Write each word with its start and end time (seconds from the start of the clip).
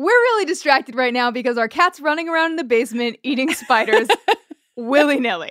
We're 0.00 0.06
really 0.08 0.46
distracted 0.46 0.94
right 0.94 1.12
now 1.12 1.30
because 1.30 1.58
our 1.58 1.68
cat's 1.68 2.00
running 2.00 2.28
around 2.28 2.52
in 2.52 2.56
the 2.56 2.64
basement 2.64 3.18
eating 3.22 3.52
spiders 3.52 4.08
willy 4.76 5.20
nilly. 5.20 5.50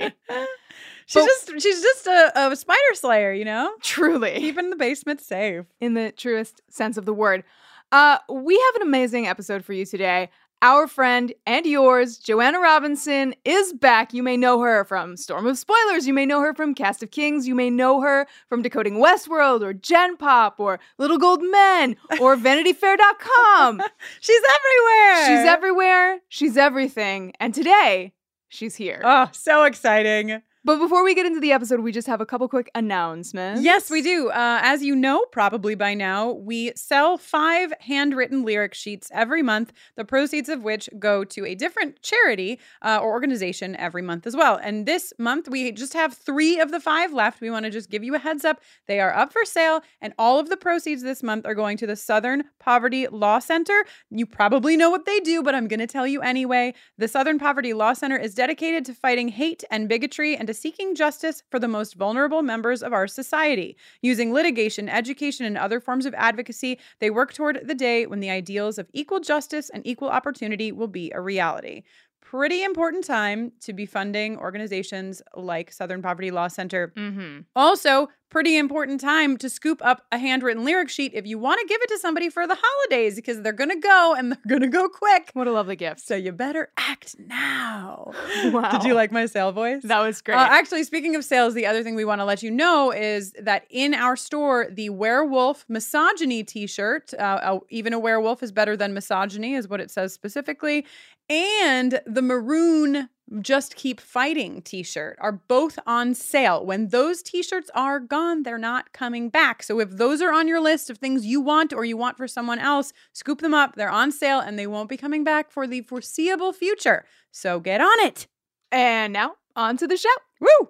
She's 1.06 1.24
But- 1.24 1.26
just 1.28 1.52
she's 1.62 1.82
just 1.82 2.08
a, 2.08 2.32
a 2.52 2.56
spider 2.56 2.80
slayer, 2.94 3.32
you 3.32 3.46
know? 3.46 3.72
Truly, 3.82 4.34
Keeping 4.40 4.72
the 4.72 4.76
basement 4.76 5.22
safe. 5.22 5.66
in 5.80 5.94
the 5.94 6.12
truest 6.12 6.62
sense 6.70 6.98
of 6.98 7.06
the 7.06 7.14
word. 7.14 7.44
Uh, 7.92 8.18
we 8.28 8.56
have 8.56 8.76
an 8.76 8.88
amazing 8.88 9.28
episode 9.28 9.64
for 9.66 9.74
you 9.74 9.86
today. 9.86 10.30
Our 10.62 10.88
friend 10.88 11.32
and 11.48 11.66
yours, 11.66 12.18
Joanna 12.18 12.60
Robinson, 12.60 13.34
is 13.46 13.72
back. 13.72 14.14
You 14.14 14.22
may 14.22 14.36
know 14.36 14.60
her 14.60 14.84
from 14.84 15.16
Storm 15.16 15.48
of 15.48 15.58
Spoilers. 15.58 16.06
You 16.06 16.14
may 16.14 16.26
know 16.26 16.42
her 16.42 16.54
from 16.54 16.76
Cast 16.76 17.02
of 17.02 17.12
Kings. 17.12 17.48
You 17.48 17.56
may 17.56 17.70
know 17.70 18.02
her 18.02 18.28
from 18.50 18.62
Decoding 18.62 18.96
Westworld 18.96 19.62
or 19.62 19.74
Gen 19.74 20.18
Pop 20.18 20.60
or 20.60 20.82
Little 20.98 21.18
Gold 21.18 21.42
Men 21.42 21.96
or 22.20 22.36
VanityFair.com. 22.36 23.82
She's 24.20 24.42
everywhere. 24.58 25.26
She's 25.28 25.48
everywhere. 25.48 26.20
She's 26.28 26.58
everything. 26.58 27.32
And 27.40 27.54
today, 27.54 28.12
she's 28.50 28.76
here. 28.76 29.02
Oh, 29.06 29.30
so 29.32 29.64
exciting. 29.64 30.42
But 30.66 30.78
before 30.78 31.06
we 31.06 31.16
get 31.16 31.26
into 31.26 31.40
the 31.40 31.54
episode, 31.54 31.80
we 31.80 31.94
just 31.94 32.08
have 32.08 32.20
a 32.20 32.26
couple 32.26 32.48
quick 32.50 32.70
announcements. 32.76 33.64
Yes, 33.64 33.90
we 33.90 34.02
do. 34.02 34.30
Uh, 34.30 34.60
as 34.62 34.84
you 34.84 34.94
know, 34.94 35.24
probably 35.32 35.74
by 35.74 35.94
now, 35.94 36.32
we 36.32 36.74
sell 36.76 37.18
five 37.18 37.72
handwritten 37.80 38.44
lyric 38.44 38.74
sheets 38.74 39.10
every 39.14 39.42
month, 39.42 39.72
the 39.96 40.04
proceeds 40.04 40.50
of 40.50 40.64
which 40.64 40.90
go 41.00 41.24
to 41.24 41.46
a 41.46 41.56
different 41.56 42.02
charity 42.02 42.60
uh, 42.82 43.00
or 43.02 43.10
organization 43.12 43.78
every 43.78 44.02
month 44.02 44.28
as 44.28 44.36
well. 44.36 44.60
And 44.62 44.86
this 44.86 45.14
month, 45.18 45.48
we 45.48 45.72
just 45.72 45.94
have 45.94 46.14
three 46.14 46.60
of 46.60 46.72
the 46.72 46.82
five 46.82 47.14
left. 47.14 47.40
We 47.40 47.50
want 47.50 47.64
to 47.64 47.72
just 47.72 47.90
give 47.90 48.04
you 48.04 48.16
a 48.16 48.20
heads 48.20 48.44
up. 48.44 48.60
They 48.86 49.00
are 49.00 49.16
up 49.16 49.32
for 49.32 49.46
sale, 49.46 49.82
and 50.02 50.14
all 50.20 50.40
of 50.40 50.50
the 50.50 50.58
proceeds 50.58 51.04
this 51.04 51.24
month 51.24 51.46
are 51.46 51.56
going 51.56 51.78
to 51.78 51.88
the 51.88 51.96
Southern 51.96 52.44
Poverty 52.60 53.08
Law 53.08 53.40
Center. 53.40 53.86
You 54.10 54.26
probably 54.26 54.76
know 54.76 54.90
what 54.90 55.06
they 55.06 55.22
do, 55.22 55.42
but 55.42 55.56
I'm 55.56 55.70
going 55.70 55.80
to 55.80 55.88
tell 55.88 56.06
you 56.06 56.22
anyway. 56.22 56.74
The 56.98 57.08
Southern 57.08 57.40
Poverty 57.40 57.72
Law 57.72 57.94
Center 57.94 58.18
is 58.18 58.36
dedicated 58.36 58.84
to 58.86 58.94
fighting 58.94 59.30
hate 59.30 59.64
and 59.72 59.88
bigotry 59.88 60.36
and 60.36 60.49
to 60.50 60.54
seeking 60.54 60.96
justice 60.96 61.44
for 61.50 61.60
the 61.60 61.68
most 61.68 61.96
vulnerable 61.96 62.42
members 62.42 62.84
of 62.84 62.92
our 62.92 63.08
society. 63.08 63.78
Using 64.02 64.34
litigation, 64.34 64.90
education, 64.90 65.46
and 65.46 65.58
other 65.58 65.80
forms 65.80 66.06
of 66.06 66.14
advocacy, 66.16 66.80
they 67.00 67.10
work 67.10 67.34
toward 67.34 67.62
the 67.64 67.76
day 67.76 68.06
when 68.06 68.20
the 68.20 68.30
ideals 68.30 68.78
of 68.78 68.90
equal 68.92 69.20
justice 69.20 69.70
and 69.70 69.86
equal 69.86 70.10
opportunity 70.10 70.72
will 70.72 70.88
be 70.88 71.12
a 71.14 71.22
reality. 71.22 71.84
Pretty 72.22 72.64
important 72.64 73.06
time 73.06 73.52
to 73.62 73.74
be 73.74 73.86
funding 73.86 74.38
organizations 74.38 75.22
like 75.36 75.72
Southern 75.72 76.02
Poverty 76.02 76.32
Law 76.32 76.48
Center. 76.48 76.94
Mm-hmm. 76.96 77.42
Also, 77.56 78.10
pretty 78.30 78.58
important 78.58 79.02
time 79.02 79.38
to 79.38 79.50
scoop 79.50 79.84
up 79.84 80.06
a 80.12 80.18
handwritten 80.18 80.64
lyric 80.64 80.90
sheet 80.90 81.12
if 81.14 81.26
you 81.26 81.38
want 81.38 81.60
to 81.60 81.68
give 81.68 81.82
it 81.82 81.88
to 81.90 81.98
somebody 81.98 82.30
for 82.30 82.46
the 82.48 82.58
holidays 82.60 83.16
because 83.16 83.42
they're 83.42 83.52
going 83.52 83.70
to 83.70 83.80
go 83.80 84.16
and 84.18 84.32
they're 84.32 84.40
going 84.48 84.62
to 84.62 84.68
go 84.68 84.88
quick. 84.88 85.32
What 85.34 85.48
a 85.48 85.52
lovely 85.52 85.76
gift. 85.76 86.02
So 86.02 86.16
you 86.16 86.32
better 86.32 86.70
act 86.78 87.16
now. 87.20 88.14
Wow. 88.50 88.72
Did 88.72 88.84
you 88.84 88.94
like 88.94 89.12
my 89.12 89.26
sale 89.26 89.52
voice? 89.52 89.84
That 89.84 90.00
was 90.00 90.22
great. 90.22 90.36
Uh, 90.36 90.48
actually, 90.50 90.84
speaking 90.84 91.16
of 91.16 91.24
sales, 91.26 91.54
the 91.54 91.66
other 91.66 91.84
thing 91.84 91.94
we 91.96 92.06
want 92.06 92.22
to 92.22 92.26
let 92.26 92.42
you 92.42 92.50
know 92.50 92.92
is 92.92 93.34
that 93.40 93.66
in 93.70 93.94
our 93.94 94.16
store, 94.16 94.68
the 94.72 94.90
werewolf 94.90 95.66
misogyny 95.68 96.44
t 96.44 96.66
shirt, 96.66 97.14
uh, 97.14 97.22
uh, 97.22 97.60
even 97.70 97.94
a 97.94 98.00
werewolf 98.00 98.42
is 98.42 98.52
better 98.52 98.78
than 98.78 98.94
misogyny, 98.94 99.56
is 99.56 99.68
what 99.68 99.82
it 99.82 99.92
says 99.92 100.14
specifically, 100.14 100.86
and 101.30 102.02
the 102.06 102.22
maroon 102.22 103.10
just 103.42 103.76
keep 103.76 104.02
fighting 104.02 104.62
t 104.62 104.84
shirt 104.84 105.18
are 105.20 105.32
both 105.32 105.78
on 105.86 106.14
sale. 106.14 106.66
When 106.66 106.88
those 106.90 107.22
t 107.22 107.44
shirts 107.44 107.70
are 107.76 108.00
gone, 108.00 108.44
they're 108.44 108.58
not 108.58 108.94
coming 108.94 109.30
back. 109.30 109.64
So 109.64 109.80
if 109.80 109.92
those 109.92 110.22
are 110.22 110.34
on 110.34 110.48
your 110.48 110.60
list 110.62 110.90
of 110.90 110.98
things 110.98 111.26
you 111.26 111.42
want 111.42 111.74
or 111.74 111.86
you 111.86 111.98
want 111.98 112.18
for 112.18 112.28
someone 112.28 112.60
else, 112.60 112.94
scoop 113.14 113.42
them 113.42 113.54
up. 113.54 113.76
They're 113.76 113.90
on 113.90 114.12
sale 114.12 114.40
and 114.40 114.58
they 114.58 114.68
won't 114.68 114.90
be 114.90 114.98
coming 114.98 115.24
back 115.24 115.52
for 115.52 115.68
the 115.68 115.82
foreseeable 115.82 116.54
future. 116.54 117.06
So 117.32 117.60
get 117.60 117.82
on 117.82 118.00
it. 118.00 118.28
and 118.72 119.14
now, 119.14 119.36
on 119.56 119.78
to 119.78 119.88
the 119.88 119.98
show. 119.98 120.10
Woo! 120.40 120.70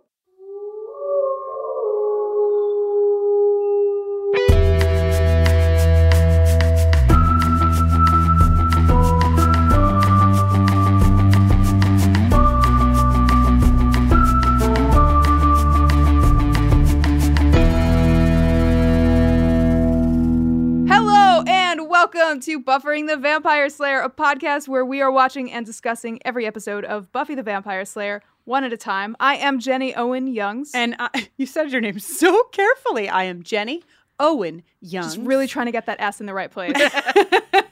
Welcome 22.11 22.39
to 22.39 22.59
Buffering 22.59 23.07
the 23.07 23.17
Vampire 23.17 23.69
Slayer, 23.69 24.01
a 24.01 24.09
podcast 24.09 24.67
where 24.67 24.83
we 24.83 24.99
are 24.99 25.11
watching 25.11 25.51
and 25.51 25.63
discussing 25.63 26.19
every 26.25 26.47
episode 26.47 26.83
of 26.83 27.11
Buffy 27.11 27.35
the 27.35 27.43
Vampire 27.43 27.85
Slayer 27.85 28.23
one 28.45 28.63
at 28.63 28.73
a 28.73 28.77
time. 28.77 29.15
I 29.19 29.35
am 29.35 29.59
Jenny 29.59 29.93
Owen 29.93 30.25
Youngs. 30.25 30.71
And 30.73 30.95
I, 30.97 31.29
you 31.37 31.45
said 31.45 31.71
your 31.71 31.81
name 31.81 31.99
so 31.99 32.43
carefully. 32.45 33.09
I 33.09 33.25
am 33.25 33.43
Jenny 33.43 33.83
Owen 34.19 34.63
Youngs. 34.81 35.17
just 35.17 35.27
really 35.27 35.45
trying 35.45 35.67
to 35.67 35.71
get 35.71 35.85
that 35.85 36.01
S 36.01 36.19
in 36.19 36.25
the 36.25 36.33
right 36.33 36.49
place. 36.49 36.75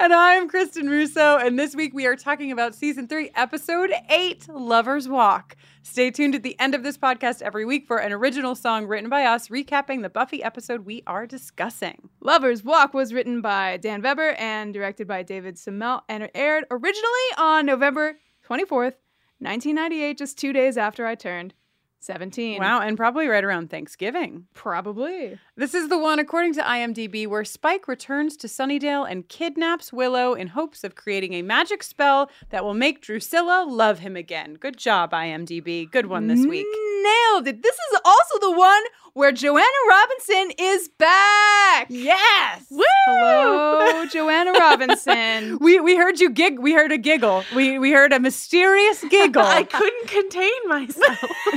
and 0.00 0.14
I'm 0.14 0.48
Kristin 0.48 0.88
Russo. 0.88 1.38
And 1.38 1.58
this 1.58 1.74
week 1.74 1.92
we 1.92 2.06
are 2.06 2.14
talking 2.14 2.52
about 2.52 2.74
season 2.74 3.08
three, 3.08 3.30
episode 3.34 3.92
eight, 4.08 4.46
Lover's 4.48 5.08
Walk. 5.08 5.56
Stay 5.82 6.12
tuned 6.12 6.36
at 6.36 6.44
the 6.44 6.58
end 6.60 6.74
of 6.74 6.84
this 6.84 6.96
podcast 6.96 7.42
every 7.42 7.64
week 7.64 7.84
for 7.84 7.98
an 7.98 8.12
original 8.12 8.54
song 8.54 8.86
written 8.86 9.10
by 9.10 9.24
us 9.24 9.48
recapping 9.48 10.02
the 10.02 10.08
Buffy 10.08 10.42
episode 10.42 10.86
we 10.86 11.02
are 11.06 11.26
discussing. 11.26 12.10
Lover's 12.20 12.62
Walk 12.62 12.94
was 12.94 13.12
written 13.12 13.40
by 13.40 13.76
Dan 13.78 14.00
Vebber 14.00 14.36
and 14.38 14.72
directed 14.72 15.08
by 15.08 15.24
David 15.24 15.58
Semel, 15.58 16.04
and 16.08 16.22
it 16.22 16.30
aired 16.32 16.64
originally 16.70 17.28
on 17.36 17.66
November 17.66 18.18
24th, 18.48 18.94
1998, 19.40 20.16
just 20.16 20.38
two 20.38 20.52
days 20.52 20.76
after 20.76 21.06
I 21.06 21.16
turned 21.16 21.54
17. 22.00 22.60
Wow, 22.60 22.80
and 22.80 22.96
probably 22.96 23.26
right 23.26 23.42
around 23.44 23.70
Thanksgiving. 23.70 24.46
Probably. 24.54 25.38
This 25.56 25.74
is 25.74 25.88
the 25.88 25.98
one, 25.98 26.18
according 26.18 26.54
to 26.54 26.62
IMDb, 26.62 27.26
where 27.26 27.44
Spike 27.44 27.88
returns 27.88 28.36
to 28.38 28.46
Sunnydale 28.46 29.10
and 29.10 29.28
kidnaps 29.28 29.92
Willow 29.92 30.34
in 30.34 30.48
hopes 30.48 30.84
of 30.84 30.94
creating 30.94 31.34
a 31.34 31.42
magic 31.42 31.82
spell 31.82 32.30
that 32.50 32.64
will 32.64 32.74
make 32.74 33.02
Drusilla 33.02 33.66
love 33.68 33.98
him 33.98 34.16
again. 34.16 34.54
Good 34.54 34.76
job, 34.76 35.12
IMDb. 35.12 35.90
Good 35.90 36.06
one 36.06 36.28
this 36.28 36.46
week. 36.46 36.66
Nailed 37.02 37.48
it. 37.48 37.62
This 37.62 37.74
is 37.74 38.00
also 38.04 38.38
the 38.40 38.52
one 38.52 38.82
where 39.14 39.32
Joanna 39.32 39.66
Robinson 39.88 40.52
is 40.58 40.88
back. 40.96 41.86
Yes. 41.88 42.66
Woo! 42.70 42.84
Hello, 43.06 44.06
Joanna 44.12 44.52
Robinson. 44.52 45.58
We 45.60 45.80
we 45.80 45.96
heard 45.96 46.20
you 46.20 46.30
gig. 46.30 46.60
We 46.60 46.72
heard 46.72 46.92
a 46.92 46.98
giggle. 46.98 47.44
We 47.54 47.78
we 47.78 47.90
heard 47.90 48.12
a 48.12 48.20
mysterious 48.20 49.02
giggle. 49.10 49.42
I 49.42 49.64
couldn't 49.64 50.08
contain 50.08 50.68
myself. 50.68 51.18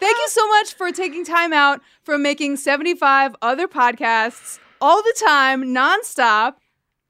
Thank 0.00 0.16
you 0.16 0.28
so 0.28 0.46
much 0.48 0.74
for 0.74 0.90
taking 0.90 1.24
time 1.24 1.52
out 1.52 1.80
from 2.02 2.22
making 2.22 2.56
75 2.56 3.36
other 3.40 3.68
podcasts 3.68 4.58
all 4.80 5.02
the 5.02 5.14
time, 5.24 5.64
nonstop, 5.66 6.54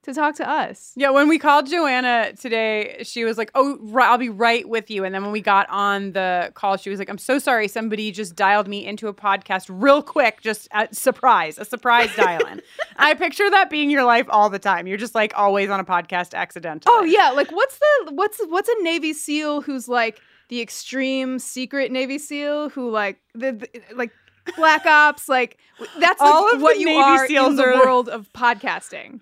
to 0.03 0.12
talk 0.12 0.34
to 0.34 0.49
us. 0.49 0.93
yeah, 0.97 1.11
when 1.11 1.29
we 1.29 1.38
called 1.38 1.70
Joanna 1.70 2.32
today, 2.32 3.03
she 3.05 3.25
was 3.25 3.38
like, 3.38 3.53
"Oh, 3.55 3.79
I'll 3.97 4.19
be 4.19 4.29
right 4.29 4.69
with 4.69 4.91
you." 4.91 5.05
And 5.05 5.14
then 5.14 5.23
when 5.23 5.31
we 5.31 5.41
got 5.41 5.69
on 5.70 6.11
the 6.11 6.50
call, 6.55 6.76
she 6.76 6.91
was 6.91 6.99
like, 6.99 7.09
"I'm 7.09 7.19
so 7.19 7.38
sorry. 7.38 7.69
Somebody 7.69 8.11
just 8.11 8.35
dialed 8.35 8.67
me 8.67 8.85
into 8.85 9.06
a 9.06 9.14
podcast 9.14 9.67
real 9.70 10.03
quick. 10.03 10.41
Just 10.43 10.67
a 10.73 10.88
surprise, 10.93 11.56
a 11.56 11.64
surprise 11.64 12.11
dial-in." 12.17 12.61
I 12.97 13.14
picture 13.14 13.49
that 13.49 13.70
being 13.70 13.91
your 13.91 14.03
life 14.05 14.26
all 14.29 14.50
the 14.50 14.59
time. 14.59 14.88
You're 14.88 14.99
just 14.99 15.14
like 15.14 15.32
always 15.37 15.70
on 15.70 15.79
a 15.79 15.85
podcast 15.85 16.35
accidentally. 16.35 16.93
Oh 16.93 17.05
yeah, 17.05 17.31
like 17.31 17.53
what's 17.53 17.79
the 17.79 18.12
what's 18.12 18.41
what's 18.49 18.69
a 18.69 18.82
Navy 18.82 19.12
SEAL 19.12 19.62
who's 19.62 19.87
like 19.88 20.20
the 20.52 20.60
extreme 20.60 21.38
secret 21.38 21.90
Navy 21.90 22.19
SEAL 22.19 22.69
who 22.69 22.90
like 22.90 23.16
the, 23.34 23.52
the 23.52 23.69
like 23.94 24.10
Black 24.54 24.84
Ops 24.84 25.26
like 25.26 25.56
that's 25.99 26.20
like 26.20 26.31
All 26.31 26.54
of 26.54 26.60
what 26.60 26.78
you 26.78 26.84
Navy 26.84 26.99
are 26.99 27.26
SEAls 27.26 27.46
in 27.52 27.56
the 27.56 27.64
are- 27.64 27.87
world 27.87 28.10
of 28.10 28.31
podcasting. 28.34 29.20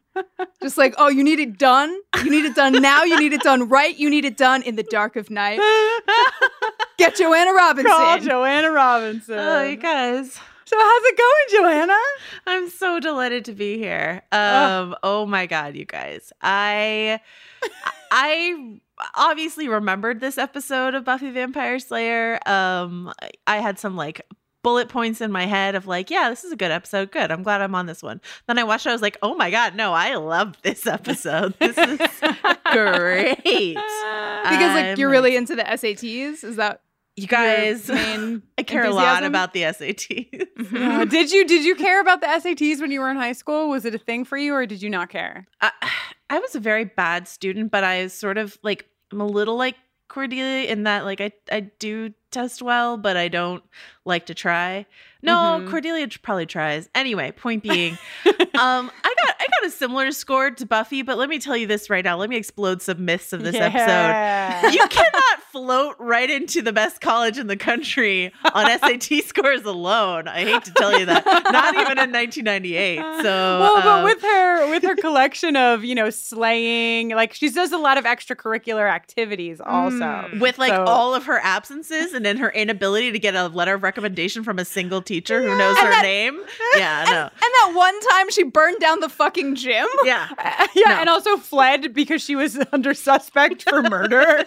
Just 0.60 0.76
like 0.76 0.92
oh, 0.98 1.06
you 1.06 1.22
need 1.22 1.38
it 1.38 1.56
done. 1.56 1.96
You 2.24 2.32
need 2.32 2.46
it 2.46 2.56
done 2.56 2.72
now. 2.82 3.04
You 3.04 3.16
need 3.16 3.32
it 3.32 3.42
done 3.42 3.68
right. 3.68 3.96
You 3.96 4.10
need 4.10 4.24
it 4.24 4.36
done 4.36 4.62
in 4.62 4.74
the 4.74 4.82
dark 4.82 5.14
of 5.14 5.30
night. 5.30 5.60
Get 6.98 7.14
Joanna 7.14 7.52
Robinson. 7.52 7.92
Call 7.92 8.18
Joanna 8.18 8.72
Robinson. 8.72 9.38
oh, 9.38 9.62
you 9.62 9.76
guys. 9.76 10.32
So 10.32 10.76
how's 10.76 11.02
it 11.04 11.16
going, 11.16 11.62
Joanna? 11.62 11.98
I'm 12.48 12.68
so 12.70 12.98
delighted 12.98 13.44
to 13.44 13.52
be 13.52 13.78
here. 13.78 14.22
Um, 14.32 14.96
oh 15.04 15.26
my 15.26 15.46
god, 15.46 15.76
you 15.76 15.84
guys. 15.84 16.32
I 16.42 17.20
I 18.10 18.80
obviously 19.14 19.68
remembered 19.68 20.20
this 20.20 20.38
episode 20.38 20.94
of 20.94 21.04
Buffy 21.04 21.30
Vampire 21.30 21.78
Slayer. 21.78 22.38
Um, 22.46 23.12
I- 23.46 23.58
had 23.58 23.78
some 23.78 23.96
like 23.96 24.22
bullet 24.62 24.88
points 24.88 25.20
in 25.22 25.32
my 25.32 25.46
head 25.46 25.74
of 25.74 25.86
like, 25.86 26.10
yeah, 26.10 26.28
this 26.30 26.44
is 26.44 26.52
a 26.52 26.56
good 26.56 26.70
episode. 26.70 27.10
Good. 27.10 27.30
I'm 27.30 27.42
glad 27.42 27.60
I'm 27.62 27.74
on 27.74 27.86
this 27.86 28.02
one. 28.02 28.20
Then 28.46 28.58
I 28.58 28.64
watched 28.64 28.86
it. 28.86 28.90
I 28.90 28.92
was 28.92 29.02
like, 29.02 29.16
oh 29.22 29.34
my 29.34 29.50
god, 29.50 29.74
no, 29.74 29.92
I 29.92 30.14
love 30.16 30.54
this 30.62 30.86
episode. 30.86 31.54
This 31.58 31.76
is 31.78 31.98
great. 32.72 33.36
because 33.44 34.74
like 34.74 34.84
I'm 34.86 34.98
you're 34.98 35.10
really 35.10 35.36
into 35.36 35.56
the 35.56 35.62
SATs. 35.62 36.44
Is 36.44 36.56
that 36.56 36.80
You 37.16 37.26
guys, 37.26 37.88
your 37.88 37.96
main 37.96 38.42
I 38.56 38.62
care 38.62 38.84
a 38.84 38.90
lot 38.90 39.24
about 39.24 39.52
the 39.52 39.62
SATs. 39.62 40.46
Uh, 40.74 41.04
did 41.04 41.30
you 41.32 41.46
did 41.46 41.64
you 41.64 41.74
care 41.74 42.00
about 42.00 42.20
the 42.20 42.26
SATs 42.28 42.80
when 42.80 42.90
you 42.90 43.00
were 43.00 43.10
in 43.10 43.16
high 43.16 43.32
school? 43.32 43.68
Was 43.68 43.84
it 43.84 43.94
a 43.94 43.98
thing 43.98 44.24
for 44.24 44.38
you, 44.38 44.54
or 44.54 44.64
did 44.66 44.80
you 44.82 44.88
not 44.90 45.08
care? 45.10 45.46
I, 45.60 45.70
I 46.30 46.38
was 46.38 46.54
a 46.54 46.60
very 46.60 46.84
bad 46.84 47.28
student, 47.28 47.70
but 47.70 47.84
I 47.84 48.06
sort 48.06 48.38
of 48.38 48.58
like 48.62 48.86
I'm 49.12 49.20
a 49.20 49.26
little 49.26 49.56
like 49.56 49.76
Cordelia 50.08 50.68
in 50.70 50.84
that 50.84 51.04
like 51.04 51.20
I 51.20 51.32
I 51.52 51.60
do 51.60 52.14
test 52.30 52.62
well, 52.62 52.96
but 52.96 53.16
I 53.16 53.28
don't 53.28 53.62
like 54.04 54.26
to 54.26 54.34
try. 54.34 54.86
No, 55.22 55.34
Mhm. 55.60 55.68
Cordelia 55.70 56.08
probably 56.22 56.46
tries. 56.46 56.88
Anyway, 56.94 57.32
point 57.32 57.62
being, 57.62 57.98
um, 58.24 58.90
I 59.04 59.14
got 59.24 59.34
I 59.38 59.46
got 59.60 59.68
a 59.68 59.70
similar 59.70 60.12
score 60.12 60.50
to 60.50 60.66
Buffy, 60.66 61.02
but 61.02 61.18
let 61.18 61.28
me 61.28 61.38
tell 61.38 61.56
you 61.56 61.66
this 61.66 61.90
right 61.90 62.04
now. 62.04 62.16
Let 62.16 62.30
me 62.30 62.36
explode 62.36 62.82
some 62.82 63.04
myths 63.04 63.32
of 63.32 63.42
this 63.42 63.54
episode. 63.54 64.72
You 64.72 64.86
cannot 64.88 65.42
float 65.50 65.96
right 65.98 66.30
into 66.30 66.62
the 66.62 66.72
best 66.72 67.00
college 67.00 67.38
in 67.38 67.46
the 67.46 67.56
country 67.56 68.32
on 68.54 68.66
SAT 68.78 69.24
scores 69.24 69.64
alone. 69.64 70.28
I 70.28 70.44
hate 70.44 70.64
to 70.64 70.72
tell 70.72 70.98
you 70.98 71.06
that. 71.06 71.24
Not 71.26 71.74
even 71.74 71.98
in 71.98 72.12
1998. 72.12 72.98
So 72.98 73.22
well, 73.24 73.74
but 73.76 73.86
uh, 73.86 74.04
with 74.04 74.22
her 74.22 74.70
with 74.70 74.82
her 74.84 74.96
collection 74.96 75.56
of 75.56 75.84
you 75.84 75.94
know 75.94 76.10
slaying, 76.10 77.10
like 77.10 77.34
she 77.34 77.50
does 77.50 77.72
a 77.72 77.78
lot 77.78 77.98
of 77.98 78.04
extracurricular 78.04 78.88
activities 78.90 79.60
also. 79.60 79.90
Mm. 80.00 80.40
with 80.40 80.58
like 80.58 80.70
So- 80.72 80.84
all 80.84 81.14
of 81.14 81.24
her 81.26 81.38
absences 81.42 82.12
and 82.12 82.24
then 82.24 82.36
her 82.38 82.50
inability 82.50 83.12
to 83.12 83.18
get 83.18 83.34
a 83.34 83.48
letter 83.48 83.74
of 83.74 83.82
recommendation 83.82 84.44
from 84.44 84.58
a 84.58 84.64
single 84.64 85.02
teacher 85.02 85.40
who 85.42 85.56
knows 85.58 85.76
And 85.78 85.86
her 85.86 85.92
that- 85.92 86.02
name. 86.02 86.40
Yeah, 86.76 87.04
no. 87.04 87.22
and 87.22 87.30
that 87.40 87.72
one 87.74 87.98
time 88.10 88.30
she 88.30 88.44
burned 88.44 88.78
down 88.80 89.00
the 89.00 89.08
fucking 89.08 89.49
gym? 89.56 89.86
Yeah. 90.04 90.28
yeah, 90.74 90.82
No. 90.86 90.92
and 91.00 91.08
also 91.08 91.36
fled 91.36 91.92
because 91.94 92.22
she 92.22 92.34
was 92.36 92.58
under 92.72 92.94
suspect 92.94 93.62
for 93.68 93.82
murder. 93.82 94.44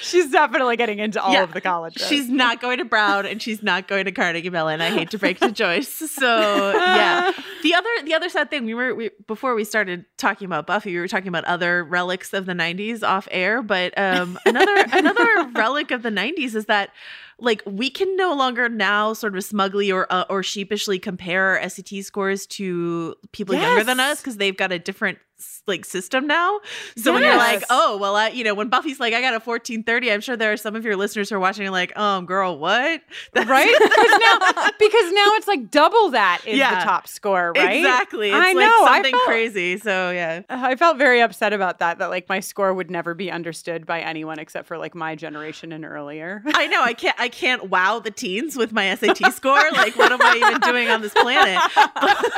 she's 0.00 0.30
definitely 0.30 0.76
getting 0.76 0.98
into 0.98 1.20
all 1.22 1.32
Yeah. 1.32 1.42
of 1.42 1.52
the 1.52 1.60
colleges. 1.60 2.06
She's 2.06 2.28
not 2.28 2.60
going 2.60 2.78
to 2.78 2.84
Brown 2.84 3.26
and 3.26 3.40
she's 3.40 3.62
not 3.62 3.88
going 3.88 4.04
to 4.04 4.12
Carnegie 4.12 4.50
Mellon. 4.50 4.80
I 4.80 4.90
hate 4.90 5.10
to 5.10 5.18
break 5.18 5.38
to 5.40 5.50
Joyce. 5.50 5.88
So 6.10 6.72
yeah. 6.76 7.32
The 7.62 7.74
other 7.74 7.88
the 8.04 8.14
other 8.14 8.28
sad 8.28 8.50
thing 8.50 8.64
we 8.64 8.74
were 8.74 8.94
we, 8.94 9.10
before 9.26 9.54
we 9.54 9.64
started 9.64 10.04
talking 10.18 10.46
about 10.46 10.66
Buffy, 10.66 10.92
we 10.92 10.98
were 10.98 11.08
talking 11.08 11.28
about 11.28 11.44
other 11.44 11.84
relics 11.84 12.32
of 12.32 12.46
the 12.46 12.52
'90s 12.52 13.02
off 13.02 13.26
air. 13.30 13.62
But 13.62 13.96
um, 13.98 14.38
another 14.46 14.74
another 14.92 15.48
relic 15.54 15.90
of 15.90 16.02
the 16.02 16.10
'90s 16.10 16.54
is 16.54 16.66
that 16.66 16.90
like 17.38 17.62
we 17.66 17.90
can 17.90 18.16
no 18.16 18.34
longer 18.34 18.68
now 18.68 19.12
sort 19.12 19.36
of 19.36 19.44
smugly 19.44 19.92
or 19.92 20.10
uh, 20.10 20.24
or 20.30 20.42
sheepishly 20.42 20.98
compare 20.98 21.58
our 21.58 21.68
SAT 21.68 22.02
scores 22.02 22.46
to 22.46 23.14
people 23.32 23.54
younger 23.54 23.84
than 23.84 24.00
us 24.00 24.20
because 24.20 24.36
they've 24.38 24.56
got 24.56 24.72
a 24.72 24.78
different 24.78 25.18
like 25.66 25.84
system 25.84 26.26
now. 26.26 26.60
So 26.96 27.12
when 27.12 27.22
you're 27.22 27.36
like, 27.36 27.62
oh 27.70 27.98
well, 27.98 28.14
I, 28.16 28.28
you 28.28 28.44
know, 28.44 28.54
when 28.54 28.68
Buffy's 28.68 29.00
like, 29.00 29.12
I 29.14 29.20
got 29.20 29.30
a 29.34 29.40
1430, 29.42 30.12
I'm 30.12 30.20
sure 30.20 30.36
there 30.36 30.52
are 30.52 30.56
some 30.56 30.76
of 30.76 30.84
your 30.84 30.96
listeners 30.96 31.28
who 31.28 31.36
are 31.36 31.40
watching 31.40 31.68
like, 31.70 31.96
um, 31.98 32.24
girl, 32.26 32.58
what? 32.58 33.02
That's- 33.32 33.48
right 33.48 33.66
because 33.78 34.20
now 34.20 34.70
because 34.78 35.12
now 35.12 35.26
it's 35.36 35.46
like 35.48 35.70
double 35.70 36.10
that 36.10 36.40
is 36.46 36.56
Yeah. 36.58 36.78
the 36.78 36.84
top 36.84 37.06
score, 37.08 37.52
right? 37.56 37.76
Exactly. 37.78 38.28
It's 38.30 38.36
I 38.36 38.52
like 38.52 38.56
know, 38.56 38.84
I 38.84 38.94
something 38.96 39.12
felt- 39.12 39.26
crazy. 39.26 39.78
So 39.78 40.10
yeah. 40.10 40.42
I 40.48 40.76
felt 40.76 40.98
very 40.98 41.20
upset 41.20 41.52
about 41.52 41.80
that. 41.80 41.98
That 41.98 42.10
like 42.10 42.28
my 42.28 42.40
score 42.40 42.72
would 42.72 42.90
never 42.90 43.12
be 43.14 43.30
understood 43.30 43.86
by 43.86 44.00
anyone 44.00 44.38
except 44.38 44.66
for 44.68 44.78
like 44.78 44.94
my 44.94 45.14
generation 45.16 45.72
and 45.72 45.84
earlier. 45.84 46.42
I 46.46 46.66
know 46.68 46.82
I 46.82 46.94
can't 46.94 47.16
I 47.18 47.28
can't 47.28 47.68
wow 47.68 47.98
the 47.98 48.10
teens 48.10 48.56
with 48.56 48.72
my 48.72 48.94
SAT 48.94 49.32
score. 49.34 49.70
Like 49.72 49.96
what 49.96 50.12
am 50.12 50.22
I 50.22 50.36
even 50.36 50.60
doing 50.60 50.88
on 50.88 51.02
this 51.02 51.12
planet? 51.14 51.60
But, 52.06 52.32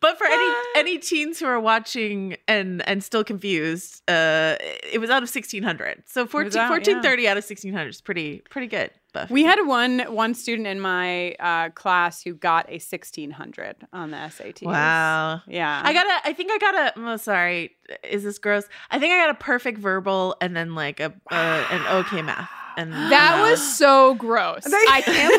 but 0.00 0.18
for 0.18 0.26
any 0.26 0.54
any 0.76 0.98
teens 0.98 1.38
who 1.38 1.46
are 1.46 1.60
watching 1.60 2.31
and 2.48 2.86
and 2.88 3.02
still 3.02 3.24
confused, 3.24 4.02
uh 4.08 4.56
it 4.60 5.00
was 5.00 5.10
out 5.10 5.22
of 5.22 5.28
1600. 5.28 6.04
So 6.06 6.26
14 6.26 6.46
was 6.46 6.56
out, 6.56 6.60
yeah. 6.62 6.70
1430 6.70 7.28
out 7.28 7.36
of 7.36 7.44
1600 7.44 7.88
is 7.88 8.00
pretty 8.00 8.42
pretty 8.50 8.66
good. 8.68 8.90
Buff. 9.12 9.30
We 9.30 9.44
had 9.44 9.58
one 9.66 10.00
one 10.00 10.32
student 10.32 10.66
in 10.66 10.80
my 10.80 11.32
uh, 11.32 11.68
class 11.70 12.22
who 12.22 12.34
got 12.34 12.64
a 12.70 12.78
sixteen 12.78 13.30
hundred 13.30 13.76
on 13.92 14.10
the 14.10 14.16
SATs. 14.16 14.62
Wow. 14.62 15.42
Yeah, 15.46 15.82
I 15.84 15.92
got 15.92 16.06
a 16.06 16.28
I 16.28 16.32
think 16.32 16.50
I 16.50 16.56
got 16.56 16.74
a 16.74 16.92
oh 16.96 17.16
sorry, 17.18 17.76
is 18.08 18.22
this 18.22 18.38
gross? 18.38 18.64
I 18.90 18.98
think 18.98 19.12
I 19.12 19.18
got 19.18 19.28
a 19.28 19.38
perfect 19.38 19.76
verbal 19.78 20.36
and 20.40 20.56
then 20.56 20.74
like 20.74 20.98
a 20.98 21.12
uh, 21.30 21.66
an 21.70 21.86
okay 22.06 22.22
math. 22.22 22.48
And 22.78 22.90
That 22.90 23.38
uh, 23.38 23.50
was 23.50 23.76
so 23.76 24.14
gross. 24.14 24.64
I 24.66 25.02
can't 25.04 25.38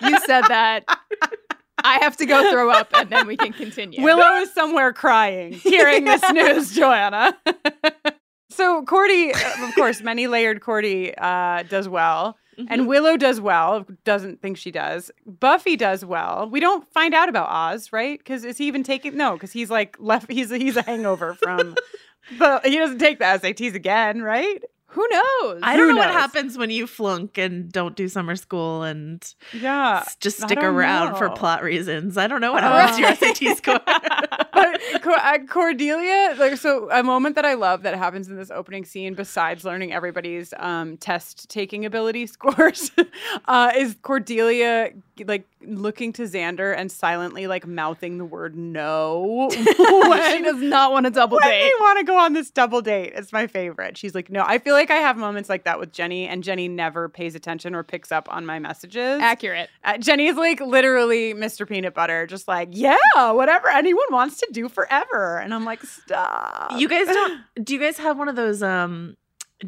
believe 0.00 0.10
you 0.12 0.18
said 0.26 0.42
that. 0.48 0.84
I 1.84 1.98
have 2.02 2.16
to 2.18 2.26
go 2.26 2.50
throw 2.50 2.70
up 2.70 2.88
and 2.94 3.10
then 3.10 3.26
we 3.26 3.36
can 3.36 3.52
continue. 3.52 4.02
Willow 4.04 4.36
is 4.36 4.52
somewhere 4.52 4.92
crying, 4.92 5.52
hearing 5.52 6.04
this 6.04 6.22
news, 6.32 6.74
Joanna. 6.74 7.36
so 8.50 8.84
Cordy, 8.84 9.30
of 9.30 9.74
course, 9.74 10.00
many 10.00 10.26
layered 10.26 10.60
Cordy 10.60 11.14
uh, 11.16 11.62
does 11.64 11.88
well. 11.88 12.36
Mm-hmm. 12.58 12.72
And 12.72 12.86
Willow 12.86 13.16
does 13.16 13.40
well. 13.40 13.86
Doesn't 14.04 14.42
think 14.42 14.58
she 14.58 14.70
does. 14.70 15.10
Buffy 15.24 15.74
does 15.74 16.04
well. 16.04 16.48
We 16.50 16.60
don't 16.60 16.86
find 16.92 17.14
out 17.14 17.30
about 17.30 17.48
Oz, 17.48 17.92
right? 17.92 18.18
Because 18.18 18.44
is 18.44 18.58
he 18.58 18.66
even 18.66 18.82
taking? 18.82 19.16
No, 19.16 19.32
because 19.34 19.52
he's 19.52 19.70
like 19.70 19.96
left. 19.98 20.30
He's 20.30 20.50
he's 20.50 20.76
a 20.76 20.82
hangover 20.82 21.34
from. 21.34 21.76
but 22.38 22.66
he 22.66 22.76
doesn't 22.76 22.98
take 22.98 23.18
the 23.18 23.24
SATs 23.24 23.74
again, 23.74 24.20
right? 24.20 24.62
Who 24.92 25.06
knows? 25.10 25.60
I 25.62 25.76
don't 25.76 25.88
Who 25.88 25.94
know 25.94 25.98
what 26.00 26.10
happens 26.10 26.58
when 26.58 26.68
you 26.70 26.86
flunk 26.86 27.38
and 27.38 27.72
don't 27.72 27.96
do 27.96 28.08
summer 28.08 28.36
school 28.36 28.82
and 28.82 29.22
Yeah. 29.52 30.02
s- 30.06 30.16
just 30.16 30.36
stick 30.42 30.60
don't 30.60 30.64
around 30.74 31.16
for 31.16 31.30
plot 31.30 31.62
reasons. 31.62 32.18
I 32.18 32.26
don't 32.26 32.40
know 32.42 32.52
what 32.52 32.62
Uh, 32.62 32.76
happens 32.86 32.96
to 32.96 33.44
your 33.44 33.52
SAT 33.52 33.56
score. 33.56 33.80
but 34.52 35.06
uh, 35.06 35.38
Cordelia, 35.48 36.34
like, 36.38 36.56
so 36.58 36.90
a 36.90 37.02
moment 37.02 37.36
that 37.36 37.44
I 37.46 37.54
love 37.54 37.82
that 37.84 37.94
happens 37.96 38.28
in 38.28 38.36
this 38.36 38.50
opening 38.50 38.84
scene, 38.84 39.14
besides 39.14 39.64
learning 39.64 39.92
everybody's 39.92 40.52
um, 40.58 40.96
test 40.98 41.48
taking 41.48 41.84
ability 41.86 42.26
scores, 42.36 42.90
uh, 43.46 43.72
is 43.76 43.96
Cordelia 44.02 44.90
like 45.26 45.46
looking 45.62 46.12
to 46.14 46.22
Xander 46.22 46.74
and 46.76 46.90
silently 46.90 47.46
like 47.46 47.66
mouthing 47.66 48.18
the 48.18 48.24
word 48.24 48.56
no 48.56 49.48
she 49.52 50.42
does 50.42 50.60
not 50.60 50.90
want 50.90 51.04
to 51.04 51.10
double 51.10 51.36
when 51.36 51.48
date. 51.48 51.62
they 51.64 51.72
want 51.80 51.98
to 51.98 52.04
go 52.04 52.16
on 52.18 52.32
this 52.32 52.50
double 52.50 52.80
date. 52.80 53.12
It's 53.14 53.32
my 53.32 53.46
favorite. 53.46 53.96
She's 53.98 54.14
like, 54.14 54.30
no. 54.30 54.42
I 54.46 54.58
feel 54.58 54.74
like 54.74 54.90
I 54.90 54.96
have 54.96 55.16
moments 55.16 55.48
like 55.48 55.64
that 55.64 55.78
with 55.78 55.92
Jenny, 55.92 56.26
and 56.26 56.42
Jenny 56.42 56.66
never 56.68 57.08
pays 57.08 57.34
attention 57.34 57.74
or 57.74 57.82
picks 57.82 58.10
up 58.10 58.26
on 58.30 58.46
my 58.46 58.58
messages. 58.58 59.20
Accurate. 59.20 59.68
Uh, 59.84 59.98
Jenny 59.98 60.26
is 60.28 60.36
like 60.36 60.60
literally 60.60 61.34
Mr. 61.34 61.68
Peanut 61.68 61.94
Butter, 61.94 62.26
just 62.26 62.48
like, 62.48 62.68
yeah, 62.72 62.96
whatever 63.32 63.68
anyone 63.68 64.06
wants 64.10 64.38
to 64.40 64.48
do 64.50 64.68
forever. 64.68 65.38
And 65.38 65.52
I'm 65.54 65.64
like, 65.64 65.82
stop. 65.82 66.72
you 66.78 66.88
guys 66.88 67.06
don't 67.06 67.42
do 67.64 67.74
you 67.74 67.80
guys 67.80 67.98
have 67.98 68.18
one 68.18 68.28
of 68.28 68.36
those 68.36 68.62
um 68.62 69.16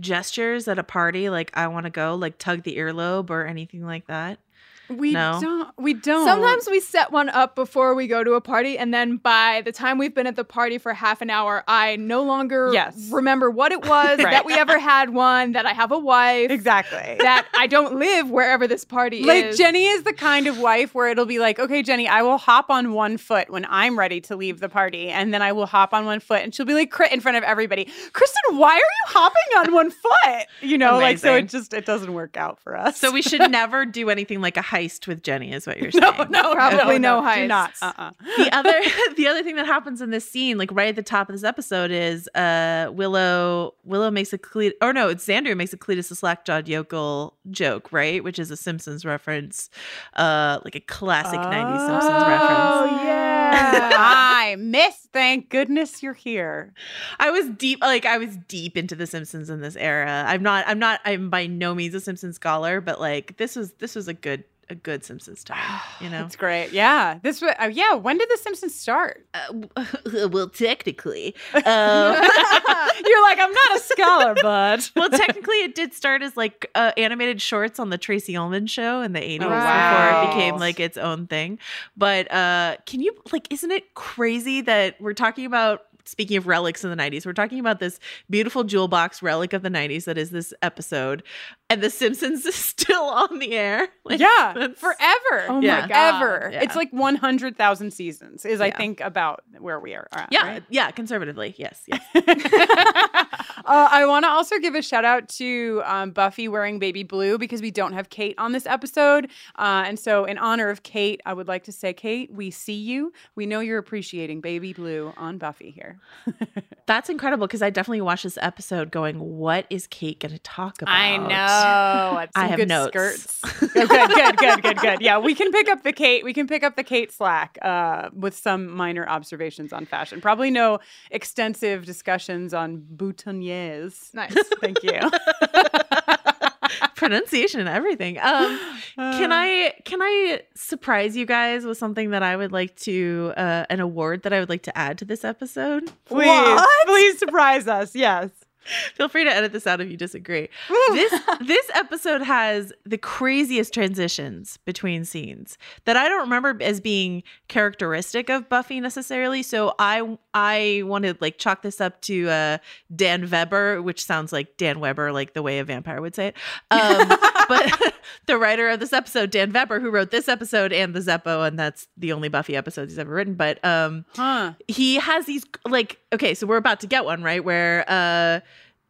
gestures 0.01 0.67
at 0.67 0.79
a 0.79 0.83
party 0.83 1.31
like 1.31 1.51
I 1.55 1.69
want 1.69 1.85
to 1.85 1.91
go 1.91 2.15
like 2.17 2.37
tug 2.39 2.63
the 2.65 2.77
earlobe 2.79 3.31
or 3.31 3.45
anything 3.45 3.85
like 3.85 4.07
that? 4.07 4.39
We 4.89 5.13
No. 5.13 5.39
don't. 5.41 5.69
We 5.79 5.95
don't. 5.95 6.27
Sometimes 6.27 6.69
we 6.71 6.81
set 6.81 7.11
one 7.11 7.29
up 7.31 7.55
before 7.55 7.95
we 7.95 8.07
go 8.07 8.23
to 8.23 8.33
a 8.35 8.41
party, 8.41 8.77
and 8.79 8.93
then 8.93 9.17
by 9.17 9.63
the 9.65 9.73
time 9.73 9.99
we've 9.99 10.15
been 10.15 10.27
at 10.27 10.37
the 10.37 10.45
party 10.45 10.79
for 10.79 10.93
half 10.93 11.23
an 11.23 11.31
hour, 11.31 11.65
I 11.67 11.97
no 11.97 12.23
longer 12.23 12.71
Yes. 12.73 13.09
remember 13.11 13.51
what 13.51 13.73
it 13.73 13.85
was, 13.85 14.19
Right. 14.23 14.31
that 14.33 14.45
we 14.45 14.53
ever 14.55 14.79
had 14.79 15.11
one, 15.11 15.53
that 15.53 15.67
I 15.67 15.73
have 15.73 15.91
a 15.93 15.99
wife, 15.99 16.51
exactly. 16.51 17.17
that 17.21 17.47
I 17.57 17.67
don't 17.67 17.97
live 17.99 18.31
wherever 18.31 18.67
this 18.67 18.85
party 18.85 19.23
like 19.23 19.45
is. 19.45 19.59
Like 19.59 19.67
Jenny 19.67 19.87
is 19.87 20.03
the 20.03 20.13
kind 20.13 20.47
of 20.47 20.59
wife 20.59 20.95
where 20.95 21.09
it'll 21.09 21.25
be 21.27 21.39
like, 21.39 21.59
okay, 21.59 21.83
Jenny, 21.83 22.07
I 22.09 22.23
will 22.23 22.39
hop 22.39 22.71
on 22.71 22.93
one 22.93 23.17
foot 23.17 23.51
when 23.51 23.67
I'm 23.69 23.99
ready 23.99 24.21
to 24.23 24.37
leave 24.37 24.61
the 24.61 24.69
party, 24.69 25.09
and 25.09 25.33
then 25.33 25.41
I 25.43 25.53
will 25.53 25.67
hop 25.67 25.95
on 25.95 26.05
one 26.05 26.21
foot, 26.21 26.43
and 26.43 26.55
she'll 26.55 26.67
be 26.67 26.75
like, 26.75 26.91
crit 26.91 27.13
in 27.13 27.21
front 27.21 27.37
of 27.39 27.43
everybody. 27.45 27.87
Kristin, 28.13 28.59
why 28.59 28.73
are 28.73 28.77
you 28.77 28.85
hopping 29.07 29.57
on 29.59 29.73
one 29.73 29.91
foot? 29.91 30.47
You 30.61 30.79
know, 30.79 30.99
like 30.99 31.19
so 31.19 31.35
it 31.37 31.49
just 31.49 31.73
it 31.75 31.87
doesn't 31.87 32.13
work 32.13 32.37
out 32.37 32.59
for 32.61 32.77
us. 32.77 32.99
So 32.99 33.11
we 33.13 33.23
should 33.23 33.41
never 33.51 33.87
do 33.87 34.11
anything 34.11 34.41
like 34.41 34.57
a 34.57 34.63
heist 34.75 35.07
with 35.07 35.23
Jenny 35.23 35.53
is 35.53 35.67
what 35.67 35.79
you're 35.81 35.91
saying. 35.91 36.15
no, 36.17 36.25
no, 36.25 36.55
Probably 36.55 36.99
no 36.99 37.21
heist. 37.23 37.43
Do 37.43 37.47
not. 37.49 37.73
Uh-uh. 37.81 38.11
the 38.39 38.49
other 38.53 38.81
the 39.17 39.27
other 39.29 39.43
thing 39.43 39.57
that 39.57 39.67
happens 39.67 40.01
in 40.01 40.11
this 40.11 40.29
scene, 40.29 40.59
like 40.59 40.71
right 40.73 40.89
at 40.89 40.97
the 40.97 41.03
top 41.03 41.29
of 41.29 41.35
this 41.35 41.45
episode, 41.45 41.91
is 41.91 42.29
uh 42.35 42.91
Willow 42.93 43.75
Willow 43.85 44.11
makes 44.11 44.33
a 44.33 44.39
Cletus 44.39 44.73
or 44.83 44.93
no, 44.93 45.09
it's 45.09 45.27
Xander 45.27 45.57
makes 45.57 45.73
a 45.73 45.77
Cletus 45.79 46.09
the 46.09 46.15
slack-jawed 46.17 46.69
yokel 46.69 47.37
joke, 47.51 47.93
right? 47.93 48.23
Which 48.25 48.39
is 48.39 48.51
a 48.51 48.57
Simpsons 48.57 49.05
reference, 49.05 49.71
uh 50.15 50.59
like 50.65 50.75
a 50.75 50.81
classic 50.81 51.39
90s 51.39 51.87
Simpsons 51.87 52.23
reference. 52.23 52.61
Oh, 52.61 53.01
yeah. 53.05 53.91
I 53.95 54.57
missed 54.59 55.04
Thank 55.15 55.49
goodness 55.49 56.03
you're 56.03 56.13
here. 56.13 56.75
I 57.21 57.31
was 57.31 57.49
deep 57.49 57.81
like 57.81 58.05
I 58.05 58.19
was 58.19 58.37
deep 58.49 58.77
into 58.77 58.97
the 58.97 59.07
Simpsons 59.07 59.49
in 59.49 59.61
this 59.61 59.77
era. 59.77 60.25
I'm 60.27 60.43
not 60.43 60.65
I'm 60.67 60.81
not 60.81 61.01
I'm 61.05 61.31
by 61.31 61.47
no 61.47 61.73
means 61.75 61.95
a 61.95 62.01
Simpsons 62.01 62.35
scholar, 62.35 62.81
but 62.81 63.01
like 63.01 63.37
this 63.37 63.55
was 63.55 63.73
this 63.75 63.95
was 63.95 64.09
a 64.09 64.15
good 64.15 64.43
a 64.71 64.75
good 64.75 65.05
Simpsons 65.05 65.45
time, 65.45 65.81
you 66.01 66.09
know. 66.09 66.23
That's 66.23 66.37
great. 66.37 66.73
Yeah. 66.73 67.19
This 67.23 67.41
was 67.41 67.55
uh, 67.59 67.71
yeah, 67.73 67.95
when 67.95 68.19
did 68.19 68.29
the 68.29 68.39
Simpsons 68.39 68.75
start? 68.75 69.27
Uh, 69.35 70.29
well, 70.31 70.49
technically, 70.49 71.35
um, 71.55 71.63
You're 73.05 73.23
like, 73.23 73.39
I'm 73.39 73.53
not 73.53 73.77
a 73.77 73.81
scholar, 73.81 74.35
bud. 74.41 74.89
well, 74.97 75.11
technically, 75.11 75.57
it 75.57 75.75
did 75.75 75.93
start 75.95 76.23
as 76.23 76.37
like 76.37 76.71
uh, 76.75 76.93
animated 76.97 77.41
shorts 77.41 77.79
on 77.79 77.91
the 77.91 77.99
Tracey 77.99 78.37
Ullman 78.37 78.67
show 78.67 79.01
in 79.03 79.13
the 79.13 79.21
80s 79.21 79.43
Oh, 79.43 79.49
before 79.49 80.23
it 80.23 80.27
became 80.29 80.57
like 80.57 80.81
its 80.81 80.97
own 80.97 81.27
thing. 81.27 81.59
But 81.97 82.31
uh, 82.33 82.77
can 82.87 83.01
you 83.01 83.15
like, 83.33 83.53
isn't 83.53 83.71
it 83.71 83.95
crazy 83.95 84.61
that 84.63 85.01
we're 85.05 85.13
talking 85.13 85.47
about? 85.47 85.83
Speaking 86.07 86.37
of 86.37 86.47
relics 86.47 86.85
in 86.85 86.91
the 86.91 86.97
90s, 86.97 87.25
we're 87.25 87.33
talking 87.33 87.59
about 87.59 87.81
this 87.81 87.99
beautiful 88.29 88.63
jewel 88.63 88.89
box 88.89 89.23
relic 89.23 89.55
of 89.55 89.63
the 89.63 89.71
90s 89.71 90.05
that 90.05 90.19
is 90.19 90.31
this 90.31 90.53
episode, 90.61 91.23
and 91.71 91.83
The 91.83 91.91
Simpsons 91.91 92.45
is 92.47 92.55
still 92.75 93.05
on 93.05 93.39
the 93.39 93.53
air. 93.53 93.89
Like, 94.05 94.21
yeah, 94.21 94.53
forever. 94.77 95.47
Oh 95.49 95.61
Yeah. 95.61 95.81
my 95.83 95.89
god. 95.89 96.15
Ever. 96.23 96.51
Yeah. 96.53 96.63
It's 96.63 96.77
like 96.77 96.91
100,000 96.93 97.91
seasons 97.93 98.45
is 98.45 98.61
I 98.61 98.71
think 98.71 99.01
about 99.01 99.43
where 99.59 99.81
we 99.81 99.95
are 99.95 100.07
at. 100.13 100.29
Yeah, 100.31 100.47
right? 100.47 100.63
yeah, 100.69 100.91
conservatively, 100.91 101.55
yes, 101.57 101.83
yes. 101.87 102.03
uh, 102.15 103.89
I 103.91 104.05
want 104.07 104.25
to 104.25 104.29
also 104.29 104.59
give 104.59 104.75
a 104.75 104.83
shout 104.83 105.05
out 105.05 105.29
to 105.31 105.83
um, 105.85 106.11
Buffy 106.11 106.49
wearing 106.49 106.79
baby 106.79 107.03
blue 107.03 107.39
because 107.39 107.63
we 107.63 107.71
don't 107.71 107.93
have 107.93 108.11
Kate 108.11 108.35
on 108.39 108.53
this 108.53 108.67
episode. 108.67 109.31
Uh, 109.57 109.85
and 109.87 109.99
so, 109.99 110.25
in 110.25 110.39
honor 110.39 110.69
of 110.69 110.83
Kate, 110.83 111.21
I 111.27 111.33
would 111.33 111.49
like 111.49 111.65
to 111.65 111.73
say, 111.73 111.93
Kate, 111.93 112.31
we 112.33 112.51
see 112.51 112.75
you. 112.75 113.13
We 113.35 113.47
know 113.47 113.61
you're 113.61 113.79
appreciating 113.79 114.41
baby 114.41 114.73
blue 114.73 115.13
on 115.17 115.39
Buffy 115.39 115.71
here. 115.71 115.99
That's 116.87 117.09
incredible 117.09 117.47
because 117.47 117.63
I 117.63 117.71
definitely 117.71 118.03
watched 118.03 118.25
this 118.25 118.39
episode 118.43 118.91
going, 118.91 119.19
what 119.19 119.67
is 119.71 119.87
Kate 119.87 120.21
going 120.21 120.33
to 120.33 120.39
talk 120.41 120.83
about? 120.83 120.95
I 120.95 121.17
I 121.55 122.47
have 122.47 122.57
good 122.59 122.69
notes. 122.69 122.89
skirts. 122.93 123.41
good, 123.73 123.73
good, 123.89 124.11
good, 124.15 124.37
good, 124.37 124.63
good, 124.63 124.77
good. 124.79 125.01
Yeah, 125.01 125.19
we 125.19 125.35
can 125.35 125.51
pick 125.53 125.69
up 125.69 125.83
the 125.83 125.93
Kate. 125.93 126.25
We 126.25 126.33
can 126.33 126.47
pick 126.47 126.63
up 126.63 126.77
the 126.77 126.85
Kate 126.85 127.13
slack 127.13 127.59
uh, 127.63 128.11
with 128.13 128.37
some 128.37 128.69
minor 128.71 129.09
observations 129.09 129.73
on 129.73 129.87
fashion. 129.87 130.21
Probably 130.21 130.51
no 130.51 130.79
extensive 131.11 131.85
discussions 131.85 132.53
on 132.55 132.85
boutonnieres. 132.97 134.13
Nice. 134.15 134.35
Thank 134.61 134.83
you. 134.83 134.99
pronunciation 136.97 137.61
and 137.61 137.69
everything. 137.69 138.19
Um, 138.19 138.59
can 138.97 139.33
I 139.33 139.75
can 139.85 140.01
I 140.03 140.43
surprise 140.55 141.17
you 141.17 141.27
guys 141.27 141.65
with 141.65 141.79
something 141.79 142.11
that 142.11 142.23
I 142.23 142.37
would 142.37 142.53
like 142.53 142.77
to 142.81 143.33
uh, 143.37 143.67
an 143.69 143.81
award 143.81 144.23
that 144.23 144.33
I 144.33 144.41
would 144.41 144.49
like 144.49 144.63
to 144.63 144.77
add 144.79 144.99
to 144.99 145.05
this 145.05 145.25
episode? 145.25 145.91
Please, 146.07 146.27
What? 146.27 146.87
please 146.87 147.19
surprise 147.19 147.69
us. 147.69 147.95
Yes. 147.95 148.31
Feel 148.95 149.09
free 149.09 149.25
to 149.25 149.31
edit 149.31 149.53
this 149.53 149.67
out 149.67 149.81
if 149.81 149.91
you 149.91 149.97
disagree. 149.97 150.49
this 150.93 151.13
this 151.41 151.71
episode 151.75 152.23
has 152.23 152.73
the 152.85 152.99
craziest 152.99 153.73
transitions 153.75 154.59
between 154.65 155.05
scenes 155.05 155.59
that 155.85 155.97
I 155.97 156.09
don't 156.09 156.21
remember 156.21 156.57
as 156.63 156.81
being 156.81 157.23
characteristic 157.49 158.29
of 158.31 158.49
Buffy 158.49 158.81
necessarily. 158.81 159.43
So 159.43 159.75
I 159.79 160.19
I 160.35 160.83
want 160.85 161.05
to 161.05 161.17
like 161.21 161.39
chalk 161.39 161.63
this 161.63 161.81
up 161.81 162.01
to 162.03 162.29
uh, 162.29 162.59
Dan 162.95 163.25
Vebber, 163.25 163.81
which 163.83 164.05
sounds 164.05 164.33
like 164.33 164.57
Dan 164.57 164.81
Weber, 164.81 165.13
like 165.13 165.35
the 165.35 165.43
way 165.43 165.59
a 165.59 165.65
vampire 165.65 166.01
would 166.01 166.15
say 166.15 166.29
it. 166.29 166.37
Um, 166.71 167.09
but 167.49 167.95
the 168.27 168.37
writer 168.39 168.69
of 168.69 168.81
this 168.81 168.93
episode, 168.93 169.31
Dan 169.31 169.51
Vebber, 169.53 169.81
who 169.81 169.91
wrote 169.91 170.11
this 170.11 170.29
episode 170.29 170.73
and 170.73 170.95
the 170.95 171.01
Zeppo, 171.01 171.47
and 171.47 171.59
that's 171.59 171.87
the 171.97 172.13
only 172.13 172.29
Buffy 172.29 172.57
episodes 172.57 172.93
he's 172.93 172.99
ever 172.99 173.15
written. 173.15 173.35
But 173.35 173.65
um, 173.65 174.05
Huh. 174.17 174.53
he 174.69 174.97
has 174.97 175.27
these 175.27 175.45
like 175.69 175.99
okay 176.13 176.35
so 176.35 176.47
we're 176.47 176.57
about 176.57 176.81
to 176.81 176.87
get 176.87 177.05
one 177.05 177.23
right 177.23 177.45
where 177.45 177.85
uh 177.89 178.41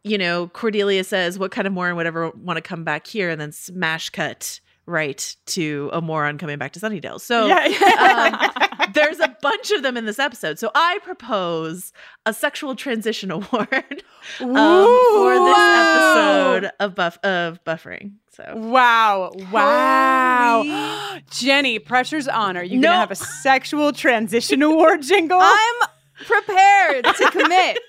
you 0.05 0.17
know 0.17 0.47
cordelia 0.49 1.03
says 1.03 1.37
what 1.39 1.51
kind 1.51 1.65
of 1.67 1.73
moron 1.73 1.95
would 1.95 2.05
ever 2.05 2.29
want 2.31 2.57
to 2.57 2.61
come 2.61 2.83
back 2.83 3.07
here 3.07 3.29
and 3.29 3.41
then 3.41 3.51
smash 3.51 4.09
cut 4.11 4.59
right 4.85 5.35
to 5.47 5.89
a 5.93 5.99
moron 5.99 6.37
coming 6.37 6.59
back 6.59 6.71
to 6.71 6.79
sunnydale 6.79 7.19
so 7.19 7.47
yeah. 7.47 7.65
yeah. 7.65 8.49
um, 8.79 8.91
there's 8.93 9.19
a 9.19 9.35
bunch 9.41 9.71
of 9.71 9.81
them 9.81 9.97
in 9.97 10.05
this 10.05 10.19
episode 10.19 10.59
so 10.59 10.69
i 10.75 10.99
propose 11.03 11.91
a 12.27 12.33
sexual 12.33 12.75
transition 12.75 13.31
award 13.31 14.03
um, 14.39 14.87
for 15.15 15.33
this 15.33 15.57
episode 15.57 16.71
of 16.79 16.93
buff 16.93 17.17
of 17.23 17.63
buffering 17.65 18.11
so 18.35 18.53
Wow. 18.53 19.31
Wow. 19.49 21.19
Jenny, 21.31 21.79
pressure's 21.79 22.27
on. 22.27 22.57
Are 22.57 22.63
you 22.65 22.77
No. 22.79 22.89
to 22.89 22.95
have 22.97 23.11
a 23.11 23.15
sexual 23.15 23.93
transition 23.93 24.61
award 24.61 25.03
jingle? 25.03 25.39
I'm 25.41 25.75
prepared 26.25 27.05
to 27.05 27.31
commit 27.31 27.79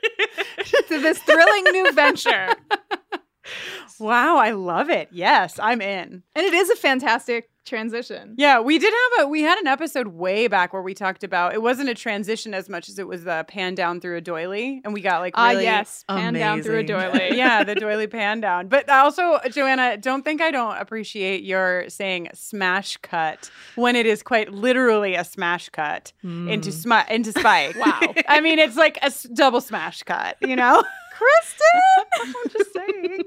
to 0.88 1.00
this 1.00 1.18
thrilling 1.20 1.64
new 1.72 1.92
venture. 1.92 2.48
wow, 3.98 4.36
I 4.36 4.50
love 4.52 4.90
it. 4.90 5.08
Yes, 5.12 5.58
I'm 5.62 5.80
in. 5.80 6.22
And 6.34 6.46
it 6.46 6.54
is 6.54 6.70
a 6.70 6.76
fantastic 6.76 7.50
transition. 7.64 8.34
Yeah, 8.38 8.60
we 8.60 8.78
did 8.78 8.94
have 9.18 9.24
a 9.26 9.28
we 9.28 9.42
had 9.42 9.58
an 9.58 9.66
episode 9.66 10.06
way 10.06 10.46
back 10.46 10.72
where 10.72 10.82
we 10.82 10.94
talked 10.94 11.24
about 11.24 11.52
it 11.52 11.60
wasn't 11.60 11.88
a 11.88 11.94
transition 11.94 12.54
as 12.54 12.68
much 12.68 12.88
as 12.88 12.96
it 12.96 13.08
was 13.08 13.24
the 13.24 13.44
pan 13.48 13.74
down 13.74 14.00
through 14.00 14.16
a 14.18 14.20
doily 14.20 14.80
and 14.84 14.94
we 14.94 15.00
got 15.00 15.18
like 15.20 15.34
Ah, 15.36 15.48
really 15.48 15.64
yes. 15.64 16.04
Pan 16.08 16.34
down 16.34 16.62
through 16.62 16.78
a 16.78 16.82
doily. 16.84 17.30
yeah, 17.36 17.64
the 17.64 17.74
doily 17.74 18.06
pan 18.06 18.40
down. 18.40 18.68
But 18.68 18.88
also, 18.88 19.40
Joanna, 19.50 19.96
don't 19.96 20.22
think 20.24 20.40
I 20.40 20.52
don't 20.52 20.76
appreciate 20.78 21.42
your 21.42 21.88
saying 21.88 22.28
smash 22.34 22.98
cut 22.98 23.50
when 23.74 23.96
it 23.96 24.06
is 24.06 24.22
quite 24.22 24.52
literally 24.52 25.16
a 25.16 25.24
smash 25.24 25.68
cut 25.70 26.12
into 26.22 26.70
smi- 26.70 27.10
into 27.10 27.32
Spike. 27.32 27.74
Wow. 27.76 28.14
I 28.28 28.40
mean, 28.40 28.60
it's 28.60 28.76
like 28.76 28.96
a 28.98 29.06
s- 29.06 29.24
double 29.34 29.60
smash 29.60 30.04
cut, 30.04 30.36
you 30.40 30.54
know? 30.54 30.84
Kristin! 31.16 32.04
I'm 32.20 32.50
just 32.50 32.72
saying. 32.72 33.22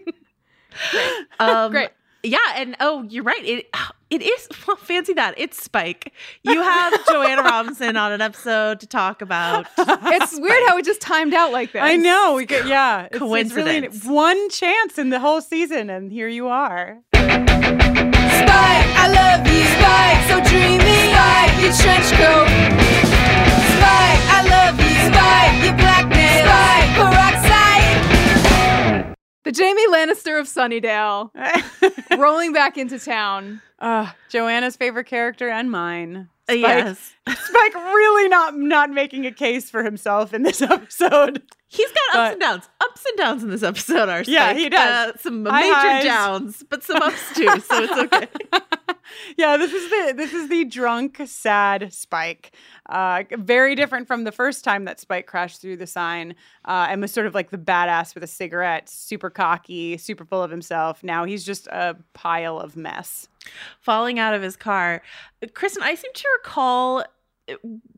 Um, 1.40 1.72
Great. 1.72 1.90
Yeah, 2.24 2.38
and 2.56 2.76
oh, 2.80 3.04
you're 3.04 3.24
right. 3.24 3.44
It 3.44 3.70
it 4.10 4.22
is 4.22 4.48
well, 4.68 4.76
fancy 4.78 5.14
that 5.14 5.36
it's 5.38 5.62
Spike. 5.62 6.12
You 6.44 6.62
have 6.62 7.06
Joanna 7.10 7.44
Robinson 7.44 7.96
on 7.98 8.12
an 8.12 8.22
episode 8.22 8.80
to 8.82 8.88
talk 8.88 9.22
about. 9.22 9.68
It's 10.12 10.40
weird 10.40 10.64
how 10.68 10.78
it 10.78 10.86
just 10.86 11.02
timed 11.02 11.34
out 11.34 11.52
like 11.52 11.72
that. 11.74 11.84
I 11.84 11.96
know. 11.96 12.34
We 12.36 12.46
could, 12.46 12.68
yeah. 12.68 13.06
It's, 13.06 13.16
it's 13.16 13.22
really 13.22 13.82
Coincidence. 13.82 14.06
one 14.06 14.50
chance 14.50 14.98
in 14.98 15.10
the 15.10 15.20
whole 15.20 15.40
season, 15.42 15.90
and 15.90 16.12
here 16.12 16.28
you 16.28 16.48
are. 16.48 16.98
Spike, 17.14 17.30
I 18.98 19.08
love 19.14 19.48
you. 19.48 19.64
Spike, 19.78 20.22
so 20.30 20.42
dreamy. 20.50 21.00
Spike, 21.14 21.54
your 21.62 21.74
trench 21.78 22.10
coat. 22.18 22.50
Spike, 23.78 24.22
I 24.34 24.40
love 24.50 24.76
you. 24.80 24.96
Spike, 25.08 25.64
your 25.64 25.76
blackmail. 25.78 26.44
Spike, 26.44 26.90
peroxide. 26.96 27.29
The 29.50 29.64
Jaime 29.64 29.88
Lannister 29.88 30.40
of 30.40 30.46
Sunnydale 30.46 31.32
rolling 32.20 32.54
back 32.54 32.78
into 32.78 33.00
town. 33.00 33.64
uh, 33.80 34.12
Joanna's 34.30 34.76
favorite 34.76 35.08
character 35.08 35.50
and 35.50 35.72
mine. 35.72 36.30
Uh, 36.50 36.58
Spike, 36.58 36.86
yes, 36.86 37.14
Spike 37.48 37.76
really 37.76 38.30
not 38.30 38.58
not 38.58 38.90
making 38.90 39.26
a 39.26 39.32
case 39.32 39.70
for 39.70 39.84
himself 39.84 40.34
in 40.34 40.44
this 40.44 40.62
episode. 40.64 41.42
he's 41.68 41.92
got 41.92 42.00
ups 42.02 42.14
But- 42.14 42.32
and 42.34 42.42
downs. 42.42 42.70
Ups 42.82 43.06
and 43.08 43.18
downs 43.18 43.44
in 43.44 43.50
this 43.50 43.64
episode 43.64 44.10
are 44.10 44.24
Yeah, 44.28 44.54
he 44.54 44.70
does. 44.70 45.14
Uh, 45.14 45.18
some 45.18 45.44
major 45.44 46.04
downs, 46.08 46.64
but 46.70 46.84
some 46.84 47.02
ups 47.02 47.34
too. 47.36 47.48
So 47.60 47.84
it's 47.84 47.94
okay. 47.94 48.28
yeah, 49.38 49.58
this 49.58 49.72
is 49.72 49.90
the 49.90 50.14
this 50.18 50.34
is 50.34 50.50
the 50.50 50.66
drunk, 50.66 51.22
sad 51.26 51.94
Spike. 51.94 52.52
Uh, 52.88 53.24
very 53.38 53.76
different 53.76 54.08
from 54.08 54.24
the 54.24 54.32
first 54.32 54.64
time 54.64 54.86
that 54.86 55.00
Spike 55.00 55.28
crashed 55.28 55.62
through 55.62 55.78
the 55.78 55.86
sign 55.88 56.34
uh, 56.66 56.88
and 56.90 57.02
was 57.02 57.12
sort 57.12 57.28
of 57.28 57.36
like 57.36 57.52
the 57.52 57.58
badass 57.58 58.16
with 58.16 58.24
a 58.24 58.28
cigarette, 58.28 58.90
super 58.90 59.30
cocky, 59.30 59.96
super 59.98 60.26
full 60.26 60.42
of 60.44 60.50
himself. 60.52 61.04
Now 61.04 61.24
he's 61.26 61.44
just 61.46 61.68
a 61.68 61.96
pile 62.14 62.60
of 62.60 62.76
mess. 62.76 63.28
Falling 63.80 64.20
out 64.20 64.34
of 64.34 64.42
his 64.42 64.56
car. 64.56 65.02
Kristin, 65.44 65.82
I 65.82 65.96
seem 65.96 66.14
to 66.14 66.28
recall. 66.44 67.04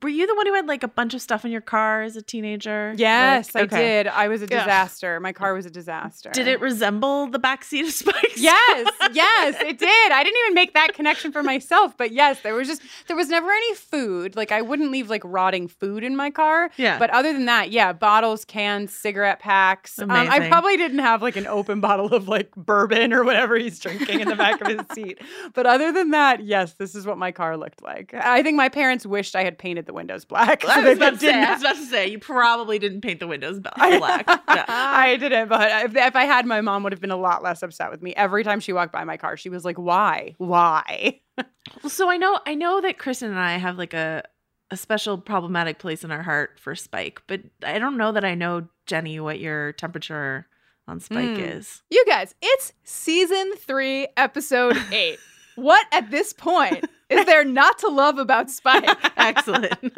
Were 0.02 0.10
you 0.10 0.28
the 0.28 0.36
one 0.36 0.46
who 0.48 0.54
had 0.54 0.68
like 0.68 0.84
a 0.84 0.88
bunch 0.88 1.14
of 1.14 1.22
stuff 1.22 1.46
in 1.46 1.52
your 1.52 1.62
car 1.62 2.02
as 2.04 2.16
a 2.16 2.22
teenager? 2.22 2.94
Yes, 2.98 3.54
Like, 3.56 3.74
I 3.74 3.78
okay. 3.78 4.04
did. 4.04 4.08
I 4.08 4.28
was 4.28 4.42
a 4.42 4.46
Yeah. 4.50 4.60
disaster. 4.64 5.20
My 5.20 5.32
car 5.34 5.54
was 5.54 5.66
a 5.66 5.70
disaster. 5.70 6.30
Did 6.32 6.48
it 6.48 6.60
resemble 6.62 7.28
the 7.28 7.40
backseat 7.40 7.86
of 7.88 7.92
Spike's? 7.94 8.38
Yes, 8.42 8.90
yes, 9.14 9.56
it 9.62 9.78
did. 9.78 10.12
I 10.12 10.24
didn't 10.24 10.40
even 10.46 10.54
make 10.56 10.74
that 10.74 10.94
connection 10.94 11.32
for 11.32 11.44
myself, 11.44 11.96
but 11.98 12.12
yes, 12.12 12.42
there 12.42 12.54
was 12.56 12.68
just 12.68 12.82
there 13.08 13.16
was 13.16 13.30
never 13.30 13.52
any 13.52 13.76
food. 13.76 14.36
Like 14.36 14.52
I 14.52 14.62
wouldn't 14.62 14.92
leave 14.92 15.10
like 15.10 15.22
rotting 15.26 15.68
food 15.68 16.04
in 16.04 16.16
my 16.16 16.30
car. 16.30 16.70
Yeah. 16.78 16.98
But 16.98 17.10
other 17.12 17.34
than 17.34 17.46
that, 17.46 17.72
yeah, 17.72 17.94
bottles, 17.94 18.46
cans, 18.46 18.94
cigarette 18.94 19.40
packs. 19.40 20.00
Um, 20.00 20.10
I 20.12 20.48
probably 20.48 20.78
didn't 20.78 21.00
have 21.00 21.22
like 21.22 21.36
an 21.36 21.48
open 21.48 21.82
bottle 21.82 22.14
of 22.14 22.28
like 22.28 22.52
bourbon 22.56 23.14
or 23.14 23.24
whatever 23.24 23.58
he's 23.58 23.80
drinking 23.80 24.20
in 24.22 24.28
the 24.28 24.36
back 24.36 24.60
of 24.62 24.68
his 24.68 24.82
seat. 24.94 25.20
But 25.54 25.66
other 25.66 25.92
than 25.92 26.12
that, 26.12 26.44
yes, 26.44 26.74
this 26.74 26.96
is 26.96 27.06
what 27.06 27.18
my 27.18 27.32
car 27.32 27.58
looked 27.58 27.82
like. 27.84 28.14
I 28.14 28.42
think 28.44 28.56
my 28.58 28.70
parents 28.70 29.06
wished 29.06 29.36
I 29.36 29.41
had 29.44 29.58
painted 29.58 29.86
the 29.86 29.94
windows 29.94 30.26
black. 30.26 30.64
I 30.66 30.76
so 30.84 30.84
was, 30.90 30.98
about 30.98 31.14
to 31.14 31.20
say, 31.20 31.34
I 31.34 31.54
was 31.54 31.62
about 31.62 31.76
to 31.76 31.86
say, 31.86 32.08
you 32.08 32.20
probably 32.20 32.80
didn't 32.80 33.02
paint 33.02 33.20
the 33.20 33.28
windows 33.28 33.60
I- 33.76 33.98
black. 33.98 34.26
Yeah. 34.52 34.66
I 34.68 35.16
didn't, 35.18 35.48
but 35.50 35.86
if, 35.86 35.96
if 35.96 36.16
I 36.16 36.26
had, 36.26 36.46
my 36.46 36.60
mom 36.62 36.84
would 36.84 36.92
have 36.92 37.00
been 37.02 37.10
a 37.12 37.16
lot 37.18 37.42
less 37.42 37.64
upset 37.64 37.90
with 37.90 38.02
me. 38.02 38.14
Every 38.16 38.44
time 38.44 38.60
she 38.60 38.74
walked 38.74 38.92
by 38.92 39.04
my 39.06 39.16
car, 39.18 39.38
she 39.38 39.48
was 39.50 39.64
like, 39.64 39.78
"Why? 39.78 40.36
Why?" 40.38 41.20
Well, 41.82 41.90
so 41.90 42.10
I 42.10 42.18
know, 42.18 42.40
I 42.46 42.54
know 42.56 42.82
that 42.82 42.98
Kristin 42.98 43.28
and 43.30 43.40
I 43.40 43.58
have 43.58 43.78
like 43.78 43.94
a 43.94 44.24
a 44.72 44.78
special 44.78 45.18
problematic 45.18 45.80
place 45.80 46.04
in 46.04 46.12
our 46.12 46.22
heart 46.24 46.60
for 46.60 46.76
Spike, 46.76 47.22
but 47.28 47.42
I 47.64 47.78
don't 47.80 47.98
know 47.98 48.12
that 48.12 48.24
I 48.26 48.36
know 48.36 48.68
Jenny 48.88 49.20
what 49.20 49.40
your 49.40 49.72
temperature 49.74 50.48
on 50.88 51.00
Spike 51.00 51.30
Mm. 51.38 51.58
is. 51.58 51.82
You 51.90 52.04
guys, 52.08 52.36
it's 52.42 52.74
season 52.84 53.54
three, 53.58 54.08
episode 54.18 54.78
eight. 54.92 55.20
What 55.56 55.86
at 55.92 56.12
this 56.12 56.34
point 56.34 56.86
is 57.10 57.26
there 57.28 57.44
not 57.44 57.80
to 57.80 57.88
love 57.90 58.18
about 58.18 58.50
Spike? 58.50 58.86
Excellent. 59.18 59.74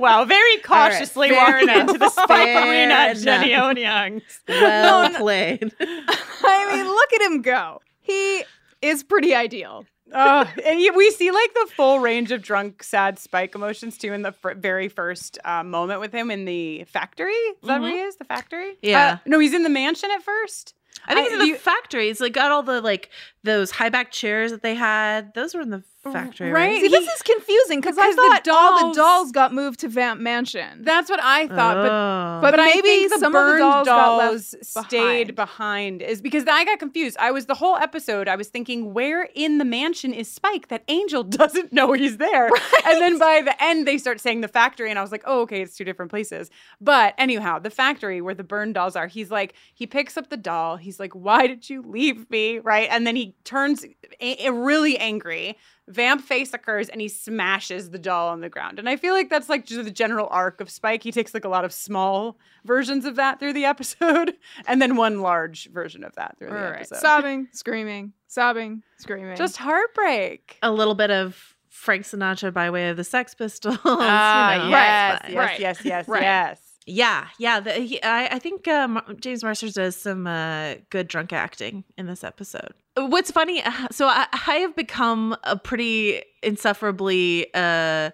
Wow, 0.00 0.24
very 0.24 0.56
cautiously 0.58 1.28
fair 1.28 1.38
walking 1.52 1.68
enough. 1.68 1.88
into 1.88 1.98
the 1.98 2.08
Spike 2.10 2.28
Fair 2.28 2.68
arena, 2.70 3.14
Jenny 3.14 3.52
enough. 3.52 3.76
Onyang. 3.76 4.22
well 4.48 5.10
played. 5.18 5.72
I 5.80 6.72
mean, 6.76 6.86
look 6.86 7.12
at 7.12 7.22
him 7.22 7.42
go. 7.42 7.80
He 8.00 8.44
is 8.82 9.02
pretty 9.02 9.34
ideal. 9.34 9.84
Oh, 10.12 10.50
and 10.64 10.96
we 10.96 11.10
see 11.10 11.30
like 11.30 11.54
the 11.54 11.68
full 11.74 11.98
range 12.00 12.30
of 12.32 12.42
drunk, 12.42 12.82
sad 12.82 13.18
Spike 13.18 13.54
emotions 13.54 13.98
too 13.98 14.12
in 14.12 14.22
the 14.22 14.32
fir- 14.32 14.54
very 14.54 14.88
first 14.88 15.38
uh, 15.44 15.62
moment 15.64 16.00
with 16.00 16.12
him 16.12 16.30
in 16.30 16.44
the 16.44 16.84
factory. 16.84 17.32
Is 17.32 17.56
that 17.64 17.80
where 17.80 17.90
he 17.90 17.98
is? 18.00 18.16
The 18.16 18.24
factory? 18.24 18.76
Yeah. 18.82 19.14
Uh, 19.14 19.16
no, 19.26 19.38
he's 19.38 19.54
in 19.54 19.62
the 19.64 19.68
mansion 19.70 20.10
at 20.12 20.22
first. 20.22 20.74
I 21.06 21.14
think 21.14 21.24
I- 21.24 21.24
it's 21.24 21.32
in 21.34 21.38
the 21.40 21.46
you- 21.48 21.56
factory. 21.56 22.08
It's 22.08 22.20
like 22.20 22.32
got 22.32 22.50
all 22.52 22.62
the 22.62 22.80
like 22.80 23.10
those 23.42 23.70
high 23.72 23.88
back 23.90 24.10
chairs 24.10 24.50
that 24.50 24.62
they 24.62 24.74
had. 24.74 25.34
Those 25.34 25.54
were 25.54 25.60
in 25.60 25.70
the 25.70 25.82
Mm, 26.04 26.12
factory, 26.12 26.50
right? 26.52 26.68
right? 26.68 26.80
See, 26.82 26.88
this 26.88 27.08
is 27.08 27.22
confusing 27.22 27.80
because 27.80 27.96
I 27.98 28.02
Because 28.10 28.16
the 28.16 28.22
thought 28.22 28.48
all 28.48 28.76
the 28.76 28.82
dolls- 28.82 28.96
dolls 28.96 29.32
got 29.32 29.52
moved 29.54 29.80
to 29.80 29.88
Vamp 29.88 30.20
Mansion. 30.20 30.82
That's 30.84 31.08
what 31.10 31.20
I 31.22 31.46
thought, 31.48 31.76
but 31.76 31.90
Oh. 31.90 32.38
but 32.42 32.50
but 32.52 32.60
I 32.60 32.66
maybe 32.66 32.82
think 32.82 33.12
the 33.12 33.18
some 33.18 33.34
of 33.34 33.52
the 33.52 33.58
dolls 33.58 33.86
dolls 33.86 34.54
stayed 34.62 35.34
behind. 35.34 35.36
behind 35.36 36.02
is 36.02 36.20
because 36.20 36.44
I 36.46 36.64
got 36.64 36.78
confused. 36.78 37.16
I 37.18 37.30
was 37.30 37.46
the 37.46 37.54
whole 37.54 37.76
episode. 37.76 38.28
I 38.28 38.36
was 38.36 38.48
thinking, 38.48 38.92
where 38.94 39.28
in 39.34 39.58
the 39.58 39.64
mansion 39.64 40.12
is 40.12 40.30
Spike? 40.30 40.68
That 40.68 40.84
Angel 40.88 41.22
doesn't 41.40 41.72
know 41.72 41.92
he's 41.92 42.18
there. 42.18 42.50
And 42.86 43.00
then 43.00 43.18
by 43.18 43.40
the 43.42 43.60
end, 43.62 43.86
they 43.86 43.98
start 43.98 44.20
saying 44.20 44.40
the 44.42 44.48
factory, 44.48 44.90
and 44.90 44.98
I 44.98 45.02
was 45.02 45.10
like, 45.12 45.22
oh, 45.26 45.40
okay, 45.42 45.62
it's 45.62 45.76
two 45.76 45.84
different 45.84 46.10
places. 46.10 46.50
But 46.80 47.14
anyhow, 47.18 47.58
the 47.58 47.70
factory 47.70 48.20
where 48.20 48.34
the 48.34 48.44
burned 48.44 48.74
dolls 48.74 48.94
are. 48.96 49.06
He's 49.06 49.30
like, 49.30 49.54
he 49.74 49.86
picks 49.86 50.16
up 50.16 50.28
the 50.30 50.36
doll. 50.36 50.76
He's 50.76 51.00
like, 51.00 51.12
why 51.14 51.46
did 51.46 51.70
you 51.70 51.82
leave 51.82 52.28
me? 52.30 52.58
Right, 52.58 52.88
and 52.90 53.06
then 53.06 53.16
he 53.16 53.34
turns 53.44 53.84
a- 54.20 54.46
a- 54.46 54.52
really 54.52 54.98
angry. 54.98 55.56
Vamp 55.88 56.22
face 56.22 56.54
occurs 56.54 56.88
and 56.88 57.00
he 57.00 57.08
smashes 57.08 57.90
the 57.90 57.98
doll 57.98 58.28
on 58.30 58.40
the 58.40 58.48
ground. 58.48 58.78
And 58.78 58.88
I 58.88 58.96
feel 58.96 59.12
like 59.12 59.28
that's 59.28 59.48
like 59.50 59.66
just 59.66 59.84
the 59.84 59.90
general 59.90 60.28
arc 60.30 60.60
of 60.62 60.70
Spike. 60.70 61.02
He 61.02 61.12
takes 61.12 61.34
like 61.34 61.44
a 61.44 61.48
lot 61.48 61.64
of 61.64 61.72
small 61.74 62.38
versions 62.64 63.04
of 63.04 63.16
that 63.16 63.38
through 63.38 63.52
the 63.52 63.64
episode 63.74 64.34
and 64.66 64.80
then 64.80 64.96
one 64.96 65.20
large 65.20 65.68
version 65.70 66.02
of 66.02 66.14
that 66.14 66.38
through 66.38 66.48
All 66.48 66.54
the 66.54 66.60
right. 66.62 66.74
episode. 66.76 67.00
Sobbing, 67.00 67.48
screaming, 67.52 68.12
sobbing, 68.28 68.82
screaming. 68.98 69.36
just 69.36 69.58
heartbreak. 69.58 70.58
a 70.62 70.70
little 70.72 70.94
bit 70.94 71.10
of 71.10 71.54
Frank 71.68 72.04
Sinatra 72.04 72.52
by 72.52 72.70
way 72.70 72.88
of 72.88 72.96
the 72.96 73.04
Sex 73.04 73.34
Pistols. 73.34 73.76
Ah, 73.84 74.54
you 74.54 74.58
know, 74.62 74.68
yes, 74.70 75.12
it's 75.14 75.22
fine. 75.26 75.32
yes, 75.34 75.38
Right. 75.50 75.60
yes, 75.60 75.84
yes, 75.84 76.08
Right. 76.08 76.22
yes. 76.22 76.60
Yeah, 76.86 77.28
yeah. 77.38 77.60
The, 77.60 77.72
he, 77.72 78.02
I, 78.02 78.26
I 78.32 78.38
think 78.38 78.68
um, 78.68 79.00
James 79.20 79.42
Marsters 79.42 79.74
does 79.74 79.96
some 79.96 80.26
uh, 80.26 80.74
good 80.90 81.08
drunk 81.08 81.32
acting 81.32 81.84
in 81.96 82.06
this 82.06 82.22
episode. 82.22 82.74
What's 82.96 83.30
funny, 83.30 83.62
uh, 83.62 83.88
so 83.90 84.06
I, 84.06 84.26
I 84.32 84.56
have 84.56 84.76
become 84.76 85.36
a 85.44 85.56
pretty 85.56 86.22
insufferably 86.42 87.46
uh, 87.54 88.10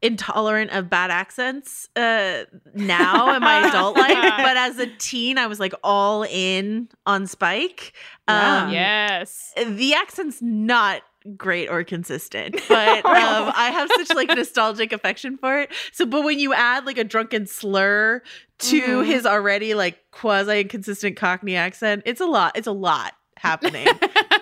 intolerant 0.00 0.70
of 0.70 0.88
bad 0.88 1.10
accents 1.10 1.88
uh, 1.96 2.44
now 2.74 3.34
in 3.34 3.42
my 3.42 3.68
adult 3.68 3.96
life, 3.98 4.16
but 4.38 4.56
as 4.56 4.78
a 4.78 4.86
teen, 4.98 5.36
I 5.36 5.46
was 5.46 5.58
like 5.58 5.74
all 5.82 6.22
in 6.24 6.88
on 7.04 7.26
Spike. 7.26 7.92
Yeah. 8.28 8.64
Um, 8.64 8.72
yes. 8.72 9.52
the 9.56 9.94
accent's 9.94 10.40
not 10.40 11.02
great 11.36 11.68
or 11.68 11.82
consistent 11.84 12.54
but 12.68 13.04
um 13.04 13.52
i 13.54 13.70
have 13.72 13.90
such 13.96 14.14
like 14.14 14.28
nostalgic 14.28 14.92
affection 14.92 15.36
for 15.36 15.60
it 15.60 15.70
so 15.92 16.06
but 16.06 16.22
when 16.24 16.38
you 16.38 16.54
add 16.54 16.86
like 16.86 16.96
a 16.98 17.04
drunken 17.04 17.46
slur 17.46 18.22
to 18.58 18.80
Mhm. 18.80 19.06
his 19.06 19.26
already 19.26 19.74
like 19.74 19.98
quasi 20.10 20.60
inconsistent 20.60 21.16
cockney 21.16 21.56
accent 21.56 22.02
it's 22.06 22.20
a 22.20 22.26
lot 22.26 22.52
it's 22.56 22.66
a 22.68 22.72
lot 22.72 23.14
happening 23.36 23.86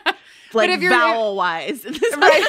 like 0.54 0.80
vowel 0.80 1.34
wise 1.36 1.84
Right. 2.16 2.44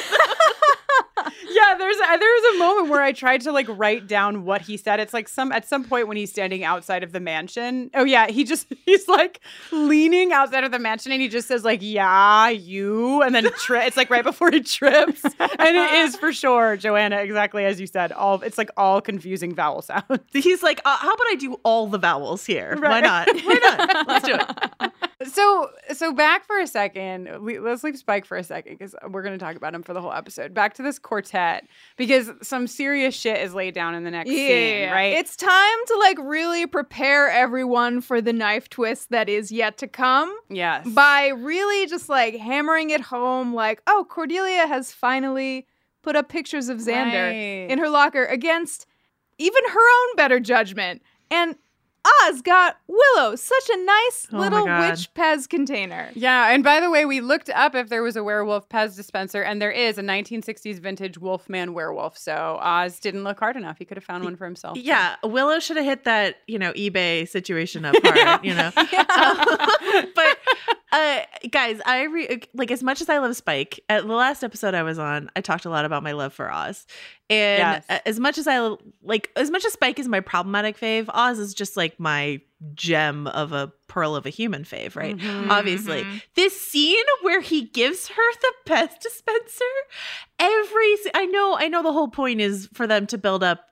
Yeah, 1.50 1.74
there's 1.76 1.96
a, 1.96 2.18
there 2.18 2.54
a 2.54 2.58
moment 2.58 2.88
where 2.88 3.02
I 3.02 3.12
tried 3.12 3.40
to 3.42 3.52
like 3.52 3.66
write 3.68 4.06
down 4.06 4.44
what 4.44 4.62
he 4.62 4.76
said. 4.76 5.00
It's 5.00 5.14
like 5.14 5.28
some 5.28 5.52
at 5.52 5.66
some 5.66 5.84
point 5.84 6.08
when 6.08 6.16
he's 6.16 6.30
standing 6.30 6.64
outside 6.64 7.02
of 7.02 7.12
the 7.12 7.20
mansion. 7.20 7.90
Oh 7.94 8.04
yeah, 8.04 8.28
he 8.28 8.44
just 8.44 8.66
he's 8.86 9.08
like 9.08 9.40
leaning 9.72 10.32
outside 10.32 10.64
of 10.64 10.70
the 10.70 10.78
mansion 10.78 11.12
and 11.12 11.20
he 11.20 11.28
just 11.28 11.48
says 11.48 11.64
like 11.64 11.80
yeah 11.82 12.48
you 12.48 13.22
and 13.22 13.34
then 13.34 13.50
tri- 13.58 13.84
it's 13.84 13.96
like 13.96 14.10
right 14.10 14.24
before 14.24 14.50
he 14.50 14.60
trips 14.60 15.22
and 15.24 15.76
it 15.76 15.92
is 15.94 16.16
for 16.16 16.32
sure 16.32 16.76
Joanna 16.76 17.16
exactly 17.18 17.64
as 17.64 17.80
you 17.80 17.86
said 17.86 18.12
all 18.12 18.40
it's 18.42 18.58
like 18.58 18.70
all 18.76 19.00
confusing 19.00 19.54
vowel 19.54 19.82
sounds. 19.82 20.04
he's 20.32 20.62
like 20.62 20.80
uh, 20.84 20.96
how 20.96 21.12
about 21.12 21.26
i 21.30 21.34
do 21.34 21.54
all 21.64 21.86
the 21.86 21.98
vowels 21.98 22.44
here 22.44 22.76
why 22.80 23.00
not 23.00 23.28
why 23.44 23.58
not 23.62 24.08
let's 24.08 24.26
do 24.26 24.34
it 24.34 24.92
So 25.24 25.70
so 25.92 26.12
back 26.12 26.44
for 26.46 26.60
a 26.60 26.66
second. 26.66 27.42
We, 27.42 27.58
let's 27.58 27.82
leave 27.82 27.98
Spike 27.98 28.24
for 28.24 28.36
a 28.36 28.44
second 28.44 28.78
because 28.78 28.94
we're 29.10 29.22
going 29.22 29.36
to 29.36 29.44
talk 29.44 29.56
about 29.56 29.74
him 29.74 29.82
for 29.82 29.92
the 29.92 30.00
whole 30.00 30.12
episode. 30.12 30.54
Back 30.54 30.74
to 30.74 30.82
this 30.82 30.98
quartet 30.98 31.66
because 31.96 32.30
some 32.40 32.68
serious 32.68 33.16
shit 33.16 33.38
is 33.40 33.52
laid 33.52 33.74
down 33.74 33.96
in 33.96 34.04
the 34.04 34.12
next 34.12 34.30
scene, 34.30 34.90
right? 34.90 35.14
It's 35.14 35.34
time 35.34 35.78
to 35.88 35.96
like 35.98 36.18
really 36.20 36.68
prepare 36.68 37.28
everyone 37.28 38.00
for 38.00 38.20
the 38.20 38.32
knife 38.32 38.70
twist 38.70 39.10
that 39.10 39.28
is 39.28 39.50
yet 39.50 39.76
to 39.78 39.88
come 39.88 40.32
yes. 40.48 40.86
by 40.88 41.28
really 41.28 41.86
just 41.88 42.08
like 42.08 42.36
hammering 42.36 42.90
it 42.90 43.00
home 43.00 43.52
like, 43.52 43.82
oh, 43.88 44.06
Cordelia 44.08 44.68
has 44.68 44.92
finally 44.92 45.66
put 46.02 46.14
up 46.14 46.28
pictures 46.28 46.68
of 46.68 46.78
Xander 46.78 47.26
Right. 47.30 47.70
in 47.70 47.78
her 47.78 47.88
locker 47.88 48.24
against 48.24 48.86
even 49.36 49.64
her 49.68 50.08
own 50.10 50.16
better 50.16 50.38
judgment. 50.38 51.02
And 51.30 51.56
Oz 52.24 52.42
got 52.42 52.78
Willow, 52.86 53.36
such 53.36 53.68
a 53.70 53.84
nice 53.84 54.28
Oh 54.32 54.38
little 54.38 54.64
witch 54.64 55.12
Pez 55.14 55.48
container. 55.48 56.10
yeah, 56.14 56.52
and 56.52 56.64
by 56.64 56.80
the 56.80 56.90
way, 56.90 57.04
we 57.04 57.20
looked 57.20 57.50
up 57.50 57.74
if 57.74 57.88
there 57.88 58.02
was 58.02 58.16
a 58.16 58.24
werewolf 58.24 58.68
Pez 58.68 58.96
dispenser, 58.96 59.42
and 59.42 59.60
there 59.60 59.70
is 59.70 59.98
a 59.98 60.02
1960s 60.02 60.78
vintage 60.80 61.18
Wolfman 61.18 61.74
werewolf. 61.74 62.16
So 62.16 62.58
Oz 62.60 62.98
didn't 63.00 63.24
look 63.24 63.38
hard 63.38 63.56
enough; 63.56 63.78
he 63.78 63.84
could 63.84 63.96
have 63.96 64.04
found 64.04 64.24
one 64.24 64.36
for 64.36 64.44
himself. 64.44 64.76
yeah 64.78 65.16
willow 65.24 65.58
should 65.58 65.76
have 65.76 65.84
hit 65.86 66.04
that 66.04 66.36
you 66.46 66.58
know 66.58 66.72
ebay 66.72 67.28
situation 67.28 67.84
up 67.84 67.94
hard 68.02 68.44
you 68.44 68.54
know 68.54 68.70
but 70.14 70.38
uh 70.92 71.20
guys 71.50 71.80
i 71.86 72.02
re- 72.04 72.40
like 72.54 72.70
as 72.70 72.82
much 72.82 73.00
as 73.00 73.08
i 73.08 73.18
love 73.18 73.34
spike 73.36 73.80
at 73.88 74.06
the 74.06 74.12
last 74.14 74.42
episode 74.42 74.74
i 74.74 74.82
was 74.82 74.98
on 74.98 75.30
i 75.36 75.40
talked 75.40 75.64
a 75.64 75.70
lot 75.70 75.84
about 75.84 76.02
my 76.02 76.12
love 76.12 76.32
for 76.32 76.50
oz 76.50 76.86
and 77.30 77.82
Yes. 77.88 78.00
as 78.06 78.18
much 78.18 78.38
as 78.38 78.46
i 78.46 78.74
like 79.02 79.30
as 79.36 79.50
much 79.50 79.64
as 79.66 79.72
spike 79.74 79.98
is 79.98 80.08
my 80.08 80.20
problematic 80.20 80.78
fave 80.78 81.06
oz 81.12 81.38
is 81.38 81.52
just 81.52 81.76
like 81.76 81.97
my 81.98 82.40
gem 82.74 83.26
of 83.28 83.52
a 83.52 83.72
pearl 83.86 84.16
of 84.16 84.26
a 84.26 84.30
human 84.30 84.64
fave 84.64 84.96
right 84.96 85.16
Mhm. 85.16 85.50
obviously 85.50 86.02
Mhm. 86.02 86.22
this 86.34 86.60
scene 86.60 87.04
where 87.22 87.40
he 87.40 87.62
gives 87.62 88.08
her 88.08 88.32
the 88.40 88.52
Pez 88.66 88.98
dispenser 89.00 89.64
every 90.38 90.96
I 91.14 91.26
know 91.26 91.56
i 91.58 91.68
know 91.68 91.82
the 91.82 91.92
whole 91.92 92.08
point 92.08 92.40
is 92.40 92.68
for 92.72 92.86
them 92.86 93.06
to 93.08 93.18
build 93.18 93.42
up 93.42 93.64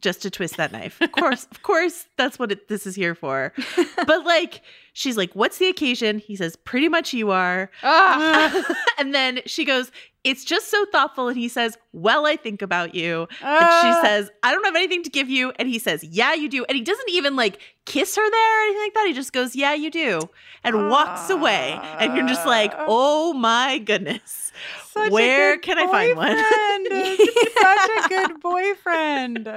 just 0.00 0.22
to 0.22 0.30
twist 0.30 0.56
that 0.56 0.72
knife. 0.72 1.00
Of 1.02 1.12
course 1.12 1.46
of 1.50 1.62
course 1.62 2.06
that's 2.16 2.38
what 2.38 2.52
it, 2.52 2.68
this 2.68 2.86
is 2.86 2.94
here 2.94 3.14
for. 3.14 3.52
But 4.06 4.24
like 4.24 4.62
she's 4.92 5.16
like 5.16 5.32
what's 5.34 5.58
the 5.58 5.66
occasion? 5.68 6.18
He 6.18 6.36
says 6.36 6.56
pretty 6.56 6.88
much 6.88 7.12
you 7.12 7.30
are. 7.30 7.70
Ah, 7.82 8.74
and 8.98 9.14
then 9.14 9.40
she 9.46 9.64
goes 9.64 9.90
it's 10.24 10.44
just 10.44 10.68
so 10.68 10.84
thoughtful. 10.92 11.28
And 11.28 11.38
he 11.38 11.48
says 11.48 11.78
well 11.92 12.26
i 12.26 12.36
think 12.36 12.60
about 12.62 12.94
you. 12.94 13.22
And 13.40 13.64
Ah. 13.64 13.80
she 14.02 14.06
says 14.06 14.30
i 14.42 14.52
don't 14.52 14.64
have 14.64 14.76
anything 14.76 15.02
to 15.04 15.10
give 15.10 15.28
you. 15.28 15.52
And 15.58 15.68
he 15.68 15.78
says 15.78 16.02
yeah 16.04 16.34
you 16.34 16.48
do. 16.48 16.64
And 16.68 16.76
he 16.76 16.82
doesn't 16.84 17.08
even 17.10 17.36
like 17.36 17.60
kiss 17.86 18.14
her 18.16 18.30
there 18.30 18.58
or 18.58 18.62
anything 18.64 18.82
like 18.82 18.94
that. 18.94 19.06
He 19.08 19.12
just 19.14 19.32
goes 19.32 19.56
yeah 19.56 19.74
you 19.74 19.90
do. 19.90 20.20
And 20.64 20.90
walks 20.90 21.30
away. 21.30 21.78
And 21.98 22.14
you're 22.16 22.28
just 22.28 22.46
like 22.46 22.72
Ah. 22.74 22.84
oh 22.88 23.32
my 23.32 23.78
goodness 23.78 24.52
Such 24.98 25.10
a 25.10 25.12
Where 25.14 25.56
good 25.56 25.62
can 25.62 25.78
I 25.78 25.86
find 25.86 26.16
one? 26.16 26.36
Such 27.60 27.90
a 28.04 28.08
good 28.08 28.40
boyfriend. 28.40 29.48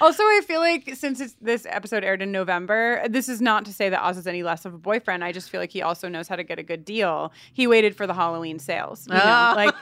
Also, 0.00 0.22
I 0.22 0.40
feel 0.46 0.60
like 0.60 0.94
since 0.94 1.20
it's, 1.20 1.34
this 1.40 1.66
episode 1.68 2.04
aired 2.04 2.22
in 2.22 2.32
November, 2.32 3.02
this 3.08 3.28
is 3.28 3.40
not 3.40 3.64
to 3.66 3.72
say 3.72 3.88
that 3.88 4.00
Oz 4.02 4.16
is 4.18 4.26
any 4.26 4.42
less 4.42 4.64
of 4.64 4.74
a 4.74 4.78
boyfriend. 4.78 5.22
I 5.24 5.32
just 5.32 5.50
feel 5.50 5.60
like 5.60 5.70
he 5.72 5.82
also 5.82 6.08
knows 6.08 6.28
how 6.28 6.36
to 6.36 6.44
get 6.44 6.58
a 6.58 6.62
good 6.62 6.84
deal. 6.84 7.32
He 7.52 7.66
waited 7.66 7.94
for 7.96 8.06
the 8.06 8.14
Halloween 8.14 8.58
sales. 8.58 9.06
You 9.06 9.14
know, 9.14 9.20
Ah. 9.22 9.52
like 9.56 9.74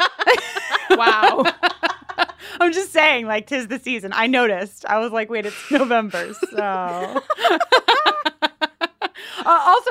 wow. 0.99 1.45
I'm 2.61 2.73
just 2.73 2.93
saying, 2.93 3.27
like, 3.27 3.47
tis 3.47 3.69
the 3.69 3.79
season. 3.79 4.13
I 4.15 4.27
noticed. 4.27 4.85
I 4.87 4.99
was 4.99 5.13
like, 5.13 5.31
wait, 5.31 5.47
it's 5.47 5.71
November, 5.71 6.33
so. 6.51 6.57
uh, 6.59 7.21
also, 9.47 9.91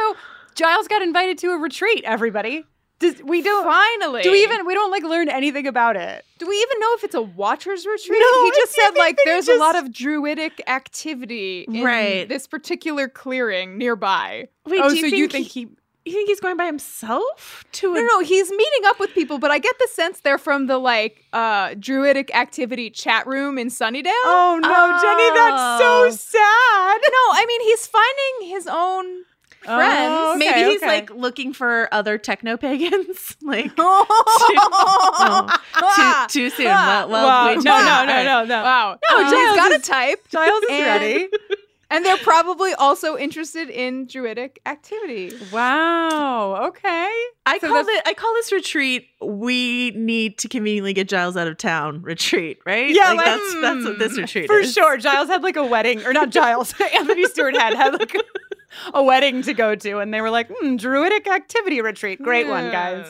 Giles 0.56 0.88
got 0.88 1.02
invited 1.02 1.38
to 1.39 1.52
a 1.52 1.58
retreat. 1.58 2.04
Everybody, 2.04 2.65
Does, 3.00 3.22
we 3.24 3.42
don't. 3.44 3.64
Finally. 3.64 4.24
Do 4.24 4.32
we 4.32 4.42
even? 4.44 4.66
We 4.66 4.74
don't 4.74 4.90
like 4.92 5.04
learn 5.04 5.30
anything 5.30 5.68
about 5.68 5.96
it. 5.96 6.26
Do 6.40 6.48
we 6.48 6.56
even 6.56 6.80
know 6.80 6.94
if 6.96 7.04
it's 7.04 7.16
a 7.16 7.22
Watchers 7.22 7.86
retreat? 7.86 8.20
No, 8.20 8.44
he 8.46 8.52
just 8.52 8.74
said 8.74 8.92
like 8.96 9.18
that 9.18 9.22
he 9.26 9.30
there's 9.32 9.48
a 9.48 9.56
lot 9.56 9.76
of 9.76 9.92
druidic 9.94 10.62
activity 10.68 11.66
in 11.68 11.84
Right. 11.84 12.28
this 12.28 12.48
particular 12.48 13.08
clearing 13.08 13.78
nearby. 13.78 14.48
Wait, 14.66 14.82
oh, 14.82 14.90
do 14.90 14.96
so 14.96 15.06
you 15.06 15.10
think, 15.12 15.18
you 15.18 15.28
think 15.28 15.48
he, 15.48 15.62
he? 15.62 15.70
You 16.06 16.14
think 16.14 16.30
he's 16.30 16.40
going 16.40 16.56
by 16.56 16.66
himself 16.68 17.66
to 17.74 17.94
No, 17.94 18.00
a 18.00 18.02
no, 18.02 18.06
no, 18.08 18.20
he's 18.22 18.50
meeting 18.50 18.86
up 18.86 18.98
with 18.98 19.14
people, 19.14 19.40
but 19.40 19.52
I 19.52 19.60
get 19.60 19.78
the 19.78 19.90
sense 19.92 20.22
they're 20.22 20.38
from 20.38 20.68
the 20.68 20.78
like 20.78 21.26
uh 21.34 21.76
druidic 21.78 22.34
activity 22.36 22.90
chat 22.90 23.28
room 23.28 23.58
in 23.58 23.68
Sunnydale. 23.68 24.06
Oh 24.24 24.58
no, 24.62 24.70
Jenny, 25.02 25.30
that's 25.36 25.62
so 25.80 26.08
Oh. 26.08 26.10
sad. 26.12 27.02
No, 27.02 27.24
I 27.42 27.46
mean 27.48 27.62
he's 27.62 27.86
finding 27.88 28.56
his 28.56 28.68
own 28.68 29.24
friends. 29.67 30.13
Oh, 30.13 30.36
okay, 30.36 30.39
Maybe 30.39 30.69
he's 30.71 30.77
okay. 30.82 30.88
like 30.88 31.10
looking 31.12 31.53
for 31.53 31.88
other 31.91 32.17
techno 32.17 32.58
pagans. 32.58 33.36
like 33.41 33.71
oh, 33.77 35.47
too, 36.30 36.49
too 36.49 36.49
soon. 36.49 36.65
Well, 36.77 37.10
well, 37.10 37.27
Wow. 37.27 37.45
way 37.47 37.56
too 37.56 37.62
no, 37.63 37.77
soon. 37.77 37.86
no, 37.86 38.06
no, 38.06 38.23
no, 38.23 38.45
no. 38.45 38.63
Wow. 38.63 38.99
No, 39.10 39.23
he's 39.23 39.32
Giles 39.32 39.56
got 39.56 39.71
a 39.73 39.80
type. 39.80 40.27
Giles 40.30 40.63
is 40.63 40.69
And- 40.71 40.86
ready. 40.86 41.30
And 41.89 42.06
they're 42.06 42.17
probably 42.17 42.73
also 42.73 43.15
interested 43.17 43.69
in 43.69 44.08
druidic 44.08 44.60
activity. 44.65 45.32
Wow. 45.53 46.67
Okay. 46.67 47.10
I 47.45 47.60
So 47.60 47.69
call 47.69 47.86
it. 47.88 48.01
I 48.06 48.13
call 48.13 48.34
this 48.34 48.51
retreat. 48.51 49.08
We 49.21 49.91
need 49.91 50.38
to 50.39 50.49
conveniently 50.49 50.91
get 50.91 51.08
Giles 51.08 51.38
out 51.38 51.47
of 51.47 51.58
town. 51.58 52.01
Retreat, 52.01 52.60
right? 52.65 52.89
Yeah, 52.93 53.13
like 53.13 53.17
like, 53.17 53.25
that's 53.27 53.62
that's 53.62 53.86
what 53.86 53.99
this 53.99 54.15
hmm. 54.15 54.21
retreat 54.21 54.47
For 54.47 54.60
is. 54.60 54.73
For 54.75 54.82
sure. 54.82 54.97
Giles 54.97 55.30
had 55.30 55.43
like 55.43 55.56
a 55.56 55.65
wedding, 55.65 56.06
or 56.06 56.12
not 56.12 56.30
Giles, 56.30 56.73
Anthony 56.93 57.23
Stewart 57.23 57.56
Head 57.56 57.73
had 57.73 57.93
like 57.93 58.13
a, 58.15 58.19
a 58.93 59.03
wedding 59.03 59.41
to 59.43 59.53
go 59.53 59.75
to, 59.75 59.99
and 59.99 60.13
they 60.13 60.21
were 60.21 60.30
like, 60.30 60.49
hmm, 60.53 60.75
druidic 60.75 61.27
activity 61.27 61.82
retreat. 61.82 62.21
Great 62.21 62.47
one, 62.47 62.71
guys. 62.71 63.06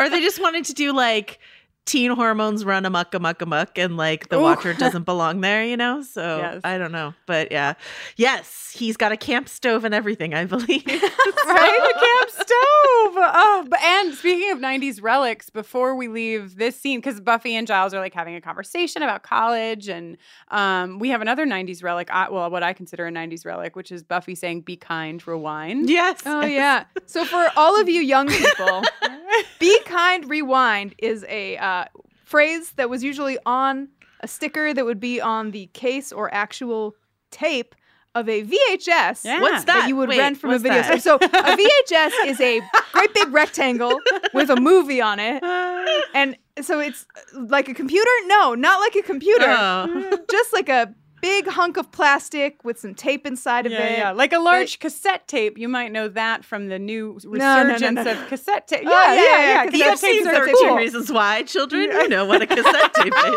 or 0.00 0.08
they 0.10 0.20
just 0.20 0.40
wanted 0.40 0.64
to 0.66 0.74
do 0.74 0.92
like 0.92 1.38
teen 1.86 2.10
hormones 2.10 2.64
run 2.64 2.86
amok, 2.86 3.12
amok, 3.14 3.42
amok, 3.42 3.76
and 3.78 3.96
like 3.96 4.28
the 4.30 4.38
Ooh. 4.38 4.42
watcher 4.42 4.72
doesn't 4.74 5.02
belong 5.12 5.40
there, 5.42 5.64
you 5.64 5.76
know? 5.76 6.02
So 6.02 6.38
Yes. 6.38 6.60
I 6.64 6.78
don't 6.78 6.92
know. 6.92 7.14
But 7.26 7.52
yeah. 7.52 7.74
Yes, 8.16 8.72
he's 8.74 8.96
got 8.96 9.12
a 9.12 9.16
camp 9.16 9.48
stove 9.48 9.84
and 9.84 9.94
everything, 9.94 10.32
I 10.34 10.44
believe. 10.46 10.86
right? 10.86 11.92
A 11.94 11.98
camp 12.00 12.30
stove. 12.30 13.14
Oh, 13.16 13.66
but 13.68 13.80
and 13.82 14.14
speaking 14.14 14.50
of 14.50 14.58
90s 14.58 15.02
relics, 15.02 15.50
before 15.50 15.94
we 15.94 16.08
leave 16.08 16.56
this 16.56 16.78
scene, 16.80 17.00
because 17.00 17.20
Buffy 17.20 17.54
and 17.54 17.66
Giles 17.66 17.92
are 17.92 18.00
like 18.00 18.14
having 18.14 18.34
a 18.34 18.40
conversation 18.40 19.02
about 19.02 19.22
college, 19.22 19.88
and 19.88 20.16
um, 20.50 20.98
we 20.98 21.10
have 21.10 21.20
another 21.20 21.46
90s 21.46 21.82
relic, 21.82 22.08
well, 22.12 22.50
what 22.50 22.62
I 22.62 22.72
consider 22.72 23.06
a 23.06 23.10
90s 23.10 23.44
relic, 23.44 23.76
which 23.76 23.92
is 23.92 24.02
Buffy 24.02 24.34
saying, 24.34 24.62
Be 24.62 24.76
kind, 24.76 25.24
rewind. 25.26 25.88
yes. 25.90 26.22
Oh 26.24 26.44
yeah. 26.44 26.84
So 27.06 27.24
for 27.24 27.50
all 27.56 27.78
of 27.80 27.88
you 27.88 28.00
young 28.00 28.28
people, 28.28 28.82
"Be 29.60 29.78
kind, 29.84 30.28
rewind" 30.28 30.94
is 30.98 31.24
a 31.28 31.56
uh, 31.58 31.64
Uh, 31.74 31.84
phrase 32.24 32.72
that 32.76 32.88
was 32.88 33.02
usually 33.04 33.36
on 33.46 33.88
a 34.20 34.28
sticker 34.28 34.72
that 34.74 34.84
would 34.84 35.00
be 35.00 35.20
on 35.20 35.50
the 35.50 35.66
case 35.72 36.12
or 36.12 36.32
actual 36.32 36.94
tape 37.30 37.74
of 38.14 38.28
a 38.28 38.42
VHS. 38.44 39.24
Yeah. 39.24 39.40
What's 39.40 39.64
That 39.64 39.80
that? 39.80 39.88
you 39.88 39.96
would 39.96 40.08
Wait, 40.08 40.18
rent 40.18 40.38
from 40.38 40.50
a 40.50 40.58
video 40.58 40.82
that? 40.82 41.00
store. 41.00 41.18
So 41.20 41.26
a 41.26 41.56
VHS 41.60 42.12
is 42.26 42.40
a 42.40 42.60
great 42.92 43.12
big 43.12 43.32
rectangle 43.32 44.00
with 44.32 44.50
a 44.50 44.56
movie 44.56 45.00
on 45.00 45.18
it, 45.18 45.42
and 46.14 46.36
so 46.62 46.78
it's 46.78 47.06
like 47.34 47.68
a 47.68 47.74
computer. 47.74 48.10
No, 48.26 48.54
not 48.54 48.78
like 48.80 48.94
a 48.94 49.02
computer. 49.02 49.46
Oh. 49.48 50.18
Just 50.30 50.52
like 50.52 50.68
a 50.68 50.94
big 51.24 51.46
hunk 51.48 51.76
of 51.78 51.90
plastic 51.90 52.62
with 52.64 52.78
some 52.78 52.94
tape 52.94 53.26
inside 53.26 53.64
of 53.64 53.72
Yeah, 53.72 53.84
it. 53.86 53.98
yeah, 53.98 54.10
like 54.12 54.32
a 54.34 54.38
large 54.38 54.78
cassette 54.78 55.26
tape. 55.26 55.56
You 55.56 55.68
might 55.68 55.90
know 55.90 56.08
that 56.08 56.44
from 56.44 56.68
the 56.68 56.78
new 56.78 57.18
no, 57.24 57.30
no, 57.38 57.62
resurgence 57.72 58.04
no. 58.04 58.10
of 58.12 58.28
cassette 58.28 58.68
tape. 58.68 58.84
Oh, 58.86 58.90
Yeah, 58.90 59.14
yeah, 59.14 59.22
yeah, 59.22 59.30
yeah, 59.30 59.48
yeah. 59.48 59.64
cassette 59.64 59.78
You've 59.78 60.00
tapes 60.00 60.00
seen 60.00 60.28
are 60.28 60.34
13 60.34 60.54
cool. 60.68 60.76
Reasons 60.76 61.10
Why, 61.10 61.42
children. 61.44 61.82
You 61.84 62.08
know 62.08 62.26
what 62.26 62.42
a 62.42 62.46
cassette 62.46 62.92
tape 62.94 63.12
is. 63.26 63.36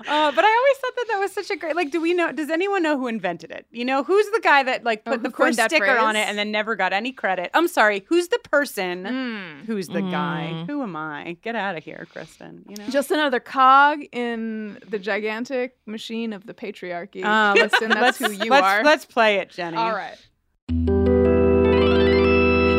Uh, 0.00 0.32
but 0.32 0.44
I 0.44 0.56
always 0.56 0.76
thought 0.78 0.96
that 0.96 1.06
that 1.10 1.18
was 1.18 1.32
such 1.32 1.50
a 1.50 1.56
great. 1.56 1.76
Like, 1.76 1.90
do 1.90 2.00
we 2.00 2.14
know? 2.14 2.32
Does 2.32 2.50
anyone 2.50 2.82
know 2.82 2.98
who 2.98 3.06
invented 3.06 3.50
it? 3.50 3.66
You 3.70 3.84
know, 3.84 4.02
who's 4.02 4.26
the 4.30 4.40
guy 4.40 4.62
that 4.62 4.84
like 4.84 5.02
Oh, 5.06 5.12
put 5.12 5.20
who 5.20 5.22
the 5.24 5.30
coined 5.30 5.48
first 5.50 5.56
that 5.58 5.70
sticker 5.70 5.98
on 5.98 6.16
it 6.16 6.28
and 6.28 6.36
then 6.36 6.50
never 6.50 6.74
got 6.76 6.92
any 6.92 7.12
credit? 7.12 7.50
I'm 7.54 7.68
sorry. 7.68 8.04
Who's 8.08 8.28
the 8.28 8.38
person? 8.38 9.04
Mm. 9.04 9.66
Who's 9.66 9.88
the 9.88 10.00
guy? 10.02 10.50
Mm. 10.52 10.66
Who 10.66 10.82
am 10.82 10.96
I? 10.96 11.36
Get 11.42 11.54
out 11.56 11.76
of 11.76 11.84
here, 11.84 12.06
Kristin. 12.14 12.68
You 12.68 12.76
know. 12.76 12.88
Just 12.90 13.10
another 13.10 13.40
cog 13.40 14.00
in 14.12 14.78
the 14.88 14.98
gigantic 14.98 15.76
machine 15.86 16.32
of 16.32 16.46
the 16.46 16.54
patriarchy. 16.54 17.24
Uh, 17.24 17.54
let's, 17.56 17.74
Kristin, 17.74 17.88
that's 17.88 18.20
let's, 18.20 18.34
who 18.36 18.44
you 18.44 18.50
let's, 18.50 18.64
are. 18.64 18.84
Let's 18.84 19.04
play 19.04 19.36
it, 19.36 19.50
Jenny. 19.50 19.76
All 19.76 19.92
right. 19.92 20.16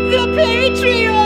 The 0.10 0.28
patriarchy! 0.38 1.25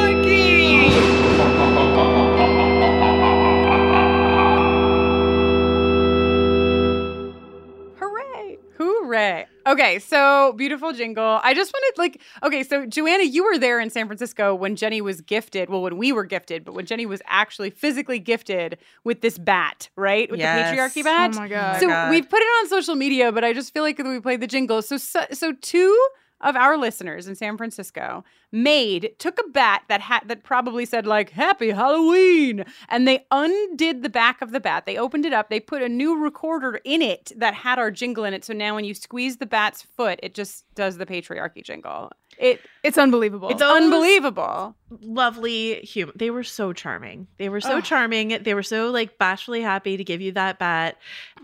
Hooray. 9.20 9.48
Okay, 9.68 10.00
so 10.00 10.54
beautiful 10.58 10.94
jingle. 10.94 11.40
I 11.44 11.54
just 11.54 11.72
wanted, 11.74 11.98
like, 12.00 12.22
okay, 12.42 12.64
so 12.64 12.86
Joanna, 12.86 13.24
you 13.24 13.44
were 13.44 13.58
there 13.58 13.80
in 13.80 13.90
San 13.90 14.08
Francisco 14.08 14.56
when 14.56 14.76
Jenny 14.76 15.02
was 15.02 15.22
gifted. 15.22 15.70
Well, 15.70 15.82
when 15.82 15.98
we 15.98 16.12
were 16.12 16.26
gifted, 16.26 16.66
but 16.66 16.74
when 16.74 16.86
Jenny 16.86 17.06
was 17.06 17.22
actually 17.28 17.70
physically 17.70 18.20
gifted 18.20 18.78
with 19.04 19.22
this 19.22 19.38
bat, 19.38 19.90
right? 19.96 20.30
With 20.32 20.40
Yes. 20.40 20.72
the 20.72 20.76
patriarchy 20.76 21.02
oh 21.02 21.04
bat. 21.04 21.32
Oh 21.36 21.40
my 21.40 21.48
God. 21.48 21.80
So 21.80 21.86
oh 21.86 21.90
God. 21.90 22.10
we've 22.10 22.28
put 22.28 22.40
it 22.40 22.46
on 22.62 22.70
social 22.70 22.96
media, 22.96 23.32
but 23.32 23.44
I 23.44 23.54
just 23.54 23.74
feel 23.74 23.84
like 23.84 23.98
we 24.00 24.20
played 24.20 24.42
the 24.42 24.48
jingle. 24.48 24.82
So, 24.82 24.98
so, 24.98 25.26
so 25.32 25.54
two 25.54 26.08
of 26.42 26.56
our 26.56 26.78
listeners 26.78 27.28
in 27.28 27.36
San 27.36 27.58
Francisco 27.58 28.24
made 28.52 29.14
took 29.20 29.40
a 29.40 29.48
bat 29.50 29.84
that 29.90 30.02
had 30.02 30.22
that 30.28 30.44
probably 30.44 30.86
said 30.86 31.06
like 31.06 31.30
Happy 31.32 31.70
Halloween, 31.72 32.66
and 32.88 33.08
they 33.08 33.26
undid 33.32 34.02
the 34.02 34.10
back 34.10 34.42
of 34.42 34.52
the 34.52 34.60
bat. 34.60 34.86
They 34.86 34.98
opened 34.98 35.26
it 35.26 35.34
up. 35.34 35.50
They 35.50 35.60
put 35.60 35.82
a 35.82 35.90
new 35.90 36.18
recorder 36.18 36.80
in 36.84 37.02
it 37.02 37.32
that 37.38 37.54
had 37.54 37.78
our 37.78 37.92
jingle 37.92 38.24
in 38.26 38.34
it. 38.34 38.44
So 38.46 38.54
now 38.54 38.74
when 38.76 38.86
you 38.86 38.94
squeeze 38.94 39.38
the 39.38 39.46
bat's 39.46 39.82
foot, 39.82 40.20
it 40.24 40.34
just 40.34 40.66
does 40.76 40.98
the 40.98 41.06
patriarchy 41.06 41.64
jingle. 41.64 42.12
It 42.38 42.62
It's 42.84 42.98
unbelievable. 42.98 43.50
it's 43.50 43.62
unbelievable. 43.62 44.76
Lovely 45.02 45.76
human. 45.82 46.16
They 46.18 46.30
were 46.32 46.44
so 46.44 46.74
charming. 46.74 47.28
They 47.38 47.50
were 47.50 47.62
so 47.62 47.78
Ugh. 47.78 47.84
charming. 47.84 48.30
They 48.42 48.54
were 48.54 48.64
so 48.64 48.90
like 48.92 49.18
bashfully 49.18 49.62
happy 49.62 49.98
to 49.98 50.04
give 50.04 50.22
you 50.22 50.32
that 50.34 50.58
bat. 50.58 50.98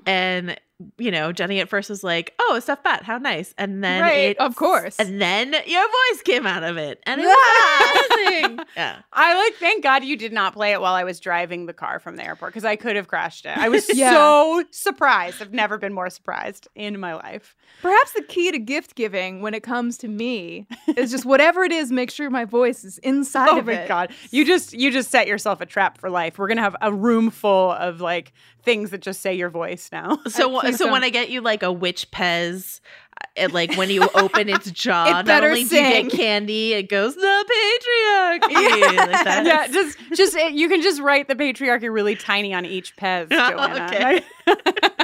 And 0.05 0.59
you 0.97 1.09
know, 1.11 1.31
Jenny 1.31 1.59
at 1.61 1.69
first 1.69 1.89
was 1.89 2.03
like, 2.03 2.33
"Oh, 2.39 2.55
a 2.57 2.61
stuffed 2.61 2.83
bat, 2.83 3.03
how 3.03 3.17
nice!" 3.17 3.53
And 3.57 3.83
then 3.83 4.01
Right, 4.01 4.31
it, 4.31 4.39
of 4.39 4.55
course. 4.55 4.97
and 4.99 5.21
then 5.21 5.53
your 5.65 5.83
voice 5.87 6.21
came 6.23 6.45
out 6.45 6.63
of 6.63 6.75
it, 6.77 7.01
and 7.05 7.21
it 7.21 7.25
was 7.25 8.09
amazing. 8.11 8.59
Yeah, 8.75 8.97
I 9.13 9.37
like 9.41 9.53
thank 9.55 9.83
God 9.83 10.03
you 10.03 10.17
did 10.17 10.33
not 10.33 10.53
play 10.53 10.73
it 10.73 10.81
while 10.81 10.93
I 10.95 11.05
was 11.05 11.19
driving 11.21 11.65
the 11.65 11.73
car 11.73 11.99
from 11.99 12.17
the 12.17 12.25
airport 12.25 12.51
because 12.51 12.65
I 12.65 12.75
could 12.75 12.95
have 12.97 13.07
crashed 13.07 13.45
it. 13.45 13.57
I 13.57 13.69
was 13.69 13.85
Yeah. 13.95 14.11
so 14.11 14.63
surprised. 14.71 15.41
I've 15.41 15.53
never 15.53 15.77
been 15.77 15.93
more 15.93 16.09
surprised 16.09 16.67
in 16.75 16.99
my 16.99 17.13
life. 17.15 17.55
Perhaps 17.81 18.11
the 18.13 18.23
key 18.23 18.51
to 18.51 18.59
gift 18.59 18.95
giving 18.95 19.41
when 19.41 19.53
it 19.53 19.63
comes 19.63 19.97
to 19.99 20.07
me 20.09 20.67
is 20.97 21.11
just 21.11 21.23
whatever 21.25 21.63
it 21.63 21.71
is, 21.71 21.91
make 21.91 22.11
sure 22.11 22.29
my 22.29 22.43
voice 22.43 22.83
is 22.83 22.97
inside 22.97 23.47
Oh 23.49 23.59
of 23.59 23.65
my 23.67 23.73
it. 23.73 23.87
god. 23.87 24.11
You 24.31 24.43
just 24.45 24.73
you 24.73 24.91
just 24.91 25.09
set 25.09 25.25
yourself 25.27 25.61
a 25.61 25.65
trap 25.65 25.97
for 25.97 26.09
life. 26.09 26.37
We're 26.37 26.47
going 26.47 26.57
to 26.57 26.63
have 26.63 26.75
a 26.81 26.91
room 26.91 27.29
full 27.29 27.71
of 27.71 28.01
like 28.01 28.33
things 28.63 28.89
that 28.89 28.99
just 29.01 29.21
say 29.21 29.33
your 29.33 29.49
voice 29.49 29.89
now. 29.91 30.17
So, 30.27 30.59
so 30.73 30.91
when. 30.91 31.03
I 31.03 31.09
get 31.09 31.29
you 31.29 31.41
like 31.41 31.61
a 31.63 31.71
witch 31.71 32.09
Pez, 32.11 32.79
uh, 33.21 33.25
it, 33.35 33.51
like 33.53 33.75
when 33.75 33.89
you 33.89 34.07
open 34.15 34.49
its 34.49 34.71
jaw, 34.83 35.19
It 35.19 35.25
not 35.25 35.43
only 35.43 35.63
do 35.63 35.75
you 35.75 36.03
get 36.03 36.11
candy, 36.11 36.73
it 36.73 36.89
goes 36.89 37.15
the 37.15 37.21
patriarchy. 37.21 38.53
like 38.97 39.23
that. 39.23 39.43
yeah, 39.45 39.67
just 39.67 39.97
just 40.13 40.35
uh, 40.35 40.45
you 40.45 40.67
can 40.69 40.81
just 40.81 40.99
write 41.01 41.27
the 41.27 41.35
patriarchy 41.35 41.91
really 41.93 42.15
tiny 42.15 42.53
on 42.53 42.65
each 42.65 42.95
Pez, 42.95 43.29
Joanna. 43.29 43.85
Okay. 43.85 44.21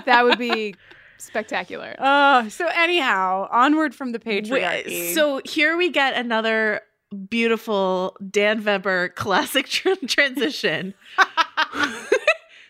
That 0.05 0.23
would 0.23 0.39
be 0.39 0.75
spectacular. 1.17 1.95
Oh, 1.99 2.47
so 2.49 2.67
anyhow, 2.73 3.47
onward 3.51 3.93
from 3.93 4.11
the 4.11 4.19
patriarchy. 4.19 5.13
So 5.13 5.39
here 5.45 5.77
we 5.77 5.89
get 5.89 6.15
another 6.15 6.81
beautiful 7.29 8.17
Dan 8.29 8.59
Vebber 8.61 9.09
classic 9.09 9.67
tr- 9.67 9.89
transition, 10.07 10.93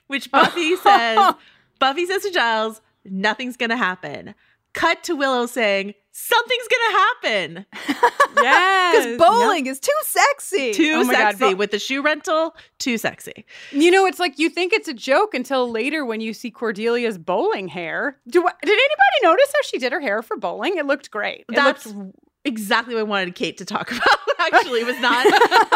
which 0.07 0.29
Buffy 0.31 0.75
says. 0.77 1.35
Buffy 1.81 2.05
says 2.05 2.21
to 2.21 2.31
Giles, 2.31 2.79
"Nothing's 3.03 3.57
gonna 3.57 3.75
happen." 3.75 4.33
Cut 4.73 5.03
to 5.03 5.17
Willow 5.17 5.47
saying, 5.47 5.93
"Something's 6.13 6.67
gonna 6.69 6.97
happen." 6.97 7.65
yes. 8.41 8.95
Because 8.95 9.17
bowling 9.17 9.65
is 9.65 9.81
too 9.81 9.91
sexy. 10.03 10.73
Too 10.73 10.93
Oh 10.99 11.03
my 11.03 11.13
God, 11.13 11.37
sexy 11.37 11.53
with 11.55 11.71
the 11.71 11.79
shoe 11.79 12.01
rental. 12.01 12.55
Too 12.79 12.97
sexy. 12.97 13.45
You 13.71 13.91
know, 13.91 14.05
it's 14.05 14.19
like 14.19 14.39
you 14.39 14.49
think 14.49 14.71
it's 14.71 14.87
a 14.87 14.93
joke 14.93 15.33
until 15.33 15.69
later 15.69 16.05
when 16.05 16.21
you 16.21 16.33
see 16.33 16.51
Cordelia's 16.51 17.17
bowling 17.17 17.67
hair. 17.67 18.17
Do 18.29 18.47
I- 18.47 18.53
did 18.63 18.71
anybody 18.71 19.19
notice 19.23 19.51
how 19.53 19.61
she 19.63 19.77
did 19.77 19.91
her 19.91 19.99
hair 19.99 20.21
for 20.21 20.37
bowling? 20.37 20.77
It 20.77 20.85
looked 20.85 21.11
great. 21.11 21.45
It 21.49 21.55
That's 21.55 21.87
looked 21.87 22.15
exactly 22.45 22.93
what 22.95 23.01
I 23.01 23.03
wanted 23.03 23.35
Kate 23.35 23.57
to 23.57 23.65
talk 23.65 23.91
about. 23.91 24.07
Actually, 24.39 24.81
it 24.81 24.87
was 24.87 24.99
not 24.99 25.25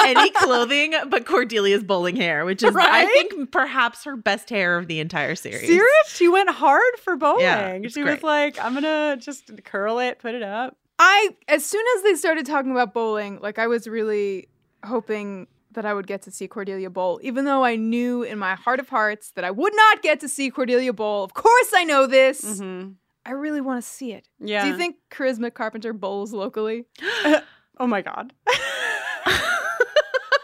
any 0.05 0.29
clothing, 0.35 0.93
but 1.09 1.25
Cordelia's 1.25 1.83
bowling 1.83 2.15
hair, 2.15 2.45
which 2.45 2.63
is 2.63 2.75
I 2.75 3.05
think 3.05 3.51
perhaps 3.51 4.03
her 4.05 4.15
best 4.15 4.49
hair 4.49 4.77
of 4.77 4.87
the 4.87 4.99
entire 4.99 5.35
series. 5.35 5.67
serious. 5.67 5.85
She 6.07 6.27
went 6.27 6.49
hard 6.49 6.97
for 7.03 7.15
bowling. 7.15 7.41
Yeah, 7.41 7.67
it's 7.73 7.93
she 7.93 8.03
was 8.03 8.23
like, 8.23 8.57
"I'm 8.63 8.73
gonna 8.73 9.17
just 9.19 9.51
curl 9.63 9.99
it, 9.99 10.19
put 10.19 10.33
it 10.35 10.43
up." 10.43 10.75
I 10.97 11.29
as 11.47 11.65
soon 11.65 11.83
as 11.97 12.03
they 12.03 12.15
started 12.15 12.45
talking 12.45 12.71
about 12.71 12.93
bowling, 12.93 13.39
like 13.41 13.59
I 13.59 13.67
was 13.67 13.87
really 13.87 14.47
hoping 14.83 15.47
that 15.73 15.85
I 15.85 15.93
would 15.93 16.07
get 16.07 16.21
to 16.23 16.31
see 16.31 16.47
Cordelia 16.47 16.89
bowl, 16.89 17.19
even 17.21 17.45
though 17.45 17.63
I 17.63 17.75
knew 17.75 18.23
in 18.23 18.39
my 18.39 18.55
heart 18.55 18.79
of 18.79 18.87
hearts 18.89 19.31
that 19.31 19.43
I 19.43 19.51
would 19.51 19.75
not 19.75 20.01
get 20.01 20.21
to 20.21 20.29
see 20.29 20.49
Cordelia 20.49 20.93
bowl. 20.93 21.23
Of 21.23 21.33
course, 21.33 21.71
I 21.75 21.83
know 21.83 22.07
this. 22.07 22.43
Mm-hmm. 22.43 22.91
I 23.25 23.31
really 23.31 23.61
want 23.61 23.83
to 23.83 23.89
see 23.89 24.13
it. 24.13 24.27
Yeah. 24.39 24.63
Do 24.63 24.69
you 24.69 24.77
think 24.77 24.97
Charisma 25.11 25.53
Carpenter 25.53 25.93
bowls 25.93 26.33
locally? 26.33 26.85
oh 27.79 27.87
my 27.87 28.01
god. 28.01 28.33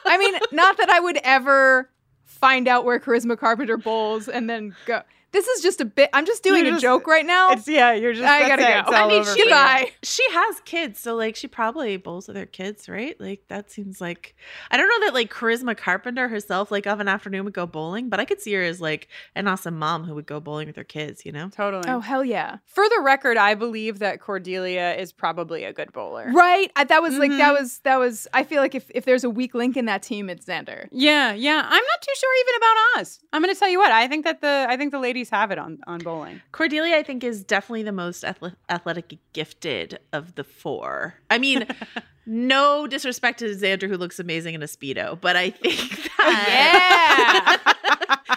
I 0.06 0.18
mean, 0.18 0.36
not 0.52 0.78
that 0.78 0.90
I 0.90 1.00
would 1.00 1.18
ever 1.24 1.90
find 2.26 2.68
out 2.68 2.84
where 2.86 3.00
Charisma 3.00 3.38
Carpenter 3.38 3.78
bowls 3.78 4.28
and 4.28 4.50
then 4.50 4.76
go. 4.86 5.04
This 5.32 5.48
is 5.48 5.62
just 5.64 5.80
a 5.80 5.86
bit. 5.86 6.10
I'm 6.14 6.26
just 6.26 6.44
doing 6.44 6.60
You're 6.66 6.68
a 6.68 6.72
just- 6.72 6.82
joke 6.82 7.08
right 7.08 7.26
now. 7.26 7.52
It's 7.52 7.68
yeah, 7.68 7.94
you're 7.94 8.14
just. 8.14 8.26
I 8.28 8.48
gotta 8.48 8.64
it. 8.64 8.66
go. 8.74 8.80
It's 8.80 8.90
I 8.98 9.02
all 9.02 9.08
mean, 9.10 9.24
she- 9.24 9.32
for 9.32 9.38
you. 9.38 9.44
Goodbye. 9.46 9.92
she 10.04 10.24
has 10.32 10.60
kids, 10.62 11.00
so 11.00 11.16
like 11.16 11.36
she 11.36 11.48
probably 11.48 11.96
bowls 11.98 12.28
with 12.28 12.36
her 12.38 12.46
kids, 12.46 12.90
right? 12.90 13.20
Like 13.20 13.44
that 13.48 13.72
seems 13.72 14.02
like 14.02 14.36
I 14.70 14.78
don't 14.78 14.88
know 14.90 15.06
that 15.08 15.14
like 15.14 15.32
Charisma 15.32 15.78
Carpenter 15.78 16.28
herself, 16.28 16.70
like 16.72 16.86
of 16.86 17.00
an 17.00 17.08
afternoon 17.08 17.46
would 17.46 17.54
go 17.54 17.66
bowling, 17.66 18.10
but 18.10 18.20
I 18.20 18.26
could 18.26 18.42
see 18.42 18.54
her 18.54 18.62
as 18.62 18.82
like 18.82 19.08
an 19.36 19.48
awesome 19.48 19.78
mom 19.80 20.04
who 20.04 20.16
would 20.16 20.26
go 20.26 20.40
bowling 20.40 20.68
with 20.68 20.76
her 20.76 20.84
kids, 20.84 21.26
you 21.26 21.32
know? 21.32 21.50
Totally. 21.50 21.84
oh 21.88 22.02
hell 22.02 22.26
yeah! 22.26 22.58
For 22.66 22.88
the 22.90 23.00
record, 23.02 23.38
I 23.38 23.56
believe 23.56 24.00
that 24.00 24.20
Cordelia 24.20 24.96
is 24.96 25.12
probably 25.14 25.64
a 25.64 25.72
good 25.74 25.94
bowler. 25.94 26.30
Right. 26.32 26.72
I, 26.76 26.84
that 26.86 27.02
was 27.02 27.18
like 27.18 27.32
that 27.32 27.56
Mhm. 27.56 27.60
was 27.62 27.80
that 27.80 27.98
was. 28.00 28.28
I 28.34 28.44
feel 28.44 28.62
like 28.62 28.76
if 28.76 28.90
if 28.94 29.06
there's 29.06 29.24
a 29.24 29.30
weak 29.30 29.54
link 29.54 29.78
in 29.78 29.86
that 29.86 30.04
team, 30.04 30.30
it's 30.30 30.46
Xander. 30.46 30.88
Yeah, 30.92 31.32
yeah. 31.34 31.62
I'm 31.64 31.70
not 31.84 32.02
too 32.02 32.14
sure 32.18 32.30
even 32.42 32.56
about 32.58 33.02
Oz. 33.02 33.20
I'm 33.32 33.42
going 33.42 33.54
to 33.54 33.58
tell 33.60 33.70
you 33.70 33.78
what. 33.80 33.92
I 33.92 34.08
think 34.10 34.26
that 34.26 34.42
the 34.42 34.66
I 34.68 34.76
think 34.78 34.92
the 34.92 35.00
ladies 35.22 35.30
have 35.30 35.52
it 35.52 35.60
on 35.60 35.78
on 35.86 36.00
bowling. 36.00 36.42
Cordelia, 36.52 36.96
I 36.98 37.04
think, 37.04 37.24
is 37.24 37.44
definitely 37.44 37.84
the 37.84 37.92
most 37.92 38.24
athletic 38.24 39.18
gifted 39.34 40.00
of 40.12 40.34
the 40.36 40.44
four. 40.44 41.16
I 41.30 41.38
mean, 41.38 41.68
no 42.26 42.88
disrespect 42.88 43.40
to 43.40 43.46
Xander, 43.46 43.88
who 43.88 43.98
looks 43.98 44.20
amazing 44.20 44.56
in 44.56 44.64
a 44.64 44.66
speedo, 44.66 45.20
but 45.22 45.36
I 45.36 45.52
think 45.52 46.10
that 46.18 47.78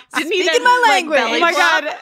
Didn't 0.15 0.33
he 0.33 0.43
Speaking 0.45 0.63
then, 0.63 0.65
my 0.65 0.87
language. 0.89 1.19
belly 1.19 1.37
Oh 1.39 1.41
my 1.41 1.53
god. 1.53 1.97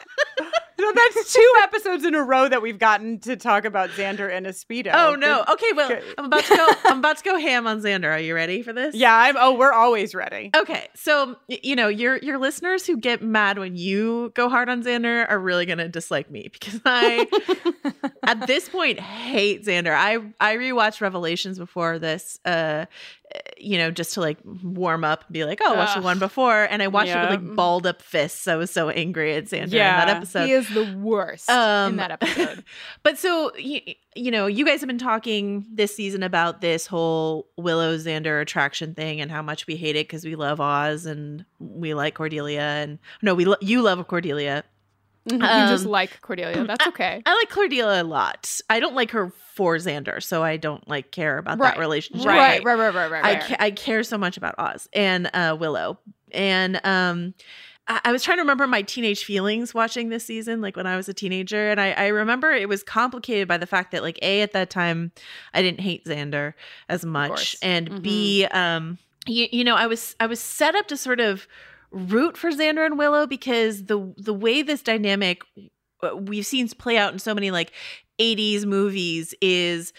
So 0.83 0.91
that's 0.93 1.33
two 1.33 1.53
episodes 1.61 2.03
in 2.03 2.13
a 2.13 2.21
row 2.21 2.49
that 2.49 2.61
we've 2.61 2.77
gotten 2.77 3.17
to 3.19 3.37
talk 3.37 3.63
about 3.63 3.89
Xander 3.91 4.29
and 4.29 4.45
a 4.45 4.51
speedo. 4.51 4.91
Oh 4.93 5.15
no! 5.15 5.45
Okay, 5.49 5.71
well, 5.73 5.87
good. 5.87 6.03
I'm 6.17 6.25
about 6.25 6.43
to 6.43 6.55
go. 6.55 6.67
I'm 6.85 6.99
about 6.99 7.17
to 7.19 7.23
go 7.23 7.37
ham 7.37 7.67
on 7.67 7.79
Xander. 7.81 8.11
Are 8.11 8.19
you 8.19 8.35
ready 8.35 8.61
for 8.61 8.73
this? 8.73 8.93
Yeah. 8.93 9.15
I'm, 9.15 9.37
oh, 9.39 9.53
we're 9.53 9.71
always 9.71 10.13
ready. 10.13 10.51
Okay, 10.53 10.89
so 10.93 11.37
you 11.47 11.77
know 11.77 11.87
your 11.87 12.17
your 12.17 12.37
listeners 12.37 12.85
who 12.85 12.97
get 12.97 13.21
mad 13.23 13.59
when 13.59 13.77
you 13.77 14.33
go 14.35 14.49
hard 14.49 14.67
on 14.67 14.83
Xander 14.83 15.25
are 15.29 15.39
really 15.39 15.65
gonna 15.65 15.87
dislike 15.87 16.29
me 16.29 16.49
because 16.51 16.81
I, 16.83 17.27
at 18.23 18.45
this 18.45 18.67
point, 18.67 18.99
hate 18.99 19.63
Xander. 19.65 19.95
I 19.95 20.17
I 20.41 20.57
rewatched 20.57 20.99
Revelations 20.99 21.57
before 21.57 21.97
this, 21.97 22.39
uh, 22.43 22.87
you 23.57 23.77
know, 23.77 23.91
just 23.91 24.13
to 24.15 24.21
like 24.21 24.37
warm 24.63 25.03
up 25.03 25.25
and 25.25 25.33
be 25.33 25.45
like, 25.45 25.59
oh, 25.63 25.73
watch 25.75 25.93
the 25.93 25.99
Ugh. 25.99 26.03
one 26.03 26.19
before, 26.19 26.63
and 26.65 26.81
I 26.83 26.87
watched 26.87 27.11
it 27.11 27.19
with 27.19 27.29
like 27.29 27.55
balled 27.55 27.85
up 27.87 28.01
fists. 28.01 28.47
I 28.47 28.55
was 28.55 28.71
so 28.71 28.89
angry 28.89 29.35
at 29.35 29.45
Xander 29.45 29.63
in 29.63 29.69
Yeah. 29.69 30.05
that 30.05 30.15
episode. 30.17 30.45
he 30.45 30.51
is 30.53 30.67
the 30.69 30.95
worst 30.97 31.49
in 31.49 31.55
Um, 31.55 31.95
that 31.97 32.11
episode. 32.11 32.63
But 33.03 33.17
so 33.17 33.55
you, 33.57 33.81
you 34.15 34.31
know, 34.31 34.47
you 34.47 34.65
guys 34.65 34.79
have 34.81 34.87
been 34.87 34.97
talking 34.97 35.65
this 35.71 35.95
season 35.95 36.23
about 36.23 36.61
this 36.61 36.87
whole 36.87 37.47
Willow 37.57 37.97
Xander 37.97 38.41
attraction 38.41 38.93
thing 38.93 39.19
and 39.21 39.29
how 39.31 39.41
much 39.41 39.67
we 39.67 39.75
hate 39.75 39.95
it 39.95 40.07
because 40.07 40.23
we 40.25 40.35
love 40.35 40.59
Oz 40.61 41.05
and 41.05 41.45
we 41.59 41.93
like 41.93 42.13
Cordelia 42.15 42.61
and 42.61 42.99
no, 43.21 43.33
we 43.35 43.45
lo- 43.45 43.55
you 43.61 43.81
love 43.81 44.07
Cordelia. 44.07 44.63
You 45.25 45.39
just 45.39 45.85
Um, 45.85 45.91
like 45.91 46.21
Cordelia. 46.21 46.63
That's 46.67 46.87
okay. 46.87 47.21
I 47.25 47.33
like 47.35 47.49
Cordelia 47.49 48.01
a 48.01 48.03
lot. 48.03 48.59
I 48.69 48.79
don't 48.79 48.95
like 48.95 49.11
her 49.11 49.31
for 49.55 49.77
Xander, 49.77 50.21
so 50.21 50.43
I 50.43 50.57
don't 50.57 50.87
like 50.87 51.11
care 51.11 51.37
about 51.37 51.59
Right. 51.59 51.73
that 51.75 51.79
relationship. 51.79 52.25
Right, 52.27 52.63
right, 52.63 52.77
right, 52.77 52.93
right, 52.93 53.11
right. 53.11 53.23
I 53.25 53.33
right. 53.33 53.41
ca- 53.43 53.55
I 53.59 53.71
care 53.71 54.03
so 54.03 54.17
much 54.17 54.35
about 54.37 54.55
Oz 54.57 54.89
and 54.93 55.29
uh, 55.33 55.55
Willow, 55.59 55.99
and 56.31 56.81
um, 56.85 57.33
I-, 57.87 58.01
I 58.05 58.11
was 58.11 58.23
trying 58.23 58.37
to 58.37 58.41
remember 58.41 58.65
my 58.67 58.81
teenage 58.81 59.23
feelings 59.23 59.73
watching 59.73 60.09
this 60.09 60.25
season, 60.25 60.59
like 60.61 60.75
when 60.75 60.87
I 60.87 60.95
was 60.97 61.07
a 61.07 61.13
teenager, 61.13 61.69
and 61.69 61.79
I, 61.79 61.91
I 61.91 62.07
remember 62.07 62.51
it 62.51 62.67
was 62.67 62.81
complicated 62.83 63.47
by 63.47 63.57
the 63.57 63.67
fact 63.67 63.91
that, 63.91 64.01
like, 64.01 64.17
a 64.21 64.41
at 64.41 64.53
that 64.53 64.69
time, 64.69 65.11
I 65.53 65.61
didn't 65.61 65.81
hate 65.81 66.03
Xander 66.05 66.53
as 66.89 67.05
much, 67.05 67.55
and 67.61 68.01
b, 68.01 68.45
um, 68.45 68.97
you, 69.27 69.47
you 69.51 69.63
know, 69.63 69.75
I 69.75 69.85
was 69.87 70.15
I 70.19 70.25
was 70.25 70.39
set 70.41 70.75
up 70.75 70.87
to 70.87 70.97
sort 70.97 71.19
of 71.19 71.47
root 71.93 72.35
for 72.35 72.51
Xander 72.51 72.85
and 72.85 72.97
Willow 72.97 73.27
because 73.27 73.85
the 73.85 74.13
the 74.17 74.33
way 74.33 74.61
this 74.61 74.81
dynamic 74.81 75.43
uh, 76.01 76.15
we've 76.17 76.45
seen 76.45 76.67
play 76.69 76.97
out 76.97 77.13
in 77.13 77.19
so 77.19 77.33
many 77.33 77.51
like 77.51 77.71
80s 78.19 78.65
movies 78.65 79.33
is 79.41 79.93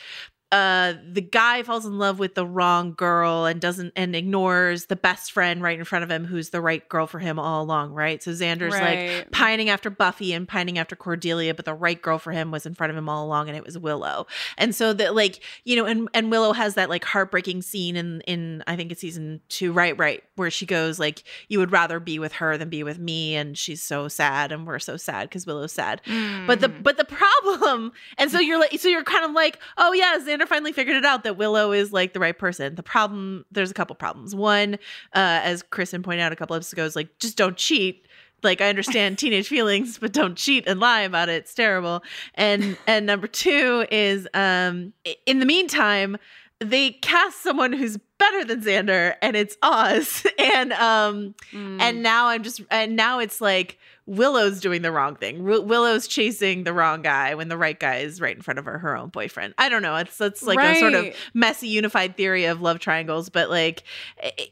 uh 0.54 0.94
the 1.12 1.20
guy 1.20 1.62
falls 1.64 1.84
in 1.84 1.98
love 1.98 2.18
with 2.18 2.34
the 2.36 2.46
wrong 2.46 2.94
girl 2.94 3.44
and 3.44 3.60
doesn't 3.60 3.92
and 3.96 4.14
ignores 4.14 4.86
the 4.86 4.94
best 4.96 5.32
friend 5.32 5.62
right 5.62 5.78
in 5.78 5.84
front 5.84 6.04
of 6.04 6.10
him 6.10 6.24
who's 6.24 6.50
the 6.50 6.60
right 6.60 6.88
girl 6.88 7.06
for 7.06 7.18
him 7.18 7.38
all 7.38 7.62
along 7.64 7.92
right? 7.92 8.22
So 8.22 8.30
xander's 8.30 8.72
like 9.20 9.30
pining 9.32 9.68
after 9.68 9.90
buffy 9.90 10.32
and 10.32 10.46
pining 10.46 10.78
after 10.78 10.94
cordelia 10.94 11.54
but 11.54 11.64
the 11.64 11.74
right 11.74 12.00
girl 12.00 12.18
for 12.18 12.30
him 12.32 12.50
was 12.52 12.66
in 12.66 12.74
front 12.74 12.90
of 12.92 12.96
him 12.96 13.08
all 13.08 13.24
along 13.26 13.48
and 13.48 13.56
it 13.56 13.64
was 13.64 13.76
willow. 13.78 14.26
And 14.56 14.74
so 14.74 14.92
that 14.92 15.14
like 15.14 15.40
you 15.64 15.74
know 15.76 15.86
and 15.86 16.08
and 16.14 16.30
willow 16.30 16.52
has 16.52 16.74
that 16.74 16.88
like 16.88 17.04
heartbreaking 17.04 17.62
scene 17.62 17.96
in 17.96 18.20
in 18.22 18.62
i 18.66 18.76
think 18.76 18.92
it's 18.92 19.00
season 19.00 19.40
two 19.48 19.72
right 19.72 19.98
right 19.98 20.22
where 20.36 20.50
she 20.50 20.66
goes 20.66 20.98
like 21.00 21.24
you 21.48 21.58
would 21.58 21.72
rather 21.72 21.98
be 21.98 22.18
with 22.18 22.32
her 22.34 22.56
than 22.56 22.68
be 22.68 22.82
with 22.84 22.98
me 22.98 23.34
and 23.34 23.58
she's 23.58 23.82
so 23.82 24.06
sad 24.08 24.52
and 24.52 24.66
we're 24.66 24.78
so 24.78 24.96
sad 24.96 25.28
because 25.28 25.46
willow's 25.46 25.72
sad. 25.72 26.00
But 26.46 26.60
the 26.60 26.68
Mhm. 26.68 26.82
but 26.82 26.96
the 26.96 27.04
problem, 27.04 27.92
and 28.18 28.30
so 28.30 28.38
you're 28.38 28.58
like, 28.60 28.78
so 28.78 28.88
you're 28.88 29.02
kind 29.04 29.24
of 29.24 29.32
like, 29.32 29.58
oh 29.78 29.92
yeah, 29.92 30.16
Xander 30.24 30.43
finally 30.46 30.72
figured 30.72 30.96
it 30.96 31.04
out 31.04 31.24
that 31.24 31.36
Willow 31.36 31.72
is 31.72 31.92
like 31.92 32.12
the 32.12 32.20
right 32.20 32.38
person. 32.38 32.74
The 32.74 32.82
problem, 32.82 33.44
there's 33.52 33.70
a 33.70 33.74
couple 33.74 33.96
problems. 33.96 34.34
One, 34.34 34.74
uh, 35.14 35.40
as 35.42 35.62
Kristen 35.62 36.02
pointed 36.02 36.22
out 36.22 36.32
a 36.32 36.36
couple 36.36 36.54
episodes 36.56 36.72
ago, 36.72 36.84
is 36.84 36.96
like 36.96 37.18
just 37.18 37.36
don't 37.36 37.56
cheat. 37.56 38.06
Like 38.42 38.60
I 38.60 38.68
understand 38.68 39.18
teenage 39.18 39.48
feelings, 39.48 39.98
but 39.98 40.12
don't 40.12 40.36
cheat 40.36 40.66
and 40.66 40.78
lie 40.80 41.00
about 41.02 41.28
it. 41.28 41.34
It's 41.34 41.54
terrible. 41.54 42.02
And 42.34 42.76
and 42.86 43.06
number 43.06 43.26
two 43.26 43.86
is, 43.90 44.28
um, 44.34 44.92
in 45.26 45.38
the 45.38 45.46
meantime, 45.46 46.16
they 46.60 46.90
cast 46.92 47.42
someone 47.42 47.72
who's 47.72 47.98
better 48.18 48.44
than 48.44 48.62
Xander, 48.62 49.16
and 49.22 49.36
it's 49.36 49.56
Oz. 49.62 50.24
And 50.38 50.72
um, 50.74 51.34
Mm. 51.52 51.80
and 51.80 52.02
now 52.02 52.26
I'm 52.28 52.42
just 52.42 52.60
and 52.70 52.96
now 52.96 53.18
it's 53.18 53.40
like 53.40 53.78
Willow's 54.06 54.60
doing 54.60 54.82
the 54.82 54.92
wrong 54.92 55.16
thing. 55.16 55.38
Wi- 55.38 55.64
Willow's 55.64 56.06
chasing 56.06 56.64
the 56.64 56.72
wrong 56.74 57.00
guy 57.00 57.34
when 57.34 57.48
the 57.48 57.56
right 57.56 57.78
guy 57.80 57.96
is 57.96 58.20
right 58.20 58.36
in 58.36 58.42
front 58.42 58.58
of 58.58 58.66
her 58.66 58.78
her 58.78 58.96
own 58.96 59.08
boyfriend. 59.08 59.54
I 59.56 59.68
don't 59.70 59.80
know. 59.82 59.96
It's 59.96 60.20
it's 60.20 60.42
like 60.42 60.58
a 60.58 60.78
sort 60.78 60.92
of 60.94 61.06
messy 61.32 61.68
unified 61.68 62.16
theory 62.16 62.44
of 62.44 62.60
love 62.60 62.78
triangles, 62.80 63.30
but 63.30 63.48
like 63.48 63.82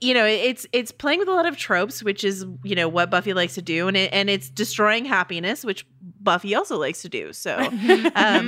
you 0.01 0.15
know, 0.15 0.25
it's 0.25 0.67
it's 0.73 0.91
playing 0.91 1.19
with 1.19 1.29
a 1.29 1.33
lot 1.33 1.47
of 1.47 1.57
tropes, 1.59 2.03
which 2.03 2.25
is 2.25 2.47
you 2.65 2.75
know 2.75 2.89
what 2.89 3.11
Buffy 3.11 3.35
likes 3.35 3.55
to 3.55 3.63
do, 3.63 3.89
and 3.89 3.97
it 3.97 4.11
and 4.13 4.31
it's 4.31 4.49
destroying 4.49 5.05
happiness, 5.05 5.65
which 5.65 5.87
Buffy 6.21 6.55
also 6.55 6.79
likes 6.79 7.03
to 7.03 7.09
do. 7.11 7.33
So, 7.33 7.57
um, 7.59 7.71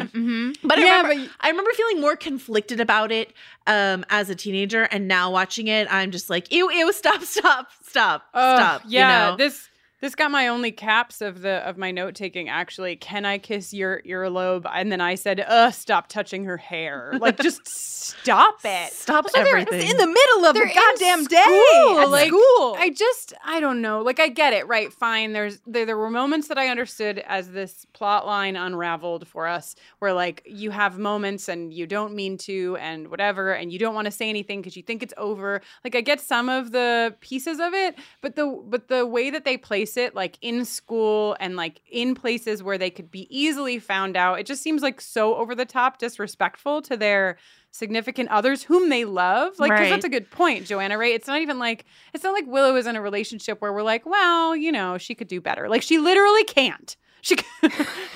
Mhm. 0.08 0.56
but 0.62 0.78
I 0.78 0.84
Yeah, 0.84 1.02
remember, 1.02 1.22
but- 1.26 1.36
I 1.40 1.50
remember 1.50 1.70
feeling 1.72 2.00
more 2.00 2.16
conflicted 2.16 2.80
about 2.80 3.12
it 3.12 3.32
um, 3.66 4.04
as 4.10 4.30
a 4.30 4.34
teenager, 4.34 4.84
and 4.84 5.06
now 5.06 5.30
watching 5.30 5.66
it, 5.68 5.86
I'm 5.90 6.10
just 6.12 6.30
like, 6.30 6.50
ew, 6.52 6.70
ew, 6.70 6.92
stop, 6.92 7.22
stop, 7.24 7.68
stop, 7.82 8.24
Ugh, 8.32 8.58
stop. 8.58 8.82
Yeah, 8.86 9.26
you 9.26 9.30
know? 9.32 9.36
this 9.36 9.68
this 10.04 10.14
got 10.14 10.30
my 10.30 10.48
only 10.48 10.70
caps 10.70 11.22
of 11.22 11.40
the 11.40 11.66
of 11.66 11.78
my 11.78 11.90
note 11.90 12.14
taking. 12.14 12.50
Actually, 12.50 12.94
can 12.94 13.24
I 13.24 13.38
kiss 13.38 13.72
your 13.72 14.02
earlobe? 14.02 14.70
And 14.70 14.92
then 14.92 15.00
I 15.00 15.14
said, 15.14 15.40
"Uh, 15.40 15.70
stop 15.70 16.08
touching 16.08 16.44
her 16.44 16.58
hair. 16.58 17.14
Like, 17.18 17.38
just 17.40 17.66
stop 18.04 18.58
it. 18.64 18.92
stop 18.92 19.30
So 19.30 19.42
they're 19.42 19.56
everything. 19.56 19.88
in 19.88 19.96
the 19.96 20.06
middle 20.06 20.44
of 20.44 20.54
They're 20.54 20.68
the 20.68 20.74
goddamn 20.74 21.24
day. 21.24 21.94
At 22.00 22.10
like, 22.10 22.28
school. 22.28 22.76
I 22.78 22.92
just 22.94 23.32
I 23.44 23.60
don't 23.60 23.80
know. 23.80 24.02
Like 24.02 24.20
I 24.20 24.28
get 24.28 24.52
it, 24.52 24.68
right? 24.68 24.92
Fine. 24.92 25.32
There's 25.32 25.58
there, 25.66 25.86
there 25.86 25.96
were 25.96 26.10
moments 26.10 26.48
that 26.48 26.58
I 26.58 26.68
understood 26.68 27.20
as 27.20 27.52
this 27.52 27.86
plot 27.94 28.26
line 28.26 28.56
unraveled 28.56 29.26
for 29.26 29.46
us 29.46 29.74
where 30.00 30.12
like 30.12 30.42
you 30.44 30.70
have 30.70 30.98
moments 30.98 31.48
and 31.48 31.72
you 31.72 31.86
don't 31.86 32.14
mean 32.14 32.36
to 32.38 32.76
and 32.78 33.08
whatever 33.08 33.52
and 33.52 33.72
you 33.72 33.78
don't 33.78 33.94
want 33.94 34.04
to 34.04 34.10
say 34.10 34.28
anything 34.28 34.60
because 34.60 34.76
you 34.76 34.82
think 34.82 35.02
it's 35.02 35.14
over. 35.16 35.62
Like 35.82 35.94
I 35.94 36.02
get 36.02 36.20
some 36.20 36.50
of 36.50 36.72
the 36.72 37.14
pieces 37.20 37.58
of 37.58 37.72
it, 37.72 37.96
but 38.20 38.36
the 38.36 38.62
but 38.66 38.88
the 38.88 39.06
way 39.06 39.30
that 39.30 39.46
they 39.46 39.56
place 39.56 39.93
it 39.96 40.14
like 40.14 40.38
in 40.40 40.64
school 40.64 41.36
and 41.40 41.56
like 41.56 41.80
in 41.90 42.14
places 42.14 42.62
where 42.62 42.78
they 42.78 42.90
could 42.90 43.10
be 43.10 43.26
easily 43.30 43.78
found 43.78 44.16
out, 44.16 44.38
it 44.40 44.46
just 44.46 44.62
seems 44.62 44.82
like 44.82 45.00
so 45.00 45.36
over 45.36 45.54
the 45.54 45.64
top 45.64 45.98
disrespectful 45.98 46.82
to 46.82 46.96
their 46.96 47.36
significant 47.70 48.28
others 48.30 48.62
whom 48.62 48.88
they 48.88 49.04
love. 49.04 49.58
Like, 49.58 49.74
because 49.74 49.80
Right. 49.84 49.90
that's 49.90 50.04
a 50.04 50.08
good 50.08 50.30
point, 50.30 50.66
Joanna, 50.66 50.96
right? 50.96 51.14
It's 51.14 51.26
not 51.26 51.40
even 51.40 51.58
like, 51.58 51.84
it's 52.12 52.22
not 52.22 52.32
like 52.32 52.46
Willow 52.46 52.76
is 52.76 52.86
in 52.86 52.94
a 52.96 53.00
relationship 53.00 53.60
where 53.60 53.72
we're 53.72 53.82
like, 53.82 54.06
well, 54.06 54.54
you 54.54 54.70
know, 54.70 54.96
she 54.98 55.14
could 55.14 55.28
do 55.28 55.40
better. 55.40 55.68
Like, 55.68 55.82
she 55.82 55.98
literally 55.98 56.44
can't. 56.44 56.96
She, 57.24 57.36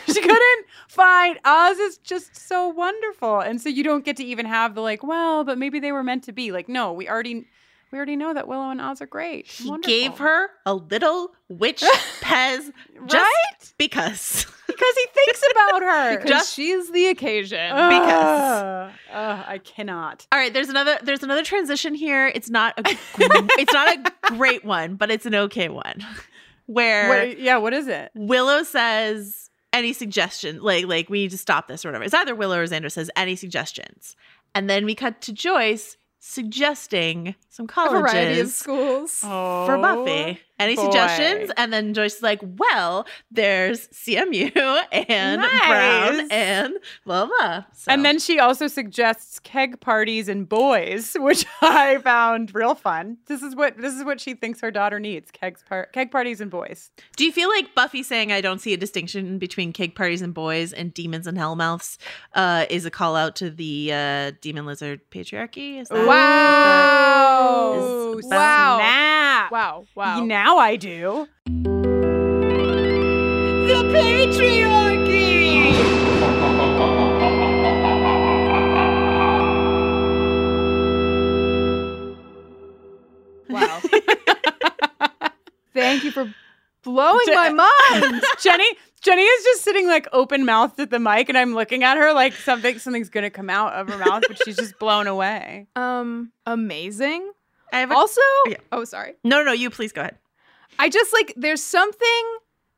she 0.06 0.20
couldn't 0.20 0.66
find 0.86 1.38
Oz 1.42 1.78
is 1.78 1.96
just 1.96 2.36
so 2.36 2.68
wonderful. 2.68 3.40
And 3.40 3.58
so 3.58 3.70
you 3.70 3.82
don't 3.82 4.04
get 4.04 4.18
to 4.18 4.24
even 4.24 4.44
have 4.44 4.74
the 4.74 4.82
like, 4.82 5.02
well, 5.02 5.44
but 5.44 5.56
maybe 5.56 5.80
they 5.80 5.92
were 5.92 6.02
meant 6.02 6.24
to 6.24 6.32
be. 6.32 6.52
Like, 6.52 6.68
no, 6.68 6.92
we 6.92 7.08
already 7.08 7.46
we 7.90 7.96
already 7.98 8.16
know 8.16 8.34
that 8.34 8.46
Willow 8.48 8.70
and 8.70 8.80
Oz 8.80 9.00
are 9.00 9.06
great. 9.06 9.46
he 9.46 9.68
Wonderful. 9.68 9.88
gave 9.90 10.18
her 10.18 10.50
a 10.66 10.74
little 10.74 11.32
witch 11.48 11.80
pez 12.20 12.70
just 13.06 13.14
right? 13.14 13.72
because. 13.78 14.46
Because 14.66 14.94
he 14.94 15.06
thinks 15.14 15.42
about 15.50 15.82
her. 15.82 16.16
because 16.16 16.30
just- 16.30 16.54
she's 16.54 16.90
the 16.92 17.06
occasion. 17.06 17.70
Because 17.70 18.92
Ugh, 19.12 19.44
I 19.48 19.58
cannot. 19.64 20.26
All 20.30 20.38
right, 20.38 20.52
there's 20.52 20.68
another 20.68 20.98
there's 21.02 21.22
another 21.22 21.42
transition 21.42 21.94
here. 21.94 22.28
It's 22.34 22.50
not 22.50 22.78
a 22.78 22.82
it's 23.18 23.72
not 23.72 23.96
a 23.96 24.12
great 24.36 24.64
one, 24.64 24.94
but 24.96 25.10
it's 25.10 25.26
an 25.26 25.34
okay 25.34 25.68
one. 25.68 26.04
Where 26.66 27.08
What, 27.28 27.40
yeah, 27.40 27.56
what 27.56 27.72
is 27.72 27.88
it? 27.88 28.10
Willow 28.14 28.62
says 28.62 29.48
any 29.72 29.92
suggestion, 29.94 30.60
like 30.62 30.86
like 30.86 31.08
we 31.08 31.20
need 31.22 31.30
to 31.30 31.38
stop 31.38 31.66
this 31.66 31.84
or 31.84 31.88
whatever. 31.88 32.04
It's 32.04 32.14
either 32.14 32.34
Willow 32.34 32.58
or 32.58 32.64
Xander 32.66 32.92
says 32.92 33.10
any 33.16 33.36
suggestions, 33.36 34.14
and 34.54 34.68
then 34.68 34.84
we 34.84 34.94
cut 34.94 35.20
to 35.22 35.32
Joyce 35.32 35.96
suggesting 36.18 37.34
some 37.48 37.66
A 37.66 37.68
colleges 37.68 38.00
variety 38.00 38.40
of 38.40 38.48
schools. 38.48 39.12
For 39.20 39.78
Buffy. 39.78 40.40
Any 40.58 40.76
boy. 40.76 40.82
suggestions? 40.84 41.50
And 41.56 41.72
then 41.72 41.94
Joyce 41.94 42.16
is 42.16 42.22
like, 42.22 42.40
well, 42.42 43.06
there's 43.30 43.88
CMU 43.88 44.54
and 44.92 45.42
Nice. 45.42 45.66
Brown 45.66 46.30
and 46.30 46.74
blah 47.04 47.26
blah. 47.26 47.64
So- 47.72 47.92
And 47.92 48.04
then 48.04 48.18
she 48.18 48.38
also 48.40 48.66
suggests 48.66 49.38
keg 49.40 49.80
parties 49.80 50.28
and 50.28 50.48
boys, 50.48 51.16
which 51.18 51.46
I 51.62 51.98
found 51.98 52.54
real 52.54 52.74
fun. 52.74 53.18
This 53.26 53.42
is 53.42 53.54
what 53.54 53.76
this 53.78 53.94
is 53.94 54.04
what 54.04 54.20
she 54.20 54.34
thinks 54.34 54.60
her 54.60 54.70
daughter 54.70 54.98
needs: 54.98 55.30
kegs, 55.30 55.62
par- 55.68 55.88
keg 55.92 56.10
parties 56.10 56.40
and 56.40 56.50
boys. 56.50 56.90
do 57.16 57.24
you 57.24 57.32
feel 57.32 57.48
like 57.48 57.74
Buffy 57.74 58.02
saying 58.02 58.32
I 58.32 58.40
don't 58.40 58.60
see 58.60 58.74
a 58.74 58.76
distinction 58.76 59.38
between 59.38 59.72
keg 59.72 59.94
parties 59.94 60.22
and 60.22 60.34
boys 60.34 60.72
and 60.72 60.92
demons 60.92 61.26
and 61.26 61.38
hellmouths 61.38 61.98
uh, 62.34 62.66
is 62.70 62.84
a 62.84 62.90
call 62.90 63.16
out 63.16 63.36
to 63.36 63.50
the 63.50 63.92
uh, 63.92 64.32
demon 64.40 64.66
lizard 64.66 65.00
patriarchy? 65.10 65.80
Is 65.80 65.88
that 65.88 66.06
Wow. 66.06 68.14
Is- 68.18 68.26
wow. 68.26 68.78
Snap. 68.78 69.52
Wow. 69.52 69.84
Wow. 69.94 70.24
Now 70.24 70.47
I 70.56 70.76
do. 70.76 71.26
The 73.66 73.82
patriarchy! 73.92 75.18
Wow. 83.48 83.80
Thank 85.74 86.04
you 86.04 86.10
for 86.10 86.32
blowing 86.82 87.26
Je- 87.26 87.34
my 87.34 87.50
mind. 87.50 88.22
Jenny, 88.40 88.66
Jenny 89.00 89.22
is 89.22 89.44
just 89.44 89.62
sitting 89.62 89.86
like 89.86 90.06
open 90.12 90.44
mouthed 90.44 90.78
at 90.80 90.90
the 90.90 90.98
mic, 90.98 91.28
and 91.28 91.38
I'm 91.38 91.54
looking 91.54 91.82
at 91.84 91.96
her 91.96 92.12
like 92.12 92.34
something 92.34 92.78
something's 92.78 93.08
gonna 93.08 93.30
come 93.30 93.48
out 93.48 93.72
of 93.74 93.88
her 93.88 93.98
mouth, 93.98 94.24
but 94.28 94.38
she's 94.44 94.56
just 94.56 94.78
blown 94.78 95.06
away. 95.06 95.66
Um, 95.76 96.32
amazing. 96.46 97.30
I 97.72 97.80
have 97.80 97.90
a- 97.90 97.94
Also, 97.94 98.20
yeah. 98.46 98.56
oh, 98.72 98.84
sorry. 98.84 99.14
no, 99.24 99.42
no, 99.42 99.52
you 99.52 99.70
please 99.70 99.92
go 99.92 100.00
ahead. 100.02 100.16
I 100.78 100.88
just 100.88 101.12
like 101.12 101.34
there's 101.36 101.62
something 101.62 102.24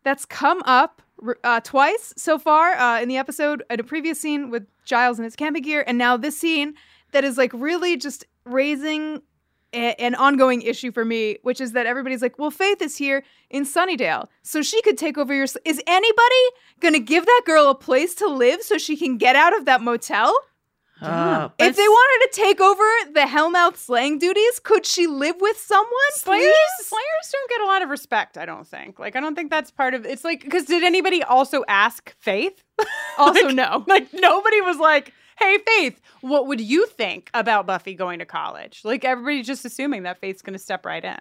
that's 0.03 0.25
come 0.25 0.63
up 0.65 1.03
uh, 1.45 1.61
twice 1.61 2.15
so 2.17 2.39
far 2.39 2.73
uh, 2.73 3.01
in 3.01 3.09
the 3.09 3.19
episode 3.19 3.63
at 3.69 3.79
a 3.81 3.85
previous 3.85 4.19
scene 4.19 4.51
with 4.51 4.67
Giles 4.85 5.19
and 5.19 5.25
his 5.25 5.37
camping 5.37 5.63
gear, 5.63 5.85
and 5.87 5.99
now 5.99 6.17
this 6.17 6.39
scene 6.39 6.75
that 7.13 7.25
is 7.25 7.37
like 7.37 7.53
really 7.53 7.97
just 7.97 8.25
raising 8.45 9.21
a- 9.73 10.01
an 10.01 10.15
ongoing 10.15 10.63
issue 10.63 10.91
for 10.91 11.05
me, 11.05 11.37
which 11.43 11.61
is 11.61 11.73
that 11.73 11.87
everybody's 11.87 12.23
like, 12.23 12.39
"Well, 12.39 12.51
Faith 12.51 12.81
is 12.81 12.97
here 12.97 13.23
in 13.51 13.65
Sunnydale, 13.65 14.29
so 14.43 14.63
she 14.63 14.81
could 14.83 14.97
take 14.99 15.19
over 15.19 15.35
your." 15.35 15.47
Is 15.65 15.83
anybody 15.87 16.45
gonna 16.81 16.99
give 16.99 17.27
that 17.27 17.43
girl 17.45 17.69
a 17.69 17.75
place 17.75 18.15
to 18.17 18.27
live 18.27 18.63
so 18.63 18.79
she 18.79 18.97
can 18.97 19.19
get 19.19 19.37
out 19.37 19.57
of 19.57 19.67
that 19.67 19.83
motel? 19.83 20.35
Oh, 21.03 21.53
If 21.59 21.77
they 21.77 21.89
wanted 21.89 22.31
to 22.33 22.41
take 22.41 22.61
over 22.61 22.83
the 23.13 23.21
Hellmouth 23.21 23.77
slaying 23.77 24.19
duties, 24.19 24.59
could 24.63 24.85
she 24.87 25.07
live 25.07 25.37
with 25.41 25.57
someone? 25.59 25.91
Slayers, 26.13 26.53
please? 26.79 26.87
Slayers 26.87 27.33
don't 27.33 27.51
get 27.51 27.61
a 27.63 27.67
lot 27.67 27.83
of 27.83 27.89
respect. 27.89 28.37
I 28.39 28.45
don't 28.47 28.67
think. 28.67 28.99
Like, 28.99 29.17
I 29.17 29.21
don't 29.21 29.35
think 29.35 29.51
that's 29.51 29.71
part 29.71 29.95
of. 29.95 30.05
It's 30.05 30.25
like 30.25 30.43
because 30.43 30.65
did 30.67 30.83
anybody 30.83 31.23
also 31.23 31.65
ask 31.69 32.15
Faith? 32.19 32.63
Also, 33.19 33.47
Like- 33.47 33.55
no. 33.55 33.85
Like 33.89 34.09
nobody 34.15 34.61
was 34.63 34.79
like, 34.79 35.13
"Hey, 35.39 35.59
Faith, 35.67 36.01
what 36.23 36.47
would 36.47 36.61
you 36.61 36.87
think 36.87 37.31
about 37.35 37.67
Buffy 37.67 37.95
going 37.95 38.19
to 38.21 38.25
college?" 38.25 38.81
Like 38.85 39.05
everybody's 39.05 39.47
just 39.47 39.65
assuming 39.65 40.05
that 40.05 40.21
Faith's 40.21 40.41
going 40.43 40.55
to 40.55 40.59
step 40.59 40.87
right 40.87 41.05
in. 41.05 41.19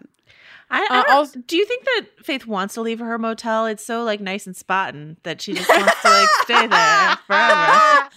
I, 0.71 0.87
I 0.89 0.99
Uh, 1.11 1.15
also- 1.15 1.39
do 1.47 1.57
you 1.57 1.65
think 1.65 1.83
that 1.83 2.05
Faith 2.23 2.45
wants 2.45 2.75
to 2.75 2.81
leave 2.81 2.99
her 2.99 3.17
motel? 3.17 3.65
It's 3.65 3.83
so 3.83 4.03
like 4.03 4.21
nice 4.21 4.45
and 4.45 4.55
spotting 4.55 5.17
that 5.23 5.41
she 5.41 5.53
just 5.53 5.67
wants 5.67 6.01
to 6.01 6.09
like 6.09 6.29
stay 6.43 6.67
there 6.67 7.15
forever. 7.27 8.09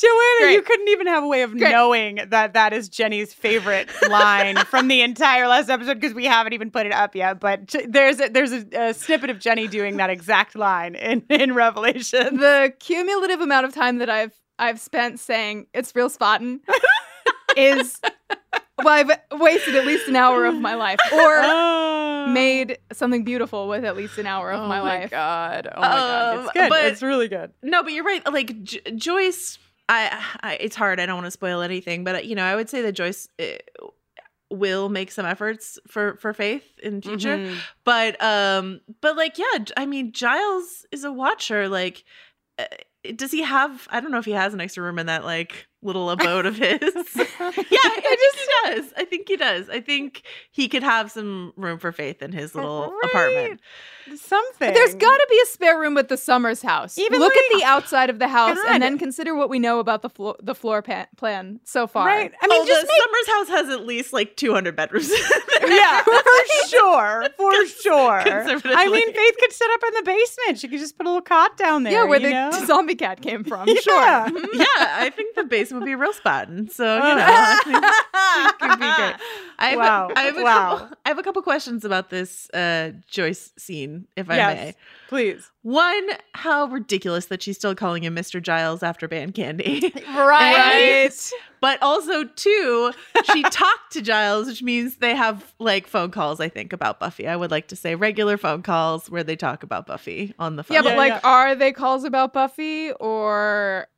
Joanna, 0.00 0.40
Great. 0.40 0.52
you 0.54 0.62
couldn't 0.62 0.88
even 0.88 1.06
have 1.06 1.24
a 1.24 1.26
way 1.28 1.42
of 1.42 1.52
Great. 1.52 1.70
knowing 1.72 2.20
that 2.28 2.52
that 2.54 2.72
is 2.72 2.88
Jenny's 2.88 3.32
favorite 3.34 3.88
line 4.10 4.56
from 4.66 4.88
the 4.88 5.02
entire 5.02 5.46
last 5.48 5.68
episode 5.68 5.94
because 6.00 6.14
we 6.14 6.24
haven't 6.24 6.52
even 6.52 6.70
put 6.70 6.86
it 6.86 6.92
up 6.92 7.14
yet. 7.14 7.40
But 7.40 7.74
there's 7.88 8.20
a, 8.20 8.28
there's 8.28 8.52
a, 8.52 8.64
a 8.74 8.94
snippet 8.94 9.30
of 9.30 9.38
Jenny 9.38 9.66
doing 9.68 9.96
that 9.98 10.10
exact 10.10 10.54
line 10.56 10.94
in 10.94 11.22
in 11.30 11.54
Revelation. 11.54 12.36
the 12.38 12.72
cumulative 12.78 13.40
amount 13.40 13.66
of 13.66 13.74
time 13.74 13.98
that 13.98 14.10
I've 14.10 14.32
I've 14.58 14.80
spent 14.80 15.20
saying 15.20 15.66
it's 15.74 15.94
real 15.94 16.08
spotting 16.08 16.60
is 17.56 18.00
well, 18.78 18.88
I've 18.88 19.10
wasted 19.40 19.74
at 19.76 19.86
least 19.86 20.06
an 20.08 20.16
hour 20.16 20.44
of 20.44 20.54
my 20.54 20.74
life, 20.74 20.98
or 21.12 21.18
Oh. 21.42 22.26
made 22.28 22.78
something 22.92 23.24
beautiful 23.24 23.68
with 23.68 23.84
at 23.86 23.96
least 23.96 24.18
an 24.18 24.26
hour 24.26 24.52
of 24.52 24.68
my 24.68 24.80
life. 24.80 25.10
Oh 25.12 25.16
my 25.16 25.50
life. 25.50 25.62
god! 25.64 25.68
Oh 25.74 25.80
my 25.80 25.86
god! 25.88 26.34
It's 26.38 26.46
Um, 26.48 26.50
good. 26.54 26.68
but- 26.68 26.84
it's 26.84 27.02
really 27.02 27.28
good. 27.28 27.52
No, 27.62 27.82
but 27.82 27.92
you're 27.92 28.04
right. 28.04 28.30
Like 28.30 28.62
J- 28.64 28.80
Joyce, 28.94 29.58
I, 29.88 30.24
I, 30.42 30.54
it's 30.54 30.74
hard. 30.76 30.98
I 31.00 31.06
don't 31.06 31.16
want 31.16 31.26
to 31.26 31.30
spoil 31.30 31.60
anything, 31.60 32.04
but 32.04 32.26
you 32.26 32.34
know, 32.34 32.44
I 32.44 32.56
would 32.56 32.68
say 32.68 32.82
that 32.82 32.92
Joyce 32.92 33.28
uh, 33.38 33.44
will 34.50 34.88
make 34.88 35.10
some 35.10 35.26
efforts 35.26 35.78
for 35.88 36.16
for 36.16 36.32
Faith 36.32 36.64
in 36.82 37.02
future. 37.02 37.38
Mhm. 37.38 37.56
But 37.84 38.20
um, 38.22 38.80
but 39.00 39.16
like, 39.16 39.38
yeah, 39.38 39.64
I 39.76 39.86
mean, 39.86 40.12
Giles 40.12 40.86
is 40.90 41.04
a 41.04 41.12
watcher. 41.12 41.68
Like, 41.68 42.04
uh, 42.58 42.64
does 43.14 43.30
he 43.30 43.42
have? 43.42 43.86
I 43.90 44.00
don't 44.00 44.10
know 44.10 44.18
if 44.18 44.24
he 44.24 44.32
has 44.32 44.54
an 44.54 44.60
extra 44.60 44.82
room 44.82 44.98
in 44.98 45.06
that 45.06 45.24
like 45.24 45.66
little 45.86 46.10
abode 46.10 46.44
of 46.46 46.56
his. 46.56 46.78
yeah, 46.82 46.92
I 47.40 48.16
just 48.18 48.36
he 48.38 48.46
does. 48.74 48.92
I 48.96 49.04
think 49.08 49.28
he 49.28 49.36
does. 49.36 49.68
I 49.70 49.80
think 49.80 50.22
he 50.50 50.68
could 50.68 50.82
have 50.82 51.10
some 51.10 51.52
room 51.56 51.78
for 51.78 51.92
Faith 51.92 52.20
in 52.22 52.32
his 52.32 52.54
little 52.54 52.92
apartment. 53.04 53.60
Something. 54.14 54.72
There's 54.72 54.94
got 54.94 55.16
to 55.16 55.26
be 55.28 55.40
a 55.42 55.46
spare 55.46 55.80
room 55.80 55.98
at 55.98 56.08
the 56.08 56.16
Summers 56.16 56.62
house. 56.62 56.96
Even 56.96 57.18
Look 57.18 57.32
like- 57.34 57.42
at 57.52 57.58
the 57.58 57.64
outside 57.66 58.08
of 58.10 58.18
the 58.20 58.28
house, 58.28 58.56
God. 58.56 58.74
and 58.74 58.82
then 58.82 58.98
consider 58.98 59.34
what 59.34 59.48
we 59.50 59.58
know 59.58 59.80
about 59.80 60.02
the 60.02 60.08
floor 60.10 60.36
the 60.40 60.54
floor 60.54 60.80
pa- 60.82 61.06
plan 61.16 61.58
so 61.64 61.86
far. 61.86 62.06
right. 62.06 62.32
I 62.40 62.46
mean, 62.46 62.62
oh, 62.62 62.66
just 62.66 62.86
the 62.86 63.02
Summers 63.02 63.48
house 63.48 63.48
has 63.66 63.74
at 63.80 63.86
least 63.86 64.12
like 64.12 64.36
200 64.36 64.76
bedrooms. 64.76 65.10
yeah, 65.66 66.02
for 66.02 66.12
sure, 66.68 67.26
for 67.36 67.66
sure. 67.66 68.22
I 68.22 68.88
mean, 68.90 69.12
Faith 69.12 69.34
could 69.40 69.52
set 69.52 69.70
up 69.72 69.80
in 69.88 69.94
the 69.94 70.02
basement. 70.04 70.58
She 70.60 70.68
could 70.68 70.78
just 70.78 70.96
put 70.96 71.06
a 71.06 71.08
little 71.08 71.22
cot 71.22 71.56
down 71.56 71.82
there. 71.82 71.92
Yeah, 71.92 72.04
where 72.04 72.20
you 72.20 72.28
the 72.28 72.32
know? 72.32 72.64
zombie 72.66 72.94
cat 72.94 73.20
came 73.22 73.42
from. 73.44 73.68
Yeah. 73.68 73.74
Sure. 73.80 73.94
yeah, 74.54 74.64
I 74.78 75.10
think 75.14 75.34
the 75.36 75.44
basement 75.44 75.75
would 75.76 75.84
be 75.84 75.94
real 75.94 76.12
spotting. 76.12 76.68
So 76.68 76.84
you 76.96 77.14
know, 77.14 77.24
I 77.26 78.50
it 78.50 78.58
could 78.58 78.70
be 78.72 78.76
great. 78.76 79.14
I 79.58 79.68
have, 79.70 79.78
Wow. 79.78 80.08
a, 80.14 80.18
I 80.18 80.22
have 80.24 80.36
a 80.36 80.42
Wow. 80.42 80.76
couple. 80.78 80.96
I 81.06 81.08
have 81.08 81.18
a 81.18 81.22
couple 81.22 81.40
questions 81.42 81.84
about 81.84 82.10
this 82.10 82.50
uh, 82.50 82.90
Joyce 83.08 83.52
scene, 83.56 84.06
if 84.16 84.28
I 84.28 84.36
yes, 84.36 84.54
may. 84.58 84.74
please. 85.08 85.50
One, 85.62 86.08
how 86.34 86.66
ridiculous 86.66 87.26
that 87.26 87.42
she's 87.42 87.56
still 87.56 87.74
calling 87.74 88.04
him 88.04 88.14
Mr. 88.14 88.40
Giles 88.42 88.82
after 88.82 89.08
band 89.08 89.34
candy. 89.34 89.92
Right. 90.14 91.10
but 91.60 91.82
also, 91.82 92.24
two, 92.24 92.92
she 93.32 93.42
talked 93.44 93.92
to 93.92 94.02
Giles, 94.02 94.46
which 94.46 94.62
means 94.62 94.96
they 94.96 95.16
have 95.16 95.54
like 95.58 95.86
phone 95.86 96.10
calls, 96.10 96.38
I 96.38 96.48
think, 96.48 96.72
about 96.72 97.00
Buffy. 97.00 97.26
I 97.26 97.34
would 97.36 97.50
like 97.50 97.68
to 97.68 97.76
say 97.76 97.94
regular 97.94 98.36
phone 98.36 98.62
calls 98.62 99.10
where 99.10 99.24
they 99.24 99.36
talk 99.36 99.62
about 99.62 99.86
Buffy 99.86 100.34
on 100.38 100.56
the 100.56 100.62
phone. 100.62 100.74
Yeah, 100.76 100.82
but 100.82 100.90
Yeah, 100.92 100.96
like, 100.98 101.12
yeah. 101.14 101.20
are 101.24 101.54
they 101.54 101.72
calls 101.72 102.04
about 102.04 102.32
Buffy 102.32 102.92
or 102.92 103.88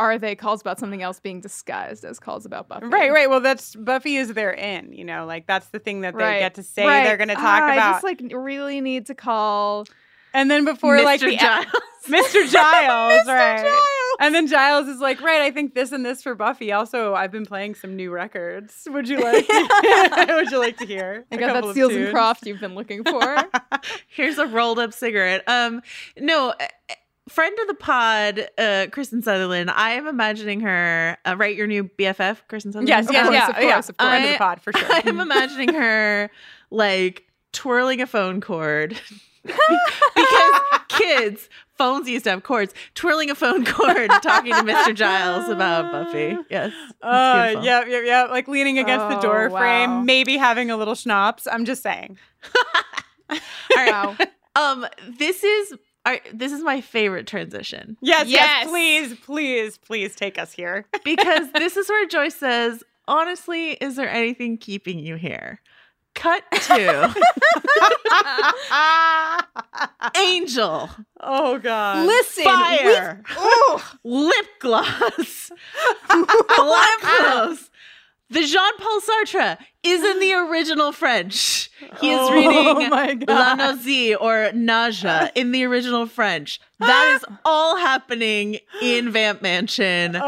are 0.00 0.18
they 0.18 0.34
calls 0.34 0.60
about 0.60 0.78
something 0.78 1.02
else 1.02 1.20
being 1.20 1.40
disguised 1.40 2.04
as 2.04 2.18
calls 2.18 2.46
about 2.46 2.68
Buffy? 2.68 2.86
Right, 2.86 3.12
right. 3.12 3.28
Well, 3.28 3.40
that's 3.40 3.76
Buffy 3.76 4.16
is 4.16 4.32
their 4.34 4.50
in. 4.52 4.92
You 4.92 5.04
know, 5.04 5.26
like 5.26 5.46
that's 5.46 5.68
the 5.68 5.78
thing 5.78 6.00
that 6.00 6.16
they 6.16 6.24
Right. 6.24 6.38
get 6.40 6.54
to 6.54 6.62
say 6.62 6.86
Right. 6.86 7.04
they're 7.04 7.16
going 7.16 7.28
to 7.28 7.34
talk 7.34 7.44
Ah, 7.62 7.72
about. 7.72 7.78
I 7.88 7.92
just 7.92 8.04
like 8.04 8.20
really 8.32 8.80
need 8.80 9.06
to 9.06 9.14
call. 9.14 9.86
and 10.32 10.50
then 10.50 10.64
before 10.64 10.96
Mr. 10.96 11.04
like 11.04 11.20
the 11.20 11.36
Giles. 11.36 11.66
Mr. 12.08 12.48
Giles, 12.50 13.26
Mr. 13.26 13.26
right? 13.26 13.62
Giles. 13.62 13.86
And 14.20 14.34
then 14.34 14.46
Giles 14.46 14.86
is 14.88 15.00
like, 15.00 15.20
right, 15.20 15.40
I 15.42 15.50
think 15.50 15.74
this 15.74 15.92
and 15.92 16.04
this 16.04 16.22
for 16.22 16.34
Buffy. 16.34 16.72
Also, 16.72 17.14
I've 17.14 17.30
been 17.32 17.46
playing 17.46 17.74
some 17.74 17.96
new 17.96 18.10
records. 18.10 18.86
Would 18.90 19.08
you 19.08 19.18
like? 19.20 19.46
would 20.28 20.50
you 20.50 20.58
like 20.58 20.76
to 20.78 20.86
hear? 20.86 21.24
I 21.32 21.36
got 21.36 21.54
that 21.54 21.74
Seals 21.74 21.92
and 21.92 22.00
tunes? 22.02 22.12
Croft 22.12 22.46
you've 22.46 22.60
been 22.60 22.74
looking 22.74 23.02
for. 23.04 23.36
Here's 24.08 24.38
a 24.38 24.46
rolled 24.46 24.78
up 24.78 24.92
cigarette. 24.92 25.42
Um, 25.46 25.80
no, 26.18 26.50
uh, 26.50 26.66
friend 27.30 27.56
of 27.60 27.66
the 27.68 27.74
pod, 27.74 28.40
uh, 28.58 28.86
Kristine 28.90 29.22
Sutherland. 29.22 29.70
I 29.70 29.92
am 29.92 30.06
imagining 30.06 30.60
her. 30.60 31.16
Uh, 31.24 31.36
right, 31.36 31.54
your 31.56 31.66
new 31.66 31.84
BFF, 31.84 32.38
Kristine 32.48 32.72
Sutherland. 32.72 32.88
Yes, 32.88 33.06
Of 33.08 33.12
yes, 33.12 33.24
course, 33.24 33.34
yeah, 33.34 33.48
of 33.48 33.54
course, 33.54 33.64
yeah. 33.64 33.78
of 33.78 33.84
course. 33.86 33.96
Friend 33.98 34.24
of 34.24 34.28
I- 34.30 34.32
the 34.32 34.38
pod 34.38 34.62
for 34.62 34.72
sure. 34.72 34.88
I 34.92 35.02
am 35.06 35.20
imagining 35.20 35.74
her 35.74 36.30
like 36.70 37.24
twirling 37.52 38.00
a 38.00 38.06
phone 38.06 38.40
cord. 38.40 38.98
because 39.44 40.60
kids, 40.88 41.48
phones 41.78 42.08
used 42.08 42.24
to 42.24 42.30
have 42.30 42.42
cords, 42.42 42.74
twirling 42.94 43.30
a 43.30 43.34
phone 43.34 43.64
cord, 43.64 44.10
talking 44.22 44.52
to 44.52 44.60
Mr. 44.62 44.94
Giles 44.94 45.48
about 45.48 45.90
Buffy. 45.90 46.36
Yes. 46.50 46.72
it's 46.74 46.94
Uh, 47.02 47.46
beautiful. 47.46 47.64
yeah, 47.64 47.84
yeah, 47.86 48.00
yeah. 48.02 48.22
Like 48.24 48.48
leaning 48.48 48.78
against 48.78 49.08
the 49.08 49.18
Oh, 49.18 49.22
door 49.22 49.48
wow. 49.48 49.58
frame, 49.60 50.04
maybe 50.04 50.36
having 50.36 50.70
a 50.70 50.76
little 50.76 50.94
schnapps. 50.94 51.46
I'm 51.50 51.64
just 51.64 51.82
saying. 51.82 52.18
All 53.30 53.38
right. 53.76 53.90
wow. 53.90 54.16
Um, 54.56 54.86
this 55.16 55.42
is 55.42 55.74
all 56.06 56.12
right, 56.12 56.22
this 56.32 56.52
is 56.52 56.62
my 56.62 56.80
favorite 56.80 57.26
transition. 57.26 57.96
Yes, 58.00 58.26
yes, 58.28 58.42
Yes. 58.62 58.68
please, 58.68 59.14
please, 59.18 59.78
please 59.78 60.14
take 60.16 60.38
us 60.38 60.52
here. 60.52 60.86
because 61.04 61.52
this 61.52 61.76
is 61.76 61.88
where 61.88 62.06
Joyce 62.06 62.34
says, 62.36 62.82
honestly, 63.06 63.72
is 63.72 63.96
there 63.96 64.08
anything 64.10 64.56
keeping 64.58 64.98
you 64.98 65.16
here? 65.16 65.60
cut 66.14 66.42
to 66.50 67.14
Angel, 70.16 70.90
oh 71.20 71.58
God. 71.58 72.06
Listen, 72.06 72.44
fire, 72.44 73.22
Ooh, 73.38 73.78
lip 74.04 74.46
gloss, 74.58 75.50
black 76.08 76.98
clothes. 77.00 77.70
The 78.30 78.46
Jean 78.46 78.76
Paul 78.78 79.00
Sartre 79.00 79.58
is 79.82 80.04
in 80.04 80.20
the 80.20 80.32
original 80.50 80.92
French. 80.92 81.68
He 82.00 82.12
is 82.12 82.18
Oh 82.20 82.32
reading 82.78 83.26
La. 83.26 83.56
Nausée 83.56 84.14
or 84.20 84.52
Nausea 84.54 85.32
in 85.34 85.50
the 85.50 85.64
original 85.64 86.06
French. 86.06 86.60
That 86.78 87.16
is 87.16 87.24
all 87.44 87.76
happening 87.76 88.58
in 88.80 89.10
Vamp 89.10 89.42
Mansion. 89.42 90.14
Oh, 90.14 90.20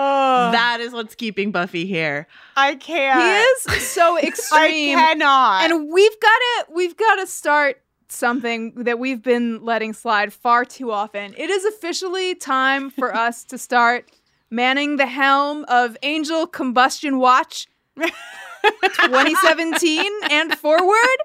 that 0.51 0.79
is 0.81 0.93
what's 0.93 1.15
keeping 1.15 1.53
Buffy 1.53 1.87
here. 1.87 2.27
I 2.57 2.75
can't. 2.75 3.23
he 3.69 3.77
is 3.79 3.87
so 3.87 4.19
extreme. 4.23 4.99
I 4.99 5.01
cannot. 5.01 5.71
and 5.71 5.89
we've 5.93 6.21
got 6.21 6.39
to 6.39 6.67
we've 6.75 6.97
got 6.97 7.17
to 7.17 7.27
start 7.29 7.81
something 8.09 8.75
that 8.85 8.99
we've 8.99 9.23
been 9.23 9.65
letting 9.65 9.93
slide 9.93 10.33
far 10.33 10.65
too 10.65 10.91
often. 10.91 11.35
It 11.39 11.51
is 11.51 11.65
officially 11.65 12.35
time 12.35 12.91
for 12.91 13.15
us 13.27 13.45
to 13.45 13.59
start 13.59 14.11
manning 14.51 14.97
the 14.97 15.07
helm 15.07 15.65
of 15.69 15.97
Angel 16.03 16.47
Combustion 16.47 17.19
Watch 17.19 17.69
2017 17.97 20.11
and 20.31 20.55
forward. 20.59 21.17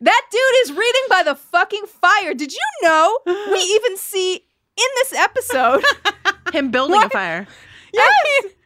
That 0.00 0.22
dude 0.30 0.40
is 0.62 0.72
reading 0.72 1.02
by 1.08 1.22
the 1.22 1.34
fucking 1.34 1.86
fire. 1.86 2.34
Did 2.34 2.52
you 2.52 2.60
know 2.82 3.18
we 3.26 3.58
even 3.58 3.96
see 3.96 4.34
in 4.34 4.88
this 4.96 5.14
episode 5.14 5.82
Him 6.52 6.70
building 6.70 7.02
a 7.02 7.08
fire. 7.08 7.46
yes, 7.92 8.12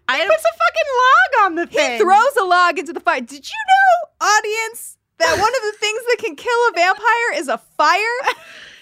I 0.08 0.18
he 0.18 0.26
puts 0.26 0.44
a 0.44 0.52
fucking 0.52 0.88
log 0.98 1.46
on 1.46 1.54
the 1.54 1.66
thing. 1.66 1.92
he 1.92 1.98
throws 1.98 2.36
a 2.40 2.44
log 2.44 2.78
into 2.78 2.92
the 2.92 3.00
fire. 3.00 3.20
Did 3.20 3.48
you 3.48 3.56
know, 3.68 4.08
audience, 4.26 4.96
that 5.18 5.38
one 5.38 5.54
of 5.54 5.62
the 5.62 5.72
things 5.78 6.00
that 6.08 6.16
can 6.18 6.34
kill 6.36 6.58
a 6.68 6.72
vampire 6.74 7.32
is 7.34 7.48
a 7.48 7.58
fire? 7.76 8.00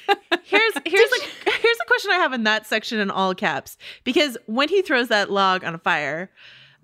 here's 0.45 0.73
here's 0.87 1.11
a 1.11 1.51
here's 1.61 1.79
a 1.83 1.87
question 1.87 2.11
I 2.13 2.17
have 2.17 2.33
in 2.33 2.45
that 2.45 2.67
section 2.67 2.99
in 2.99 3.11
all 3.11 3.35
caps 3.35 3.77
because 4.05 4.39
when 4.47 4.69
he 4.69 4.81
throws 4.83 5.09
that 5.09 5.31
log 5.31 5.65
on 5.65 5.75
a 5.75 5.79
fire, 5.79 6.31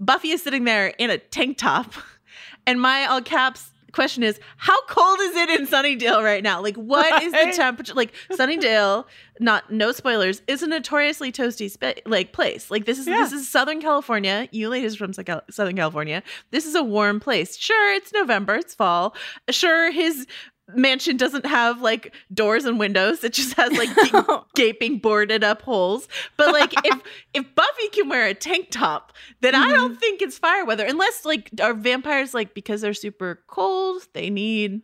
Buffy 0.01 0.31
is 0.31 0.43
sitting 0.43 0.65
there 0.65 0.89
in 0.99 1.11
a 1.11 1.19
tank 1.19 1.59
top, 1.59 1.93
and 2.67 2.81
my 2.81 3.07
all 3.07 3.23
caps 3.23 3.71
question 3.93 4.25
is 4.25 4.41
how 4.57 4.77
cold 4.87 5.21
is 5.21 5.37
it 5.37 5.49
in 5.51 5.69
Sunnydale 5.69 6.21
right 6.21 6.43
now? 6.43 6.61
Like 6.61 6.75
what 6.77 7.23
is 7.23 7.33
the 7.33 7.53
temperature? 7.55 7.95
Like 7.95 8.13
Sunnydale, 8.29 9.05
not 9.39 9.73
no 9.73 9.93
spoilers, 9.93 10.43
is 10.49 10.63
a 10.63 10.67
notoriously 10.67 11.31
toasty 11.31 11.71
spa- 11.71 11.93
like 12.05 12.33
place. 12.33 12.73
Like 12.73 12.87
this 12.87 12.99
is 12.99 13.07
Yeah. 13.07 13.19
this 13.19 13.33
is 13.33 13.49
Southern 13.49 13.81
California. 13.81 14.49
You 14.51 14.69
ladies 14.69 14.97
from 14.97 15.13
Southern 15.13 15.77
California. 15.77 16.25
This 16.51 16.67
is 16.67 16.75
a 16.75 16.83
warm 16.83 17.21
place. 17.21 17.57
Sure, 17.57 17.95
it's 17.95 18.13
November, 18.13 18.57
it's 18.57 18.75
fall. 18.75 19.15
Sure, 19.51 19.93
his 19.93 20.27
mansion 20.69 21.17
doesn't 21.17 21.47
have 21.47 21.81
like 21.83 22.15
doors 22.33 22.65
and 22.65 22.79
windows. 22.79 23.23
It 23.25 23.33
just 23.35 23.55
has 23.55 23.73
like 23.73 23.95
ga- 24.13 24.45
gaping 24.55 24.99
boarded 24.99 25.45
up 25.45 25.63
holes. 25.63 26.09
But 26.37 26.53
like 26.53 26.73
if 26.85 27.01
if 27.35 27.55
Buffy 27.55 27.89
can 27.93 28.09
wear 28.09 28.27
a 28.27 28.35
tank 28.35 28.69
top, 28.71 29.13
then 29.41 29.55
I 29.55 29.73
don't 29.73 29.99
think 30.01 30.23
it's 30.23 30.39
fire 30.39 30.65
weather 30.65 30.85
unless 30.85 31.25
like 31.25 31.51
are 31.61 31.75
vampires 31.75 32.35
like 32.35 32.55
because 32.55 32.81
they're 32.81 32.95
super 32.95 33.43
cold, 33.47 34.03
they 34.13 34.31
need 34.31 34.83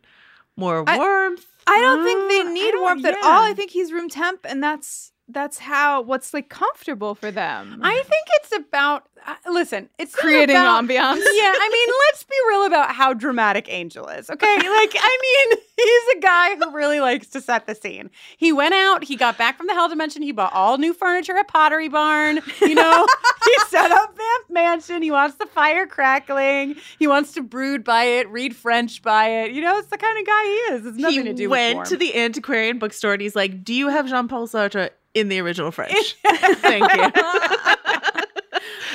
more 0.57 0.83
warmth. 0.83 1.45
I 1.67 1.79
don't 1.79 2.03
think 2.03 2.23
Uh, 2.23 2.27
they 2.27 2.43
need 2.53 2.71
don't- 2.71 2.81
warmth 2.81 3.05
at 3.05 3.15
all. 3.23 3.43
I 3.43 3.53
think 3.53 3.71
he's 3.71 3.91
room 3.91 4.09
temp, 4.09 4.41
and 4.45 4.63
that's 4.63 5.10
that's 5.33 5.57
how 5.59 6.01
what's 6.01 6.33
like 6.33 6.49
comfortable 6.49 7.15
for 7.15 7.31
them. 7.31 7.79
I 7.83 7.95
think 8.03 8.27
it's 8.41 8.51
about. 8.53 9.07
Uh, 9.25 9.35
listen, 9.51 9.87
it's 9.99 10.15
creating 10.15 10.55
about, 10.55 10.83
ambiance. 10.83 11.21
Yeah, 11.33 11.53
I 11.55 11.69
mean, 11.71 11.95
let's 12.07 12.23
be 12.23 12.35
real 12.49 12.65
about 12.65 12.95
how 12.95 13.13
dramatic 13.13 13.67
Angel 13.69 14.07
is. 14.07 14.29
Okay, 14.29 14.55
like 14.55 14.95
I 14.99 15.17
mean, 15.21 15.59
he's 15.77 16.17
a 16.17 16.19
guy 16.21 16.55
who 16.55 16.71
really 16.75 16.99
likes 16.99 17.27
to 17.27 17.41
set 17.41 17.67
the 17.67 17.75
scene. 17.75 18.09
He 18.37 18.51
went 18.51 18.73
out, 18.73 19.03
he 19.03 19.15
got 19.15 19.37
back 19.37 19.57
from 19.57 19.67
the 19.67 19.73
Hell 19.73 19.89
Dimension, 19.89 20.23
he 20.23 20.31
bought 20.31 20.53
all 20.53 20.77
new 20.79 20.93
furniture 20.93 21.37
at 21.37 21.47
Pottery 21.47 21.87
Barn. 21.87 22.39
You 22.61 22.73
know, 22.73 23.05
he 23.45 23.53
set 23.69 23.91
up 23.91 24.17
Vamp 24.17 24.49
Mansion. 24.49 25.03
He 25.03 25.11
wants 25.11 25.37
the 25.37 25.45
fire 25.45 25.85
crackling. 25.85 26.75
He 26.97 27.05
wants 27.05 27.33
to 27.33 27.43
brood 27.43 27.83
by 27.83 28.05
it, 28.05 28.27
read 28.29 28.55
French 28.55 29.03
by 29.03 29.27
it. 29.27 29.51
You 29.51 29.61
know, 29.61 29.77
it's 29.77 29.89
the 29.89 29.97
kind 29.97 30.17
of 30.19 30.25
guy 30.25 30.43
he 30.43 30.49
is. 30.73 30.85
It's 30.87 30.97
nothing 30.97 31.17
he 31.19 31.23
to 31.25 31.33
do 31.33 31.49
went 31.49 31.79
with 31.79 31.89
to 31.89 31.97
the 31.97 32.15
antiquarian 32.15 32.79
bookstore 32.79 33.13
and 33.13 33.21
he's 33.21 33.35
like, 33.35 33.63
"Do 33.63 33.73
you 33.73 33.89
have 33.89 34.09
Jean 34.09 34.27
Paul 34.27 34.47
Sartre 34.47 34.89
in 35.13 35.29
the 35.29 35.39
original 35.39 35.71
French?" 35.71 36.15
Thank 36.25 36.83
you. 36.93 37.11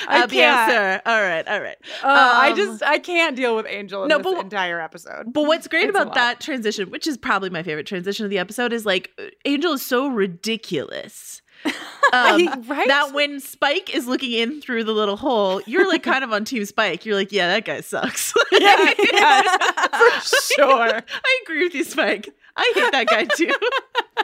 I 0.08 0.22
Uh, 0.22 0.26
can't. 0.28 0.72
sûr. 0.72 1.00
All 1.04 1.20
right, 1.20 1.48
all 1.48 1.60
right. 1.60 1.76
Uh, 2.02 2.06
I 2.06 2.50
Um, 2.50 2.56
just 2.56 2.82
I 2.84 2.98
can't 2.98 3.34
deal 3.34 3.56
with 3.56 3.66
Angel 3.68 4.02
in 4.04 4.08
No, 4.08 4.18
this 4.18 4.24
but- 4.34 4.40
entire 4.44 4.80
episode. 4.80 5.32
But 5.32 5.44
what's 5.46 5.66
great 5.66 5.88
It's 5.88 5.98
about 5.98 6.14
that 6.14 6.40
transition, 6.40 6.90
which 6.90 7.06
is 7.08 7.16
probably 7.16 7.50
my 7.50 7.62
favorite 7.64 7.86
transition 7.86 8.24
of 8.24 8.30
the 8.30 8.38
episode, 8.38 8.72
is 8.72 8.86
like 8.86 9.10
Angel 9.44 9.72
is 9.72 9.82
so 9.84 10.06
ridiculous. 10.08 11.42
Um, 12.12 12.62
Right? 12.68 12.86
That 12.86 13.14
when 13.14 13.40
Spike 13.40 13.92
is 13.92 14.06
looking 14.06 14.30
in 14.30 14.60
through 14.60 14.84
the 14.84 14.92
little 14.92 15.16
hole, 15.16 15.60
you're 15.66 15.88
like 15.88 16.04
kind 16.04 16.22
of 16.22 16.32
on 16.32 16.44
Team 16.44 16.64
Spike. 16.64 17.04
You're 17.04 17.16
like, 17.16 17.32
yeah, 17.32 17.48
that 17.48 17.64
guy 17.64 17.80
sucks. 17.80 18.32
Yeah, 18.52 19.42
for 19.42 20.20
sure. 20.54 21.02
I 21.02 21.40
agree 21.42 21.64
with 21.64 21.74
you, 21.74 21.82
Spike. 21.82 22.28
I 22.56 22.72
hate 22.76 22.92
that 22.92 23.08
guy 23.08 23.24
too. 23.24 23.52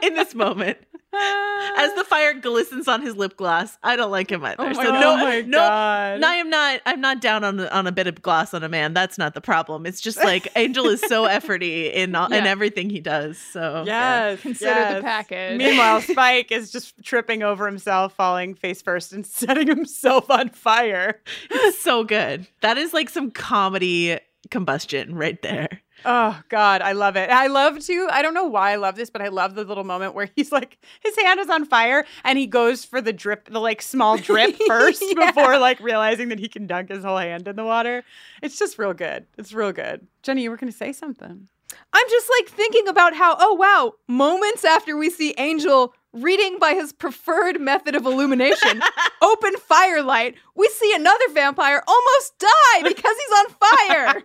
in 0.01 0.13
this 0.13 0.33
moment, 0.33 0.77
as 1.13 1.93
the 1.93 2.03
fire 2.07 2.33
glistens 2.33 2.87
on 2.87 3.01
his 3.01 3.15
lip 3.15 3.37
gloss, 3.37 3.77
I 3.83 3.95
don't 3.95 4.11
like 4.11 4.31
him 4.31 4.43
either. 4.43 4.55
Oh 4.59 4.65
my 4.65 4.73
so 4.73 4.83
God. 4.83 4.99
no, 4.99 5.13
oh 5.13 5.17
my 5.17 5.41
no, 5.41 5.57
god. 5.57 6.19
no, 6.19 6.27
I 6.29 6.35
am 6.35 6.49
not. 6.49 6.81
I'm 6.85 7.01
not 7.01 7.21
down 7.21 7.43
on 7.43 7.59
on 7.59 7.87
a 7.87 7.91
bit 7.91 8.07
of 8.07 8.21
gloss 8.21 8.53
on 8.53 8.63
a 8.63 8.69
man. 8.69 8.93
That's 8.93 9.17
not 9.17 9.33
the 9.33 9.41
problem. 9.41 9.85
It's 9.85 10.01
just 10.01 10.17
like 10.17 10.47
Angel 10.55 10.85
is 10.85 11.01
so 11.01 11.27
efforty 11.27 11.91
in 11.93 12.15
all, 12.15 12.31
in 12.31 12.45
everything 12.45 12.89
he 12.89 12.99
does. 12.99 13.37
So 13.37 13.83
yeah. 13.85 14.29
Yes. 14.31 14.41
Consider 14.41 14.73
the 14.73 14.79
yes. 14.79 15.01
package. 15.01 15.57
Meanwhile, 15.57 16.01
Spike 16.01 16.51
is 16.51 16.71
just 16.71 17.01
tripping 17.03 17.43
over 17.43 17.65
himself, 17.65 18.13
falling 18.13 18.55
face 18.55 18.81
first, 18.81 19.13
and 19.13 19.25
setting 19.43 19.67
himself 19.67 20.29
on 20.29 20.49
fire. 20.49 21.21
it's 21.49 21.79
so 21.79 22.03
good. 22.03 22.47
That 22.61 22.77
is 22.77 22.93
like 22.93 23.09
some 23.09 23.31
comedy 23.31 24.19
combustion 24.49 25.15
right 25.15 25.41
there. 25.41 25.82
Oh 26.05 26.41
God, 26.49 26.81
I 26.81 26.91
love 26.93 27.15
it. 27.15 27.29
I 27.29 27.47
love 27.47 27.79
to. 27.85 28.07
I 28.11 28.21
don't 28.21 28.33
know 28.33 28.45
why 28.45 28.71
I 28.71 28.75
love 28.75 28.95
this, 28.95 29.09
but 29.09 29.21
I 29.21 29.29
love 29.29 29.55
the 29.55 29.63
little 29.63 29.83
moment 29.83 30.13
where 30.15 30.29
he's 30.35 30.51
like, 30.51 30.77
his 31.01 31.15
hand 31.17 31.39
is 31.39 31.49
on 31.49 31.65
fire, 31.65 32.05
and 32.23 32.37
he 32.37 32.47
goes 32.47 32.83
for 32.85 33.01
the 33.01 33.13
drip, 33.13 33.49
the 33.49 33.59
like 33.59 33.81
small 33.81 34.17
drip 34.17 34.55
first 34.67 35.03
Yeah. 35.05 35.31
before 35.31 35.57
like 35.57 35.79
realizing 35.79 36.29
that 36.29 36.39
he 36.39 36.47
can 36.49 36.67
dunk 36.67 36.89
his 36.89 37.03
whole 37.03 37.17
hand 37.17 37.47
in 37.47 37.55
the 37.55 37.63
water. 37.65 38.03
It's 38.41 38.57
just 38.59 38.77
real 38.77 38.93
good. 38.93 39.25
It's 39.37 39.53
real 39.53 39.71
good. 39.71 40.07
Jenny, 40.21 40.43
you 40.43 40.49
were 40.51 40.57
gonna 40.57 40.71
say 40.71 40.91
something. 40.91 41.47
I'm 41.91 42.09
just 42.09 42.29
like 42.39 42.49
thinking 42.49 42.87
about 42.87 43.15
how, 43.15 43.35
oh 43.39 43.53
wow, 43.53 43.93
moments 44.07 44.63
after 44.63 44.95
we 44.95 45.09
see 45.09 45.33
Angel 45.37 45.93
reading 46.11 46.59
by 46.59 46.73
his 46.75 46.93
preferred 46.93 47.59
method 47.59 47.95
of 47.95 48.05
illumination, 48.05 48.81
open 49.23 49.53
firelight, 49.57 50.35
we 50.55 50.67
see 50.69 50.93
another 50.93 51.27
vampire 51.33 51.81
almost 51.87 52.37
die 52.37 52.83
because 52.87 53.15
he's 53.17 53.37
on 53.39 53.45
fire. 53.59 54.21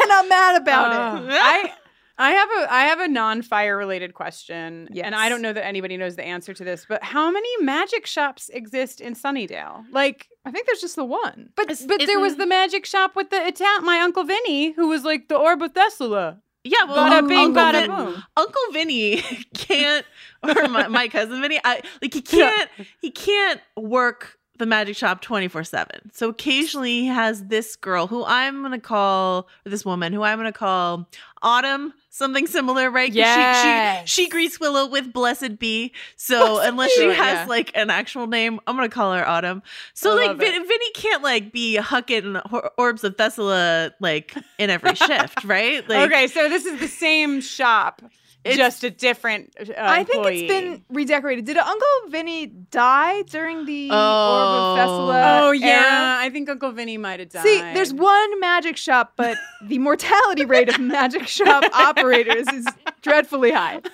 And 0.00 0.12
I'm 0.12 0.28
mad 0.28 0.60
about 0.62 0.92
Uh, 0.92 1.22
it. 1.24 1.30
I 1.32 1.72
I 2.18 2.30
have 2.32 2.48
a 2.50 2.72
I 2.72 2.82
have 2.84 3.00
a 3.00 3.08
non-fire 3.08 3.76
related 3.76 4.14
question, 4.14 4.88
and 5.02 5.14
I 5.14 5.28
don't 5.28 5.42
know 5.42 5.52
that 5.52 5.64
anybody 5.64 5.96
knows 5.96 6.14
the 6.16 6.24
answer 6.24 6.52
to 6.54 6.62
this. 6.64 6.84
But 6.88 7.02
how 7.02 7.30
many 7.30 7.48
magic 7.62 8.06
shops 8.06 8.48
exist 8.50 9.00
in 9.00 9.14
Sunnydale? 9.14 9.84
Like, 9.90 10.28
I 10.44 10.50
think 10.50 10.66
there's 10.66 10.80
just 10.80 10.96
the 10.96 11.04
one. 11.04 11.50
but 11.56 11.64
It's- 11.64 11.84
but 11.86 12.06
there 12.06 12.20
was 12.20 12.36
the 12.36 12.46
magic 12.46 12.86
shop 12.86 13.16
with 13.16 13.30
the 13.30 13.44
Italian, 13.46 13.84
my 13.84 13.98
uncle 14.00 14.24
Vinny, 14.24 14.72
who 14.72 14.88
was 14.88 15.04
like 15.04 15.28
the 15.28 15.36
Orb 15.36 15.62
of 15.62 15.72
Thesulah. 15.72 16.38
Yeah, 16.64 16.84
well, 16.84 16.96
Bada 16.96 17.12
Uncle, 17.18 17.28
bing, 17.28 17.38
Uncle, 17.56 17.62
bada 17.62 17.86
Vin- 18.14 18.22
Uncle 18.36 18.62
Vinny 18.72 19.16
can't, 19.54 20.06
or 20.44 20.68
my, 20.68 20.86
my 20.86 21.08
cousin 21.08 21.40
Vinny, 21.40 21.58
I 21.64 21.80
like 22.00 22.14
he 22.14 22.22
can't, 22.22 22.70
he 23.00 23.10
can't 23.10 23.60
work 23.76 24.38
the 24.62 24.66
magic 24.66 24.96
shop 24.96 25.20
twenty 25.20 25.48
four 25.48 25.64
seven. 25.64 26.10
So 26.12 26.28
occasionally 26.28 27.00
he 27.00 27.06
has 27.08 27.46
this 27.46 27.74
girl 27.74 28.06
who 28.06 28.24
I'm 28.24 28.62
gonna 28.62 28.78
call, 28.78 29.48
or 29.66 29.70
this 29.70 29.84
woman 29.84 30.12
who 30.12 30.22
I'm 30.22 30.38
gonna 30.38 30.52
call 30.52 31.08
Autumn, 31.42 31.92
something 32.10 32.46
similar, 32.46 32.88
right? 32.90 33.12
Yeah. 33.12 34.04
She, 34.04 34.06
she, 34.06 34.24
she 34.24 34.28
greets 34.30 34.60
Willow 34.60 34.86
with 34.86 35.12
Blessed 35.12 35.58
Be. 35.58 35.92
So 36.14 36.60
unless 36.60 36.92
she 36.92 37.08
has 37.08 37.16
yeah. 37.16 37.46
like 37.48 37.72
an 37.74 37.90
actual 37.90 38.28
name, 38.28 38.60
I'm 38.66 38.76
gonna 38.76 38.88
call 38.88 39.12
her 39.12 39.26
Autumn. 39.26 39.62
So 39.94 40.12
I 40.12 40.26
like 40.26 40.38
Vin, 40.38 40.52
Vinny 40.52 40.92
can't 40.94 41.22
like 41.22 41.52
be 41.52 41.76
hucking 41.80 42.70
orbs 42.78 43.02
of 43.02 43.16
Thesulah 43.16 43.92
like 43.98 44.34
in 44.58 44.70
every 44.70 44.94
shift, 44.94 45.42
right? 45.42 45.86
Like, 45.88 46.10
okay, 46.10 46.28
so 46.28 46.48
this 46.48 46.64
is 46.64 46.78
the 46.78 46.88
same 46.88 47.40
shop, 47.40 48.00
It's- 48.44 48.56
just 48.56 48.82
a 48.84 48.90
different. 48.90 49.54
Uh, 49.60 49.72
I 49.78 50.04
think 50.04 50.16
employee. 50.16 50.44
it's 50.46 50.52
been 50.52 50.84
redecorated. 50.90 51.44
Did 51.44 51.56
Uncle 51.58 51.88
Vinny 52.08 52.46
die 52.46 53.22
during 53.22 53.66
the 53.66 53.84
Orb 53.90 53.92
Oh. 53.92 54.74
of 54.74 54.78
Thesulah? 54.78 55.40
Oh 55.42 55.46
era? 55.48 55.56
yeah, 55.58 56.16
I 56.20 56.28
think 56.30 56.48
Uncle 56.48 56.72
Vinny 56.72 56.98
might 56.98 57.20
have 57.20 57.28
died. 57.28 57.44
See, 57.44 57.58
there's 57.60 57.94
one 57.94 58.40
magic 58.40 58.76
shop, 58.76 59.12
but 59.16 59.36
the 59.62 59.78
mortality 59.78 60.44
rate 60.44 60.68
of 60.68 60.80
magic 60.80 61.28
shop 61.28 61.62
operators 61.72 62.48
is 62.52 62.66
dreadfully 63.00 63.52
high. 63.52 63.80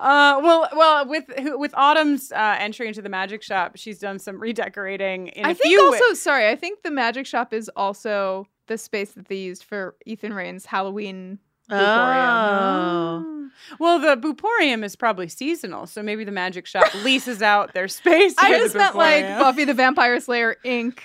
Uh, 0.00 0.40
well, 0.42 0.68
well, 0.76 1.06
with 1.06 1.24
with 1.54 1.72
Autumn's 1.76 2.32
uh, 2.32 2.56
entry 2.58 2.88
into 2.88 3.00
the 3.00 3.08
magic 3.08 3.40
shop, 3.40 3.76
she's 3.76 4.00
done 4.00 4.18
some 4.18 4.40
redecorating 4.40 5.28
in 5.28 5.44
a 5.46 5.50
I 5.50 5.54
think 5.54 5.80
also, 5.80 6.14
sorry, 6.14 6.48
I 6.48 6.56
think 6.56 6.82
the 6.82 6.90
magic 6.90 7.24
shop 7.24 7.52
is 7.52 7.70
also 7.76 8.48
the 8.66 8.76
space 8.76 9.12
that 9.12 9.28
they 9.28 9.36
used 9.36 9.62
for 9.62 9.94
Ethan 10.04 10.32
Rayne's 10.32 10.66
Halloween. 10.66 11.38
Oh. 11.72 13.24
Oh. 13.24 13.48
Well, 13.78 13.98
the 13.98 14.16
Buporium 14.16 14.84
is 14.84 14.96
probably 14.96 15.28
seasonal, 15.28 15.86
so 15.86 16.02
maybe 16.02 16.24
the 16.24 16.32
magic 16.32 16.66
shop 16.66 16.92
leases 17.02 17.42
out 17.42 17.72
their 17.74 17.88
space. 17.88 18.34
I 18.38 18.52
the 18.52 18.58
just 18.58 18.74
meant 18.74 18.94
like 18.96 19.24
Buffy 19.38 19.64
the 19.64 19.74
Vampire 19.74 20.20
Slayer 20.20 20.56
Inc. 20.64 20.98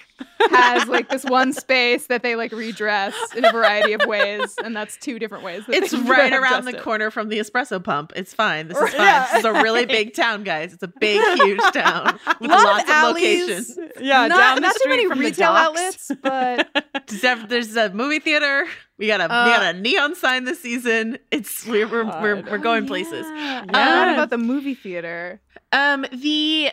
has 0.49 0.87
like 0.87 1.09
this 1.09 1.23
one 1.25 1.53
space 1.53 2.07
that 2.07 2.23
they 2.23 2.35
like 2.35 2.51
redress 2.51 3.13
in 3.35 3.43
a 3.45 3.51
variety 3.51 3.93
of 3.93 4.01
ways, 4.05 4.55
and 4.63 4.75
that's 4.75 4.97
two 4.97 5.19
different 5.19 5.43
ways. 5.43 5.65
That 5.67 5.75
It's 5.75 5.93
right 5.93 6.33
around 6.33 6.65
the 6.65 6.75
it. 6.77 6.81
corner 6.81 7.11
from 7.11 7.29
the 7.29 7.39
espresso 7.39 7.83
pump. 7.83 8.13
It's 8.15 8.33
fine. 8.33 8.67
This 8.67 8.77
is 8.77 8.89
fine. 8.93 8.99
Yeah. 9.01 9.27
This 9.31 9.39
is 9.39 9.45
a 9.45 9.53
really 9.53 9.85
big 9.85 10.13
town, 10.13 10.43
guys. 10.43 10.73
It's 10.73 10.83
a 10.83 10.87
big, 10.87 11.21
huge 11.39 11.61
town 11.73 12.19
with 12.39 12.49
Lot 12.51 12.59
of 12.59 12.65
lots 12.65 12.83
of, 12.83 12.89
alleys. 12.89 13.41
locations. 13.77 13.79
yeah, 13.99 14.27
not 14.27 14.37
down 14.37 14.55
the 14.55 14.61
not 14.61 14.73
too 14.73 14.79
street 14.79 14.89
many 14.91 15.07
from 15.07 15.19
the 15.19 15.25
retail 15.25 15.53
docks. 15.53 16.11
outlets, 16.11 16.11
but 16.21 16.87
There's 17.07 17.23
a- 17.23 17.45
There's 17.47 17.75
a 17.75 17.89
movie 17.93 18.19
theater. 18.19 18.65
We 18.97 19.05
got 19.07 19.19
a 19.21 19.25
we 19.25 19.29
Uh, 19.29 19.45
got 19.59 19.75
a 19.75 19.79
neon 19.79 20.15
sign 20.15 20.45
this 20.45 20.59
season. 20.59 21.19
It's 21.31 21.65
we're 21.67 21.87
we're 21.87 22.05
we're, 22.21 22.41
we're 22.41 22.57
going 22.57 22.87
places. 22.87 23.25
I 23.27 23.35
Yes. 23.35 23.65
forgot 23.67 24.09
about 24.13 24.29
the 24.31 24.39
movie 24.39 24.73
theater. 24.73 25.39
Um, 25.73 26.05
the 26.13 26.71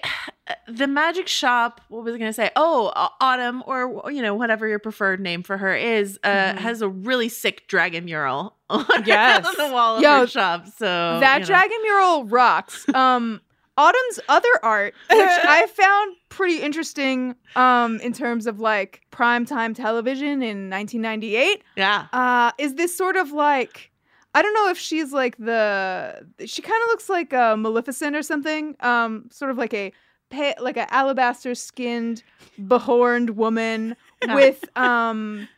the 0.68 0.86
magic 0.86 1.26
shop. 1.26 1.80
What 1.88 2.04
was 2.04 2.14
I 2.14 2.18
gonna 2.18 2.32
say? 2.32 2.50
Oh, 2.54 2.92
Autumn, 3.20 3.62
or 3.66 4.10
you 4.10 4.22
know 4.22 4.34
whatever 4.34 4.68
your 4.68 4.78
preferred 4.78 5.20
name 5.20 5.42
for 5.42 5.56
her 5.56 5.74
is, 5.74 6.18
uh, 6.22 6.28
Mhm. 6.28 6.58
has 6.58 6.80
a 6.82 6.88
really 6.88 7.28
sick 7.28 7.66
dragon 7.66 8.04
mural 8.04 8.56
on, 8.70 8.84
Yes. 9.04 9.44
on 9.46 9.54
the 9.56 9.72
wall 9.72 9.96
of 9.96 10.02
Yo, 10.02 10.20
her 10.20 10.26
shop. 10.26 10.66
So 10.76 11.18
that 11.20 11.34
you 11.34 11.40
know. 11.40 11.46
dragon 11.46 11.78
mural 11.82 12.24
rocks. 12.26 12.88
Um, 12.94 13.40
Autumn's 13.76 14.20
other 14.28 14.48
art, 14.62 14.94
which 15.10 15.18
I 15.20 15.66
found 15.74 16.14
pretty 16.28 16.62
interesting, 16.62 17.34
um, 17.56 17.98
in 17.98 18.12
terms 18.12 18.46
of 18.46 18.60
like 18.60 19.00
primetime 19.10 19.74
television 19.74 20.42
in 20.44 20.70
1998, 20.70 21.64
yeah. 21.76 22.06
uh, 22.12 22.52
is 22.58 22.76
this 22.76 22.96
sort 22.96 23.16
of 23.16 23.32
like. 23.32 23.90
I 24.34 24.42
don't 24.42 24.54
know 24.54 24.68
if 24.68 24.78
she's 24.78 25.12
like 25.12 25.36
the. 25.36 26.26
She 26.44 26.60
kind 26.60 26.82
of 26.82 26.88
looks 26.88 27.08
like 27.08 27.32
a 27.32 27.56
Maleficent 27.56 28.16
or 28.16 28.22
something. 28.22 28.76
Um, 28.80 29.28
sort 29.30 29.52
of 29.52 29.58
like 29.58 29.72
a, 29.72 29.92
like 30.60 30.76
a 30.76 30.92
alabaster 30.92 31.54
skinned, 31.54 32.24
behorned 32.66 33.30
woman 33.30 33.96
with 34.26 34.64
um, 34.76 35.48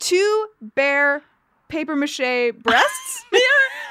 two 0.00 0.48
bare 0.74 1.22
paper 1.68 1.96
mache 1.96 2.52
breasts. 2.62 3.24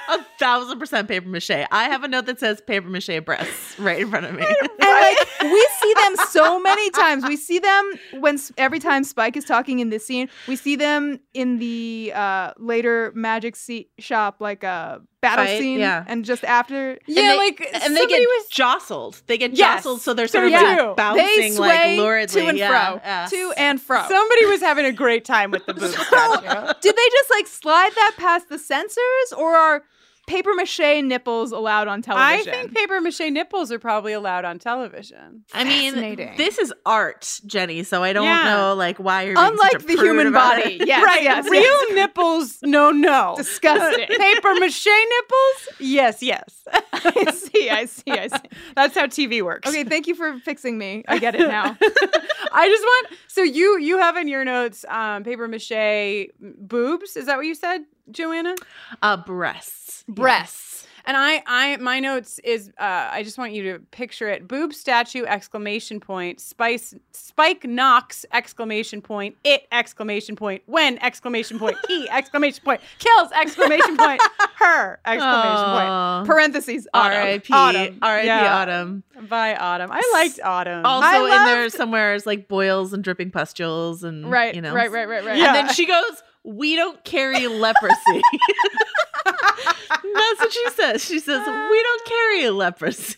A 0.10 0.18
thousand 0.38 0.80
percent 0.80 1.08
paper 1.08 1.30
mache. 1.30 1.50
I 1.50 1.86
have 1.86 2.04
a 2.04 2.08
note 2.10 2.26
that 2.26 2.40
says 2.40 2.60
paper 2.60 2.90
mache 2.90 3.24
breasts 3.24 3.80
right 3.80 4.02
in 4.02 4.10
front 4.10 4.26
of 4.26 4.34
me. 4.34 4.44
And 4.44 4.70
like 4.80 5.18
we 5.42 5.68
see 5.82 5.94
them 5.94 6.16
so 6.30 6.60
many 6.60 6.90
times. 6.92 7.24
We 7.26 7.38
see 7.38 7.60
them 7.60 7.94
when 8.20 8.38
every 8.58 8.80
time 8.80 9.06
Spike 9.06 9.38
is 9.38 9.46
talking 9.46 9.80
in 9.80 9.90
this 9.90 10.06
scene. 10.06 10.30
We 10.48 10.58
see 10.58 10.76
them 10.76 11.20
in 11.34 11.60
the 11.60 12.12
uh, 12.14 12.52
later 12.58 13.14
magic 13.16 13.56
se- 13.56 13.88
shop, 13.98 14.38
like 14.42 14.64
a 14.64 15.02
battle 15.24 15.46
Fight, 15.46 15.58
scene, 15.58 15.80
yeah. 15.80 16.04
and 16.08 16.24
just 16.24 16.44
after. 16.44 17.00
Yeah, 17.08 17.32
they- 17.32 17.38
like 17.38 17.68
and 17.82 17.96
they 17.98 18.06
get 18.06 18.20
was 18.20 18.48
jostled. 18.50 19.22
They 19.28 19.38
get 19.40 19.54
Yes, 19.54 19.78
jostled, 19.78 20.02
so 20.02 20.14
they're 20.14 20.28
so 20.28 20.40
sort 20.40 20.46
of 20.46 20.52
they 20.52 20.58
like 20.64 20.78
do. 20.78 20.84
They 20.90 20.94
bouncing 20.96 21.54
sway 21.54 21.68
like 21.68 22.00
luridly. 22.00 22.34
to 22.34 22.48
and 22.50 22.58
yeah, 22.58 22.68
fro, 22.90 23.02
yeah. 23.04 23.26
to 23.30 23.54
and 23.58 23.82
fro. 23.82 24.06
somebody 24.08 24.46
was 24.46 24.60
having 24.62 24.86
a 24.86 24.92
great 24.92 25.26
time 25.26 25.50
with 25.50 25.66
the 25.66 25.74
boob 25.80 25.90
statue. 25.92 26.74
Did 26.82 26.96
they 26.96 27.10
just 27.12 27.30
like 27.32 27.48
slide 27.48 27.92
that 27.96 28.14
past 28.18 28.50
the 28.50 28.60
censors, 28.60 29.34
or 29.36 29.56
are 29.56 29.84
paper 30.26 30.54
mache 30.56 30.80
nipples 31.04 31.52
allowed 31.52 31.88
on 31.88 32.02
television. 32.02 32.54
I 32.54 32.58
think 32.58 32.74
paper 32.74 33.02
mache 33.02 33.20
nipples 33.30 33.72
are 33.72 33.80
probably 33.80 34.14
allowed 34.14 34.46
on 34.46 34.58
television. 34.60 35.44
I 35.54 35.64
mean, 35.64 35.94
Fascinating. 35.94 36.38
this 36.38 36.58
is 36.58 36.74
art, 36.86 37.42
Jenny. 37.46 37.84
So 37.84 38.04
I 38.04 38.14
don't 38.14 38.24
Yeah. 38.26 38.46
know 38.46 38.74
like 38.76 38.98
why 38.98 39.24
you're 39.24 39.36
being 39.36 39.48
Unlike 39.48 39.72
such 39.74 39.84
a 39.84 39.86
the 39.88 39.96
prude 39.96 40.06
human 40.08 40.32
body, 40.34 40.76
it. 40.82 40.88
yes, 40.88 41.04
right, 41.06 41.24
yes, 41.24 41.46
real 41.50 41.62
yes. 41.62 41.92
nipples, 41.96 42.60
no, 42.64 42.92
no. 42.92 43.34
Disgusting. 43.38 44.08
paper 44.18 44.56
mache 44.56 44.86
nipples, 44.88 45.80
yes, 45.80 46.24
yes. 46.24 46.64
I 46.94 47.32
see, 47.32 47.70
I 47.70 47.86
see, 47.86 48.12
I 48.12 48.28
see. 48.28 48.50
That's 48.76 48.96
how 48.96 49.06
TV 49.08 49.42
works. 49.44 49.68
Okay, 49.68 49.84
thank 49.84 50.08
you 50.08 50.16
for 50.16 50.40
fixing 50.40 50.78
me. 50.78 51.04
I 51.08 51.20
get 51.20 51.36
it 51.36 51.48
now. 51.48 51.76
I 52.56 52.68
just 52.70 52.84
want 52.84 53.08
so 53.28 53.42
you 53.44 53.78
you 53.80 53.98
have 53.98 54.16
in 54.16 54.28
your 54.28 54.46
notes 54.46 54.86
um 54.88 55.24
paper 55.24 55.48
mache 55.48 56.30
boobs. 56.40 57.18
Is 57.18 57.26
that 57.26 57.36
what 57.38 57.46
you 57.46 57.56
said, 57.56 57.82
Joanna? 58.12 58.56
Uh, 59.02 59.18
breasts. 59.18 60.04
breasts. 60.08 60.88
And 61.06 61.18
I, 61.18 61.44
I, 61.46 61.76
my 61.78 62.00
notes 62.00 62.40
is, 62.46 62.70
uh, 62.80 63.10
I 63.12 63.24
just 63.24 63.38
want 63.38 63.52
you 63.52 63.74
to 63.74 63.80
picture 63.80 64.30
it: 64.30 64.48
boob 64.48 64.74
statue 64.74 65.26
exclamation 65.26 66.00
point, 66.00 66.40
spice, 66.40 66.96
Spike 67.12 67.66
Knox 67.66 68.26
exclamation 68.32 69.02
point, 69.02 69.36
it 69.44 69.68
exclamation 69.74 70.38
point, 70.38 70.64
when 70.66 70.98
exclamation 71.00 71.60
point, 71.60 71.76
he 71.90 72.10
exclamation 72.12 72.64
point, 72.64 72.80
kills 73.00 73.34
exclamation 73.34 73.98
point, 73.98 74.22
her 74.56 75.02
exclamation 75.06 75.66
point. 75.66 76.26
Parentheses. 76.26 76.88
Autumn. 76.94 77.18
R.I.P. 77.18 77.54
Autumn. 77.54 78.00
R.I.P. 78.02 78.28
Yeah. 78.28 78.56
Autumn. 78.62 79.04
By 79.28 79.58
Autumn, 79.58 79.90
I 79.92 80.10
liked 80.14 80.40
Autumn. 80.42 80.86
Also 80.86 81.06
I 81.06 81.38
in 81.38 81.46
there 81.46 81.70
somewhere 81.70 82.14
is 82.14 82.26
like 82.26 82.48
boils 82.48 82.94
and 82.94 83.04
dripping 83.04 83.32
pustules 83.32 84.06
and 84.06 84.32
Right, 84.32 84.56
you 84.56 84.62
know. 84.62 84.74
right, 84.74 84.90
right, 84.90 85.10
right, 85.10 85.26
right. 85.26 85.38
Yeah. 85.38 85.48
And 85.48 85.56
then 85.68 85.74
she 85.74 85.86
goes, 85.86 86.24
"We 86.44 86.76
don't 86.76 87.04
carry 87.04 87.48
leprosy." 87.48 88.22
That's 89.26 90.40
what 90.40 90.52
she 90.54 90.70
says. 90.72 91.04
She 91.04 91.20
says, 91.20 91.40
"We 91.48 91.84
don't 91.84 92.06
carry 92.06 92.50
leprosy." 92.50 93.18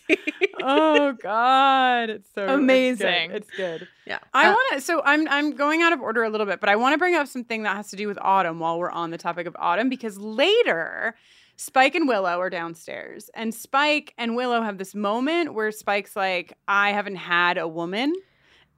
oh 0.62 1.12
God, 1.12 2.10
it's 2.10 2.28
so 2.34 2.42
it's 2.42 2.50
good. 2.50 2.54
Amazing. 2.60 3.30
It's 3.32 3.50
good. 3.50 3.88
yeah. 4.06 4.18
I 4.32 4.46
Uh, 4.46 4.52
want 4.52 4.72
to. 4.74 4.80
So 4.80 5.02
I'm 5.04 5.26
I'm 5.28 5.52
going 5.52 5.82
out 5.82 5.92
of 5.92 6.00
order 6.00 6.22
a 6.24 6.30
little 6.30 6.46
bit, 6.46 6.60
but 6.60 6.68
I 6.68 6.76
want 6.76 6.94
to 6.94 6.98
bring 6.98 7.14
up 7.14 7.26
something 7.26 7.64
that 7.64 7.76
has 7.76 7.90
to 7.90 7.96
do 7.96 8.06
with 8.08 8.18
autumn 8.20 8.58
while 8.60 8.78
we're 8.78 8.90
on 8.90 9.10
the 9.10 9.18
topic 9.18 9.46
of 9.46 9.56
autumn 9.58 9.88
because 9.88 10.18
later. 10.18 11.16
Spike 11.58 11.94
and 11.94 12.06
Willow 12.06 12.38
are 12.38 12.50
downstairs, 12.50 13.30
and 13.32 13.54
Spike 13.54 14.12
and 14.18 14.36
Willow 14.36 14.60
have 14.60 14.76
this 14.76 14.94
moment 14.94 15.54
where 15.54 15.72
Spike's 15.72 16.14
like, 16.14 16.52
I 16.68 16.90
haven't 16.92 17.16
had 17.16 17.56
a 17.56 17.66
woman. 17.66 18.12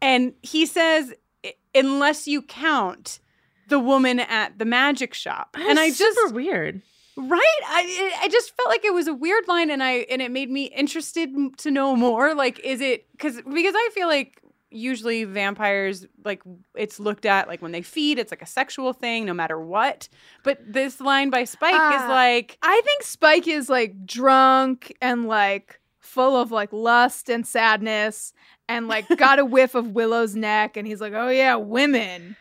And 0.01 0.35
he 0.43 0.65
says, 0.65 1.13
unless 1.75 2.29
you 2.29 2.41
count 2.41 3.19
the 3.69 3.79
woman 3.79 4.21
at 4.21 4.59
the 4.59 4.65
magic 4.65 5.15
shop. 5.15 5.57
and 5.59 5.79
I 5.79 5.89
just, 5.91 6.01
super 6.19 6.35
weird. 6.35 6.83
Right. 7.17 7.61
I 7.67 8.19
I 8.23 8.29
just 8.29 8.55
felt 8.57 8.69
like 8.69 8.85
it 8.85 8.95
was 8.95 9.09
a 9.09 9.15
weird 9.15 9.49
line 9.49 9.71
and 9.71 9.83
I 9.83 10.07
and 10.11 10.23
it 10.23 10.31
made 10.31 10.51
me 10.51 10.65
interested 10.67 11.31
to 11.59 11.71
know 11.71 11.97
more. 11.97 12.35
Like 12.35 12.61
is 12.61 12.81
it 12.81 13.07
cuz 13.19 13.37
because 13.43 13.75
I 13.77 13.91
feel 13.93 14.07
like 14.07 14.41
usually 14.71 15.25
vampires 15.25 16.07
like 16.25 16.43
it's 16.77 17.01
looked 17.01 17.25
at 17.27 17.49
like 17.49 17.61
when 17.63 17.73
they 17.73 17.81
feed 17.83 18.19
it's 18.19 18.31
like 18.31 18.43
a 18.43 18.47
sexual 18.47 18.93
thing 18.93 19.25
no 19.25 19.35
matter 19.35 19.59
what. 19.59 20.09
But 20.45 20.61
this 20.65 21.01
line 21.01 21.31
by 21.31 21.43
Spike 21.45 21.73
is 21.75 22.03
Ah. 22.03 22.07
like 22.09 22.57
I 22.63 22.81
think 22.85 23.03
Spike 23.03 23.49
is 23.49 23.69
like 23.69 24.07
drunk 24.07 24.95
and 25.03 25.27
like 25.27 25.81
full 25.99 26.37
of 26.41 26.53
like 26.53 26.73
lust 26.73 27.29
and 27.29 27.45
sadness 27.47 28.33
and 28.69 28.87
like 28.87 29.07
got 29.17 29.39
a 29.41 29.45
whiff 29.45 29.75
of 29.75 29.89
Willow's 29.89 30.37
neck 30.37 30.77
and 30.77 30.87
he's 30.87 31.01
like, 31.01 31.15
oh 31.15 31.29
yeah, 31.31 31.57
women. 31.57 32.37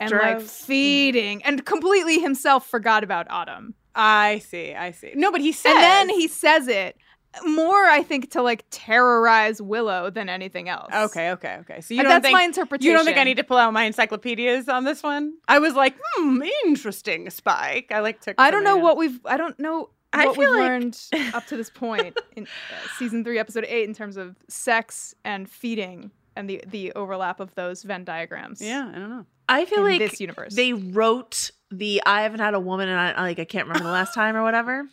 And 0.00 0.10
like 0.12 0.40
feeding 0.40 1.42
and 1.44 1.64
completely 1.64 2.20
himself 2.20 2.66
forgot 2.66 3.04
about 3.04 3.30
Autumn. 3.30 3.74
I 3.94 4.38
see, 4.38 4.74
I 4.74 4.92
see. 4.92 5.12
No, 5.14 5.32
but 5.32 5.40
he 5.40 5.52
says 5.52 5.72
And 5.74 5.82
then 5.82 6.08
he 6.10 6.28
says 6.28 6.68
it 6.68 6.96
more, 7.44 7.84
I 7.84 8.02
think, 8.02 8.32
to 8.32 8.42
like 8.42 8.64
terrorize 8.70 9.62
Willow 9.62 10.10
than 10.10 10.28
anything 10.28 10.68
else. 10.68 10.92
Okay, 10.92 11.30
okay, 11.32 11.58
okay. 11.60 11.80
So 11.80 11.94
you 11.94 12.02
don't 12.02 12.10
that's 12.10 12.24
think 12.24 12.32
my 12.36 12.42
interpretation. 12.42 12.90
you 12.90 12.96
don't 12.96 13.04
think 13.04 13.18
I 13.18 13.24
need 13.24 13.36
to 13.36 13.44
pull 13.44 13.56
out 13.56 13.72
my 13.72 13.84
encyclopedias 13.84 14.68
on 14.68 14.84
this 14.84 15.02
one? 15.02 15.34
I 15.46 15.58
was 15.60 15.74
like, 15.74 15.96
hmm, 16.16 16.42
interesting, 16.66 17.30
Spike. 17.30 17.92
I 17.92 18.00
like 18.00 18.20
took. 18.20 18.34
I 18.38 18.50
don't 18.50 18.64
know 18.64 18.76
what 18.76 18.96
we've. 18.96 19.20
I 19.24 19.36
don't 19.36 19.58
know 19.60 19.90
I 20.12 20.26
what 20.26 20.36
we've 20.36 20.48
like- 20.48 20.58
learned 20.58 21.00
up 21.34 21.46
to 21.46 21.56
this 21.56 21.70
point 21.74 22.18
in 22.36 22.44
uh, 22.44 22.88
season 22.98 23.22
three, 23.22 23.38
episode 23.38 23.64
eight, 23.68 23.88
in 23.88 23.94
terms 23.94 24.16
of 24.16 24.36
sex 24.48 25.14
and 25.24 25.48
feeding 25.48 26.10
and 26.40 26.50
the 26.50 26.64
the 26.66 26.92
overlap 26.94 27.38
of 27.38 27.54
those 27.54 27.84
Venn 27.84 28.04
diagrams. 28.04 28.60
Yeah, 28.60 28.90
I 28.92 28.98
don't 28.98 29.10
know. 29.10 29.26
I 29.48 29.64
feel 29.64 29.84
in 29.86 29.92
like 29.92 30.00
this 30.00 30.20
universe. 30.20 30.54
they 30.54 30.72
wrote 30.72 31.50
the 31.70 32.02
"I 32.04 32.22
haven't 32.22 32.40
had 32.40 32.54
a 32.54 32.60
woman 32.60 32.88
and 32.88 32.98
I 32.98 33.22
like 33.22 33.38
I 33.38 33.44
can't 33.44 33.68
remember 33.68 33.84
the 33.84 33.92
last 33.92 34.14
time" 34.14 34.34
or 34.34 34.42
whatever, 34.42 34.88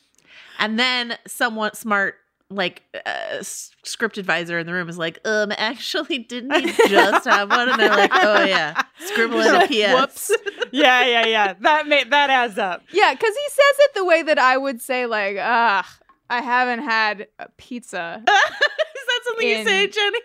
and 0.59 0.77
then 0.77 1.17
someone 1.25 1.73
smart 1.73 2.15
like 2.49 2.83
uh, 3.05 3.41
script 3.41 4.17
advisor 4.17 4.57
in 4.57 4.65
the 4.65 4.71
room 4.73 4.87
is 4.87 4.97
like, 4.97 5.19
um, 5.25 5.51
actually, 5.57 6.19
didn't 6.19 6.53
he 6.53 6.71
just 6.87 7.25
have 7.25 7.49
one? 7.49 7.69
And 7.69 7.79
they're 7.79 7.89
like, 7.89 8.11
oh 8.13 8.45
yeah, 8.45 8.81
scribble 8.99 9.41
in 9.41 9.55
a 9.55 9.67
PS. 9.67 9.99
Whoops. 9.99 10.31
yeah, 10.71 11.05
yeah, 11.05 11.25
yeah. 11.25 11.53
That 11.59 11.87
made 11.87 12.11
that 12.11 12.29
adds 12.29 12.57
up. 12.57 12.83
yeah, 12.91 13.13
because 13.13 13.35
he 13.35 13.49
says 13.49 13.75
it 13.79 13.93
the 13.95 14.05
way 14.05 14.21
that 14.23 14.39
I 14.39 14.57
would 14.57 14.81
say, 14.81 15.05
like, 15.05 15.37
ah, 15.39 15.87
I 16.29 16.41
haven't 16.41 16.83
had 16.83 17.27
a 17.39 17.49
pizza. 17.57 18.21
is 18.25 18.25
that 18.25 19.21
something 19.23 19.47
you 19.47 19.63
say, 19.63 19.87
Jenny? 19.87 20.19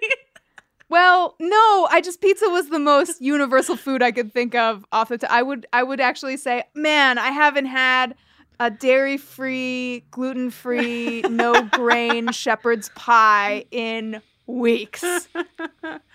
Well, 0.93 1.34
no, 1.40 1.88
I 1.90 2.03
just 2.05 2.20
pizza 2.20 2.49
was 2.51 2.68
the 2.68 2.78
most 2.78 3.22
universal 3.22 3.76
food 3.76 4.03
I 4.03 4.12
could 4.12 4.30
think 4.32 4.55
of 4.55 4.84
off 4.93 5.09
the 5.09 5.16
top. 5.16 5.30
I 5.30 5.43
would 5.43 5.66
I 5.72 5.82
would 5.82 6.01
actually 6.01 6.36
say, 6.36 6.64
man, 6.74 7.16
I 7.16 7.28
haven't 7.30 7.64
had 7.64 8.14
a 8.61 8.70
dairy-free, 8.70 10.05
gluten-free, 10.11 11.22
no 11.30 11.62
grain 11.62 12.30
shepherd's 12.30 12.90
pie 12.90 13.64
in 13.70 14.20
weeks. 14.47 15.03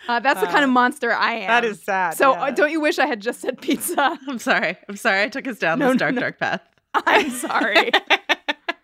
Uh, 0.09 0.19
that's 0.21 0.39
the 0.39 0.45
kind 0.45 0.63
of 0.63 0.69
Uh, 0.69 0.73
monster 0.73 1.11
I 1.11 1.34
am. 1.34 1.47
That 1.47 1.65
is 1.65 1.82
sad. 1.84 2.13
So 2.15 2.32
yeah. 2.34 2.43
uh, 2.43 2.51
don't 2.51 2.71
you 2.71 2.80
wish 2.80 2.97
I 2.99 3.07
had 3.07 3.19
just 3.19 3.41
said 3.41 3.59
pizza? 3.61 4.17
I'm 4.28 4.39
sorry. 4.39 4.78
I'm 4.88 4.95
sorry. 4.95 5.23
I 5.23 5.28
took 5.28 5.47
us 5.47 5.59
down 5.59 5.80
No, 5.80 5.89
this 5.89 5.97
dark, 5.97 6.13
no. 6.15 6.21
dark 6.21 6.39
path. 6.39 6.61
I'm 6.93 7.30
sorry. 7.32 7.91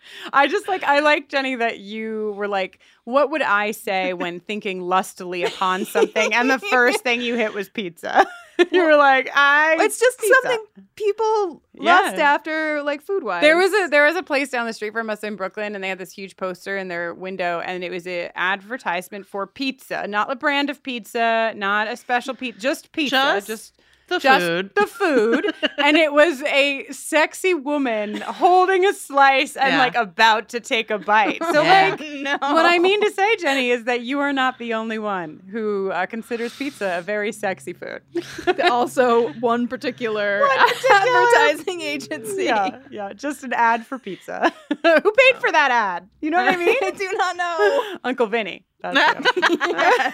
I 0.33 0.47
just 0.47 0.67
like 0.67 0.83
I 0.83 0.99
like 0.99 1.29
Jenny 1.29 1.55
that 1.55 1.79
you 1.79 2.33
were 2.37 2.47
like, 2.47 2.79
what 3.03 3.29
would 3.31 3.41
I 3.41 3.71
say 3.71 4.13
when 4.13 4.39
thinking 4.47 4.81
lustily 4.81 5.43
upon 5.43 5.85
something? 5.85 6.33
And 6.33 6.49
the 6.49 6.59
first 6.59 7.01
thing 7.01 7.21
you 7.21 7.35
hit 7.35 7.53
was 7.53 7.69
pizza. 7.69 8.25
you 8.71 8.83
were 8.83 8.95
like, 8.95 9.29
I. 9.33 9.77
it's 9.79 9.99
just 9.99 10.19
pizza. 10.19 10.35
something 10.43 10.65
people 10.95 11.63
Yeah. 11.73 12.01
lust 12.01 12.17
after, 12.17 12.83
like 12.83 13.01
food 13.01 13.23
wise. 13.23 13.41
There 13.41 13.57
was 13.57 13.73
a 13.73 13.87
there 13.89 14.05
was 14.05 14.15
a 14.15 14.21
place 14.23 14.49
down 14.51 14.67
the 14.67 14.73
street 14.73 14.93
from 14.93 15.09
us 15.09 15.23
in 15.23 15.35
Brooklyn, 15.35 15.73
and 15.73 15.83
they 15.83 15.89
had 15.89 15.97
this 15.97 16.11
huge 16.11 16.37
poster 16.37 16.77
in 16.77 16.87
their 16.87 17.13
window, 17.15 17.61
and 17.65 17.83
it 17.83 17.89
was 17.91 18.05
an 18.05 18.29
advertisement 18.35 19.25
for 19.25 19.47
pizza, 19.47 20.05
not 20.07 20.31
a 20.31 20.35
brand 20.35 20.69
of 20.69 20.83
pizza, 20.83 21.53
not 21.55 21.87
a 21.87 21.97
special 21.97 22.35
pizza, 22.35 22.59
just 22.61 22.91
pizza, 22.91 23.15
Just 23.15 23.47
just 23.47 23.79
The 24.09 24.19
just 24.19 24.45
food. 24.45 24.71
the 24.75 24.85
food, 24.87 25.45
and 25.77 25.95
it 25.97 26.11
was 26.13 26.41
a 26.43 26.85
sexy 26.91 27.53
woman 27.53 28.17
holding 28.21 28.85
a 28.85 28.93
slice 28.93 29.55
and 29.55 29.73
Yeah. 29.73 29.79
like 29.79 29.95
about 29.95 30.49
to 30.49 30.59
take 30.59 30.91
a 30.91 30.99
bite. 30.99 31.41
So 31.51 31.61
Yeah. 31.63 31.95
like. 31.97 31.99
no. 32.01 32.37
What 32.53 32.65
I 32.65 32.79
mean 32.79 32.99
to 33.01 33.09
say, 33.11 33.35
Jenny, 33.43 33.71
is 33.71 33.85
that 33.85 34.01
you 34.01 34.19
are 34.19 34.33
not 34.33 34.59
the 34.59 34.73
only 34.73 34.99
one 34.99 35.41
who 35.51 35.89
uh, 35.91 36.05
considers 36.05 36.53
pizza 36.55 36.97
a 36.97 37.01
very 37.01 37.31
sexy 37.31 37.73
food. 37.73 38.01
also 38.69 39.31
one 39.39 39.67
particular, 39.67 40.41
One 40.41 40.49
particular- 40.67 40.97
advertising 40.99 41.81
agency. 41.81 42.43
yeah, 42.43 42.79
yeah, 42.91 43.13
just 43.13 43.43
an 43.43 43.53
ad 43.53 43.85
for 43.85 43.97
pizza. 43.97 44.51
who 44.69 45.11
paid 45.11 45.35
for 45.39 45.51
that 45.51 45.71
ad? 45.71 46.09
You 46.21 46.29
know 46.31 46.37
what 46.43 46.53
I 46.53 46.57
mean? 46.57 46.75
I 46.81 46.91
do 46.91 47.09
not 47.13 47.37
know. 47.37 47.97
Uncle 48.03 48.27
Vinny. 48.27 48.65
That's 48.83 49.35
him. 49.35 50.13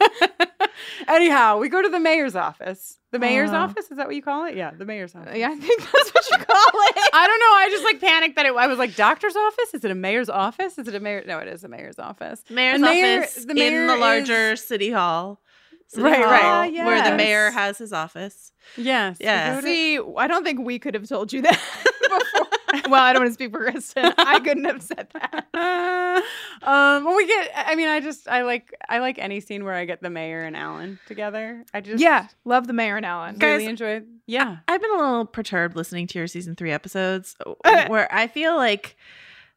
Anyhow, 1.08 1.58
we 1.58 1.68
go 1.68 1.80
to 1.82 1.88
the 1.88 1.98
mayor's 2.00 2.36
office. 2.36 2.98
The 3.12 3.18
mayor's 3.18 3.50
Uh. 3.50 3.56
office? 3.56 3.90
Is 3.90 3.96
that 3.96 4.06
what 4.06 4.14
you 4.14 4.22
call 4.22 4.44
it? 4.46 4.56
Yeah, 4.56 4.70
the 4.76 4.84
mayor's 4.84 5.14
office. 5.14 5.36
Yeah, 5.36 5.48
I 5.50 5.56
think 5.56 5.80
that's 5.80 6.10
what 6.14 6.30
you 6.30 6.36
call 6.38 6.46
it. 6.74 7.10
I 7.14 7.26
don't 7.26 7.40
know. 7.40 7.54
I 7.54 7.68
just 7.70 7.84
like 7.84 8.00
panicked 8.00 8.36
that 8.36 8.46
it. 8.46 8.54
I 8.54 8.66
was 8.66 8.78
like, 8.78 8.94
doctor's 8.96 9.34
office? 9.36 9.74
Is 9.74 9.84
it 9.84 9.90
a 9.90 9.94
mayor's 9.94 10.28
office? 10.28 10.76
Is 10.78 10.86
it 10.88 10.94
a 10.94 11.00
mayor? 11.00 11.24
No, 11.26 11.38
it 11.38 11.48
is 11.48 11.64
a 11.64 11.68
mayor's 11.68 11.98
office. 11.98 12.42
Mayor's 12.50 12.74
And 12.74 12.82
mayor- 12.82 13.20
office 13.22 13.44
the 13.44 13.54
mayor 13.54 13.80
in 13.82 13.86
the 13.86 13.94
is- 13.94 14.00
larger 14.00 14.56
city 14.56 14.90
hall. 14.90 15.40
City 15.88 16.02
Right, 16.02 16.18
hall, 16.22 16.60
right. 16.60 16.72
Where 16.84 17.02
the 17.10 17.16
mayor 17.16 17.50
has 17.50 17.78
his 17.78 17.94
office. 17.94 18.52
Yes. 18.76 19.16
Yeah. 19.20 19.58
See, 19.62 19.98
I 20.18 20.26
don't 20.26 20.44
think 20.44 20.60
we 20.60 20.78
could 20.78 20.92
have 20.92 21.08
told 21.08 21.32
you 21.32 21.40
that 21.42 21.58
before. 22.02 22.46
well, 22.88 23.02
I 23.02 23.12
don't 23.12 23.22
want 23.22 23.30
to 23.30 23.34
speak 23.34 23.50
for 23.52 23.60
Kristin. 23.70 24.12
I 24.18 24.40
couldn't 24.40 24.64
have 24.64 24.82
said 24.82 25.08
that. 25.14 25.44
um, 26.62 27.04
well, 27.04 27.16
we 27.16 27.26
get. 27.26 27.50
I 27.54 27.74
mean, 27.74 27.88
I 27.88 28.00
just 28.00 28.28
I 28.28 28.42
like 28.42 28.74
I 28.88 28.98
like 28.98 29.18
any 29.18 29.40
scene 29.40 29.64
where 29.64 29.74
I 29.74 29.84
get 29.84 30.02
the 30.02 30.10
mayor 30.10 30.42
and 30.42 30.56
Alan 30.56 30.98
together. 31.06 31.64
I 31.72 31.80
just 31.80 32.02
Yeah, 32.02 32.28
love 32.44 32.66
the 32.66 32.72
mayor 32.72 32.96
and 32.96 33.06
Alan. 33.06 33.38
really 33.38 33.58
Guys, 33.64 33.68
enjoy. 33.68 34.02
Yeah, 34.26 34.58
I've 34.68 34.80
been 34.80 34.90
a 34.92 34.96
little 34.98 35.24
perturbed 35.26 35.76
listening 35.76 36.06
to 36.08 36.18
your 36.18 36.26
season 36.28 36.54
three 36.56 36.72
episodes 36.72 37.36
where 37.64 38.12
I 38.14 38.26
feel 38.26 38.56
like 38.56 38.96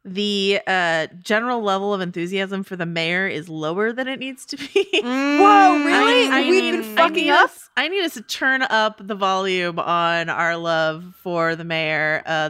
the 0.04 0.60
uh, 0.66 1.06
general 1.22 1.62
level 1.62 1.94
of 1.94 2.02
enthusiasm 2.02 2.64
for 2.64 2.76
the 2.76 2.88
mayor 2.88 3.28
is 3.28 3.48
lower 3.50 3.94
than 3.94 4.08
it 4.08 4.18
needs 4.20 4.48
to 4.48 4.58
be. 4.58 4.88
Whoa, 5.04 5.84
really? 5.86 6.28
I 6.28 6.48
We've 6.50 6.74
been 6.74 6.96
fucking 6.96 7.30
up. 7.30 7.46
us- 7.46 7.70
I 7.78 7.88
need 7.88 8.04
us 8.04 8.16
to 8.16 8.22
turn 8.24 8.64
up 8.64 9.06
the 9.06 9.14
volume 9.16 9.78
on 9.78 10.28
our 10.30 10.58
love 10.58 11.14
for 11.22 11.56
the 11.56 11.64
mayor. 11.64 12.24
Uh, 12.26 12.50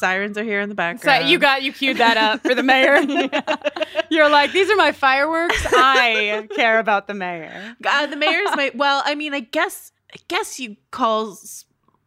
sirens 0.00 0.36
are 0.36 0.42
here 0.42 0.60
in 0.60 0.68
the 0.68 0.74
So 0.74 0.76
background. 0.76 1.28
you 1.28 1.38
got 1.38 1.62
you 1.62 1.72
queued 1.72 1.98
that 1.98 2.16
up 2.16 2.40
for 2.40 2.54
the 2.54 2.62
mayor. 2.72 3.00
You're 4.10 4.28
like, 4.28 4.52
these 4.52 4.68
are 4.70 4.76
my 4.76 4.90
fireworks. 4.92 5.64
I 5.70 6.48
care 6.56 6.78
about 6.80 7.06
the 7.06 7.14
mayor. 7.14 7.76
Uh, 7.86 8.06
the 8.06 8.16
mayor's 8.16 8.48
my 8.56 8.72
well. 8.74 9.02
I 9.04 9.14
mean, 9.14 9.34
I 9.34 9.40
guess 9.40 9.92
I 10.12 10.16
guess 10.28 10.58
you 10.58 10.76
call 10.90 11.38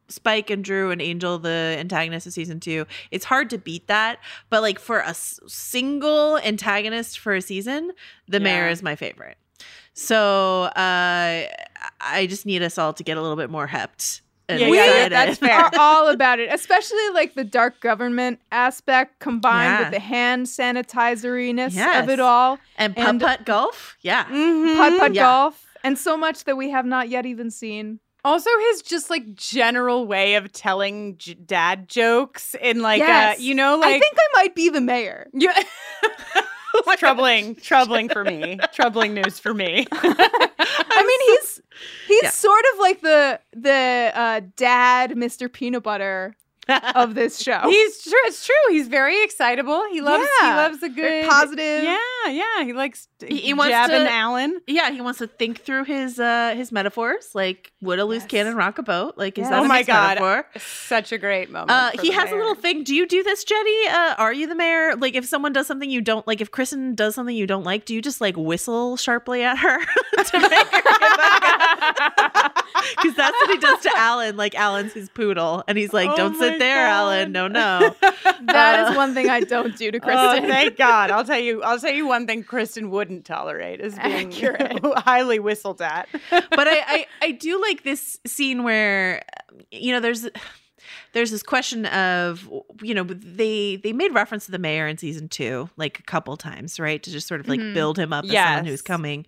Spike 0.10 0.50
and 0.50 0.64
Dru 0.64 0.92
and 0.92 1.02
Angel 1.02 1.40
the 1.40 1.76
antagonists 1.80 2.28
of 2.28 2.34
season 2.34 2.60
two. 2.60 2.86
It's 3.12 3.26
hard 3.26 3.50
to 3.52 3.58
beat 3.58 3.88
that, 3.88 4.20
but 4.50 4.62
like 4.62 4.78
for 4.80 5.00
a 5.00 5.10
s- 5.10 5.40
single 5.48 6.38
antagonist 6.40 7.20
for 7.20 7.34
a 7.34 7.42
season, 7.42 7.92
the 8.28 8.40
mayor 8.42 8.68
is 8.68 8.84
my 8.84 8.96
favorite. 8.96 9.38
So 9.94 10.64
uh, 10.64 11.46
I 12.02 12.26
just 12.28 12.46
need 12.46 12.62
us 12.64 12.78
all 12.78 12.94
to 12.94 13.04
get 13.04 13.18
a 13.18 13.22
little 13.22 13.38
bit 13.38 13.50
more 13.50 13.68
hept. 13.68 14.22
And 14.54 14.62
Yeah, 14.62 14.70
we 14.70 14.78
yeah, 14.78 14.86
yeah, 14.86 14.92
excited. 15.06 15.12
that's 15.12 15.38
fair. 15.40 15.60
are 15.60 15.72
all 15.80 16.08
about 16.10 16.40
it, 16.40 16.50
especially 16.52 17.10
like 17.14 17.34
the 17.36 17.44
dark 17.44 17.80
government 17.82 18.40
aspect 18.52 19.20
combined 19.20 19.72
Yeah. 19.72 19.80
with 19.82 19.92
the 19.92 20.00
hand 20.00 20.46
sanitizeriness 20.48 21.76
Yes. 21.76 22.04
of 22.04 22.10
it 22.10 22.20
all. 22.20 22.60
And 22.78 22.96
putt 22.96 23.08
And- 23.08 23.22
putt 23.22 23.46
golf, 23.46 23.98
yeah. 24.02 24.26
Mhm. 24.26 24.78
Putt 24.78 25.00
putt 25.00 25.14
Yeah. 25.14 25.24
golf, 25.24 25.66
and 25.84 25.98
so 25.98 26.16
much 26.18 26.44
that 26.46 26.56
we 26.58 26.70
have 26.70 26.86
not 26.86 27.10
yet 27.10 27.26
even 27.26 27.52
seen. 27.52 28.00
Also, 28.26 28.50
his 28.70 28.82
just 28.82 29.10
like 29.10 29.36
general 29.36 30.08
way 30.08 30.36
of 30.36 30.52
telling 30.54 31.18
j- 31.18 31.34
dad 31.34 31.90
jokes 31.90 32.56
in 32.62 32.82
like, 32.82 33.00
Yes. 33.00 33.38
uh, 33.38 33.42
you 33.42 33.54
know, 33.54 33.76
like 33.78 33.96
I 33.96 34.00
think 34.00 34.16
I 34.18 34.28
might 34.42 34.56
be 34.56 34.70
the 34.70 34.80
mayor. 34.82 35.28
Yeah. 35.34 35.62
It's 36.76 37.00
troubling, 37.00 37.56
troubling 37.56 38.10
for 38.10 38.24
me. 38.24 38.58
Troubling 38.74 39.14
news 39.14 39.38
for 39.38 39.54
me. 39.54 39.86
I 39.92 41.04
mean, 41.06 41.38
he's 41.38 41.62
he's 42.08 42.24
Yeah. 42.24 42.30
sort 42.30 42.64
of 42.74 42.80
like 42.80 43.02
the 43.02 43.40
the 43.54 44.12
uh, 44.14 44.42
dad, 44.56 45.12
Mr. 45.12 45.52
Peanut 45.52 45.84
Butter 45.84 46.36
of 46.96 47.14
this 47.16 47.42
show. 47.42 47.60
He's 47.64 48.02
true. 48.04 48.14
It's 48.26 48.46
true. 48.46 48.56
He's 48.70 48.88
very 48.88 49.22
excitable. 49.24 49.84
He 49.92 50.00
loves. 50.02 50.28
He 50.42 50.48
loves 50.48 50.78
a 50.84 50.90
Very 50.90 51.22
good 51.24 51.30
positive. 51.30 51.84
Yeah, 51.84 51.98
yeah. 52.30 52.64
He 52.64 52.72
likes 52.74 53.08
He- 53.28 53.38
he 53.38 53.54
wants 53.54 53.72
to- 53.90 54.10
Alan. 54.12 54.62
Yeah, 54.68 54.90
he 54.92 55.02
wants 55.02 55.20
to 55.20 55.28
think 55.28 55.60
through 55.62 55.84
his 55.86 56.20
uh 56.20 56.54
his 56.56 56.72
metaphors, 56.72 57.30
like 57.34 57.72
would 57.82 58.00
a 58.00 58.06
loose 58.06 58.24
Yes. 58.24 58.30
cannon 58.32 58.56
rock 58.56 58.78
a 58.78 58.84
boat? 58.84 59.16
Like 59.18 59.38
is 59.38 59.44
Yes. 59.44 59.50
that 59.50 59.60
Oh 59.62 59.66
a 59.66 59.68
my 59.68 59.84
God. 59.84 60.20
metaphor? 60.20 60.46
Such 60.58 61.12
a 61.12 61.18
great 61.18 61.50
moment. 61.52 61.72
Uh, 61.72 61.92
he 62.02 62.12
has 62.12 62.32
a 62.32 62.36
little 62.36 62.56
thing. 62.56 62.84
Do 62.84 62.96
you 62.96 63.06
do 63.08 63.24
this, 63.24 63.44
Jenny? 63.44 63.88
Uh, 63.90 64.16
are 64.18 64.32
you 64.34 64.48
the 64.48 64.56
mayor? 64.56 64.96
Like, 64.96 65.16
if 65.16 65.26
someone 65.26 65.52
does 65.54 65.68
something 65.68 65.90
you 65.90 66.02
don't 66.02 66.26
like, 66.28 66.40
if 66.42 66.52
Kristin 66.52 66.96
does 66.96 67.16
something 67.16 67.36
you 67.36 67.48
don't 67.48 67.64
like, 67.64 67.86
do 67.86 67.94
you 67.94 68.02
just 68.02 68.22
like 68.22 68.36
whistle 68.38 68.96
sharply 68.98 69.44
at 69.44 69.58
her 69.58 69.80
to 70.24 70.40
make 70.40 70.68
her 70.68 70.82
Because 72.96 73.16
that's 73.16 73.36
what 73.42 73.50
he 73.50 73.58
does 73.58 73.80
to 73.82 73.92
Alan. 73.96 74.38
Like, 74.38 74.56
Alan's 74.56 74.94
his 74.94 75.10
poodle, 75.10 75.64
and 75.68 75.78
he's 75.78 75.94
like, 75.94 76.10
Oh 76.10 76.16
"Don't 76.16 76.38
my 76.40 76.50
there, 76.60 76.86
God. 76.86 76.92
Alan. 76.92 77.32
No, 77.32 77.48
no." 77.48 77.96
That 78.46 78.82
is 78.82 78.90
Uh, 78.90 78.94
one 78.96 79.14
thing 79.14 79.30
I 79.30 79.40
don't 79.42 79.76
do 79.78 79.90
to 79.92 79.98
Oh, 80.04 80.08
Kristin. 80.08 80.48
thank 80.48 80.78
God! 80.88 81.12
I'll 81.12 81.24
tell 81.26 81.40
you. 81.40 81.64
I'll 81.64 81.80
tell 81.80 81.92
you 81.94 82.08
one 82.08 82.28
thing. 82.28 82.44
Kristin 82.44 82.90
wouldn't 82.90 83.26
tolerate 83.26 83.80
is 83.82 83.98
being 83.98 84.28
Accurate. 84.34 84.80
highly 84.98 85.40
whistled 85.40 85.82
at. 85.82 86.08
but 86.30 86.68
I, 86.68 86.84
I 86.88 87.06
I 87.22 87.32
do 87.32 87.62
like 87.62 87.84
this 87.84 88.20
scene 88.28 88.64
where 88.64 89.24
you 89.72 89.92
know 89.94 90.00
there's 90.00 90.28
there's 91.14 91.32
this 91.32 91.44
question 91.44 91.86
of 91.88 92.50
you 92.82 92.94
know 92.94 93.04
they 93.04 93.78
they 93.78 93.94
made 93.94 94.14
reference 94.14 94.46
to 94.46 94.52
the 94.52 94.60
mayor 94.60 94.88
in 94.88 94.98
season 94.98 95.28
two 95.30 95.70
like 95.78 96.00
a 96.00 96.04
couple 96.04 96.36
times 96.38 96.80
right? 96.80 97.02
To 97.04 97.12
just 97.12 97.28
sort 97.28 97.40
of 97.40 97.48
like 97.48 97.60
Mhm. 97.60 97.74
build 97.74 97.98
him 97.98 98.12
up 98.12 98.26
as 98.26 98.32
someone 98.32 98.66
who's 98.66 98.82
coming. 98.82 99.26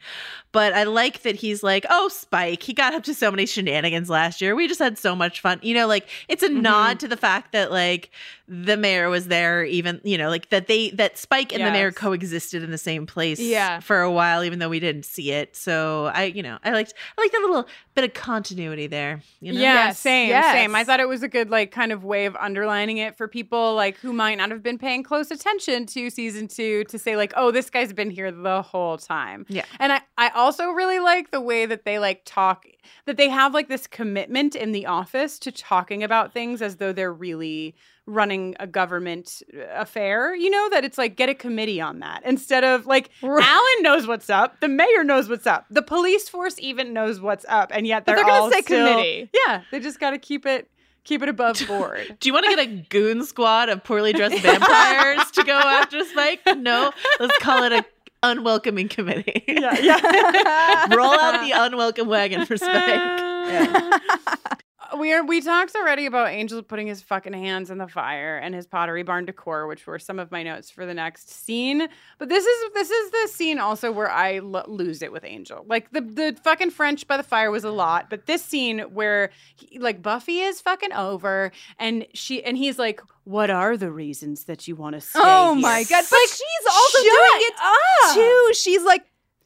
But 0.52 0.74
i 0.74 0.84
like 0.84 1.22
that 1.24 1.36
he's 1.36 1.64
like 1.64 1.86
oh 1.90 2.08
spike 2.10 2.64
he 2.64 2.74
got 2.74 2.94
up 2.94 3.04
to 3.04 3.14
so 3.14 3.30
many 3.32 3.46
shenanigans 3.46 4.10
last 4.10 4.42
year. 4.42 4.56
We 4.56 4.68
just 4.68 4.80
had 4.80 4.98
so 4.98 5.16
much 5.16 5.40
fun. 5.42 5.60
You 5.62 5.74
know 5.76 5.88
like 5.88 6.08
it's 6.28 6.44
a 6.44 6.50
nod 6.50 7.00
to 7.02 7.08
the 7.08 7.18
fact 7.18 7.52
that 7.54 7.72
like 7.72 8.10
the 8.48 8.78
mayor 8.78 9.10
was 9.10 9.28
there 9.28 9.64
even 9.66 10.00
you 10.04 10.18
know 10.18 10.30
like 10.30 10.50
that 10.50 10.68
they 10.68 10.90
that 10.92 11.18
spike 11.18 11.52
and 11.54 11.64
the 11.64 11.72
mayor 11.72 11.88
Yes. 11.88 11.96
coexisted 11.98 12.64
in 12.64 12.72
the 12.72 12.78
same 12.78 13.06
place 13.06 13.40
Yeah. 13.40 13.80
for 13.80 14.02
a 14.02 14.12
while 14.12 14.44
even 14.44 14.60
though 14.60 14.70
we 14.70 14.80
didn't 14.80 15.06
see 15.06 15.32
it. 15.32 15.56
So 15.56 16.12
i 16.14 16.24
you 16.26 16.44
know 16.44 16.58
i 16.64 16.72
liked 16.72 16.94
i 17.18 17.22
like 17.22 17.32
that 17.32 17.42
little 17.42 17.68
bit 17.96 18.04
of 18.04 18.14
continuity 18.14 18.88
there 18.88 19.22
you 19.40 19.54
know 19.54 19.60
Yeah, 19.60 19.86
Yes, 19.86 20.00
same, 20.00 20.28
yes. 20.30 20.54
same. 20.54 20.76
I 20.76 20.84
thought 20.84 21.00
it 21.00 21.08
was 21.08 21.24
a 21.24 21.28
good 21.30 21.50
like 21.50 21.72
kind 21.72 21.92
of 21.94 22.04
way 22.04 22.26
of 22.26 22.36
underlining 22.36 22.98
it 22.98 23.16
for 23.16 23.28
people 23.28 23.74
like 23.74 23.96
who 23.98 24.12
might 24.12 24.36
not 24.36 24.52
have 24.52 24.62
been 24.62 24.78
paying 24.78 25.02
close 25.02 25.32
attention 25.32 25.86
to 25.88 26.10
season 26.10 26.48
two 26.50 26.84
to 26.86 27.00
say 27.00 27.16
like, 27.16 27.32
oh, 27.38 27.52
this 27.52 27.70
guy's 27.70 27.94
been 27.94 28.10
here 28.10 28.32
the 28.32 28.62
whole 28.62 28.98
time. 28.98 29.46
Yeah. 29.48 29.64
And 29.80 29.94
I, 29.94 30.02
I 30.18 30.30
also 30.30 30.70
really 30.72 31.00
like 31.00 31.32
the 31.32 31.40
way 31.42 31.66
that 31.66 31.86
they 31.86 31.98
like 32.00 32.24
talk 32.26 32.66
that 33.06 33.18
they 33.18 33.30
have 33.30 33.54
like 33.54 33.68
this 33.70 33.88
commitment 33.88 34.56
in 34.56 34.72
the 34.72 34.86
office 34.86 35.38
to 35.40 35.52
talking 35.52 36.04
about 36.04 36.34
things 36.34 36.62
as 36.62 36.78
though 36.78 36.92
they're 36.94 37.14
really 37.14 37.76
running 38.08 38.56
a 38.60 38.68
government 38.68 39.42
uh, 39.58 39.62
affair, 39.74 40.36
you 40.36 40.50
know, 40.50 40.70
that 40.70 40.86
it's 40.86 40.98
like 40.98 41.16
get 41.16 41.28
a 41.30 41.34
committee 41.34 41.82
on 41.82 42.00
that 42.00 42.22
instead 42.24 42.64
of 42.64 42.86
like 42.86 43.10
Right. 43.24 43.44
Alan 43.44 43.82
knows 43.84 44.06
what's 44.08 44.30
up, 44.30 44.60
the 44.60 44.68
mayor 44.68 45.04
knows 45.04 45.28
what's 45.28 45.48
up, 45.48 45.66
the 45.72 45.82
police 45.82 46.30
force 46.30 46.56
even 46.60 46.94
knows 46.94 47.20
what's 47.20 47.46
up, 47.50 47.72
and 47.74 47.88
yet 47.88 48.06
they're, 48.06 48.16
they're 48.16 48.26
gonna 48.26 48.44
all 48.44 48.52
say 48.52 48.62
still- 48.62 48.88
committee. 48.88 49.30
Yeah, 49.48 49.62
they 49.72 49.80
just 49.80 50.00
got 50.00 50.12
to 50.12 50.18
keep 50.20 50.46
it 50.46 50.70
keep 51.04 51.22
it 51.22 51.30
above 51.30 51.62
board. 51.68 52.18
Do 52.20 52.28
you 52.30 52.34
want 52.34 52.46
to 52.48 52.56
get 52.56 52.68
a 52.68 52.72
goon 52.90 53.24
squad 53.26 53.70
of 53.70 53.84
poorly 53.84 54.12
dressed 54.14 54.40
vampires 54.42 55.30
to 55.32 55.44
go 55.44 55.54
after 55.58 56.04
Spike? 56.04 56.42
No, 56.58 56.92
let's 57.20 57.38
call 57.40 57.64
it 57.64 57.72
a 57.72 57.86
unwelcoming 58.32 58.88
committee. 58.90 59.44
yeah, 59.48 59.80
yeah. 59.80 60.86
Roll 60.96 61.14
out 61.20 61.46
the 61.46 61.52
unwelcome 61.54 62.08
wagon 62.08 62.46
for 62.46 62.58
Spike. 62.58 63.22
we 64.98 65.14
are 65.14 65.24
we 65.24 65.42
talked 65.42 65.76
already 65.76 66.06
about 66.06 66.30
Angel 66.30 66.62
putting 66.64 66.88
his 66.88 67.02
fucking 67.02 67.34
hands 67.34 67.70
in 67.70 67.78
the 67.78 67.88
fire 67.88 68.38
and 68.38 68.54
his 68.56 68.66
pottery 68.66 69.04
barn 69.04 69.26
decor, 69.26 69.68
which 69.68 69.86
were 69.88 70.00
some 70.00 70.20
of 70.20 70.32
my 70.32 70.44
notes 70.44 70.70
for 70.70 70.86
the 70.86 70.94
next 70.94 71.30
scene. 71.30 71.88
But 72.18 72.30
this 72.30 72.46
is 72.46 72.74
this 72.74 72.90
is 72.90 73.12
the 73.12 73.28
scene 73.32 73.60
also 73.60 73.92
where 73.92 74.10
I 74.10 74.40
lo- 74.40 74.66
lose 74.68 75.02
it 75.02 75.12
with 75.12 75.24
Angel. 75.24 75.66
Like 75.68 75.92
the 75.92 76.02
the 76.02 76.38
fucking 76.44 76.72
French 76.72 77.08
by 77.08 77.18
the 77.18 77.24
fire 77.24 77.52
was 77.52 77.64
a 77.64 77.72
lot, 77.72 78.10
but 78.10 78.26
this 78.26 78.44
scene 78.44 78.80
where 78.80 79.32
he, 79.56 79.80
like 79.80 80.02
Buffy 80.02 80.40
is 80.40 80.62
fucking 80.62 80.94
over 80.94 81.52
and 81.80 82.06
she 82.14 82.44
and 82.44 82.58
he's 82.58 82.78
like, 82.80 83.02
"What 83.24 83.50
are 83.50 83.78
the 83.78 83.92
reasons 83.92 84.46
that 84.46 84.68
you 84.68 84.76
want 84.76 84.96
to 84.96 85.02
stay?" 85.02 85.20
Oh 85.22 85.54
here?" 85.54 85.62
my 85.62 85.84
god! 85.84 86.06
But 86.10 86.20
she's 86.30 86.68
also 86.72 86.98
doing 87.02 87.42
it 87.42 87.54
up. 87.62 88.14
too. 88.16 88.52
She's 88.54 88.84
like, 88.84 89.06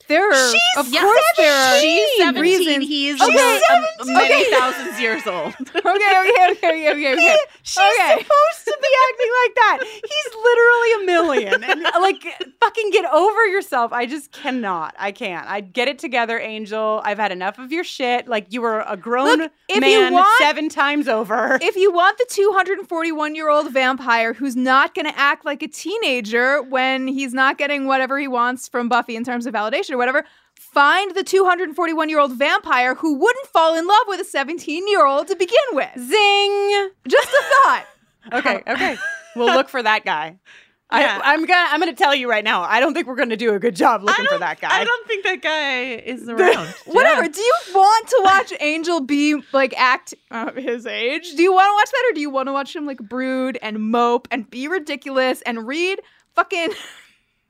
there 0.09 0.29
are 0.29 0.51
She's 0.51 0.61
of 0.77 0.91
course 0.91 1.23
there 1.37 1.53
are 1.53 1.79
She's 1.79 2.09
17. 2.17 2.41
reasons. 2.41 2.87
He's 2.87 3.21
Okay. 3.21 3.61
a- 3.69 4.05
many 4.05 4.33
Okay. 4.45 4.51
thousands 4.51 4.99
years 4.99 5.25
old. 5.25 5.53
okay, 5.61 5.79
okay, 5.85 6.51
okay, 6.51 6.91
okay, 6.91 7.13
okay. 7.13 7.37
She's 7.63 7.77
Okay. 7.77 8.09
supposed 8.17 8.65
to 8.65 8.77
be 8.81 8.87
acting 9.07 9.31
like 9.43 9.55
that. 9.55 9.77
He's 9.83 10.35
literally 10.35 10.91
a 10.93 11.05
million. 11.05 11.63
And 11.63 11.85
uh, 11.85 11.91
like 12.01 12.23
fucking 12.59 12.89
get 12.91 13.05
over 13.13 13.45
yourself. 13.47 13.93
I 13.93 14.05
just 14.05 14.31
cannot. 14.31 14.95
I 14.99 15.11
can't. 15.11 15.47
I 15.47 15.61
get 15.61 15.87
it 15.87 15.99
together, 15.99 16.39
Angel. 16.39 17.01
I've 17.05 17.19
had 17.19 17.31
enough 17.31 17.59
of 17.59 17.71
your 17.71 17.83
shit. 17.83 18.27
Like 18.27 18.47
you 18.51 18.61
were 18.61 18.81
a 18.87 18.97
grown 18.97 19.39
Look, 19.39 19.51
man 19.79 20.13
want- 20.13 20.27
seven 20.39 20.67
times 20.69 21.07
over. 21.07 21.57
If 21.61 21.75
you 21.75 21.91
want 21.91 22.17
the 22.17 22.25
241 22.29 23.35
year 23.35 23.49
old 23.49 23.71
vampire 23.71 24.33
who's 24.33 24.55
not 24.55 24.95
going 24.95 25.05
to 25.05 25.17
act 25.17 25.45
like 25.45 25.61
a 25.61 25.67
teenager 25.67 26.61
when 26.63 27.07
he's 27.07 27.33
not 27.33 27.57
getting 27.57 27.85
whatever 27.85 28.17
he 28.17 28.27
wants 28.27 28.67
from 28.67 28.89
Buffy 28.89 29.15
in 29.15 29.23
terms 29.23 29.45
of 29.45 29.53
validation 29.53 29.97
whatever, 29.99 30.25
find 30.55 31.13
the 31.13 31.23
241 31.23 32.09
year 32.09 32.19
old 32.19 32.33
vampire 32.33 32.95
who 32.95 33.13
wouldn't 33.13 33.47
fall 33.47 33.77
in 33.77 33.85
love 33.85 34.05
with 34.07 34.19
a 34.19 34.25
17 34.25 34.87
year 34.87 35.05
old 35.05 35.27
to 35.27 35.35
begin 35.35 35.57
with. 35.73 35.89
Zing. 35.95 36.89
Just 37.07 37.29
a 37.29 37.43
thought. 37.43 37.85
Okay, 38.33 38.61
okay. 38.67 38.97
We'll 39.35 39.55
look 39.55 39.69
for 39.69 39.81
that 39.81 40.03
guy. 40.05 40.37
Yeah. 40.91 41.21
I, 41.23 41.33
I'm 41.33 41.45
gonna 41.45 41.67
I'm 41.69 41.79
gonna 41.79 41.93
tell 41.93 42.15
you 42.15 42.27
right 42.27 42.43
now. 42.43 42.63
I 42.63 42.79
don't 42.79 42.95
think 42.95 43.05
we're 43.05 43.15
gonna 43.15 43.37
do 43.37 43.53
a 43.53 43.59
good 43.59 43.75
job 43.75 44.01
looking 44.03 44.25
for 44.25 44.39
that 44.39 44.59
guy. 44.59 44.69
I 44.71 44.83
don't 44.83 45.05
think 45.07 45.23
that 45.23 45.39
guy 45.43 45.81
is 45.83 46.27
around. 46.29 46.67
Whatever. 46.87 47.27
Do 47.27 47.39
you 47.39 47.53
want 47.75 48.07
to 48.07 48.21
watch 48.23 48.53
Angel 48.59 48.99
be 48.99 49.39
like 49.53 49.75
act 49.77 50.15
uh, 50.31 50.51
his 50.53 50.87
age? 50.87 51.35
Do 51.35 51.43
you 51.43 51.53
want 51.53 51.67
to 51.69 51.73
watch 51.75 51.91
that, 51.91 52.09
or 52.09 52.13
do 52.15 52.21
you 52.21 52.31
want 52.31 52.47
to 52.47 52.53
watch 52.53 52.75
him 52.75 52.87
like 52.87 52.97
brood 52.97 53.59
and 53.61 53.79
mope 53.91 54.27
and 54.31 54.49
be 54.49 54.67
ridiculous 54.67 55.43
and 55.43 55.67
read 55.67 55.99
fucking 56.33 56.71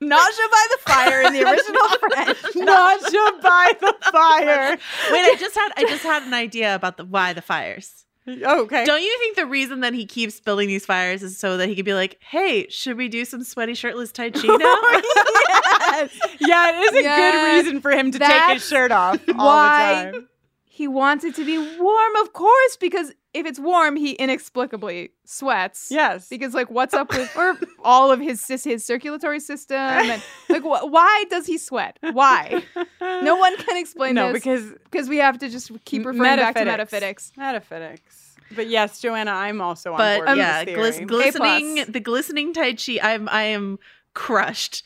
Nausea 0.00 0.44
by 0.50 0.66
the 0.70 0.78
Fire 0.90 1.22
in 1.22 1.32
the 1.32 1.42
original 1.50 1.88
French? 1.98 2.38
Nausea 2.56 3.32
by 3.42 3.72
the 3.80 3.94
fire. 4.10 4.70
Wait, 5.12 5.24
I 5.24 5.36
just 5.38 5.54
had 5.54 5.72
I 5.76 5.82
just 5.84 6.02
had 6.02 6.22
an 6.22 6.34
idea 6.34 6.74
about 6.74 6.96
the 6.96 7.04
why 7.04 7.32
the 7.32 7.42
fires. 7.42 8.04
Okay. 8.28 8.84
Don't 8.84 9.02
you 9.02 9.18
think 9.18 9.36
the 9.36 9.46
reason 9.46 9.80
that 9.80 9.92
he 9.92 10.06
keeps 10.06 10.38
building 10.40 10.68
these 10.68 10.86
fires 10.86 11.22
is 11.22 11.36
so 11.38 11.56
that 11.56 11.68
he 11.68 11.74
could 11.74 11.84
be 11.84 11.94
like, 11.94 12.18
"Hey, 12.20 12.68
should 12.68 12.96
we 12.96 13.08
do 13.08 13.24
some 13.24 13.42
sweaty 13.42 13.74
shirtless 13.74 14.12
tai 14.12 14.30
chi 14.30 14.46
now?" 14.46 14.76
yes. 14.82 16.18
Yeah, 16.38 16.70
it 16.70 16.82
is 16.82 16.92
a 16.92 17.02
Yes. 17.02 17.32
good 17.32 17.56
reason 17.64 17.80
for 17.80 17.90
him 17.90 18.10
to 18.12 18.18
take 18.18 18.42
his 18.52 18.66
shirt 18.66 18.92
off 18.92 19.18
all 19.28 19.46
why 19.46 20.04
the 20.06 20.12
time. 20.12 20.28
He 20.64 20.86
wants 20.88 21.24
it 21.24 21.34
to 21.36 21.44
be 21.44 21.58
warm, 21.58 22.16
of 22.16 22.32
course, 22.32 22.76
because 22.78 23.12
if 23.32 23.46
it's 23.46 23.60
warm, 23.60 23.96
he 23.96 24.12
inexplicably 24.12 25.10
sweats. 25.24 25.88
Yes. 25.90 26.28
Because 26.28 26.52
like, 26.54 26.70
what's 26.70 26.94
up 26.94 27.10
with 27.12 27.30
or 27.36 27.56
all 27.84 28.10
of 28.10 28.20
his 28.20 28.44
his 28.46 28.84
circulatory 28.84 29.38
system 29.40 29.76
and 29.76 30.22
like, 30.48 30.62
wh- 30.62 30.90
why 30.90 31.24
does 31.30 31.46
he 31.46 31.56
sweat? 31.58 31.98
Why? 32.12 32.62
No 33.00 33.36
one 33.36 33.56
can 33.56 33.76
explain 33.76 34.14
no, 34.16 34.32
this 34.32 34.42
because 34.42 34.72
because 34.90 35.08
we 35.08 35.18
have 35.18 35.38
to 35.38 35.48
just 35.48 35.70
keep 35.84 36.04
referring 36.04 36.36
back 36.36 36.54
to 36.56 36.64
Metaphysics. 36.64 37.32
metaphysics. 37.36 37.36
Metaphysics. 37.36 38.26
But 38.56 38.66
yes, 38.68 39.00
Joanna, 39.00 39.30
I'm 39.30 39.60
also 39.60 39.92
on 39.92 39.98
but 39.98 40.16
board 40.18 40.28
with 40.30 40.38
yeah, 40.38 40.64
this 40.64 40.74
glis- 40.74 40.96
theory. 40.96 41.06
glistening 41.06 41.74
plus. 41.76 41.86
the 41.88 42.00
glistening 42.00 42.52
tai 42.52 42.74
chi. 42.74 42.98
I'm 43.00 43.28
I 43.28 43.44
am 43.44 43.78
crushed. 44.14 44.82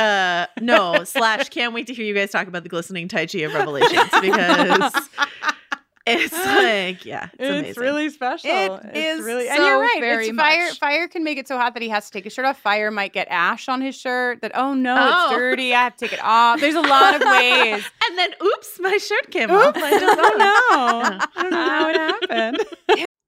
Uh 0.00 0.46
no 0.60 1.04
slash 1.04 1.48
can't 1.50 1.72
wait 1.74 1.86
to 1.86 1.94
hear 1.94 2.04
you 2.06 2.14
guys 2.14 2.30
talk 2.32 2.48
about 2.48 2.64
the 2.64 2.68
glistening 2.68 3.06
tai 3.06 3.26
chi 3.26 3.38
of 3.40 3.54
Revelations 3.54 4.10
because 4.20 4.92
it's 6.06 6.32
like 6.32 7.06
yeah, 7.06 7.28
it's, 7.38 7.68
It's 7.70 7.78
really 7.78 8.10
special. 8.10 8.50
It 8.50 8.72
it's 8.92 9.20
is 9.20 9.24
really, 9.24 9.48
and 9.48 9.56
so 9.56 9.66
you're 9.66 9.80
right. 9.80 10.00
very 10.00 10.28
it's 10.28 10.36
fire. 10.36 10.66
much. 10.68 10.78
Fire 10.78 11.08
can 11.08 11.24
make 11.24 11.38
it 11.38 11.48
so 11.48 11.56
hot 11.56 11.72
that 11.74 11.82
he 11.82 11.88
has 11.88 12.06
to 12.06 12.12
take 12.12 12.24
his 12.24 12.32
shirt 12.34 12.44
off. 12.44 12.58
Fire 12.60 12.90
might 12.90 13.12
get 13.14 13.26
ash 13.30 13.68
on 13.70 13.80
his 13.80 13.96
shirt. 13.96 14.42
That 14.42 14.52
oh 14.54 14.74
no, 14.74 14.94
Oh. 14.98 15.24
it's 15.30 15.36
dirty. 15.38 15.74
I 15.74 15.82
have 15.84 15.96
to 15.96 16.04
take 16.04 16.12
it 16.12 16.22
off. 16.22 16.60
There's 16.60 16.74
a 16.74 16.82
lot 16.82 17.14
of 17.14 17.20
ways. 17.26 17.84
and 18.08 18.18
then 18.18 18.30
oops, 18.44 18.78
my 18.80 18.98
shirt 18.98 19.30
came 19.30 19.50
off. 19.50 19.74
I 19.76 19.90
don't 19.98 20.20
oh 20.20 20.36
know. 20.36 21.08
no, 21.16 21.24
I 21.36 21.42
don't 21.42 21.50
know 21.50 21.68
how 21.68 21.88
it 21.88 21.96
happened. 21.96 22.64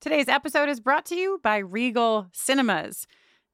Today's 0.01 0.29
episode 0.29 0.69
is 0.69 0.79
brought 0.79 1.07
to 1.07 1.17
you 1.17 1.41
by 1.43 1.57
Regal 1.57 2.29
Cinemas. 2.33 3.07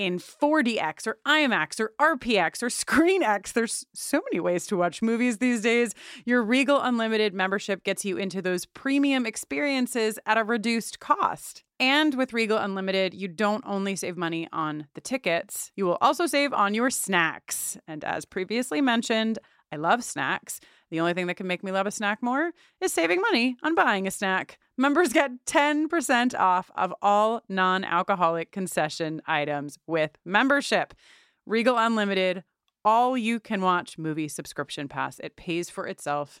in 0.00 0.18
4DX 0.18 1.06
or 1.06 1.18
IMAX 1.26 1.78
or 1.78 1.92
RPX 2.00 2.62
or 2.62 2.68
ScreenX. 2.68 3.52
There's 3.52 3.84
so 3.92 4.22
many 4.32 4.40
ways 4.40 4.66
to 4.68 4.76
watch 4.78 5.02
movies 5.02 5.36
these 5.36 5.60
days. 5.60 5.94
Your 6.24 6.42
Regal 6.42 6.80
Unlimited 6.80 7.34
membership 7.34 7.84
gets 7.84 8.02
you 8.02 8.16
into 8.16 8.40
those 8.40 8.64
premium 8.64 9.26
experiences 9.26 10.18
at 10.24 10.38
a 10.38 10.42
reduced 10.42 11.00
cost. 11.00 11.64
And 11.78 12.14
with 12.14 12.32
Regal 12.32 12.56
Unlimited, 12.56 13.12
you 13.12 13.28
don't 13.28 13.62
only 13.66 13.94
save 13.94 14.16
money 14.16 14.48
on 14.54 14.86
the 14.94 15.02
tickets, 15.02 15.70
you 15.76 15.84
will 15.84 15.98
also 16.00 16.24
save 16.24 16.54
on 16.54 16.72
your 16.72 16.88
snacks. 16.88 17.76
And 17.86 18.02
as 18.02 18.24
previously 18.24 18.80
mentioned, 18.80 19.38
I 19.72 19.76
love 19.76 20.02
snacks. 20.02 20.60
The 20.90 21.00
only 21.00 21.14
thing 21.14 21.26
that 21.28 21.36
can 21.36 21.46
make 21.46 21.62
me 21.62 21.70
love 21.70 21.86
a 21.86 21.90
snack 21.90 22.22
more 22.22 22.52
is 22.80 22.92
saving 22.92 23.20
money 23.20 23.56
on 23.62 23.74
buying 23.74 24.06
a 24.06 24.10
snack. 24.10 24.58
Members 24.76 25.12
get 25.12 25.44
10% 25.46 26.38
off 26.38 26.70
of 26.74 26.92
all 27.00 27.42
non 27.48 27.84
alcoholic 27.84 28.50
concession 28.50 29.22
items 29.26 29.78
with 29.86 30.12
membership. 30.24 30.94
Regal 31.46 31.78
Unlimited, 31.78 32.44
all 32.84 33.16
you 33.16 33.38
can 33.38 33.60
watch 33.60 33.98
movie 33.98 34.28
subscription 34.28 34.88
pass. 34.88 35.18
It 35.20 35.36
pays 35.36 35.70
for 35.70 35.86
itself 35.86 36.40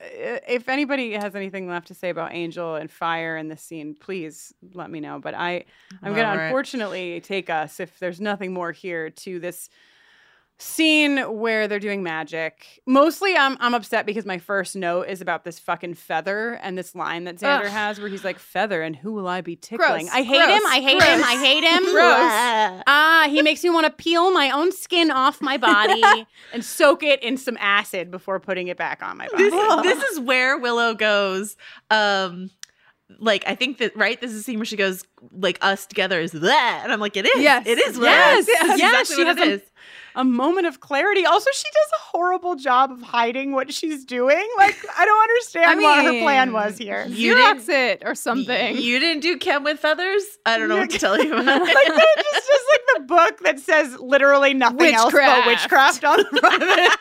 if 0.00 0.68
anybody 0.68 1.12
has 1.12 1.34
anything 1.34 1.68
left 1.68 1.88
to 1.88 1.94
say 1.94 2.10
about 2.10 2.32
Angel 2.32 2.76
and 2.76 2.90
fire 2.90 3.36
in 3.36 3.48
this 3.48 3.62
scene, 3.62 3.94
please 3.98 4.52
let 4.74 4.90
me 4.90 5.00
know. 5.00 5.18
But 5.18 5.34
I, 5.34 5.64
I'm 6.02 6.14
going 6.14 6.26
to 6.26 6.44
unfortunately 6.44 7.20
take 7.20 7.50
us, 7.50 7.80
if 7.80 7.98
there's 7.98 8.20
nothing 8.20 8.52
more 8.52 8.72
here, 8.72 9.10
to 9.10 9.40
this 9.40 9.68
scene 10.58 11.18
where 11.38 11.68
they're 11.68 11.78
doing 11.78 12.02
magic. 12.02 12.82
Mostly, 12.86 13.36
I'm 13.36 13.56
I'm 13.60 13.74
upset 13.74 14.06
because 14.06 14.26
my 14.26 14.38
first 14.38 14.74
note 14.76 15.08
is 15.08 15.20
about 15.20 15.44
this 15.44 15.58
fucking 15.58 15.94
feather 15.94 16.58
and 16.62 16.76
this 16.76 16.94
line 16.94 17.24
that 17.24 17.36
Xander 17.36 17.66
Ugh. 17.66 17.70
has 17.70 18.00
where 18.00 18.08
he's 18.08 18.24
like, 18.24 18.38
"Feather, 18.38 18.82
and 18.82 18.96
who 18.96 19.12
will 19.12 19.28
I 19.28 19.40
be 19.40 19.56
tickling?" 19.56 20.06
Gross, 20.06 20.14
I 20.14 20.22
hate 20.22 20.44
gross, 20.44 20.58
him. 20.58 20.66
I 20.66 20.80
hate 20.80 21.02
him. 21.02 21.22
I 21.24 21.36
hate 21.36 21.64
him. 21.64 21.82
Gross. 21.84 22.82
Ah, 22.86 23.26
he 23.28 23.42
makes 23.42 23.62
me 23.62 23.70
want 23.70 23.86
to 23.86 23.92
peel 23.92 24.32
my 24.32 24.50
own 24.50 24.72
skin 24.72 25.10
off 25.10 25.40
my 25.40 25.56
body 25.56 26.02
and 26.52 26.64
soak 26.64 27.02
it 27.02 27.22
in 27.22 27.36
some 27.36 27.56
acid 27.60 28.10
before 28.10 28.40
putting 28.40 28.68
it 28.68 28.76
back 28.76 29.02
on 29.02 29.16
my 29.16 29.28
body. 29.28 29.44
this, 29.50 29.82
this 29.98 30.02
is 30.10 30.20
where 30.20 30.58
Willow 30.58 30.94
goes. 30.94 31.56
Um, 31.90 32.50
like 33.18 33.44
I 33.46 33.54
think 33.54 33.78
that 33.78 33.96
right. 33.96 34.20
This 34.20 34.32
is 34.32 34.38
the 34.38 34.42
scene 34.42 34.58
where 34.58 34.66
she 34.66 34.76
goes 34.76 35.04
like 35.32 35.58
us 35.62 35.86
together 35.86 36.20
is 36.20 36.32
that, 36.32 36.80
and 36.82 36.92
I'm 36.92 37.00
like 37.00 37.16
it 37.16 37.24
is. 37.26 37.42
Yes. 37.42 37.66
it 37.66 37.78
is. 37.78 37.98
Yes, 37.98 38.46
Yes, 38.46 38.48
yes, 38.48 38.74
exactly 38.74 39.16
she 39.16 39.24
what 39.24 39.38
has 39.38 39.48
it 39.48 39.67
a- 40.18 40.24
moment 40.24 40.66
of 40.66 40.80
clarity. 40.80 41.24
Also, 41.24 41.50
she 41.52 41.64
does 41.64 41.90
a 41.94 42.00
horrible 42.16 42.56
job 42.56 42.90
of 42.92 43.00
hiding 43.02 43.52
what 43.52 43.72
she's 43.72 44.04
doing. 44.04 44.46
Like, 44.58 44.76
I 44.98 45.04
don't 45.04 45.20
understand 45.22 45.80
what 45.80 46.04
her 46.04 46.20
plan 46.22 46.52
was 46.52 46.76
here. 46.76 47.06
You 47.08 47.34
Xerox 47.36 47.68
it 47.68 48.02
or 48.04 48.14
something. 48.14 48.76
You 48.76 48.98
didn't 49.00 49.22
do 49.22 49.36
Chem 49.38 49.64
with 49.64 49.78
feathers. 49.80 50.24
I 50.44 50.58
don't 50.58 50.68
know 50.68 50.78
what 50.78 50.90
to 50.90 50.98
tell 50.98 51.16
you 51.22 51.32
about 51.38 51.62
like, 51.62 51.70
it. 51.76 51.88
they're 51.94 52.24
just, 52.24 52.46
just 52.46 52.64
like 52.72 52.80
the 52.96 53.00
book 53.06 53.38
that 53.44 53.60
says 53.60 53.98
literally 53.98 54.54
nothing 54.54 54.94
else 54.94 55.12
but 55.12 55.46
Witchcraft. 55.46 56.00
witchcraft 56.00 56.04
on 56.04 56.18
the 56.32 56.40
front 56.40 56.62
of 56.62 56.68
it. 56.70 56.92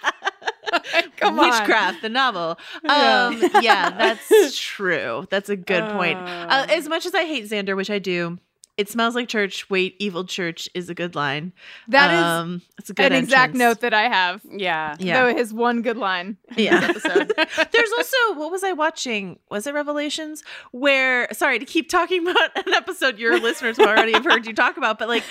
Come 1.18 1.40
on. 1.40 1.50
Witchcraft, 1.50 2.02
the 2.02 2.10
novel. 2.10 2.58
Yeah. 2.84 3.30
Um, 3.32 3.50
yeah, 3.62 3.90
that's 3.92 4.58
true. 4.60 5.26
That's 5.30 5.50
a 5.50 5.56
good 5.56 5.90
point. 5.92 6.18
Uh, 6.20 6.48
Uh. 6.50 6.66
as 6.70 6.88
much 6.90 7.06
as 7.06 7.16
I 7.16 7.24
hate 7.26 7.46
Xander, 7.46 7.76
which 7.76 7.90
I 7.90 8.00
do, 8.00 8.38
it 8.78 8.90
smells 8.90 9.16
like 9.16 9.28
church. 9.28 9.70
Wait, 9.70 9.96
evil 10.00 10.24
church 10.24 10.70
is 10.74 10.90
a 10.90 10.94
good 10.94 11.16
line. 11.16 11.52
That 11.88 12.14
is 12.14 12.24
um, 12.24 12.62
it's 12.78 12.90
a 12.90 12.94
good 12.94 13.12
An 13.12 13.14
exact 13.14 13.56
note 13.56 13.82
that 13.82 13.94
I 13.94 14.04
have. 14.04 14.42
Yeah. 14.50 14.96
Yeah. 15.00 15.24
Though 15.24 15.36
his 15.36 15.54
one 15.54 15.82
good 15.82 15.98
line. 15.98 16.38
Yeah. 16.56 16.80
There's 16.92 17.92
also 17.98 18.18
what 18.36 18.52
was 18.52 18.64
I 18.64 18.74
watching? 18.74 19.40
Was 19.50 19.66
it 19.68 19.74
Revelations? 19.74 20.44
Where 20.72 21.28
sorry 21.34 21.60
to 21.60 21.66
keep 21.66 21.90
talking 21.90 22.28
about 22.28 22.52
an 22.56 22.74
episode 22.74 23.18
your 23.20 23.40
listeners 23.42 23.78
will 23.78 23.88
already 23.88 24.14
have 24.14 24.24
heard 24.26 24.46
you 24.46 24.54
talk 24.54 24.78
about, 24.78 25.00
but 25.00 25.08
like 25.08 25.24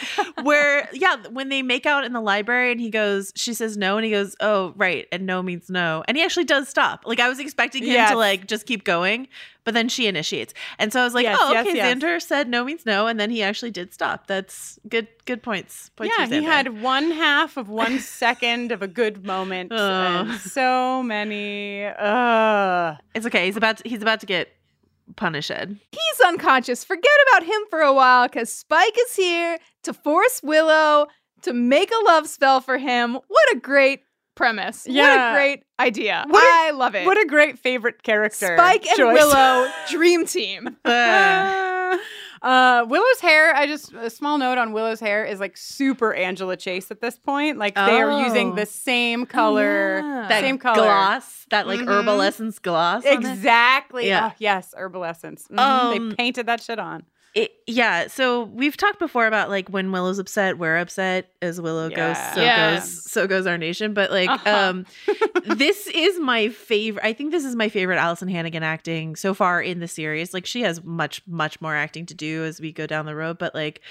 where 0.42 0.88
yeah, 0.92 1.16
when 1.30 1.48
they 1.48 1.62
make 1.62 1.86
out 1.86 2.04
in 2.04 2.12
the 2.12 2.20
library 2.20 2.72
and 2.72 2.80
he 2.80 2.90
goes, 2.90 3.32
she 3.36 3.54
says 3.54 3.76
no, 3.76 3.96
and 3.96 4.04
he 4.04 4.10
goes, 4.10 4.34
oh 4.40 4.72
right, 4.76 5.06
and 5.12 5.24
no 5.26 5.42
means 5.42 5.70
no, 5.70 6.02
and 6.08 6.16
he 6.16 6.22
actually 6.24 6.44
does 6.44 6.68
stop. 6.68 7.04
Like 7.06 7.20
I 7.20 7.28
was 7.28 7.38
expecting 7.38 7.82
him 7.84 7.92
Yes. 7.92 8.10
to 8.10 8.16
like 8.16 8.46
just 8.46 8.66
keep 8.66 8.84
going, 8.84 9.28
but 9.66 9.74
then 9.74 9.90
she 9.90 10.06
initiates, 10.06 10.54
and 10.78 10.90
so 10.90 11.02
I 11.02 11.04
was 11.04 11.12
like, 11.12 11.24
Yes, 11.24 11.36
oh 11.38 11.52
yes, 11.52 11.66
okay, 11.66 11.76
yes. 11.76 11.94
Xander 11.98 12.22
said 12.22 12.48
no 12.48 12.64
means 12.64 12.86
no, 12.86 13.06
and 13.06 13.20
then 13.20 13.28
he 13.28 13.42
actually 13.42 13.70
did 13.72 13.92
stop. 13.92 14.26
That's 14.26 14.78
good. 14.88 15.08
Good 15.26 15.42
points. 15.42 15.90
points 15.96 16.14
yeah, 16.18 16.26
he 16.26 16.42
had 16.44 16.80
one 16.80 17.10
half 17.10 17.56
of 17.58 17.68
one 17.68 17.98
second 18.22 18.72
of 18.72 18.80
a 18.80 18.88
good 18.88 19.26
moment 19.26 19.72
and 19.72 20.30
Oh. 20.30 20.36
so 20.38 21.02
many. 21.02 21.84
Uh, 21.84 22.94
It's 23.14 23.26
okay. 23.26 23.44
He's 23.46 23.56
about 23.58 23.78
to, 23.78 23.88
he's 23.88 24.00
about 24.02 24.20
to 24.20 24.26
get 24.26 24.48
punished. 25.16 25.50
He's 25.50 26.20
unconscious. 26.24 26.84
Forget 26.84 27.10
about 27.28 27.42
him 27.44 27.60
for 27.70 27.80
a 27.80 27.92
while 27.92 28.28
because 28.28 28.52
Spike 28.52 28.96
is 29.06 29.16
here 29.16 29.58
to 29.82 29.92
force 29.92 30.40
Willow 30.42 31.08
to 31.42 31.52
make 31.52 31.90
a 31.90 32.04
love 32.06 32.28
spell 32.28 32.60
for 32.60 32.78
him. 32.78 33.14
What 33.14 33.52
a 33.52 33.56
great 33.58 34.00
premise. 34.36 34.86
Yeah. 34.88 35.02
What 35.02 35.32
a 35.32 35.34
great 35.34 35.64
idea. 35.80 36.24
What 36.28 36.44
a- 36.44 36.68
I 36.68 36.70
love 36.70 36.94
it. 36.94 37.04
what 37.06 37.18
a 37.20 37.26
great 37.26 37.58
favorite 37.58 38.04
character. 38.04 38.56
Spike 38.56 38.86
and 38.86 38.96
choice. 38.96 39.14
Willow, 39.14 39.68
dream 39.90 40.24
team. 40.26 40.76
Uh, 40.86 41.96
uh, 42.42 42.84
Willow's 42.88 43.20
hair, 43.20 43.54
I 43.54 43.66
just, 43.66 43.92
a 43.94 44.10
small 44.10 44.38
note 44.38 44.58
on 44.58 44.72
Willow's 44.72 45.00
hair 45.00 45.24
is 45.24 45.40
like 45.40 45.56
super 45.56 46.12
Angela 46.12 46.56
Chase 46.56 46.90
at 46.90 47.00
this 47.00 47.16
point. 47.18 47.58
Like 47.58 47.74
they 47.76 47.80
are 48.00 48.22
using 48.24 48.52
Oh. 48.52 48.54
the 48.56 48.66
same 48.66 49.24
color, 49.24 49.98
yeah. 50.00 50.26
that 50.28 50.40
same 50.42 50.58
color. 50.58 50.76
gloss, 50.76 51.46
that 51.50 51.66
like 51.66 51.80
Mhm. 51.80 51.88
herbal 51.88 52.20
essence 52.22 52.58
gloss. 52.58 53.04
on 53.06 53.12
it. 53.12 53.18
Exactly. 53.20 54.08
Yeah. 54.08 54.30
Oh, 54.32 54.34
yes, 54.38 54.74
herbal 54.76 55.04
essence. 55.04 55.46
Mhm, 55.50 55.58
Um, 55.58 56.08
they 56.10 56.14
painted 56.16 56.46
that 56.46 56.60
shit 56.60 56.78
on. 56.78 57.04
It, 57.36 57.52
yeah, 57.66 58.06
so 58.06 58.44
we've 58.44 58.78
talked 58.78 58.98
before 58.98 59.26
about 59.26 59.50
like 59.50 59.68
when 59.68 59.92
Willow's 59.92 60.18
upset, 60.18 60.56
we're 60.56 60.78
upset. 60.78 61.28
As 61.42 61.60
Willow 61.60 61.90
goes, 61.90 62.16
so 62.34 62.40
Yeah. 62.42 62.76
goes, 62.76 63.10
so 63.12 63.26
goes 63.26 63.46
our 63.46 63.58
nation. 63.58 63.92
But 63.92 64.10
like, 64.10 64.30
Uh-huh. 64.30 64.50
um, 64.70 64.86
this 65.44 65.86
is 65.88 66.18
my 66.18 66.48
favorite. 66.48 67.04
I 67.04 67.12
think 67.12 67.32
this 67.32 67.44
is 67.44 67.54
my 67.54 67.68
favorite 67.68 67.98
Alyson 67.98 68.28
Hannigan 68.30 68.62
acting 68.62 69.16
so 69.16 69.34
far 69.34 69.60
in 69.60 69.80
the 69.80 69.88
series. 69.88 70.32
Like, 70.32 70.46
she 70.46 70.62
has 70.62 70.82
much, 70.82 71.20
much 71.26 71.60
more 71.60 71.74
acting 71.74 72.06
to 72.06 72.14
do 72.14 72.42
as 72.44 72.58
we 72.58 72.72
go 72.72 72.86
down 72.86 73.04
the 73.04 73.14
road. 73.14 73.36
But 73.36 73.54
like, 73.54 73.82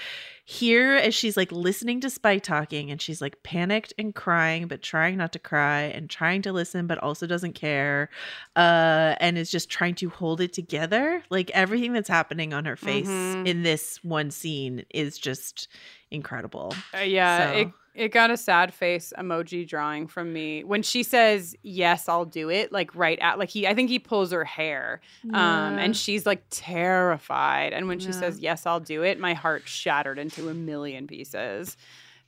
here 0.48 0.92
as 0.92 1.12
she's 1.12 1.36
like 1.36 1.50
listening 1.50 2.00
to 2.00 2.08
Spike 2.08 2.44
talking, 2.44 2.88
and 2.92 3.02
she's 3.02 3.20
like 3.20 3.42
panicked 3.42 3.92
and 3.98 4.14
crying, 4.14 4.68
but 4.68 4.80
trying 4.80 5.16
not 5.16 5.32
to 5.32 5.40
cry, 5.40 5.82
and 5.82 6.08
trying 6.08 6.40
to 6.42 6.52
listen, 6.52 6.86
but 6.86 6.98
also 6.98 7.26
doesn't 7.26 7.54
care, 7.54 8.08
uh, 8.54 9.16
and 9.18 9.36
is 9.36 9.50
just 9.50 9.68
trying 9.68 9.96
to 9.96 10.08
hold 10.08 10.40
it 10.40 10.52
together. 10.52 11.24
Like 11.30 11.50
everything 11.50 11.92
that's 11.92 12.08
happening 12.08 12.54
on 12.54 12.64
her 12.64 12.76
face 12.76 13.08
Mhm. 13.08 13.44
in 13.48 13.62
this 13.64 13.98
one 14.04 14.30
scene 14.30 14.84
is 14.90 15.18
just 15.18 15.66
incredible. 16.12 16.72
Uh, 16.94 16.98
yeah, 17.00 17.50
So- 17.52 17.58
it 17.58 17.68
it 17.96 18.12
got 18.12 18.30
a 18.30 18.36
sad 18.36 18.72
face 18.74 19.12
emoji 19.18 19.66
drawing 19.66 20.06
from 20.06 20.32
me 20.32 20.62
when 20.64 20.82
she 20.82 21.02
says 21.02 21.56
yes, 21.62 22.08
I'll 22.08 22.24
do 22.24 22.50
it. 22.50 22.70
Like 22.72 22.94
right 22.94 23.18
at 23.20 23.38
like 23.38 23.48
he, 23.48 23.66
I 23.66 23.74
think 23.74 23.88
he 23.90 23.98
pulls 23.98 24.30
her 24.32 24.44
hair, 24.44 25.00
um, 25.32 25.78
and 25.78 25.96
she's 25.96 26.26
like 26.26 26.44
terrified. 26.50 27.72
And 27.72 27.88
when 27.88 27.98
she 27.98 28.12
says 28.12 28.38
yes, 28.38 28.66
I'll 28.66 28.80
do 28.80 29.02
it, 29.02 29.18
my 29.18 29.34
heart 29.34 29.62
shattered 29.66 30.18
into 30.18 30.48
a 30.48 30.54
million 30.54 31.06
pieces. 31.06 31.76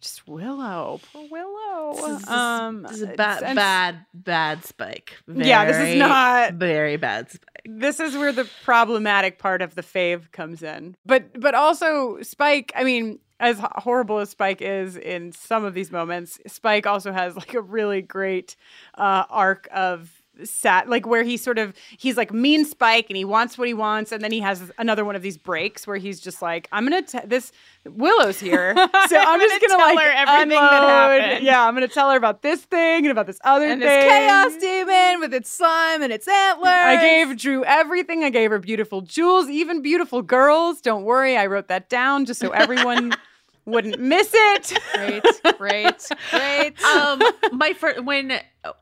Just 0.01 0.29
Willow, 0.29 1.01
poor 1.13 1.27
Willow. 1.29 1.93
This 1.97 2.23
is, 2.23 2.29
um, 2.29 2.83
this 2.83 2.93
is 2.93 3.03
a 3.03 3.07
bad, 3.09 3.43
and 3.43 3.57
bad, 3.57 4.07
bad 4.15 4.65
spike. 4.65 5.17
Yeah, 5.27 5.65
this 5.65 5.77
is 5.89 5.99
not- 5.99 6.55
very 6.55 6.97
bad 6.97 7.31
spike. 7.31 7.49
this 7.67 7.99
is 7.99 8.17
where 8.17 8.31
the 8.31 8.49
problematic 8.65 9.41
part 9.41 9.61
of 9.61 9.75
the 9.75 9.83
fave 9.83 10.31
comes 10.31 10.63
in. 10.63 10.95
But 11.05 11.41
but 11.41 11.55
also 11.57 12.19
Spike, 12.23 12.71
I 12.77 12.85
mean, 12.85 13.19
as 13.41 13.59
horrible 13.61 14.19
as 14.19 14.31
Spike 14.31 14.61
is 14.61 14.97
in 14.97 15.33
some 15.33 15.65
of 15.65 15.75
these 15.75 15.91
moments, 15.91 16.39
Spike 16.47 16.87
also 16.87 17.13
has 17.13 17.37
like 17.37 17.55
a 17.55 17.61
really 17.61 18.03
great 18.03 18.57
uh, 18.97 19.25
arc 19.31 19.69
of 19.73 20.19
sat 20.45 20.89
like 20.89 21.07
where 21.07 21.25
he 21.25 21.37
sort 21.37 21.59
of 21.59 21.75
he's 21.97 22.17
like 22.17 22.33
mean 22.33 22.65
Spike 22.65 23.07
and 23.09 23.17
he 23.17 23.25
wants 23.25 23.59
what 23.59 23.67
he 23.67 23.75
wants 23.75 24.13
and 24.13 24.23
then 24.23 24.31
he 24.31 24.41
has 24.41 24.71
another 24.79 25.05
one 25.05 25.17
of 25.17 25.23
these 25.23 25.37
breaks 25.37 25.87
where 25.87 25.97
he's 25.97 26.21
just 26.21 26.41
like 26.43 26.69
I'm 26.71 26.85
gonna 26.85 27.03
t- 27.03 27.19
this 27.25 27.51
Willow's 27.85 28.39
here 28.39 28.75
so 28.77 28.83
I'm, 28.83 29.41
just 29.41 29.61
gonna 29.61 29.61
gonna 29.61 29.61
tell 29.69 29.79
like 29.79 29.99
her 29.99 30.11
everything 30.11 30.51
that 30.51 30.83
happened. 30.83 31.45
yeah 31.45 31.67
I'm 31.67 31.75
gonna 31.75 31.89
tell 31.89 32.11
her 32.11 32.17
about 32.17 32.43
this 32.43 32.63
thing 32.63 33.05
and 33.05 33.11
about 33.11 33.27
this 33.27 33.41
other 33.45 33.65
And 33.65 33.81
thing 33.81 33.89
this 33.89 34.05
chaos 34.05 34.57
demon 34.59 35.21
with 35.21 35.35
its 35.35 35.51
slime 35.51 36.03
and 36.03 36.13
its 36.13 36.29
antlers. 36.29 36.69
I 36.69 36.97
gave 36.97 37.37
Dru 37.37 37.65
everything. 37.65 38.25
I 38.25 38.31
gave 38.31 38.51
her 38.51 38.59
beautiful 38.59 39.01
jewels, 39.01 39.49
even 39.49 39.83
beautiful 39.83 40.23
girls. 40.23 40.81
Don't 40.81 41.05
worry, 41.05 41.37
I 41.37 41.47
wrote 41.47 41.69
that 41.69 41.89
down 41.89 42.25
just 42.25 42.41
so 42.41 42.51
everyone 42.51 43.13
wouldn't 43.69 44.01
miss 44.01 44.31
it. 44.33 44.73
Great, 44.95 45.25
great, 45.59 46.09
great. 46.31 46.83
um 46.85 47.21
my 47.53 47.73
first 47.73 48.05
when 48.05 48.41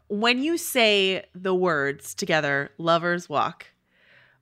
when 0.09 0.43
you 0.43 0.57
say 0.57 1.25
the 1.35 1.55
words 1.55 2.15
together 2.15 2.71
lovers 2.79 3.29
walk 3.29 3.67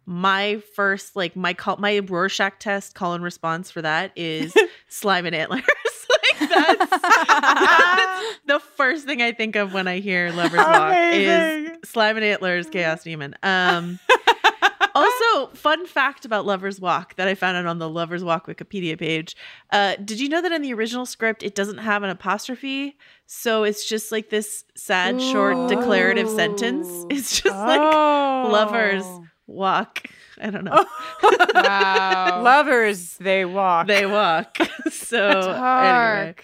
my 0.07 0.61
first 0.75 1.17
like 1.17 1.35
my 1.35 1.55
call 1.55 1.77
my 1.79 1.99
rorschach 1.99 2.59
test 2.59 2.95
call 2.95 3.15
and 3.15 3.25
response 3.25 3.71
for 3.71 3.81
that 3.83 4.13
is 4.17 4.55
slime 4.89 5.25
and 5.25 5.35
antlers 5.35 5.63
like 6.11 6.51
that's, 6.51 6.91
that's 6.91 8.37
the 8.47 8.61
first 8.77 9.07
thing 9.07 9.23
i 9.23 9.33
think 9.33 9.57
of 9.57 9.73
when 9.73 9.89
i 9.89 10.01
hear 10.01 10.31
lovers 10.33 10.59
walk 10.59 10.95
is 10.95 11.71
slime 11.85 12.17
and 12.17 12.25
antlers 12.25 12.69
chaos 12.69 13.03
demon 13.03 13.35
um 13.43 13.99
Also, 15.05 15.49
fun 15.55 15.87
fact 15.87 16.25
about 16.25 16.47
Lover's 16.47 16.81
Walk 16.81 17.17
that 17.17 17.27
I 17.27 17.35
found 17.35 17.57
out 17.57 17.67
on 17.67 17.79
the 17.79 17.89
Lover's 17.89 18.23
Walk 18.23 18.47
Wikipedia 18.47 18.97
page. 18.99 19.37
Uh, 19.71 19.97
did 19.97 20.21
you 20.21 20.29
know 20.29 20.41
that 20.41 20.53
in 20.53 20.63
the 20.63 20.73
original 20.73 21.05
script 21.05 21.43
it 21.43 21.55
doesn't 21.57 21.79
have 21.79 22.05
an 22.05 22.11
apostrophe? 22.11 22.97
So 23.27 23.65
it's 23.65 23.89
just 23.89 24.13
like 24.13 24.31
this 24.31 24.65
sad, 24.77 25.21
short 25.21 25.69
declarative 25.69 26.29
sentence. 26.29 26.89
It's 27.11 27.41
just 27.41 27.57
like 27.57 27.81
Lover's 27.81 29.05
Walk. 29.47 30.03
I 30.41 30.51
don't 30.51 30.65
know. 30.65 30.85
Wow. 31.55 32.43
Lovers, 32.43 33.17
they 33.19 33.45
walk. 33.45 33.87
they 33.87 34.07
walk. 34.07 34.59
so 34.91 35.29
anyway. 35.29 36.35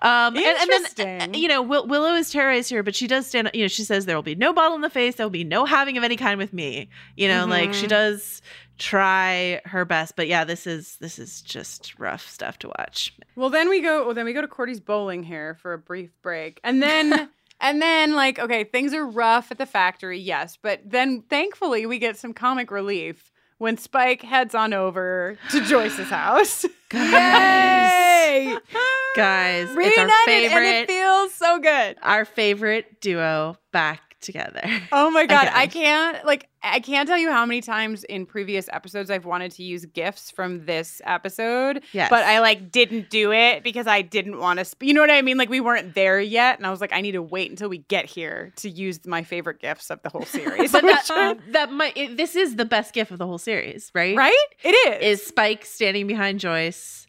Um, 0.00 0.36
and, 0.36 0.46
and 0.46 0.70
then, 0.96 1.20
uh, 1.22 1.36
you 1.36 1.48
know, 1.48 1.60
Will- 1.60 1.86
Willow 1.86 2.14
is 2.14 2.30
terrorized 2.30 2.70
here, 2.70 2.82
but 2.82 2.94
she 2.94 3.06
does 3.06 3.26
stand. 3.26 3.50
You 3.54 3.62
know, 3.64 3.68
she 3.68 3.82
says 3.84 4.06
there 4.06 4.14
will 4.16 4.22
be 4.22 4.34
no 4.36 4.52
bottle 4.52 4.76
in 4.76 4.80
the 4.82 4.90
face. 4.90 5.16
There 5.16 5.26
will 5.26 5.30
be 5.30 5.44
no 5.44 5.64
having 5.64 5.96
of 5.98 6.04
any 6.04 6.16
kind 6.16 6.38
with 6.38 6.52
me. 6.52 6.88
You 7.16 7.26
know, 7.28 7.46
like 7.46 7.74
she 7.74 7.86
Mhm. 7.86 7.90
does 7.90 8.42
try 8.78 9.60
her 9.64 9.84
best, 9.84 10.14
but 10.16 10.28
yeah, 10.28 10.44
this 10.44 10.66
is 10.66 10.96
this 11.00 11.18
is 11.18 11.42
just 11.42 11.98
rough 11.98 12.28
stuff 12.28 12.58
to 12.60 12.68
watch. 12.78 13.12
Well, 13.36 13.50
then 13.50 13.68
we 13.68 13.80
go. 13.80 14.04
Well, 14.06 14.14
then 14.14 14.24
we 14.24 14.32
go 14.32 14.40
to 14.40 14.48
Cordy's 14.48 14.80
bowling 14.80 15.24
here 15.24 15.54
for 15.60 15.72
a 15.72 15.78
brief 15.78 16.10
break, 16.22 16.60
and 16.62 16.80
then 16.82 17.28
and 17.60 17.82
then 17.82 18.14
like 18.14 18.38
okay, 18.38 18.64
things 18.64 18.94
are 18.94 19.04
rough 19.06 19.50
at 19.50 19.58
the 19.58 19.66
factory, 19.66 20.18
yes, 20.20 20.56
but 20.62 20.80
then 20.84 21.22
thankfully 21.28 21.86
we 21.86 21.98
get 21.98 22.16
some 22.16 22.32
comic 22.32 22.70
relief 22.70 23.27
when 23.58 23.76
Spike 23.76 24.22
heads 24.22 24.54
on 24.54 24.72
over 24.72 25.36
to 25.50 25.60
Joyce's 25.64 26.08
house. 26.08 26.64
Yay! 26.92 28.56
Guys, 29.16 29.68
it's 29.68 29.70
our 29.70 29.76
Reunited, 29.76 30.52
and 30.52 30.64
it 30.64 30.88
feels 30.88 31.34
so 31.34 31.58
good. 31.58 31.96
our 32.02 32.24
favorite 32.24 33.00
duo 33.00 33.56
back 33.72 34.07
together. 34.20 34.62
Oh 34.92 35.10
my 35.10 35.26
god, 35.26 35.48
I 35.48 35.64
Again. 35.64 35.82
can't 35.82 36.26
like 36.26 36.48
I 36.62 36.80
can't 36.80 37.06
tell 37.08 37.18
you 37.18 37.30
how 37.30 37.44
many 37.46 37.60
times 37.60 38.04
in 38.04 38.26
previous 38.26 38.68
episodes 38.72 39.10
I've 39.10 39.24
wanted 39.24 39.52
to 39.52 39.62
use 39.62 39.84
gifs 39.86 40.30
from 40.30 40.64
this 40.66 41.00
episode, 41.04 41.82
Yes. 41.92 42.10
but 42.10 42.24
I 42.24 42.40
like 42.40 42.70
didn't 42.72 43.10
do 43.10 43.32
it 43.32 43.62
because 43.62 43.86
I 43.86 44.02
didn't 44.02 44.38
want 44.38 44.58
to. 44.58 44.64
Sp- 44.66 44.82
you 44.84 44.94
know 44.94 45.00
what 45.00 45.10
I 45.10 45.22
mean? 45.22 45.36
Like 45.36 45.50
we 45.50 45.60
weren't 45.60 45.94
there 45.94 46.20
yet, 46.20 46.56
and 46.58 46.66
I 46.66 46.70
was 46.70 46.80
like, 46.80 46.92
I 46.92 47.00
need 47.00 47.12
to 47.12 47.22
wait 47.22 47.50
until 47.50 47.68
we 47.68 47.78
get 47.78 48.06
here 48.06 48.52
to 48.56 48.68
use 48.70 49.04
my 49.06 49.22
favorite 49.22 49.60
gifts 49.60 49.90
of 49.90 50.02
the 50.02 50.08
whole 50.08 50.24
series. 50.24 50.72
But 50.72 50.82
that, 50.82 51.10
um, 51.10 51.38
that 51.52 51.70
might 51.72 51.96
it, 51.96 52.16
this 52.16 52.34
is 52.34 52.56
the 52.56 52.64
best 52.64 52.94
gift 52.94 53.10
of 53.10 53.18
the 53.18 53.26
whole 53.26 53.38
series, 53.38 53.90
right? 53.94 54.16
right? 54.16 54.46
It 54.64 54.70
is. 55.02 55.20
Is 55.20 55.26
Spike 55.26 55.64
standing 55.64 56.06
behind 56.06 56.40
Joyce 56.40 57.06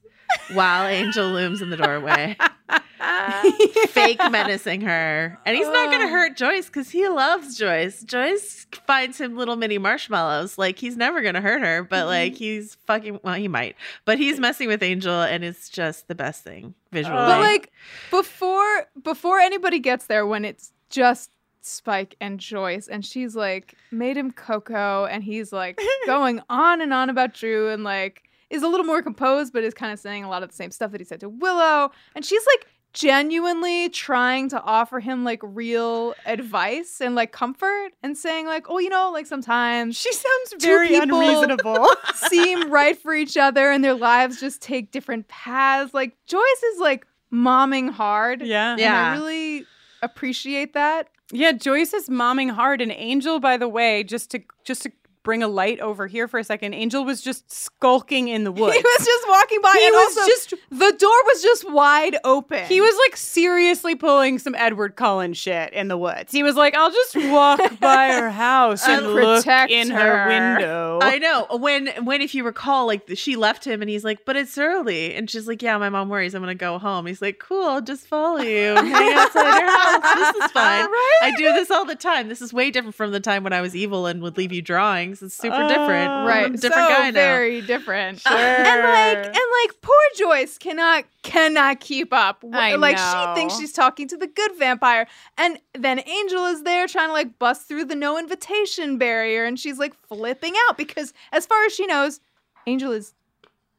while 0.54 0.88
Angel 0.88 1.30
looms 1.30 1.62
in 1.62 1.70
the 1.70 1.78
doorway, 1.78 2.38
fake 3.90 4.20
menacing 4.32 4.82
her, 4.82 5.38
and 5.46 5.56
he's 5.58 5.68
not 5.68 5.92
going 5.92 6.02
to 6.02 6.08
hurt 6.08 6.38
Joyce 6.38 6.68
because 6.68 6.90
he 6.90 7.08
loves 7.08 7.58
Joyce. 7.58 8.04
Joyce 8.04 8.68
finds 8.86 9.20
him 9.20 9.36
little 9.36 9.56
mini 9.56 9.78
marshmallows. 9.78 10.58
Like 10.58 10.78
he's 10.80 10.98
never 10.98 11.22
going 11.22 11.36
to 11.36 11.42
hurt 11.42 11.62
her, 11.62 11.84
but 11.84 12.02
mm-hmm. 12.02 12.08
like 12.08 12.36
he's 12.36 12.76
fucking. 12.88 13.20
Well, 13.24 13.36
he 13.36 13.48
might, 13.48 13.76
but 14.06 14.18
he's 14.18 14.40
messing 14.40 14.68
with 14.68 14.84
Angel, 14.84 15.22
and 15.22 15.44
it's 15.44 15.70
just 15.70 16.08
the 16.08 16.16
best 16.16 16.44
thing 16.44 16.74
visually. 16.92 17.18
But 17.18 17.40
like 17.40 17.72
before 18.12 18.88
before 19.02 19.40
anybody 19.40 19.80
gets 19.80 20.06
there, 20.06 20.26
when 20.26 20.46
it's 20.46 20.74
just 20.90 21.32
Spike 21.62 22.16
and 22.20 22.40
Joyce, 22.40 22.88
and 22.88 23.06
she's 23.06 23.36
like 23.36 23.76
made 23.92 24.18
him 24.18 24.32
cocoa, 24.32 25.06
and 25.06 25.24
he's 25.24 25.52
like 25.54 25.80
going 26.06 26.42
on 26.50 26.82
and 26.82 26.94
on 26.94 27.10
about 27.10 27.34
Dru, 27.34 27.70
and 27.70 27.84
like 27.84 28.29
is 28.50 28.64
a 28.64 28.68
little 28.68 28.86
more 28.86 29.02
composed, 29.02 29.54
but 29.54 29.64
is 29.64 29.74
kind 29.74 29.92
of 29.94 30.00
saying 30.00 30.24
a 30.24 30.30
lot 30.30 30.44
of 30.44 30.50
the 30.50 30.56
same 30.56 30.72
stuff 30.72 30.92
that 30.92 31.02
he 31.02 31.06
said 31.06 31.20
to 31.22 31.30
Willow, 31.30 31.92
and 32.16 32.26
she's 32.26 32.46
like 32.46 32.68
genuinely 32.92 33.88
trying 33.90 34.50
to 34.50 34.60
offer 34.64 35.00
him 35.00 35.24
like 35.24 35.40
real 35.44 36.16
advice 36.26 37.00
and 37.00 37.14
like 37.14 37.32
comfort 37.32 37.90
and 38.02 38.18
saying 38.18 38.48
like 38.48 38.66
oh 38.68 38.80
you 38.80 38.90
know 38.90 39.12
like 39.14 39.28
sometimes 39.28 39.96
she 39.96 40.12
sounds 40.12 40.50
two 40.52 40.58
very 40.60 40.88
people 40.88 41.20
unreasonable. 41.20 41.88
seem 42.16 42.72
right 42.72 43.00
for 43.00 43.14
each 43.14 43.38
other 43.38 43.70
and 43.72 43.84
their 43.84 43.94
lives 43.94 44.40
just 44.40 44.60
take 44.62 44.92
different 44.92 45.28
paths. 45.28 45.94
Like 45.94 46.18
Joyce 46.26 46.64
is 46.74 46.80
like 46.80 47.06
momming 47.32 47.92
hard. 47.92 48.42
yeah, 48.42 48.72
And 48.72 48.80
Yeah. 48.80 49.12
I 49.12 49.14
really 49.14 49.66
appreciate 50.02 50.74
that. 50.74 51.10
yeah. 51.32 51.52
Joyce 51.52 51.94
is 51.94 52.10
momming 52.10 52.50
hard, 52.52 52.82
and 52.82 52.92
Angel, 52.92 53.40
by 53.40 53.58
the 53.58 53.68
way, 53.70 54.04
just 54.04 54.32
to 54.32 54.42
just 54.64 54.82
to 54.84 54.92
bring 55.24 55.44
a 55.44 55.48
light 55.48 55.80
over 55.80 56.08
here 56.08 56.28
for 56.28 56.40
a 56.40 56.44
second, 56.44 56.74
Angel 56.74 57.04
was 57.04 57.22
just 57.22 57.52
skulking 57.52 58.28
in 58.30 58.44
the 58.44 58.52
woods. 58.54 58.76
He 58.76 58.82
was 58.82 59.06
just 59.06 59.28
walking 59.28 59.62
by 59.62 59.74
He 59.78 59.86
and 59.88 59.94
was 59.94 60.18
also 60.18 60.30
just- 60.30 60.50
the 60.70 60.96
door 60.98 61.24
was 61.28 61.42
just 61.42 61.70
wide 61.72 62.18
open. 62.24 62.66
He 62.66 62.82
was 62.82 62.96
like 63.08 63.18
seriously 63.18 63.96
pulling 63.96 64.40
some 64.40 64.56
Edward 64.56 64.96
Cullen 64.96 65.34
shit 65.34 65.74
in 65.74 65.88
the 65.88 65.98
woods. 65.98 66.32
He 66.32 66.44
was 66.44 66.56
like, 66.56 66.76
"I'll 66.76 66.92
just 66.92 67.16
walk 67.32 67.60
by 67.80 68.14
her 68.14 68.30
house 68.30 68.88
and 68.88 69.06
And 69.06 69.14
look 69.14 69.44
protect 69.44 69.72
in 69.72 69.90
her, 69.90 70.18
her." 70.18 70.28
window." 70.28 71.00
I 71.02 71.18
know 71.18 71.48
when 71.58 71.88
when 72.06 72.22
if 72.22 72.34
you 72.36 72.44
recall, 72.44 72.86
like 72.88 73.08
she 73.16 73.36
left 73.36 73.66
him 73.66 73.82
and 73.82 73.90
he's 73.90 74.04
like, 74.04 74.26
"But 74.26 74.36
it's 74.38 74.58
early," 74.58 75.14
and 75.16 75.30
she's 75.30 75.48
like, 75.48 75.62
"Yeah, 75.62 75.78
my 75.78 75.90
mom 75.90 76.10
worries. 76.10 76.34
I'm 76.34 76.42
gonna 76.42 76.56
go 76.56 76.78
home." 76.80 77.06
He's 77.06 77.22
like, 77.22 77.40
"Cool, 77.40 77.66
I'll 77.66 77.82
just 77.82 78.08
follow 78.08 78.40
you, 78.42 78.76
hang 78.76 79.14
outside 79.18 79.60
your 79.60 79.70
house. 79.70 80.16
This 80.34 80.46
is 80.46 80.52
fine. 80.52 80.88
I 81.22 81.34
do 81.38 81.52
this 81.54 81.70
all 81.72 81.86
the 81.86 81.96
time. 81.96 82.30
This 82.30 82.42
is 82.42 82.54
way 82.54 82.72
different 82.72 82.96
from 82.96 83.12
the 83.12 83.20
time 83.20 83.44
when 83.44 83.54
I 83.54 83.62
was 83.62 83.76
evil 83.76 84.06
and 84.06 84.22
would 84.22 84.38
leave 84.38 84.52
you 84.52 84.62
drawings. 85.10 85.22
It's 85.22 85.36
super 85.36 85.68
different. 85.68 86.28
right. 86.28 86.52
Different 86.52 86.62
so 86.62 86.70
guy 86.70 87.06
now. 87.08 87.12
very 87.12 87.62
different. 87.62 88.22
Sure. 88.22 88.38
And 88.38 88.84
like 88.84 89.26
and 89.26 89.36
like 89.36 89.82
poor 89.82 89.96
Joyce 90.18 90.58
cannot 90.58 91.06
cannot 91.24 91.80
keep 91.80 92.14
up. 92.14 92.44
I 92.54 92.76
like 92.76 92.98
know. 92.98 93.34
she 93.36 93.40
thinks 93.40 93.58
she's 93.58 93.74
talking 93.74 94.08
to 94.08 94.18
the 94.18 94.28
good 94.28 94.56
vampire. 94.58 95.08
And 95.38 95.60
then 95.74 96.00
Angel 96.08 96.46
is 96.46 96.64
there 96.64 96.88
trying 96.88 97.10
to 97.10 97.14
like 97.14 97.38
bust 97.40 97.68
through 97.68 97.86
the 97.86 97.96
no 97.96 98.18
invitation 98.18 98.98
barrier 98.98 99.46
and 99.46 99.60
she's 99.60 99.78
like 99.80 99.94
flipping 100.08 100.54
out 100.68 100.78
because 100.78 101.14
as 101.32 101.46
far 101.46 101.66
as 101.66 101.74
she 101.74 101.86
knows, 101.86 102.20
Angel 102.68 102.92
is 102.92 103.14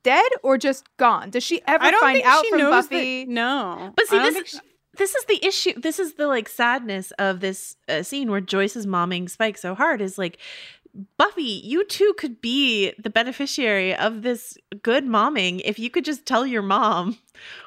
dead 0.02 0.30
or 0.42 0.56
just 0.58 0.84
gone. 0.96 1.30
Does 1.30 1.42
she 1.44 1.60
ever 1.66 1.84
I 1.84 1.90
don't 1.90 2.00
find 2.00 2.16
think 2.16 2.26
out 2.26 2.44
she 2.44 2.50
from 2.50 2.58
knows 2.58 2.84
Buffy? 2.86 3.24
That, 3.24 3.30
no, 3.30 3.92
But 3.96 4.06
see, 4.06 4.16
I 4.16 4.22
don't 4.22 4.26
this 4.26 4.34
think 4.34 4.46
she- 4.48 4.70
this 4.96 5.14
is 5.14 5.24
the 5.26 5.46
issue. 5.46 5.80
This 5.80 5.98
is 6.00 6.14
the 6.14 6.26
like 6.26 6.48
sadness 6.48 7.12
of 7.12 7.40
this 7.40 7.76
uh, 7.88 8.02
scene 8.02 8.28
where 8.30 8.40
Joyce 8.40 8.74
is 8.76 8.86
momming 8.86 9.30
Spike 9.30 9.56
so 9.56 9.74
hard. 9.74 10.00
Is 10.02 10.18
like. 10.18 10.38
Buffy, 11.16 11.42
you 11.42 11.84
too 11.84 12.14
could 12.18 12.40
be 12.40 12.92
the 12.98 13.10
beneficiary 13.10 13.94
of 13.94 14.22
this 14.22 14.58
good 14.82 15.04
momming 15.04 15.60
if 15.64 15.78
you 15.78 15.88
could 15.88 16.04
just 16.04 16.26
tell 16.26 16.44
your 16.44 16.62
mom 16.62 17.16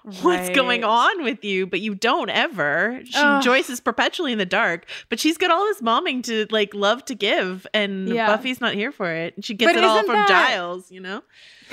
what's 0.21 0.49
going 0.49 0.83
on 0.83 1.23
with 1.23 1.43
you, 1.45 1.65
but 1.65 1.79
you 1.79 1.95
don't 1.95 2.29
ever. 2.29 2.99
She, 3.05 3.13
Ugh. 3.15 3.41
Joyce 3.41 3.69
is 3.69 3.79
perpetually 3.79 4.33
in 4.33 4.37
the 4.39 4.45
dark, 4.45 4.87
but 5.09 5.19
she's 5.21 5.37
got 5.37 5.51
all 5.51 5.63
this 5.65 5.81
momming 5.81 6.21
to 6.23 6.47
like 6.51 6.73
love 6.73 7.05
to 7.05 7.15
give, 7.15 7.65
and 7.73 8.09
Yeah. 8.09 8.27
Buffy's 8.27 8.59
not 8.59 8.73
here 8.73 8.91
for 8.91 9.09
it. 9.09 9.35
She 9.43 9.53
gets 9.53 9.71
But 9.71 9.77
it 9.77 9.83
all 9.85 10.03
from 10.03 10.15
that- 10.15 10.27
Giles, 10.27 10.91
you 10.91 10.99
know? 10.99 11.23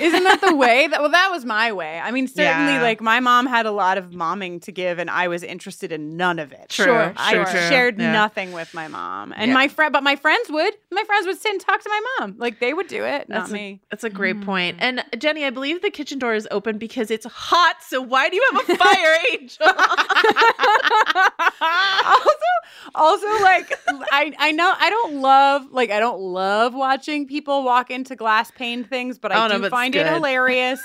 Isn't 0.01 0.23
that 0.23 0.41
the 0.41 0.55
way? 0.55 0.87
That 0.87 0.99
well, 1.01 1.09
that 1.11 1.29
was 1.31 1.45
my 1.45 1.71
way. 1.71 1.99
I 1.99 2.11
mean, 2.11 2.27
certainly, 2.27 2.73
Yeah. 2.73 2.81
like 2.81 3.01
my 3.01 3.19
mom 3.19 3.45
had 3.45 3.65
a 3.65 3.71
lot 3.71 3.97
of 3.97 4.11
momming 4.11 4.61
to 4.63 4.71
give, 4.71 4.99
and 4.99 5.09
I 5.09 5.27
was 5.27 5.43
interested 5.43 5.91
in 5.91 6.17
none 6.17 6.39
of 6.39 6.51
it. 6.51 6.69
True, 6.69 6.85
Sure, 6.85 7.13
I 7.17 7.31
sure. 7.33 7.45
shared 7.45 7.99
Yeah. 7.99 8.11
nothing 8.11 8.51
with 8.51 8.73
my 8.73 8.87
mom, 8.87 9.33
and 9.35 9.49
Yeah. 9.49 9.53
my 9.55 9.67
friend, 9.67 9.91
but 9.93 10.03
my 10.03 10.15
friends 10.15 10.49
would. 10.49 10.73
My 10.91 11.03
friends 11.03 11.25
would 11.27 11.39
sit 11.39 11.51
and 11.51 11.61
talk 11.61 11.81
to 11.81 11.89
my 11.89 12.01
mom, 12.19 12.35
like 12.37 12.59
they 12.59 12.73
would 12.73 12.87
do 12.87 13.03
it, 13.05 13.29
not 13.29 13.39
That's 13.41 13.51
a, 13.51 13.53
me. 13.53 13.79
that's 13.89 14.03
a 14.03 14.09
great 14.09 14.37
mm. 14.37 14.45
point. 14.45 14.77
And 14.79 15.03
Jenny, 15.17 15.45
I 15.45 15.49
believe 15.51 15.81
the 15.81 15.91
kitchen 15.91 16.19
door 16.19 16.33
is 16.33 16.47
open 16.51 16.77
because 16.77 17.11
it's 17.11 17.25
hot. 17.25 17.77
So 17.87 18.01
why 18.01 18.29
do 18.29 18.35
you 18.35 18.49
have 18.53 18.69
a 18.69 18.75
fire 18.77 19.17
angel? 19.31 19.67
also, 21.61 22.51
also, 22.95 23.27
like 23.43 23.77
I, 24.11 24.33
I 24.39 24.51
know 24.51 24.73
I 24.77 24.89
don't 24.89 25.21
love, 25.21 25.71
like 25.71 25.91
I 25.91 25.99
don't 25.99 26.19
love 26.19 26.73
watching 26.73 27.27
people 27.27 27.63
walk 27.63 27.91
into 27.91 28.15
glass 28.15 28.51
pane 28.51 28.83
things, 28.83 29.17
but 29.17 29.31
I 29.31 29.43
Oh, 29.43 29.47
no, 29.47 29.55
do 29.55 29.59
but 29.61 29.65
it's 29.67 29.71
find 29.93 30.07
it 30.07 30.13
hilarious. 30.13 30.81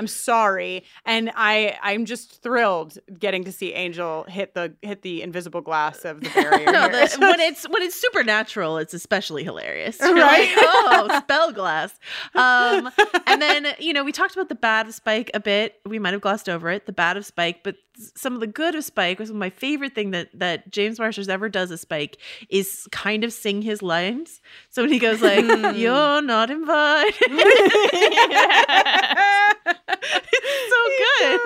I'm 0.00 0.06
sorry, 0.06 0.84
and 1.04 1.30
I, 1.36 1.76
I'm 1.82 2.06
just 2.06 2.42
thrilled 2.42 2.96
getting 3.18 3.44
to 3.44 3.52
see 3.52 3.74
Angel 3.74 4.24
hit 4.28 4.54
the 4.54 4.72
hit 4.80 5.02
the 5.02 5.20
invisible 5.20 5.60
glass 5.60 6.06
of 6.06 6.22
the 6.22 6.30
barrier. 6.30 6.64
no, 6.72 6.88
the, 6.88 7.16
when 7.20 7.38
it's 7.48 7.68
when 7.68 7.82
it's 7.82 8.00
supernatural, 8.00 8.78
it's 8.78 8.94
especially 8.94 9.44
hilarious. 9.44 9.98
You're 10.00 10.14
Right? 10.14 10.48
like, 10.56 10.64
oh, 10.66 11.20
spell 11.22 11.52
glass. 11.52 11.98
Um, 12.34 12.90
and 13.26 13.42
then 13.42 13.66
you 13.78 13.92
know 13.92 14.02
we 14.04 14.12
talked 14.12 14.34
about 14.34 14.48
the 14.48 14.54
bad 14.54 14.88
of 14.88 14.94
Spike 14.94 15.30
a 15.34 15.40
bit. 15.40 15.80
We 15.84 15.98
might 15.98 16.14
have 16.14 16.22
glossed 16.22 16.48
over 16.48 16.70
it. 16.70 16.86
The 16.86 16.92
bad 16.92 17.18
of 17.18 17.26
Spike, 17.26 17.62
but 17.62 17.76
some 18.16 18.32
of 18.32 18.40
the 18.40 18.46
good 18.46 18.74
of 18.74 18.82
Spike 18.84 19.18
was 19.18 19.30
my 19.30 19.50
favorite 19.50 19.94
thing 19.94 20.12
that 20.12 20.30
that 20.32 20.70
James 20.72 20.98
Marsters 20.98 21.28
ever 21.28 21.50
does 21.50 21.70
as 21.70 21.82
Spike 21.82 22.16
is 22.48 22.88
kind 22.90 23.22
of 23.22 23.34
sing 23.34 23.60
his 23.60 23.82
lines. 23.82 24.40
So 24.70 24.82
when 24.82 24.90
he 24.92 24.98
goes 24.98 25.20
like, 25.20 25.44
"You're 25.76 26.22
not 26.22 26.50
invited," 26.50 27.12
it's 29.88 30.70
so 30.74 31.28
good. 31.28 31.40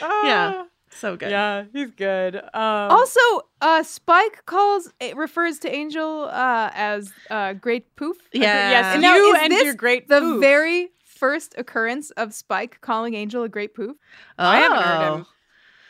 Yeah, 0.24 0.64
so 0.90 1.16
good. 1.16 1.30
Yeah, 1.30 1.64
he's 1.72 1.90
good. 1.92 2.36
Um, 2.36 2.90
Also, 2.92 3.20
uh, 3.62 3.82
Spike 3.82 4.44
calls 4.46 4.92
it 5.00 5.16
refers 5.16 5.58
to 5.60 5.74
Angel 5.74 6.24
uh, 6.30 6.70
as 6.74 7.10
uh, 7.30 7.54
Great 7.54 7.96
Poof. 7.96 8.16
Yeah. 8.32 8.70
yes, 8.70 8.86
And 8.94 9.02
now, 9.02 9.16
you 9.16 9.34
is 9.34 9.40
and 9.42 9.52
this 9.52 9.64
your 9.64 9.74
great 9.74 10.08
the 10.08 10.20
poof. 10.20 10.40
very 10.40 10.90
first 11.04 11.54
occurrence 11.56 12.10
of 12.12 12.34
Spike 12.34 12.80
calling 12.82 13.14
Angel 13.14 13.42
a 13.44 13.48
Great 13.48 13.74
Poof. 13.74 13.96
I 14.38 14.58
haven't 14.60 14.82
heard 14.82 15.14
him. 15.20 15.26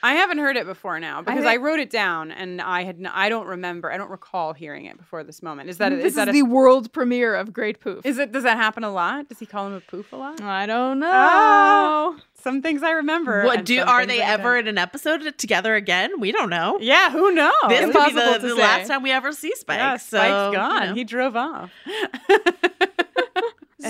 I 0.03 0.15
haven't 0.15 0.39
heard 0.39 0.57
it 0.57 0.65
before 0.67 1.01
now 1.01 1.23
because 1.23 1.45
I, 1.45 1.53
think- 1.55 1.63
wrote 1.65 1.81
it 1.81 1.91
down 1.91 2.31
and 2.31 2.61
I 2.61 2.85
had 2.85 2.97
n- 2.97 3.07
I 3.13 3.29
don't 3.29 3.47
remember 3.47 3.91
I 3.93 3.97
don't 3.97 4.11
recall 4.11 4.53
hearing 4.53 4.85
it 4.85 4.97
before 4.97 5.25
this 5.25 5.43
moment. 5.43 5.69
Is 5.71 5.79
that 5.79 5.91
this 5.91 6.05
is 6.07 6.15
that 6.15 6.29
is 6.29 6.33
a, 6.33 6.39
the 6.39 6.43
world 6.43 6.93
premiere 6.93 7.35
of 7.35 7.53
Great 7.53 7.81
Poof. 7.81 8.07
is 8.07 8.19
it 8.19 8.31
does 8.33 8.45
that 8.45 8.57
happen 8.57 8.85
a 8.85 8.93
lot? 8.93 9.29
Does 9.29 9.39
he 9.39 9.47
call 9.47 9.67
him 9.67 9.73
a 9.75 9.81
poof 9.81 10.13
a 10.13 10.17
lot? 10.17 10.41
I 10.41 10.67
don't 10.67 10.99
know. 11.01 11.11
Oh, 11.13 12.17
some 12.41 12.63
things 12.63 12.83
I 12.85 12.93
remember. 12.93 13.45
What 13.45 13.65
do 13.65 13.81
are 13.83 14.07
they 14.07 14.21
ever 14.23 14.57
in 14.57 14.69
an 14.69 14.79
episode 14.79 15.37
together 15.39 15.75
again? 15.75 16.21
We 16.21 16.31
don't 16.33 16.51
know. 16.51 16.79
Yeah, 16.81 17.11
who 17.11 17.33
knows? 17.33 17.53
This 17.69 17.81
It's 17.87 17.93
could 17.93 18.09
be 18.09 18.15
the, 18.15 18.21
impossible 18.21 18.35
to 18.35 18.49
the 18.49 18.57
say. 18.57 18.63
last 18.63 18.87
time 18.89 19.03
we 19.03 19.11
ever 19.11 19.33
see 19.33 19.53
Spike. 19.57 19.79
yeah, 19.79 19.97
so, 19.97 20.19
Spike's 20.19 20.53
you 20.53 20.59
gone. 20.59 20.87
know. 20.91 20.95
He 20.95 21.05
drove 21.05 21.35
off. 21.37 21.71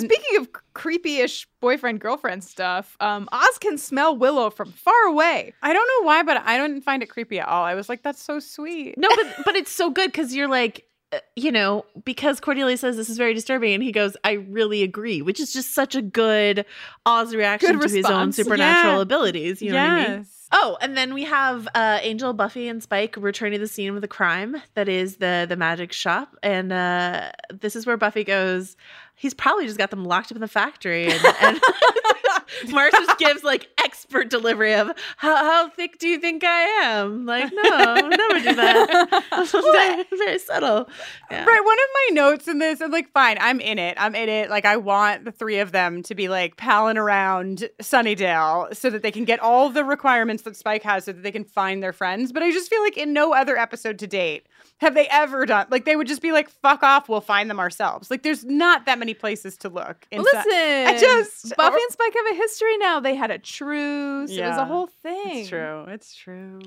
Speaking 0.01 0.37
of 0.39 0.49
creepy-ish 0.75 1.47
boyfriend 1.61 2.01
girlfriend 2.01 2.45
stuff, 2.45 2.97
um, 3.01 3.29
Oz 3.33 3.59
can 3.59 3.79
smell 3.79 4.17
Willow 4.17 4.51
from 4.51 4.73
far 4.73 5.07
away. 5.07 5.53
I 5.63 5.73
don't 5.73 5.89
know 6.03 6.07
why, 6.07 6.23
but 6.23 6.43
I 6.45 6.57
didn't 6.59 6.83
find 6.83 7.03
it 7.03 7.07
creepy 7.07 7.41
at 7.41 7.49
all. 7.49 7.65
I 7.65 7.75
was 7.75 7.89
like, 7.89 8.03
that's 8.03 8.23
so 8.23 8.39
sweet. 8.41 8.97
No, 8.97 9.09
but 9.15 9.27
but 9.45 9.57
it's 9.57 9.71
so 9.71 9.91
good 9.91 10.11
because 10.13 10.35
you're 10.35 10.49
like, 10.49 10.85
uh, 11.13 11.19
you 11.37 11.51
know, 11.51 11.85
because 12.05 12.39
Cordelia 12.41 12.77
says 12.77 12.97
this 12.97 13.09
is 13.09 13.17
very 13.17 13.35
disturbing, 13.35 13.73
and 13.75 13.83
he 13.83 13.93
goes, 13.93 14.17
"I 14.25 14.33
really 14.33 14.83
agree," 14.83 15.23
which 15.23 15.41
is 15.41 15.53
just 15.53 15.75
such 15.75 15.95
a 15.95 16.03
good 16.03 16.67
Oz 17.07 17.35
reaction 17.35 17.79
Good 17.79 17.89
to 17.89 17.97
his 17.97 18.07
own 18.07 18.33
supernatural 18.33 18.97
Yeah. 18.97 19.01
abilities. 19.03 19.63
You 19.63 19.73
know 19.73 19.79
what 19.83 19.91
I 19.91 19.95
mean? 19.95 20.27
Oh, 20.51 20.79
and 20.81 20.97
then 20.97 21.13
we 21.13 21.25
have 21.25 21.69
uh, 21.75 21.99
Angel, 22.03 22.33
Buffy, 22.33 22.69
and 22.69 22.83
Spike 22.83 23.17
returning 23.19 23.59
to 23.59 23.65
the 23.65 23.69
scene 23.69 23.95
of 23.95 24.01
the 24.01 24.09
crime 24.09 24.57
that 24.75 24.89
is 24.89 25.17
the 25.17 25.47
the 25.49 25.57
magic 25.57 25.93
shop, 25.93 26.37
and 26.43 26.73
uh, 26.73 27.31
this 27.53 27.77
is 27.77 27.87
where 27.87 27.97
Buffy 27.97 28.25
goes. 28.25 28.77
He's 29.15 29.35
probably 29.35 29.67
just 29.67 29.79
got 29.79 29.91
them 29.91 30.05
locked 30.05 30.31
up 30.31 30.37
in 30.37 30.41
the 30.41 30.49
factory, 30.49 31.11
and, 31.11 31.21
and 31.43 31.61
Mark 32.71 32.93
just 32.93 33.19
gives 33.19 33.45
like 33.45 33.69
expert 33.85 34.31
delivery 34.31 34.75
of 34.75 34.91
how, 35.17 35.37
how 35.37 35.69
thick 35.71 35.99
do 35.99 36.09
you 36.09 36.19
think 36.19 36.45
I 36.45 36.63
am? 36.85 37.27
Like, 37.27 37.53
no, 37.53 37.63
I 37.65 38.01
never 38.01 38.39
do 38.41 38.55
that. 38.55 39.25
very, 39.75 40.05
very 40.19 40.39
subtle. 40.39 40.89
Yeah. 41.31 41.45
Right. 41.45 41.65
One 41.65 41.79
of 41.79 41.89
my 41.95 42.09
notes 42.13 42.49
in 42.49 42.59
this, 42.59 42.81
I'm 42.81 42.91
like, 42.91 43.13
fine, 43.13 43.37
I'm 43.41 43.61
in 43.61 43.79
it. 43.79 43.97
I'm 44.01 44.15
in 44.15 44.29
it. 44.29 44.51
Like, 44.51 44.65
I 44.65 44.77
want 44.77 45.25
the 45.25 45.33
three 45.33 45.59
of 45.59 45.73
them 45.73 46.03
to 46.05 46.15
be 46.15 46.29
like 46.29 46.57
palling 46.57 46.97
around 46.97 47.69
Sunnydale 47.81 48.75
so 48.75 48.91
that 48.91 49.03
they 49.03 49.11
can 49.11 49.25
get 49.25 49.41
all 49.41 49.69
the 49.71 49.85
requirements 49.85 50.38
that 50.43 50.57
Spike 50.57 50.83
has 50.83 51.05
so 51.05 51.13
that 51.13 51.23
they 51.23 51.33
can 51.33 51.45
find 51.45 51.83
their 51.83 51.93
friends. 51.93 52.33
But 52.33 52.43
I 52.43 52.51
just 52.51 52.69
feel 52.71 52.81
like 52.83 52.97
in 52.97 53.13
no 53.13 53.33
other 53.35 53.57
episode 53.57 53.99
to 54.01 54.07
date 54.07 54.47
have 54.79 54.95
they 54.95 55.09
ever 55.09 55.45
done, 55.45 55.67
like, 55.71 55.85
they 55.85 55.97
would 55.97 56.07
just 56.07 56.23
be 56.23 56.31
like, 56.33 56.49
fuck 56.49 56.83
off, 56.85 57.09
we'll 57.09 57.21
find 57.21 57.51
them 57.51 57.59
ourselves. 57.59 58.11
Like, 58.11 58.23
there's 58.23 58.45
not 58.45 58.87
that 58.87 58.99
many 58.99 59.13
places 59.13 59.57
to 59.59 59.69
look. 59.69 60.07
in 60.13 60.25
Sun- 60.25 60.35
Listen, 60.35 60.53
I 60.55 60.97
just, 61.01 61.57
Buffy 61.57 61.81
and 61.83 61.93
Spike 61.93 62.15
have 62.15 62.33
a 62.33 62.37
history 62.37 62.77
now. 62.79 63.01
They 63.01 63.15
had 63.17 63.31
a 63.33 63.39
truce. 63.39 64.31
It 64.31 64.41
was 64.47 64.57
a 64.57 64.65
whole 64.65 64.87
thing. 64.87 65.39
It's 65.41 65.49
true. 65.49 65.85
It's 65.89 66.15
true. 66.15 66.61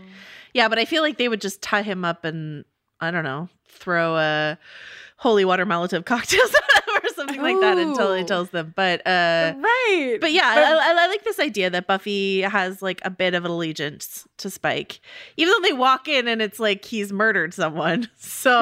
Yeah, 0.54 0.68
but 0.68 0.78
I 0.78 0.86
feel 0.86 1.02
like 1.04 1.18
they 1.18 1.30
would 1.30 1.42
just 1.42 1.62
tie 1.62 1.84
him 1.84 2.04
up 2.04 2.26
and 2.26 2.66
I 3.00 3.12
don't 3.12 3.24
know, 3.24 3.48
throw 3.70 4.18
a 4.18 4.58
holy 5.18 5.46
water 5.46 5.66
Molotov 5.66 6.04
cocktails 6.06 6.54
something 7.36 7.44
like 7.60 7.62
that 7.62 7.78
until 7.78 8.14
he 8.14 8.24
tells 8.24 8.50
them. 8.52 8.74
But 8.76 9.06
uh 9.08 9.54
Right. 9.58 10.18
but 10.22 10.32
yeah, 10.32 10.56
But- 10.56 10.64
I, 10.64 10.92
I, 10.92 11.04
I 11.04 11.08
like 11.08 11.24
this 11.24 11.40
idea 11.40 11.70
that 11.70 11.88
Buffy 11.88 12.42
has 12.42 12.82
like 12.82 13.02
a 13.04 13.10
bit 13.10 13.34
of 13.34 13.46
an 13.46 13.52
allegiance 13.52 14.28
to 14.38 14.50
Spike, 14.50 15.00
even 15.38 15.52
though 15.54 15.68
they 15.68 15.74
walk 15.74 16.08
in 16.08 16.28
and 16.28 16.42
it's 16.42 16.60
like 16.60 16.86
he's 16.86 17.12
murdered 17.14 17.54
someone. 17.54 18.10
So 18.18 18.62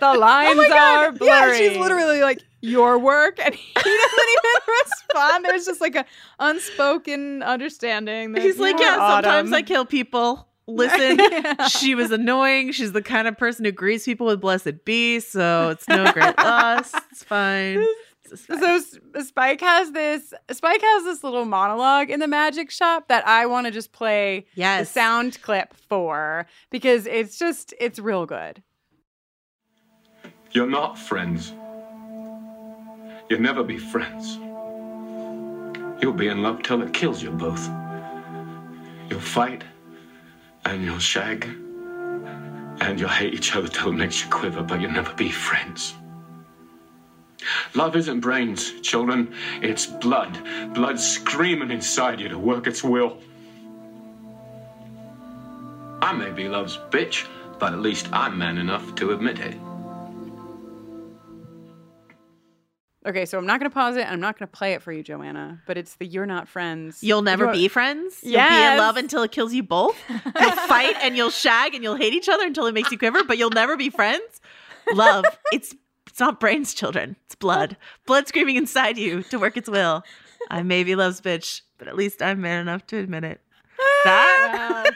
the 0.00 0.14
lines 0.18 0.58
Oh 0.58 0.72
are 0.76 1.12
blurry. 1.12 1.28
Yeah, 1.28 1.68
she's 1.68 1.78
literally 1.78 2.20
like 2.22 2.40
your 2.60 2.98
work, 2.98 3.38
and 3.44 3.54
he 3.54 3.72
doesn't 3.74 3.90
even 3.92 4.74
respond. 4.82 5.44
There's 5.44 5.64
just 5.66 5.80
like 5.80 5.94
a 5.96 6.04
unspoken 6.38 7.42
understanding. 7.42 8.32
That, 8.32 8.42
he's 8.42 8.58
like, 8.58 8.78
yeah, 8.78 8.96
sometimes 8.96 9.52
I 9.52 9.62
kill 9.62 9.84
people. 9.84 10.48
Listen, 10.66 11.18
Yeah. 11.30 11.68
she 11.68 11.94
was 11.94 12.10
annoying. 12.10 12.72
She's 12.72 12.92
the 12.92 13.02
kind 13.02 13.28
of 13.28 13.36
person 13.36 13.64
who 13.64 13.72
greets 13.72 14.04
people 14.04 14.26
with 14.26 14.40
blessed 14.40 14.84
be, 14.84 15.20
so 15.20 15.68
it's 15.70 15.86
no 15.88 16.10
great 16.12 16.36
loss. 16.38 16.92
It's 17.10 17.22
fine. 17.22 17.84
It's 18.24 18.46
fine. 18.46 18.58
So 18.60 18.80
uh, 19.14 19.22
Spike 19.22 19.60
has 19.60 19.92
this 19.92 20.32
Spike 20.50 20.80
has 20.80 21.04
this 21.04 21.22
little 21.22 21.44
monologue 21.44 22.08
in 22.10 22.20
the 22.20 22.26
magic 22.26 22.70
shop 22.70 23.08
that 23.08 23.26
I 23.28 23.44
want 23.46 23.66
to 23.66 23.70
just 23.70 23.92
play 23.92 24.46
Yes. 24.54 24.88
the 24.88 24.92
sound 24.94 25.42
clip 25.42 25.74
for 25.74 26.46
because 26.70 27.06
it's 27.06 27.38
just 27.38 27.74
it's 27.78 27.98
real 27.98 28.24
good. 28.24 28.62
You're 30.52 30.66
not 30.66 30.98
friends. 30.98 31.52
You'll 33.28 33.40
never 33.40 33.62
be 33.62 33.76
friends. 33.78 34.36
You'll 36.02 36.12
be 36.14 36.28
in 36.28 36.42
love 36.42 36.62
till 36.62 36.82
it 36.82 36.92
kills 36.94 37.22
you 37.22 37.30
both. 37.30 37.66
You'll 39.10 39.20
fight, 39.20 39.62
and 40.64 40.84
you'll 40.84 40.98
shag, 40.98 41.44
and 42.80 42.98
you'll 42.98 43.08
hate 43.08 43.34
each 43.34 43.54
other 43.54 43.68
till 43.68 43.88
it 43.88 43.96
makes 43.96 44.22
you 44.22 44.30
quiver, 44.30 44.62
but 44.62 44.80
you'll 44.80 44.90
never 44.90 45.12
be 45.14 45.30
friends. 45.30 45.94
Love 47.74 47.96
isn't 47.96 48.20
brains, 48.20 48.80
children. 48.80 49.34
It's 49.60 49.86
blood. 49.86 50.38
Blood 50.74 50.98
screaming 50.98 51.70
inside 51.70 52.20
you 52.20 52.28
to 52.28 52.38
work 52.38 52.66
its 52.66 52.82
will. 52.82 53.18
I 56.00 56.12
may 56.12 56.30
be 56.30 56.48
love's 56.48 56.76
bitch, 56.90 57.26
but 57.58 57.72
at 57.72 57.80
least 57.80 58.08
I'm 58.12 58.38
man 58.38 58.58
enough 58.58 58.94
to 58.96 59.12
admit 59.12 59.40
it. 59.40 59.56
Okay, 63.06 63.26
so 63.26 63.36
I'm 63.36 63.44
not 63.46 63.60
going 63.60 63.70
to 63.70 63.74
pause 63.74 63.96
it. 63.96 64.10
I'm 64.10 64.20
not 64.20 64.38
going 64.38 64.48
to 64.48 64.52
play 64.56 64.72
it 64.72 64.82
for 64.82 64.90
you, 64.90 65.02
Joanna. 65.02 65.60
But 65.66 65.76
it's 65.76 65.96
the 65.96 66.06
"You're 66.06 66.24
Not 66.26 66.48
Friends." 66.48 67.02
You'll 67.02 67.20
never 67.22 67.44
You're- 67.44 67.58
be 67.58 67.68
friends. 67.68 68.20
You'll 68.22 68.40
be 68.48 68.54
in 68.72 68.78
love 68.78 68.96
until 68.96 69.22
it 69.22 69.30
kills 69.32 69.52
you 69.52 69.62
both. 69.62 69.96
You'll 70.08 70.50
fight 70.68 70.96
and 71.02 71.16
you'll 71.16 71.30
shag 71.30 71.74
and 71.74 71.82
you'll 71.84 71.96
hate 71.96 72.14
each 72.14 72.28
other 72.28 72.46
until 72.46 72.66
it 72.66 72.72
makes 72.72 72.90
you 72.90 72.96
quiver, 72.98 73.22
but 73.24 73.36
you'll 73.36 73.50
never 73.50 73.76
be 73.76 73.90
friends. 73.90 74.40
Love, 74.94 75.24
it's 75.52 75.74
it's 76.06 76.20
not 76.20 76.40
brains, 76.40 76.72
children. 76.74 77.16
It's 77.26 77.34
blood. 77.34 77.76
Blood 78.06 78.26
screaming 78.28 78.56
inside 78.56 78.96
you 78.96 79.22
to 79.24 79.38
work 79.38 79.56
its 79.56 79.68
will. 79.68 80.02
I 80.50 80.62
may 80.62 80.82
be 80.84 80.94
love's 80.94 81.20
bitch, 81.20 81.60
but 81.78 81.88
at 81.88 81.96
least 81.96 82.22
I'm 82.22 82.40
man 82.40 82.60
enough 82.60 82.86
to 82.88 82.96
admit 82.98 83.24
it. 83.24 83.40
That 84.04 84.90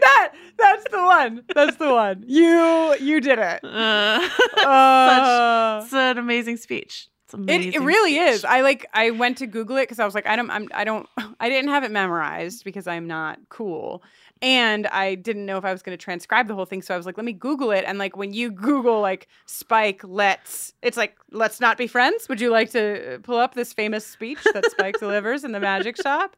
that 0.00 0.32
that's 0.58 0.84
the 0.90 1.02
one. 1.02 1.42
That's 1.54 1.76
the 1.76 1.90
one. 1.92 2.24
You 2.26 2.94
you 3.00 3.20
did 3.20 3.38
it. 3.38 3.64
uh, 3.64 4.28
Uh, 4.58 5.80
such 5.80 5.84
it's 5.84 5.92
an 5.94 6.18
amazing 6.18 6.56
speech. 6.56 7.08
It, 7.34 7.74
it 7.74 7.80
really 7.80 8.16
is. 8.16 8.44
I 8.44 8.62
like. 8.62 8.86
I 8.94 9.10
went 9.10 9.38
to 9.38 9.46
Google 9.46 9.76
it 9.76 9.82
because 9.82 9.98
I 9.98 10.04
was 10.04 10.14
like, 10.14 10.26
I 10.26 10.36
don't. 10.36 10.50
I'm. 10.50 10.68
I 10.72 10.84
don't. 10.84 11.08
I 11.40 11.48
didn't 11.48 11.70
have 11.70 11.84
it 11.84 11.90
memorized 11.90 12.64
because 12.64 12.86
I'm 12.86 13.06
not 13.06 13.38
cool, 13.48 14.02
and 14.40 14.86
I 14.86 15.14
didn't 15.14 15.44
know 15.44 15.58
if 15.58 15.64
I 15.64 15.72
was 15.72 15.82
going 15.82 15.96
to 15.96 16.02
transcribe 16.02 16.48
the 16.48 16.54
whole 16.54 16.64
thing. 16.64 16.80
So 16.82 16.94
I 16.94 16.96
was 16.96 17.06
like, 17.06 17.16
let 17.16 17.26
me 17.26 17.32
Google 17.34 17.70
it. 17.70 17.84
And 17.86 17.98
like 17.98 18.16
when 18.16 18.32
you 18.32 18.50
Google 18.50 19.00
like 19.00 19.28
Spike, 19.46 20.00
let's. 20.04 20.72
It's 20.82 20.96
like 20.96 21.16
let's 21.30 21.60
not 21.60 21.76
be 21.76 21.86
friends. 21.86 22.28
Would 22.28 22.40
you 22.40 22.50
like 22.50 22.70
to 22.70 23.14
uh, 23.14 23.18
pull 23.18 23.36
up 23.36 23.54
this 23.54 23.72
famous 23.72 24.06
speech 24.06 24.38
that 24.54 24.70
Spike 24.70 24.98
delivers 24.98 25.44
in 25.44 25.52
the 25.52 25.60
magic 25.60 25.96
shop? 26.00 26.36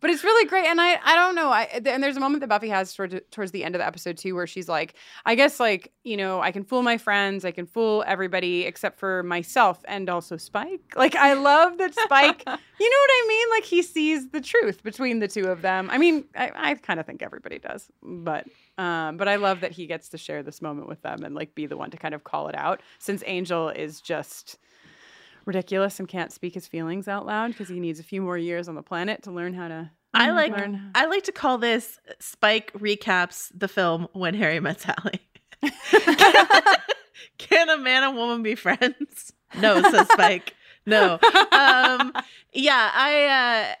But 0.00 0.10
it's 0.10 0.22
really 0.22 0.46
great, 0.46 0.66
and 0.66 0.78
I 0.80 0.98
I 1.02 1.14
don't 1.14 1.34
know. 1.34 1.48
I 1.48 1.62
and 1.84 2.02
there's 2.02 2.18
a 2.18 2.20
moment 2.20 2.40
that 2.40 2.48
Buffy 2.48 2.68
has 2.68 2.92
toward, 2.92 3.22
towards 3.30 3.50
the 3.52 3.64
end 3.64 3.74
of 3.74 3.78
the 3.78 3.86
episode 3.86 4.18
too, 4.18 4.34
where 4.34 4.46
she's 4.46 4.68
like, 4.68 4.94
I 5.24 5.34
guess 5.34 5.58
like 5.58 5.92
you 6.04 6.18
know 6.18 6.40
I 6.40 6.52
can 6.52 6.64
fool 6.64 6.82
my 6.82 6.98
friends, 6.98 7.44
I 7.46 7.50
can 7.50 7.66
fool 7.66 8.04
everybody 8.06 8.64
except 8.64 8.98
for 8.98 9.22
myself 9.22 9.82
and 9.88 10.10
also 10.10 10.36
Spike. 10.36 10.92
Like 10.96 11.16
I 11.16 11.32
love 11.32 11.78
that 11.78 11.94
Spike. 11.94 12.42
you 12.46 12.90
know 12.90 12.98
what 13.00 13.10
I 13.10 13.24
mean? 13.28 13.50
Like 13.50 13.64
he 13.64 13.82
sees 13.82 14.28
the 14.30 14.40
truth 14.40 14.82
between 14.82 15.18
the 15.18 15.28
two 15.28 15.46
of 15.46 15.62
them. 15.62 15.88
I 15.90 15.96
mean, 15.96 16.24
I, 16.36 16.52
I 16.54 16.74
kind 16.74 17.00
of 17.00 17.06
think 17.06 17.22
everybody 17.22 17.58
does, 17.58 17.88
but 18.02 18.46
um, 18.76 19.16
but 19.16 19.28
I 19.28 19.36
love 19.36 19.60
that 19.62 19.72
he 19.72 19.86
gets 19.86 20.10
to 20.10 20.18
share 20.18 20.42
this 20.42 20.60
moment 20.60 20.88
with 20.88 21.00
them 21.00 21.24
and 21.24 21.34
like 21.34 21.54
be 21.54 21.66
the 21.66 21.76
one 21.76 21.90
to 21.90 21.96
kind 21.96 22.14
of 22.14 22.22
call 22.22 22.48
it 22.48 22.54
out, 22.54 22.82
since 22.98 23.22
Angel 23.26 23.70
is 23.70 24.02
just 24.02 24.58
ridiculous 25.46 25.98
and 25.98 26.08
can't 26.08 26.32
speak 26.32 26.54
his 26.54 26.66
feelings 26.66 27.08
out 27.08 27.24
loud 27.24 27.52
because 27.52 27.68
he 27.68 27.80
needs 27.80 27.98
a 28.00 28.02
few 28.02 28.20
more 28.20 28.36
years 28.36 28.68
on 28.68 28.74
the 28.74 28.82
planet 28.82 29.22
to 29.22 29.30
learn 29.30 29.54
how 29.54 29.68
to. 29.68 29.90
I 30.12 30.30
like 30.30 30.52
learn. 30.52 30.90
I 30.94 31.06
like 31.06 31.24
to 31.24 31.32
call 31.32 31.58
this 31.58 31.98
Spike 32.18 32.72
recaps 32.72 33.50
the 33.54 33.68
film 33.68 34.08
When 34.12 34.34
Harry 34.34 34.60
Met 34.60 34.80
Sally. 34.80 35.20
Can 37.38 37.68
a 37.68 37.78
man 37.78 38.02
and 38.02 38.16
woman 38.16 38.42
be 38.42 38.54
friends? 38.54 39.32
No, 39.58 39.82
says 39.82 40.08
Spike. 40.10 40.54
No. 40.84 41.18
Um, 41.56 42.12
yeah, 42.52 42.90
I 42.92 43.24
uh, 43.24 43.74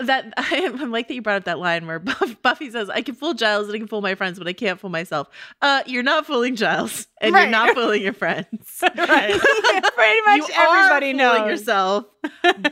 that 0.00 0.32
I, 0.36 0.70
I'm 0.80 0.90
like 0.90 1.08
that 1.08 1.14
you 1.14 1.22
brought 1.22 1.36
up 1.36 1.44
that 1.44 1.58
line 1.58 1.86
where 1.86 1.98
Buff, 2.00 2.36
Buffy 2.42 2.70
says, 2.70 2.88
"I 2.90 3.02
can 3.02 3.14
fool 3.14 3.34
Giles 3.34 3.66
and 3.66 3.74
I 3.74 3.78
can 3.78 3.86
fool 3.88 4.00
my 4.02 4.14
friends, 4.14 4.38
but 4.38 4.46
I 4.48 4.52
can't 4.52 4.78
fool 4.80 4.90
myself." 4.90 5.28
Uh, 5.62 5.82
you're 5.86 6.02
not 6.02 6.26
fooling 6.26 6.56
Giles, 6.56 7.06
and 7.20 7.34
Right. 7.34 7.42
you're 7.42 7.50
not 7.50 7.74
fooling 7.74 8.02
your 8.02 8.12
friends. 8.12 8.46
right. 8.82 9.40
Pretty 9.40 10.20
much 10.26 10.48
you 10.48 10.54
everybody 10.56 11.12
knows. 11.12 11.48
yourself, 11.48 12.06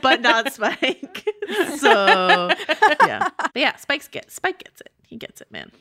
but 0.01 0.21
not 0.21 0.53
Spike. 0.53 1.27
so 1.77 2.49
yeah, 3.05 3.29
but 3.37 3.51
yeah, 3.55 3.75
Spike's 3.77 4.07
get 4.07 4.31
Spike 4.31 4.63
gets 4.63 4.81
it. 4.81 4.91
He 5.07 5.15
gets 5.17 5.41
it, 5.41 5.51
man. 5.51 5.71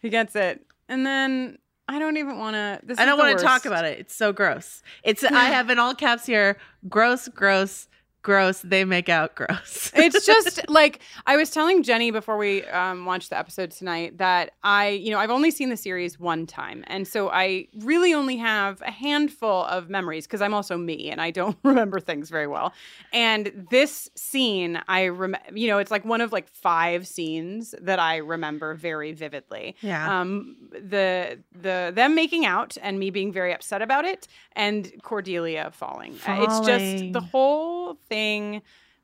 He 0.00 0.08
gets 0.10 0.36
it. 0.36 0.64
And 0.88 1.04
then 1.04 1.58
I 1.88 1.98
don't 1.98 2.16
even 2.16 2.38
want 2.38 2.54
to. 2.54 2.80
I 3.00 3.04
don't 3.04 3.18
want 3.18 3.36
to 3.38 3.44
talk 3.44 3.64
about 3.64 3.84
it. 3.84 3.98
It's 3.98 4.14
so 4.14 4.32
gross. 4.32 4.82
It's 5.02 5.24
I 5.24 5.44
have 5.46 5.70
in 5.70 5.78
all 5.78 5.94
caps 5.94 6.26
here. 6.26 6.58
Gross, 6.88 7.26
gross, 7.28 7.88
gross. 8.26 8.60
They 8.62 8.84
make 8.84 9.08
out 9.08 9.36
gross. 9.36 9.92
it's 9.94 10.26
just 10.26 10.68
like 10.68 10.98
I 11.26 11.36
was 11.36 11.48
telling 11.50 11.84
Jenny 11.84 12.10
before 12.10 12.36
we 12.36 12.64
um, 12.64 13.04
watched 13.04 13.30
the 13.30 13.38
episode 13.38 13.70
tonight 13.70 14.18
that 14.18 14.50
I, 14.64 14.88
you 14.88 15.12
know, 15.12 15.20
I've 15.20 15.30
only 15.30 15.52
seen 15.52 15.68
the 15.70 15.76
series 15.76 16.18
one 16.18 16.44
time, 16.44 16.82
and 16.88 17.06
so 17.06 17.30
I 17.30 17.68
really 17.78 18.12
only 18.12 18.36
have 18.38 18.82
a 18.82 18.90
handful 18.90 19.62
of 19.66 19.88
memories 19.88 20.26
because 20.26 20.42
I'm 20.42 20.52
also 20.54 20.76
me 20.76 21.08
and 21.08 21.20
I 21.20 21.30
don't 21.30 21.56
remember 21.62 22.00
things 22.00 22.28
very 22.28 22.48
well. 22.48 22.72
And 23.12 23.68
this 23.70 24.10
scene, 24.16 24.82
I 24.88 25.04
remember, 25.04 25.46
you 25.54 25.68
know, 25.68 25.78
it's 25.78 25.92
like 25.92 26.04
one 26.04 26.20
of 26.20 26.32
like 26.32 26.48
five 26.48 27.06
scenes 27.06 27.76
that 27.80 28.00
I 28.00 28.16
remember 28.16 28.74
very 28.74 29.12
vividly. 29.12 29.76
Yeah. 29.82 30.20
Um, 30.20 30.56
the 30.72 31.38
the 31.52 31.92
them 31.94 32.16
making 32.16 32.44
out 32.44 32.76
and 32.82 32.98
me 32.98 33.10
being 33.10 33.30
very 33.32 33.54
upset 33.54 33.82
about 33.82 34.04
it, 34.04 34.26
and 34.56 34.90
Cordelia 35.04 35.70
falling. 35.70 36.14
Uh, 36.26 36.44
It's 36.44 36.58
just 36.66 37.12
the 37.12 37.20
whole 37.20 37.94
thing 38.08 38.15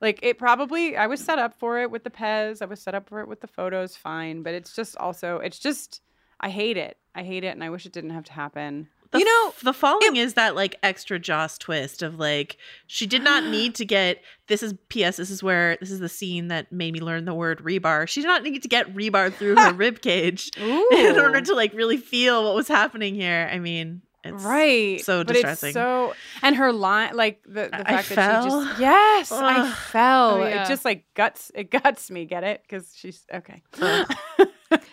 like 0.00 0.18
it 0.22 0.38
probably 0.38 0.96
i 0.96 1.06
was 1.06 1.22
set 1.22 1.38
up 1.38 1.54
for 1.58 1.78
it 1.78 1.90
with 1.90 2.04
the 2.04 2.10
pez 2.10 2.60
i 2.62 2.64
was 2.64 2.80
set 2.80 2.94
up 2.94 3.08
for 3.08 3.20
it 3.20 3.28
with 3.28 3.40
the 3.40 3.46
photos 3.46 3.96
fine 3.96 4.42
but 4.42 4.54
it's 4.54 4.74
just 4.74 4.96
also 4.96 5.38
it's 5.38 5.58
just 5.58 6.00
i 6.40 6.48
hate 6.48 6.76
it 6.76 6.96
i 7.14 7.22
hate 7.22 7.44
it 7.44 7.48
and 7.48 7.62
i 7.64 7.70
wish 7.70 7.86
it 7.86 7.92
didn't 7.92 8.10
have 8.10 8.24
to 8.24 8.32
happen 8.32 8.88
The 9.12 9.18
You 9.18 9.26
know, 9.26 9.54
the 9.62 9.74
following 9.74 10.16
is 10.16 10.34
that 10.34 10.56
like 10.56 10.76
extra 10.82 11.18
Joss 11.18 11.58
twist 11.58 12.02
of 12.02 12.18
like 12.18 12.56
she 12.86 13.06
did 13.06 13.22
not 13.22 13.44
need 13.56 13.74
to 13.74 13.84
get 13.84 14.22
this 14.48 14.62
is 14.62 14.74
P.S. 14.88 15.16
This 15.18 15.30
is 15.30 15.42
where 15.42 15.76
this 15.80 15.90
is 15.90 16.00
the 16.00 16.08
scene 16.08 16.48
that 16.48 16.72
made 16.72 16.94
me 16.94 17.00
learn 17.00 17.26
the 17.26 17.34
word 17.34 17.58
rebar. 17.60 18.08
She 18.08 18.22
did 18.22 18.28
not 18.28 18.42
need 18.42 18.62
to 18.62 18.68
get 18.68 18.94
rebar 18.94 19.30
through 19.32 19.56
her 19.56 19.72
rib 19.84 20.00
cage 20.00 20.50
in 20.56 21.18
order 21.18 21.42
to 21.42 21.54
like 21.54 21.74
really 21.74 21.98
feel 21.98 22.42
what 22.44 22.54
was 22.54 22.68
happening 22.68 23.14
here. 23.14 23.50
I 23.52 23.58
mean, 23.58 24.00
it's 24.24 24.44
right 24.44 25.00
so 25.00 25.24
but 25.24 25.32
distressing. 25.32 25.68
it's 25.68 25.74
so 25.74 26.14
and 26.42 26.56
her 26.56 26.72
line 26.72 27.16
like 27.16 27.42
the, 27.44 27.68
the 27.68 27.80
I 27.90 28.02
fact 28.02 28.08
that 28.10 28.42
she 28.44 28.48
just 28.50 28.80
yes 28.80 29.32
i 29.32 29.70
fell. 29.70 30.36
Oh, 30.36 30.46
yeah. 30.46 30.64
it 30.64 30.68
just 30.68 30.84
like 30.84 31.04
guts 31.14 31.50
it 31.54 31.70
guts 31.70 32.10
me 32.10 32.24
get 32.24 32.44
it? 32.44 32.62
Because 32.62 32.92
she's 32.94 33.26
okay. 33.32 33.62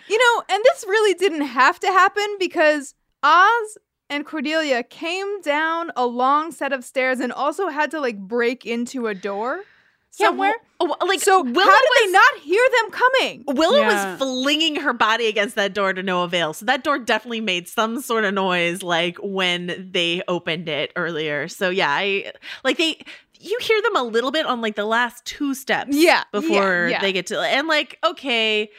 You 0.10 0.18
know, 0.18 0.44
and 0.50 0.64
this 0.64 0.84
really 0.88 1.14
didn't 1.14 1.46
have 1.46 1.80
to 1.82 1.88
happen 1.88 2.26
because 2.40 2.96
Oz 3.24 3.78
and 4.10 4.26
Cordelia 4.26 4.84
came 4.84 5.40
down 5.42 5.92
a 5.96 6.06
long 6.06 6.52
set 6.52 6.74
of 6.74 6.84
stairs 6.84 7.20
and 7.20 7.32
also 7.32 7.68
had 7.68 7.92
to 7.92 8.00
like 8.02 8.18
break 8.18 8.66
into 8.66 9.06
a 9.08 9.14
door 9.14 9.62
Yeah, 10.18 10.28
somewhere. 10.28 10.54
well, 10.80 10.98
oh, 11.00 11.06
like 11.06 11.20
so 11.22 11.42
Willow 11.44 11.60
how 11.72 11.80
did 11.82 12.08
they 12.08 12.12
not 12.12 12.38
hear 12.42 12.64
them 12.82 12.92
coming? 12.92 13.44
Willow 13.48 13.80
Yeah. 13.80 14.12
was 14.14 14.18
flinging 14.18 14.76
her 14.78 14.94
body 14.94 15.28
against 15.28 15.56
that 15.56 15.74
door 15.74 15.94
to 15.94 16.02
no 16.04 16.24
avail. 16.24 16.54
So 16.54 16.66
that 16.66 16.84
door 16.84 17.00
definitely 17.00 17.42
made 17.42 17.68
some 17.68 18.02
sort 18.02 18.24
of 18.26 18.34
noise 18.34 18.82
like 18.84 19.18
when 19.22 19.90
they 19.92 20.22
opened 20.28 20.68
it 20.68 20.92
earlier. 20.96 21.48
So 21.48 21.70
yeah, 21.70 21.90
I 21.90 22.32
like 22.64 22.78
they 22.78 23.02
you 23.42 23.58
hear 23.62 23.82
them 23.84 23.96
a 23.96 24.04
little 24.04 24.32
bit 24.32 24.46
on 24.46 24.62
like 24.62 24.76
the 24.76 24.86
last 24.86 25.24
two 25.26 25.54
steps 25.54 25.96
Yeah, 25.96 26.02
yeah, 26.02 26.24
before 26.32 26.88
yeah. 26.90 27.00
they 27.02 27.14
get 27.14 27.28
to 27.28 27.40
and 27.40 27.68
like 27.68 27.98
okay, 28.04 28.70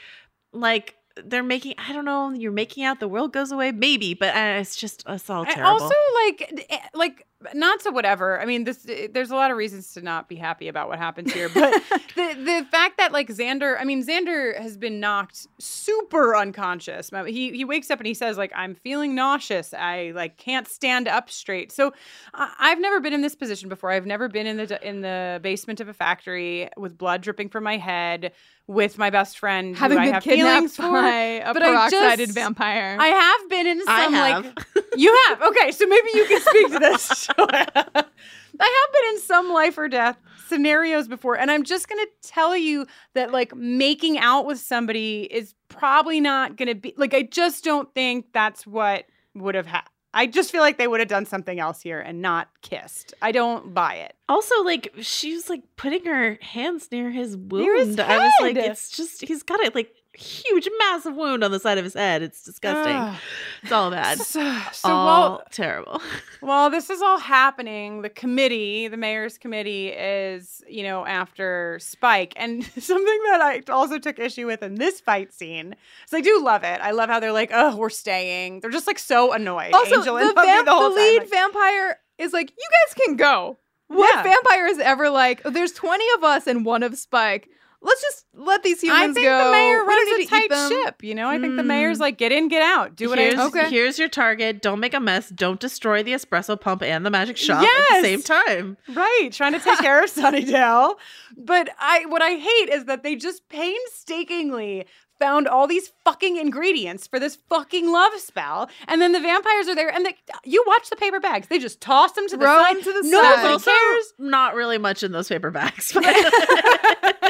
like 0.53 0.97
they're 1.25 1.43
making 1.43 1.75
I 1.79 1.93
don't 1.93 2.05
know, 2.05 2.31
you're 2.31 2.53
making 2.53 2.85
out 2.85 3.01
the 3.01 3.09
world 3.09 3.33
goes 3.33 3.53
away 3.53 3.73
maybe, 3.73 4.15
but 4.15 4.35
uh, 4.35 4.61
it's 4.61 4.77
just 4.77 5.05
it's 5.09 5.29
all 5.31 5.45
terrible. 5.45 5.67
also 5.67 5.95
like 6.27 6.67
eh, 6.71 6.79
like 6.95 7.27
not 7.55 7.81
so 7.81 7.91
whatever 7.91 8.39
i 8.39 8.45
mean 8.45 8.65
this 8.65 8.85
eh, 8.87 9.09
there's 9.15 9.31
a 9.31 9.35
lot 9.35 9.51
of 9.51 9.57
reasons 9.57 9.95
to 9.95 10.03
not 10.03 10.29
be 10.29 10.37
happy 10.37 10.69
about 10.69 10.89
what 10.89 10.99
happens 10.99 11.33
here 11.33 11.49
but 11.49 11.73
the 12.15 12.35
the 12.35 12.67
fact 12.71 12.99
that 12.99 13.13
like 13.13 13.29
xander 13.29 13.81
i 13.81 13.85
mean 13.85 14.07
xander 14.07 14.55
has 14.61 14.77
been 14.77 15.01
knocked 15.01 15.47
super 15.59 16.37
unconscious 16.37 17.11
he 17.27 17.51
he 17.53 17.65
wakes 17.65 17.91
up 17.91 17.99
and 17.99 18.07
he 18.07 18.13
says 18.13 18.37
like 18.37 18.53
i'm 18.55 18.75
feeling 18.75 19.15
nauseous. 19.15 19.75
I 19.75 20.13
like 20.15 20.37
can't 20.37 20.67
stand 20.67 21.09
up 21.09 21.31
straight. 21.31 21.73
So 21.73 21.93
I 22.35 22.55
i've 22.59 22.81
never 22.81 23.01
been 23.01 23.13
in 23.13 23.23
this 23.23 23.35
position 23.35 23.69
before. 23.69 23.91
I've 23.91 24.07
never 24.07 24.29
been 24.29 24.47
in 24.47 24.57
the 24.57 24.87
in 24.87 25.01
the 25.01 25.41
basement 25.43 25.81
of 25.81 25.89
a 25.89 25.95
factory 25.95 26.69
with 26.77 26.97
blood 26.97 27.23
dripping 27.23 27.49
from 27.49 27.65
my 27.65 27.77
head 27.77 28.33
with 28.71 28.99
my 28.99 29.11
best 29.11 29.37
friend 29.37 29.75
who 29.75 29.81
Having 29.81 29.99
I 29.99 30.07
have 30.07 30.23
kidnapped 30.23 30.55
feelings 30.55 30.77
for, 30.77 30.93
by 30.93 31.11
a 31.45 31.53
but 31.53 31.61
I 31.61 31.91
peroxided 31.91 32.19
just- 32.19 32.35
vampire. 32.35 32.97
I 33.01 33.09
have 33.09 33.51
been 33.51 33.67
in 33.67 33.81
I 33.89 34.05
some 34.05 34.13
have. 34.15 34.45
like 34.45 34.85
you 34.97 35.19
have 35.27 35.43
okay, 35.43 35.73
so 35.73 35.87
maybe 35.89 36.09
you 36.15 36.25
can 36.27 36.41
speak 36.41 36.73
to 36.73 36.79
this. 36.79 37.29
I 37.39 37.95
have 37.95 38.93
been 38.93 39.15
in 39.15 39.21
some 39.23 39.53
life 39.53 39.77
or 39.77 39.89
death 39.89 40.17
scenarios 40.47 41.09
before, 41.09 41.37
and 41.37 41.51
I'm 41.51 41.65
just 41.65 41.89
gonna 41.89 42.07
tell 42.23 42.57
you 42.57 42.87
that 43.15 43.33
like 43.33 43.55
making 43.57 44.19
out 44.19 44.47
with 44.47 44.61
somebody 44.61 45.23
is 45.23 45.53
probably 45.69 46.21
not 46.21 46.57
gonna 46.57 46.77
be 46.77 46.95
like 46.97 47.13
I 47.13 47.23
just 47.23 47.65
don't 47.65 47.93
think 47.93 48.27
that's 48.33 48.69
what 48.69 49.05
would 49.35 49.57
have 49.57 49.67
happened. 49.67 49.91
I 50.13 50.27
just 50.27 50.51
feel 50.51 50.61
like 50.61 50.77
they 50.77 50.89
would 50.89 51.01
have 51.01 51.09
done 51.09 51.25
something 51.27 51.61
else 51.61 51.81
here 51.81 52.01
and 52.01 52.21
not 52.21 52.49
kissed. 52.63 53.15
I 53.23 53.33
don't 53.33 53.73
buy 53.73 53.95
it. 53.95 54.15
Also, 54.29 54.63
like 54.65 54.93
she 55.01 55.35
was 55.35 55.49
like 55.49 55.63
putting 55.77 56.05
her 56.05 56.39
hands 56.41 56.89
near 56.91 57.11
his 57.11 57.37
wound. 57.37 57.65
Near 57.65 57.77
his 57.79 57.99
I 57.99 58.19
was 58.19 58.33
like, 58.41 58.57
it's 58.57 58.91
just 58.91 59.23
he's 59.23 59.43
got 59.43 59.61
it 59.61 59.75
like 59.75 59.95
huge, 60.21 60.69
massive 60.79 61.15
wound 61.17 61.43
on 61.43 61.51
the 61.51 61.59
side 61.59 61.79
of 61.79 61.85
his 61.85 61.95
head. 61.95 62.23
It's 62.23 62.43
disgusting. 62.43 62.95
Ugh. 62.97 63.17
It's 63.63 63.73
all 63.73 63.91
bad. 63.91 64.19
So, 64.31 64.59
so 64.73 64.89
all 64.91 65.07
while 65.07 65.43
terrible. 65.51 66.01
While 66.41 66.71
this 66.71 66.89
is 66.89 67.03
all 67.03 67.19
happening, 67.19 68.01
the 68.03 68.09
committee, 68.09 68.89
the 68.89 68.97
mayor's 68.97 69.37
committee, 69.37 69.89
is, 69.89 70.63
you 70.69 70.83
know, 70.83 71.05
after 71.05 71.79
Spike. 71.83 72.33
And 72.37 72.65
something 72.79 73.19
that 73.31 73.41
I 73.41 73.63
also 73.71 73.99
took 73.99 74.19
issue 74.19 74.47
with 74.47 74.63
in 74.63 74.77
this 74.77 75.01
fight 75.01 75.33
scene, 75.35 75.71
because 76.03 76.15
I 76.19 76.21
do 76.23 76.43
love 76.43 76.63
it. 76.65 76.81
I 76.83 76.93
love 76.93 77.11
how 77.11 77.21
they're 77.21 77.33
like, 77.33 77.51
oh, 77.53 77.77
we're 77.77 77.91
staying. 77.91 78.61
They're 78.61 78.71
just 78.71 78.87
like 78.87 78.99
so 78.99 79.33
annoyed. 79.33 79.73
also, 79.75 79.97
Angel 79.99 80.15
the, 80.17 80.23
and 80.23 80.35
vamp- 80.35 80.67
the 80.67 80.73
whole 80.73 80.91
the 80.91 80.97
time, 80.97 81.05
lead 81.05 81.19
like, 81.21 81.31
vampire 81.31 81.99
is 82.19 82.33
like, 82.33 82.51
you 82.51 82.69
guys 82.87 82.95
can 83.07 83.17
go. 83.17 83.59
What 83.89 84.09
Yeah. 84.15 84.23
vampire 84.23 84.67
is 84.67 84.79
ever 84.79 85.11
like, 85.11 85.43
"Oh, 85.45 85.51
there's 85.51 85.73
20 85.73 86.05
of 86.17 86.25
us 86.25 86.47
and 86.47 86.65
one 86.65 86.83
of 86.85 86.97
Spike. 86.97 87.49
Let's 87.83 88.03
just 88.03 88.27
let 88.35 88.63
these 88.63 88.83
humans 88.83 89.01
go. 89.01 89.11
I 89.11 89.15
think 89.15 89.27
go. 89.27 89.45
the 89.45 89.51
mayor 89.53 89.85
runs 89.85 90.11
a 90.11 90.27
tight 90.27 90.69
ship. 90.69 91.03
You 91.03 91.15
know, 91.15 91.29
I 91.29 91.39
think 91.39 91.57
the 91.57 91.63
mayor's 91.63 91.97
hmm. 91.97 92.03
like, 92.03 92.19
get 92.19 92.31
in, 92.31 92.49
get 92.49 92.63
out, 92.63 92.95
do 92.95 93.09
what 93.09 93.19
here's, 93.19 93.35
I 93.35 93.47
Okay. 93.47 93.71
here's 93.71 93.99
your 93.99 94.09
target. 94.09 94.61
Don't 94.61 94.81
make 94.81 94.93
a 94.93 95.01
mess. 95.01 95.31
Don't 95.31 95.59
destroy 95.59 96.03
the 96.03 96.13
espresso 96.13 96.61
pump 96.61 96.83
and 96.83 97.07
the 97.07 97.11
magic 97.11 97.37
shop 97.39 97.63
at 97.63 98.01
the 98.01 98.03
same 98.03 98.23
time. 98.23 98.77
Right, 98.89 99.31
trying 99.33 99.53
to 99.53 99.61
take 99.61 99.79
care 99.81 100.05
of 100.05 100.11
Sunnydale. 100.13 100.97
But 101.37 101.71
I 101.79 102.05
what 102.07 102.21
I 102.23 102.33
hate 102.33 102.69
is 102.69 102.85
that 102.85 103.03
they 103.03 103.17
just 103.17 103.49
painstakingly 103.49 104.87
found 105.21 105.47
all 105.47 105.69
these 105.69 105.93
fucking 106.05 106.39
ingredients 106.39 107.07
for 107.07 107.21
this 107.21 107.37
fucking 107.49 107.93
love 107.93 108.13
spell. 108.19 108.69
And 108.89 109.01
then 109.01 109.13
the 109.13 109.21
vampires 109.21 109.69
are 109.69 109.75
there 109.77 109.91
and 109.95 110.05
they, 110.05 110.17
you 110.45 110.65
watch 110.67 110.91
the 110.91 110.97
paper 110.97 111.21
bags. 111.21 111.47
They 111.49 111.59
just 111.59 111.81
toss 111.81 112.13
them 112.13 112.27
to 112.29 112.37
the 112.37 112.45
Throw 112.45 112.57
side. 112.57 112.77
'em 112.77 112.83
to 112.83 112.93
the 112.93 113.09
Nobody 113.09 113.35
side. 113.37 113.47
Also, 113.47 113.71
cares. 113.71 114.13
not 114.19 114.55
really 114.55 114.79
much 114.79 115.03
in 115.03 115.13
those 115.13 115.29
paper 115.29 115.51
bags. 115.51 115.93
I 115.95 117.15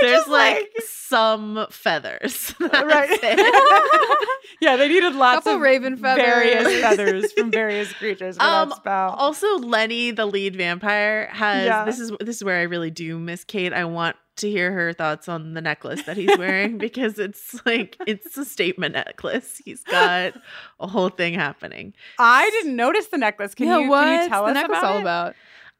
There's 0.00 0.12
just, 0.18 0.28
like, 0.28 0.72
some 0.86 1.66
feathers. 1.70 2.54
That's 2.60 2.82
Right. 2.84 3.08
it. 3.22 4.28
yeah, 4.60 4.76
they 4.76 4.88
needed 4.88 5.14
lots 5.14 5.44
Couple 5.44 5.54
of 5.56 5.60
raven 5.60 5.96
feathers. 5.96 6.24
various 6.24 6.64
feathers. 6.80 6.96
feathers 6.96 7.32
from 7.32 7.50
various 7.52 7.92
creatures 7.92 8.36
for 8.36 8.42
Um, 8.42 8.70
that 8.70 8.76
spell. 8.76 9.10
Also, 9.10 9.58
Lenny, 9.58 10.10
the 10.10 10.26
lead 10.26 10.56
vampire, 10.56 11.28
has 11.32 11.66
Yeah. 11.66 11.84
this 11.84 11.98
is 12.00 12.12
this 12.20 12.36
is 12.36 12.44
where 12.44 12.58
I 12.58 12.62
really 12.62 12.90
do 12.90 13.18
miss 13.18 13.44
Kate. 13.44 13.72
I 13.72 13.84
want 13.84 14.16
to 14.36 14.50
hear 14.50 14.72
her 14.72 14.92
thoughts 14.92 15.28
on 15.28 15.54
the 15.54 15.60
necklace 15.60 16.02
that 16.02 16.16
he's 16.16 16.36
wearing 16.36 16.76
because 16.78 17.18
it's 17.20 17.64
like 17.64 17.96
it's 18.06 18.36
a 18.36 18.44
statement 18.44 18.94
necklace. 18.94 19.60
He's 19.64 19.84
got 19.84 20.32
a 20.80 20.86
whole 20.88 21.08
thing 21.10 21.34
happening. 21.34 21.94
I 22.18 22.50
didn't 22.50 22.74
notice 22.74 23.06
the 23.08 23.18
necklace. 23.18 23.54
Can 23.54 23.68
yeah, 23.68 23.78
you 23.78 23.88
what's 23.88 24.04
can 24.08 24.22
you 24.24 24.28
tell 24.28 24.42
the 24.44 24.50
us 24.50 24.54
necklace 24.54 24.78
about 24.78 24.90
all 24.90 24.98
it? 24.98 25.02
about? 25.02 25.34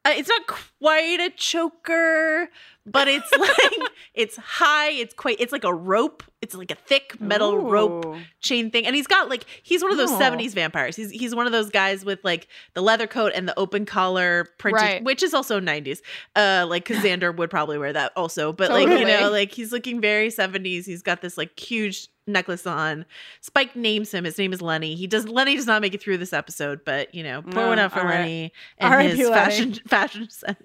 Uh, 0.06 0.10
it's 0.16 0.28
not 0.28 0.46
quite 0.46 1.18
a 1.18 1.30
choker, 1.30 2.50
but 2.86 3.08
it's 3.08 3.30
like 3.38 3.90
it's 4.14 4.36
high. 4.36 4.90
It's 4.90 5.14
quite. 5.14 5.36
It's 5.40 5.52
like 5.52 5.64
a 5.64 5.72
rope. 5.74 6.22
It's 6.42 6.54
like 6.54 6.70
a 6.70 6.74
thick 6.74 7.18
metal 7.20 7.56
rope 7.58 8.16
chain 8.40 8.70
thing. 8.70 8.86
And 8.86 8.94
he's 8.94 9.06
got 9.06 9.28
like 9.30 9.46
he's 9.62 9.82
one 9.82 9.90
of 9.90 9.96
those 9.98 10.10
Oh. 10.12 10.18
70s 10.18 10.52
vampires. 10.52 10.94
He's 10.94 11.10
he's 11.10 11.34
one 11.34 11.46
of 11.46 11.52
those 11.52 11.70
guys 11.70 12.04
with 12.04 12.20
like 12.22 12.46
the 12.74 12.82
leather 12.82 13.06
coat 13.06 13.32
and 13.34 13.48
the 13.48 13.58
open 13.58 13.86
collar 13.86 14.46
printed, 14.58 14.82
Right. 14.82 15.04
which 15.04 15.22
is 15.22 15.32
also 15.34 15.58
90s. 15.60 16.00
Uh 16.36 16.66
like 16.68 16.86
Xander 16.86 17.34
would 17.34 17.50
probably 17.50 17.78
wear 17.78 17.92
that 17.94 18.12
also. 18.16 18.52
But 18.52 18.70
like, 18.72 18.88
you 18.88 19.04
know, 19.06 19.30
like 19.30 19.52
he's 19.52 19.72
looking 19.72 20.00
very 20.00 20.28
70s. 20.28 20.84
He's 20.84 21.02
got 21.02 21.22
this 21.22 21.38
like 21.38 21.58
huge 21.58 22.08
necklace 22.26 22.66
on. 22.66 23.04
Spike 23.40 23.76
names 23.76 24.12
him. 24.12 24.24
His 24.24 24.38
name 24.38 24.52
is 24.52 24.62
Lenny. 24.62 24.94
He 24.94 25.06
does 25.06 25.28
Lenny 25.28 25.56
does 25.56 25.66
not 25.66 25.82
make 25.82 25.94
it 25.94 26.02
through 26.02 26.18
this 26.18 26.32
episode, 26.32 26.80
but 26.84 27.14
you 27.14 27.22
know, 27.22 27.42
pour 27.42 27.52
No, 27.54 27.68
one 27.68 27.78
out 27.78 27.92
for 27.92 28.00
right. 28.00 28.20
Lenny 28.20 28.52
and 28.78 29.08
his 29.08 29.28
fashion 29.28 29.74
fashion 29.88 30.28
sense. 30.30 30.58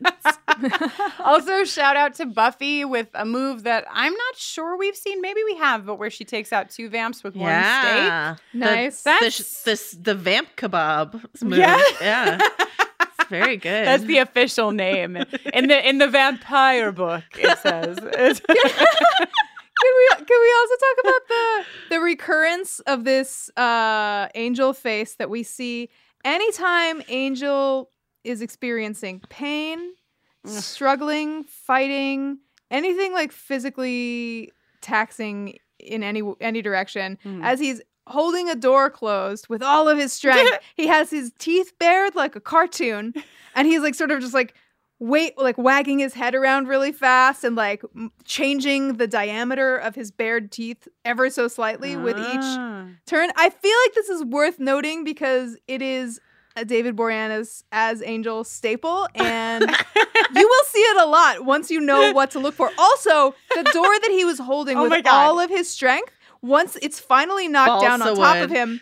also, 1.19 1.63
shout 1.63 1.95
out 1.95 2.13
to 2.15 2.25
Buffy 2.25 2.85
with 2.85 3.07
a 3.13 3.25
move 3.25 3.63
that 3.63 3.85
I'm 3.91 4.13
not 4.13 4.35
sure 4.35 4.77
we've 4.77 4.95
seen. 4.95 5.21
Maybe 5.21 5.41
we 5.45 5.55
have, 5.57 5.85
but 5.85 5.95
where 5.95 6.09
she 6.09 6.25
takes 6.25 6.51
out 6.53 6.69
two 6.69 6.89
vamps 6.89 7.23
with 7.23 7.35
one 7.35 7.49
yeah. 7.49 8.35
The- 8.53 8.59
Nice. 8.59 9.03
The, 9.03 9.09
That's- 9.09 9.63
this 9.63 9.91
the 9.91 10.15
vamp 10.15 10.49
kebab 10.57 11.23
move. 11.43 11.59
Yeah. 11.59 11.81
Yeah. 12.01 12.39
Very 13.29 13.57
good. 13.57 13.69
That's 13.85 14.03
the 14.05 14.17
official 14.19 14.71
name 14.71 15.17
in 15.53 15.67
the 15.67 15.87
in 15.87 15.97
the 15.99 16.07
vampire 16.07 16.91
book. 16.91 17.23
It 17.37 17.57
says. 17.59 18.41
Can 19.81 19.91
we 19.97 20.25
can 20.25 20.41
we 20.41 20.53
also 20.59 20.75
talk 20.75 20.97
about 21.03 21.27
the 21.27 21.65
the 21.91 21.99
recurrence 21.99 22.79
of 22.81 23.03
this 23.03 23.49
uh 23.57 24.27
angel 24.35 24.73
face 24.73 25.15
that 25.15 25.29
we 25.29 25.43
see 25.43 25.89
anytime 26.25 27.01
Angel 27.07 27.89
is 28.23 28.41
experiencing 28.41 29.21
pain, 29.29 29.93
struggling, 30.45 31.43
fighting, 31.45 32.39
anything 32.71 33.13
like 33.13 33.31
physically 33.31 34.51
taxing 34.81 35.57
in 35.79 36.03
any 36.03 36.21
any 36.41 36.61
direction 36.61 37.17
Hmm. 37.23 37.41
as 37.43 37.59
he's 37.59 37.81
holding 38.07 38.49
a 38.49 38.55
door 38.55 38.89
closed 38.89 39.47
with 39.49 39.61
all 39.61 39.87
of 39.87 39.97
his 39.97 40.11
strength. 40.11 40.57
he 40.75 40.87
has 40.87 41.11
his 41.11 41.31
teeth 41.37 41.73
bared 41.79 42.15
like 42.15 42.35
a 42.35 42.39
cartoon 42.41 43.13
and 43.55 43.67
he's 43.67 43.81
like 43.81 43.93
sort 43.95 44.09
of 44.11 44.19
just 44.19 44.33
like 44.33 44.55
wait 44.99 45.37
like 45.37 45.57
wagging 45.57 45.99
his 45.99 46.13
head 46.13 46.35
around 46.35 46.67
really 46.67 46.91
fast 46.91 47.43
and 47.43 47.55
like 47.55 47.81
changing 48.25 48.97
the 48.97 49.07
diameter 49.07 49.77
of 49.77 49.95
his 49.95 50.11
bared 50.11 50.51
teeth 50.51 50.87
ever 51.05 51.29
so 51.29 51.47
slightly 51.47 51.95
with 51.95 52.17
each 52.17 52.25
Ah. 52.41 52.85
turn. 53.05 53.29
I 53.37 53.49
feel 53.49 53.75
like 53.85 53.93
this 53.95 54.09
is 54.09 54.23
worth 54.25 54.59
noting 54.59 55.03
because 55.05 55.57
it 55.67 55.81
is 55.81 56.19
a 56.55 56.65
David 56.65 56.95
Boreanaz 56.97 57.63
as 57.71 58.01
Angel 58.03 58.43
staple, 58.43 59.07
and 59.15 59.61
you 60.35 60.47
will 60.47 60.65
see 60.65 60.79
it 60.79 60.97
a 61.01 61.05
lot 61.05 61.45
once 61.45 61.71
you 61.71 61.79
know 61.79 62.11
what 62.11 62.31
to 62.31 62.39
look 62.39 62.55
for. 62.55 62.69
Also, 62.77 63.33
the 63.55 63.63
door 63.63 63.99
that 64.01 64.09
he 64.11 64.25
was 64.25 64.39
holding 64.39 64.77
Oh 64.77 64.89
with 64.89 65.05
all 65.07 65.39
of 65.39 65.49
his 65.49 65.69
strength, 65.69 66.11
once 66.41 66.75
it's 66.81 66.99
finally 66.99 67.47
knocked 67.47 67.83
down 67.83 68.01
on 68.01 68.15
top 68.15 68.35
wood. 68.35 68.43
of 68.45 68.49
him, 68.49 68.81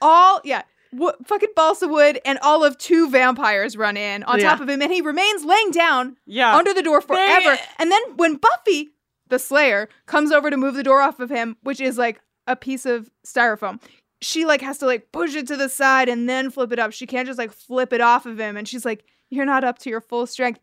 all 0.00 0.40
yeah. 0.44 0.62
Wo- 0.92 1.12
fucking 1.26 1.50
balsa 1.54 1.86
wood 1.88 2.20
and 2.24 2.38
all 2.40 2.64
of 2.64 2.78
two 2.78 3.10
vampires 3.10 3.76
run 3.76 3.96
in 3.96 4.22
on 4.24 4.38
top 4.38 4.60
of 4.60 4.68
him 4.68 4.80
and 4.82 4.90
he 4.92 5.00
remains 5.02 5.44
laying 5.44 5.70
down 5.70 6.16
Yeah. 6.26 6.56
under 6.56 6.72
the 6.72 6.82
door 6.82 7.00
They- 7.00 7.06
forever. 7.06 7.58
And 7.78 7.92
then 7.92 8.00
when 8.16 8.36
buffy 8.36 8.90
the 9.28 9.38
slayer 9.38 9.88
comes 10.06 10.32
over 10.32 10.48
to 10.50 10.56
move 10.56 10.74
the 10.74 10.82
door 10.82 11.02
off 11.02 11.20
of 11.20 11.28
him 11.30 11.56
which 11.62 11.80
is 11.80 11.98
like 11.98 12.20
a 12.46 12.56
piece 12.56 12.86
of 12.86 13.10
styrofoam 13.26 13.78
she 14.22 14.44
like 14.46 14.62
has 14.62 14.78
to 14.78 14.86
like 14.86 15.12
push 15.12 15.34
it 15.36 15.46
to 15.48 15.56
the 15.56 15.68
side 15.68 16.08
and 16.08 16.28
then 16.28 16.50
flip 16.50 16.72
it 16.72 16.78
up. 16.80 16.92
She 16.92 17.06
can't 17.06 17.26
just 17.26 17.38
like 17.38 17.52
flip 17.52 17.92
it 17.92 18.00
off 18.00 18.26
of 18.26 18.40
him 18.40 18.56
and 18.56 18.66
she's 18.66 18.84
like 18.84 19.04
you're 19.30 19.44
not 19.44 19.62
up 19.64 19.78
to 19.80 19.90
your 19.90 20.00
full 20.00 20.26
strength. 20.26 20.58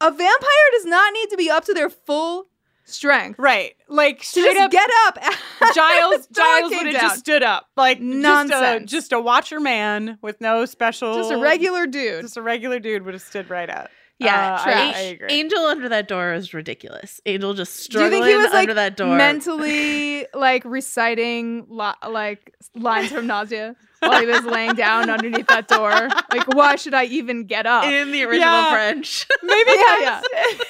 A 0.00 0.10
vampire 0.10 0.68
does 0.72 0.86
not 0.86 1.12
need 1.12 1.28
to 1.30 1.36
be 1.36 1.48
up 1.50 1.64
to 1.66 1.74
their 1.74 1.88
full 1.90 2.48
strength 2.84 3.38
Right. 3.38 3.74
Like 3.88 4.20
to 4.20 4.26
straight 4.26 4.54
just 4.54 4.60
up 4.60 4.70
get 4.70 4.90
up 5.06 5.18
Giles 5.74 6.26
Giles 6.32 6.70
would 6.70 6.86
have 6.86 7.00
just 7.00 7.20
stood 7.20 7.42
up. 7.42 7.68
Like 7.76 7.98
Just 7.98 8.10
a, 8.10 8.16
Nonsense. 8.16 8.90
just 8.90 9.12
a 9.12 9.20
watcher 9.20 9.60
man 9.60 10.18
with 10.22 10.40
no 10.40 10.64
special 10.66 11.14
just 11.16 11.30
a 11.32 11.36
regular 11.38 11.86
dude 11.86 12.22
just 12.22 12.36
a 12.36 12.42
regular 12.42 12.78
dude 12.80 13.02
would 13.04 13.14
have 13.14 13.22
stood 13.22 13.48
right 13.50 13.70
up. 13.70 13.88
Yeah, 14.18 14.54
Uh, 14.54 14.62
I- 14.70 14.92
I, 14.94 15.00
agree. 15.00 15.28
Angel 15.30 15.58
under 15.64 15.88
that 15.88 16.06
door 16.06 16.32
is 16.34 16.54
ridiculous. 16.54 17.20
Angel 17.26 17.54
just 17.54 17.90
do 17.90 17.98
you 17.98 18.04
struggling 18.06 18.22
think 18.22 18.26
he 18.26 18.36
was 18.36 18.52
like 18.52 18.60
under 18.68 18.74
that 18.74 18.96
door. 18.96 19.16
mentally 19.16 20.26
like 20.34 20.64
reciting 20.64 21.66
lo- 21.68 21.94
like 22.08 22.54
lines 22.76 23.10
from 23.10 23.26
nausea 23.26 23.74
while 24.00 24.20
he 24.20 24.26
was 24.26 24.44
laying 24.44 24.74
down 24.74 25.08
underneath 25.10 25.46
that 25.48 25.66
door 25.68 26.08
like 26.32 26.46
why 26.54 26.74
should 26.76 26.94
i 26.94 27.04
even 27.04 27.44
get 27.44 27.66
up 27.66 27.84
in 27.84 28.10
the 28.12 28.22
original 28.24 28.48
Yeah. 28.48 28.70
French. 28.72 29.26
Maybe 29.42 29.70
Yeah, 29.76 30.20
that's 30.32 30.64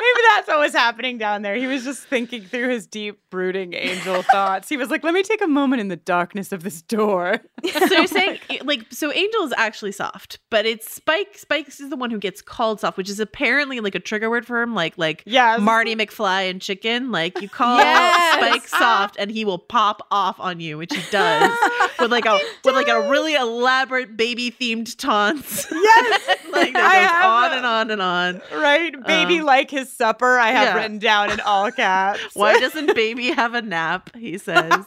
maybe 0.00 0.20
that's 0.28 0.48
what 0.48 0.58
was 0.58 0.72
happening 0.72 1.18
down 1.18 1.42
there. 1.42 1.54
He 1.56 1.66
was 1.66 1.84
just 1.84 2.02
thinking 2.04 2.42
through 2.42 2.68
his 2.68 2.86
deep, 2.86 3.20
brooding 3.30 3.74
angel 3.74 4.22
thoughts. 4.30 4.68
He 4.68 4.76
was 4.76 4.90
like, 4.90 5.02
"Let 5.04 5.14
me 5.14 5.22
take 5.22 5.42
a 5.42 5.46
moment 5.48 5.80
in 5.80 5.88
the 5.88 5.96
darkness 5.96 6.52
of 6.52 6.62
this 6.62 6.82
door." 6.82 7.40
so 7.72 7.84
you're 7.94 8.06
saying 8.08 8.38
like 8.64 8.86
so 8.90 9.12
Angel 9.12 9.42
is 9.44 9.52
actually 9.56 9.92
soft, 9.92 10.38
but 10.50 10.66
it's 10.66 10.90
Spike. 10.90 11.36
Spike 11.38 11.68
is 11.68 11.90
the 11.90 11.96
one 11.96 12.10
who 12.10 12.18
gets 12.18 12.40
called 12.42 12.80
soft, 12.80 12.96
which 12.96 13.08
is 13.10 13.20
apparently 13.20 13.80
like 13.80 13.94
a 13.94 14.00
trigger 14.00 14.30
word 14.30 14.46
for 14.46 14.60
him, 14.62 14.74
like 14.74 14.96
like 14.98 15.22
Yeah, 15.26 15.56
Marty 15.58 15.94
McFly 15.94 16.50
and 16.50 16.60
chicken. 16.60 17.10
Like 17.12 17.40
you 17.40 17.48
call 17.48 17.78
Yes. 17.78 18.34
Spike 18.36 18.68
soft, 18.68 19.16
and 19.18 19.30
he 19.30 19.44
will 19.44 19.58
pop 19.58 20.06
off 20.10 20.38
on 20.40 20.60
you, 20.60 20.78
which 20.78 20.94
he 20.94 21.02
does 21.10 21.52
with 22.00 22.10
like 22.10 22.26
a 22.26 22.38
with 22.64 22.74
like 22.74 22.88
a 22.88 23.08
really 23.08 23.34
elaborate 23.34 24.16
baby 24.16 24.50
themed 24.50 24.96
taunts. 24.96 25.66
Yes, 25.70 26.38
like 26.52 26.72
that 26.72 27.20
goes 27.20 27.26
on 27.26 27.56
and 27.58 27.66
on 27.66 27.90
and 27.90 28.02
on. 28.02 28.60
right? 28.60 28.92
Baby 29.06 29.40
Um, 29.40 29.46
like 29.72 29.78
his 29.80 29.92
supper. 29.92 30.38
I 30.38 30.50
have 30.50 30.68
yeah. 30.68 30.74
written 30.74 30.98
down 30.98 31.30
in 31.30 31.40
all 31.40 31.70
caps. 31.70 32.20
Why 32.34 32.58
doesn't 32.58 32.94
baby 32.94 33.30
have 33.30 33.54
a 33.54 33.62
nap? 33.62 34.14
He 34.16 34.38
says. 34.38 34.70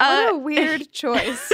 Uh, 0.00 0.28
a 0.30 0.38
weird 0.38 0.92
choice 0.92 1.52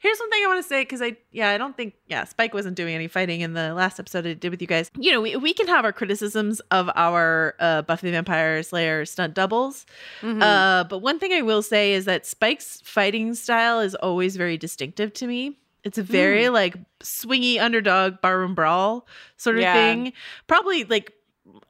Here's 0.00 0.18
one 0.18 0.30
thing 0.30 0.42
I 0.44 0.46
want 0.48 0.62
to 0.62 0.68
say 0.68 0.82
because 0.82 1.00
I, 1.00 1.16
yeah, 1.30 1.50
I 1.50 1.58
don't 1.58 1.76
think, 1.76 1.94
yeah, 2.08 2.24
Spike 2.24 2.52
wasn't 2.52 2.76
doing 2.76 2.94
any 2.94 3.06
fighting 3.06 3.40
in 3.42 3.52
the 3.54 3.72
last 3.74 4.00
episode 4.00 4.26
I 4.26 4.34
did 4.34 4.50
with 4.50 4.60
you 4.60 4.66
guys. 4.66 4.90
You 4.98 5.12
know, 5.12 5.20
we, 5.20 5.36
we 5.36 5.54
can 5.54 5.68
have 5.68 5.84
our 5.84 5.92
criticisms 5.92 6.60
of 6.72 6.90
our 6.96 7.54
uh, 7.60 7.82
Buffy 7.82 8.08
the 8.08 8.12
Vampire 8.12 8.62
Slayer 8.64 9.04
stunt 9.04 9.34
doubles. 9.34 9.86
Mm-hmm. 10.22 10.42
Uh, 10.42 10.84
but 10.84 10.98
one 10.98 11.18
thing 11.20 11.32
I 11.32 11.42
will 11.42 11.62
say 11.62 11.92
is 11.92 12.04
that 12.06 12.26
Spike's 12.26 12.80
fighting 12.84 13.34
style 13.34 13.78
is 13.80 13.94
always 13.96 14.36
very 14.36 14.56
distinctive 14.58 15.12
to 15.14 15.26
me. 15.28 15.56
It's 15.84 15.98
a 15.98 16.02
very 16.02 16.44
Mm. 16.46 16.52
like 16.52 16.76
swingy 17.00 17.60
underdog 17.60 18.20
barroom 18.20 18.56
brawl 18.56 19.06
sort 19.36 19.56
of 19.56 19.62
Yeah. 19.62 19.74
thing. 19.74 20.12
Probably 20.48 20.82
like 20.84 21.12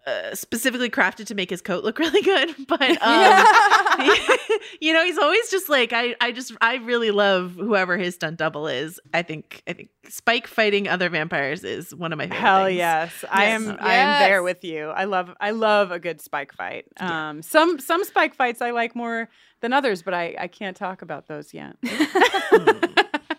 uh, 0.06 0.34
specifically 0.34 0.90
crafted 0.90 1.26
to 1.26 1.34
make 1.34 1.50
his 1.50 1.60
coat 1.62 1.84
look 1.84 1.98
really 2.00 2.22
good, 2.22 2.54
but 2.68 2.80
um, 3.02 3.46
you 4.80 4.92
know, 4.92 5.04
he's 5.04 5.18
always 5.18 5.50
just 5.50 5.68
like 5.68 5.92
I. 5.92 6.14
I 6.20 6.32
just 6.32 6.52
I 6.60 6.76
really 6.76 7.10
love 7.10 7.52
whoever 7.54 7.96
his 7.96 8.14
stunt 8.14 8.36
double 8.38 8.66
is. 8.68 9.00
I 9.14 9.22
think 9.22 9.62
I 9.66 9.72
think 9.72 9.90
Spike 10.08 10.46
fighting 10.46 10.88
other 10.88 11.08
vampires 11.08 11.64
is 11.64 11.94
one 11.94 12.12
of 12.12 12.18
my 12.18 12.24
favorite. 12.24 12.38
Hell 12.40 12.64
things. 12.66 12.78
yes. 12.78 13.24
I 13.30 13.46
Yes. 13.46 13.54
am 13.62 13.76
I 13.80 13.94
am 13.94 14.28
there 14.28 14.42
with 14.42 14.62
you. 14.64 14.88
I 14.88 15.04
love 15.04 15.34
I 15.40 15.50
love 15.52 15.90
a 15.90 15.98
good 15.98 16.20
spike 16.20 16.52
fight. 16.52 16.86
Um 16.98 17.42
some 17.42 17.78
some 17.78 18.04
spike 18.04 18.34
fights 18.34 18.60
I 18.62 18.70
like 18.70 18.94
more 18.94 19.28
than 19.60 19.72
others, 19.72 20.02
but 20.02 20.14
I 20.14 20.34
I 20.38 20.46
can't 20.48 20.76
talk 20.76 21.02
about 21.02 21.26
those 21.26 21.52
yet. 21.54 21.76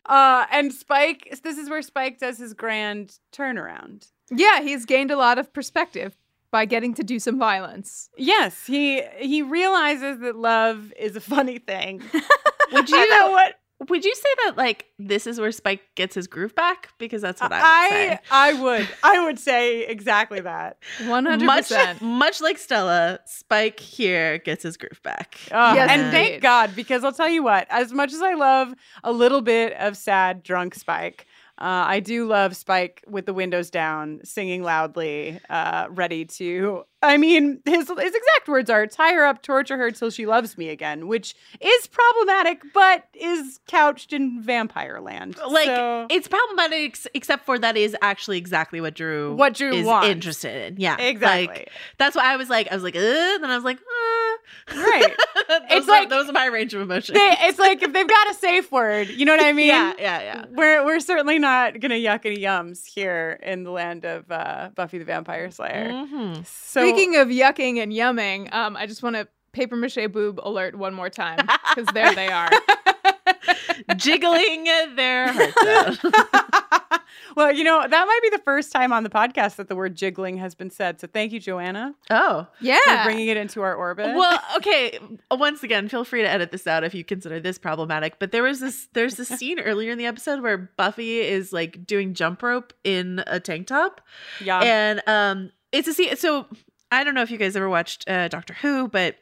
uh 0.06 0.45
and 0.52 0.74
Spike 0.74 1.40
this 1.44 1.57
is 1.57 1.69
where 1.69 1.82
Spike 1.82 2.19
does 2.19 2.38
his 2.38 2.53
grand 2.53 3.18
turnaround. 3.34 4.10
yeah 4.32 4.61
he's 4.61 4.86
gained 4.86 5.11
a 5.11 5.18
lot 5.18 5.38
of 5.38 5.52
perspective 5.53 6.15
by 6.52 6.65
getting 6.65 6.94
to 6.95 7.03
do 7.03 7.19
some 7.19 7.38
violence 7.38 8.10
Yes, 8.18 8.65
he 8.68 9.02
he 9.18 9.41
realizes 9.41 10.19
that 10.19 10.36
love 10.36 10.94
is 10.98 11.15
a 11.15 11.22
funny 11.22 11.60
thing. 11.60 12.02
Would 12.72 12.90
You 12.90 12.98
you 12.98 13.10
know 13.10 13.32
what? 13.32 13.56
Would 13.90 14.03
you 14.03 14.15
say 14.15 14.30
that 14.45 14.57
like 14.57 14.88
this 14.98 15.28
is 15.28 15.40
where 15.40 15.52
Spike 15.52 15.82
gets 15.94 16.15
his 16.15 16.26
groove 16.26 16.56
back? 16.56 16.90
Because 16.98 17.22
that's 17.22 17.40
what 17.40 17.52
I 17.53 17.57
would 17.57 17.90
say. 17.91 18.19
I 18.32 18.49
I 18.49 18.53
would 18.53 18.88
I 19.03 19.24
would 19.24 19.38
say 19.40 19.86
exactly 19.86 20.40
that. 20.41 20.78
100% 21.02 21.44
Much, 21.45 22.02
much 22.02 22.41
like 22.41 22.57
Stella, 22.57 23.19
Spike 23.28 23.80
here 23.80 24.40
gets 24.40 24.64
his 24.64 24.78
groove 24.78 24.99
back. 25.03 25.38
Oh, 25.52 25.74
Yes, 25.76 25.91
and 25.91 26.02
indeed. 26.02 26.11
thank 26.11 26.41
God, 26.41 26.76
because 26.76 27.03
I'll 27.03 27.14
tell 27.14 27.30
you 27.30 27.44
what, 27.44 27.68
as 27.69 27.94
much 27.94 28.14
as 28.14 28.22
I 28.22 28.34
love 28.34 28.74
a 29.03 29.11
little 29.11 29.41
bit 29.41 29.74
of 29.74 29.95
sad 29.95 30.41
drunk 30.41 30.74
Spike, 30.74 31.28
uh, 31.60 31.86
I 31.88 32.00
do 32.00 32.28
love 32.28 32.56
Spike 32.56 33.04
with 33.08 33.26
the 33.26 33.34
windows 33.34 33.70
down, 33.70 34.22
singing 34.24 34.64
loudly, 34.64 35.40
uh, 35.50 35.88
ready 35.90 36.26
to. 36.26 36.84
I 37.03 37.18
mean, 37.18 37.60
his 37.65 37.88
his 37.88 38.15
exact 38.15 38.48
words 38.48 38.69
are 38.72 38.88
"tie 38.88 39.14
her 39.14 39.24
up, 39.26 39.44
torture 39.44 39.78
her 39.78 39.91
till 39.91 40.10
she 40.10 40.26
loves 40.26 40.57
me 40.57 40.69
again," 40.69 41.07
which 41.07 41.36
is 41.61 41.88
problematic, 41.88 42.61
but 42.74 43.06
is 43.14 43.60
couched 43.68 44.14
in 44.14 44.41
vampire 44.41 44.99
land. 44.99 45.38
Like 45.48 45.68
So- 45.68 46.07
it's 46.10 46.28
problematic, 46.28 46.80
ex- 46.86 47.07
except 47.14 47.45
for 47.45 47.60
that 47.60 47.78
is 47.78 47.95
actually 48.02 48.40
exactly 48.40 48.82
what 48.82 48.95
Dru 48.95 49.36
What 49.36 49.53
Dru 49.53 49.74
is 49.74 49.86
wants. 49.86 50.07
interested 50.10 50.74
in. 50.74 50.80
Yeah, 50.82 50.98
Exactly. 50.98 51.48
Like, 51.48 51.72
that's 51.99 52.15
why 52.15 52.34
I 52.34 52.36
was 52.36 52.49
like, 52.49 52.68
I 52.72 52.74
was 52.76 52.84
like, 52.84 52.95
uh, 52.95 52.99
then 52.99 53.45
I 53.45 53.56
was 53.56 53.64
like, 53.64 53.78
uh. 53.78 54.76
right. 54.80 55.15
those 55.48 55.61
It's 55.69 55.88
are, 55.88 55.91
like- 55.91 56.10
those 56.10 56.28
are 56.30 56.34
my 56.34 56.48
range 56.48 56.74
of 56.74 56.82
emotions. 56.82 57.18
They, 57.18 57.36
it's 57.41 57.60
like 57.60 57.84
if 57.84 57.94
they've 57.94 58.07
got 58.07 58.32
a 58.32 58.34
safe 58.34 58.72
word, 58.72 59.10
you 59.10 59.24
know 59.26 59.36
what 59.36 59.45
I 59.45 59.53
mean? 59.61 59.68
yeah, 59.68 59.94
yeah, 59.99 60.22
yeah. 60.22 60.45
We're 60.49 60.84
we're 60.84 60.99
certainly 60.99 61.38
not 61.38 61.80
gonna 61.80 61.95
yuck 61.95 62.26
any 62.26 62.38
yums 62.40 62.86
here 62.88 63.40
in 63.44 63.64
the 63.64 63.72
land 63.72 64.03
of 64.06 64.30
uh, 64.32 64.69
Buffy 64.76 64.98
the 64.98 65.06
Vampire 65.06 65.52
Slayer. 65.52 65.90
Mhm. 65.91 66.45
So 66.45 66.87
Speaking 66.90 67.16
of 67.18 67.28
yucking 67.30 67.82
and 67.82 67.92
yumming, 67.92 68.54
um, 68.54 68.76
I 68.78 68.86
just 68.86 69.04
want 69.04 69.16
to 69.16 69.28
paper 69.52 69.76
mache 69.76 69.98
boob 70.12 70.40
alert 70.44 70.76
one 70.76 70.94
more 70.94 71.10
time 71.10 71.40
because 71.76 71.92
there 71.94 72.14
they 72.14 72.28
are. 72.30 72.50
Jiggling 73.96 74.64
their 74.96 75.32
hearts 75.34 76.02
out. 76.04 77.02
well, 77.36 77.52
you 77.54 77.64
know 77.64 77.82
that 77.88 78.06
might 78.08 78.20
be 78.22 78.30
the 78.30 78.42
first 78.44 78.72
time 78.72 78.92
on 78.92 79.04
the 79.04 79.10
podcast 79.10 79.56
that 79.56 79.68
the 79.68 79.76
word 79.76 79.96
jiggling 79.96 80.38
has 80.38 80.56
been 80.56 80.70
said. 80.70 81.00
So 81.00 81.08
thank 81.08 81.32
you, 81.32 81.40
Joanna, 81.40 81.96
Oh. 82.10 82.48
for 82.58 82.66
Yeah. 82.66 83.04
bringing 83.04 83.28
it 83.28 83.38
into 83.38 83.62
our 83.62 83.74
orbit. 83.76 84.16
Well, 84.16 84.40
okay. 84.58 85.00
Once 85.32 85.64
again, 85.64 85.88
feel 85.90 86.04
free 86.04 86.22
to 86.22 86.30
edit 86.30 86.52
this 86.52 86.68
out 86.68 86.84
if 86.84 86.94
you 86.94 87.04
consider 87.04 87.40
this 87.40 87.58
problematic. 87.58 88.20
But 88.20 88.32
there 88.32 88.44
was 88.44 88.60
this 88.60 88.88
there's 88.94 89.16
this 89.16 89.28
scene 89.40 89.60
earlier 89.60 89.92
in 89.92 89.98
the 89.98 90.06
episode 90.06 90.42
where 90.42 90.58
Buffy 90.58 91.20
is 91.22 91.54
like 91.54 91.86
doing 91.86 92.14
jump 92.14 92.42
rope 92.44 92.74
in 92.84 93.24
a 93.28 93.40
tank 93.40 93.68
top. 93.68 94.02
yeah, 94.44 94.60
And 94.60 95.02
um 95.08 95.52
it's 95.72 95.88
a 95.88 95.94
scene 95.94 96.16
so 96.16 96.48
I 96.92 97.04
don't 97.04 97.14
know 97.14 97.22
if 97.22 97.32
you 97.32 97.38
guys 97.38 97.56
ever 97.56 97.70
watched 97.70 98.10
uh 98.10 98.28
Doctor 98.28 98.54
Who, 98.56 98.88
but 98.88 99.16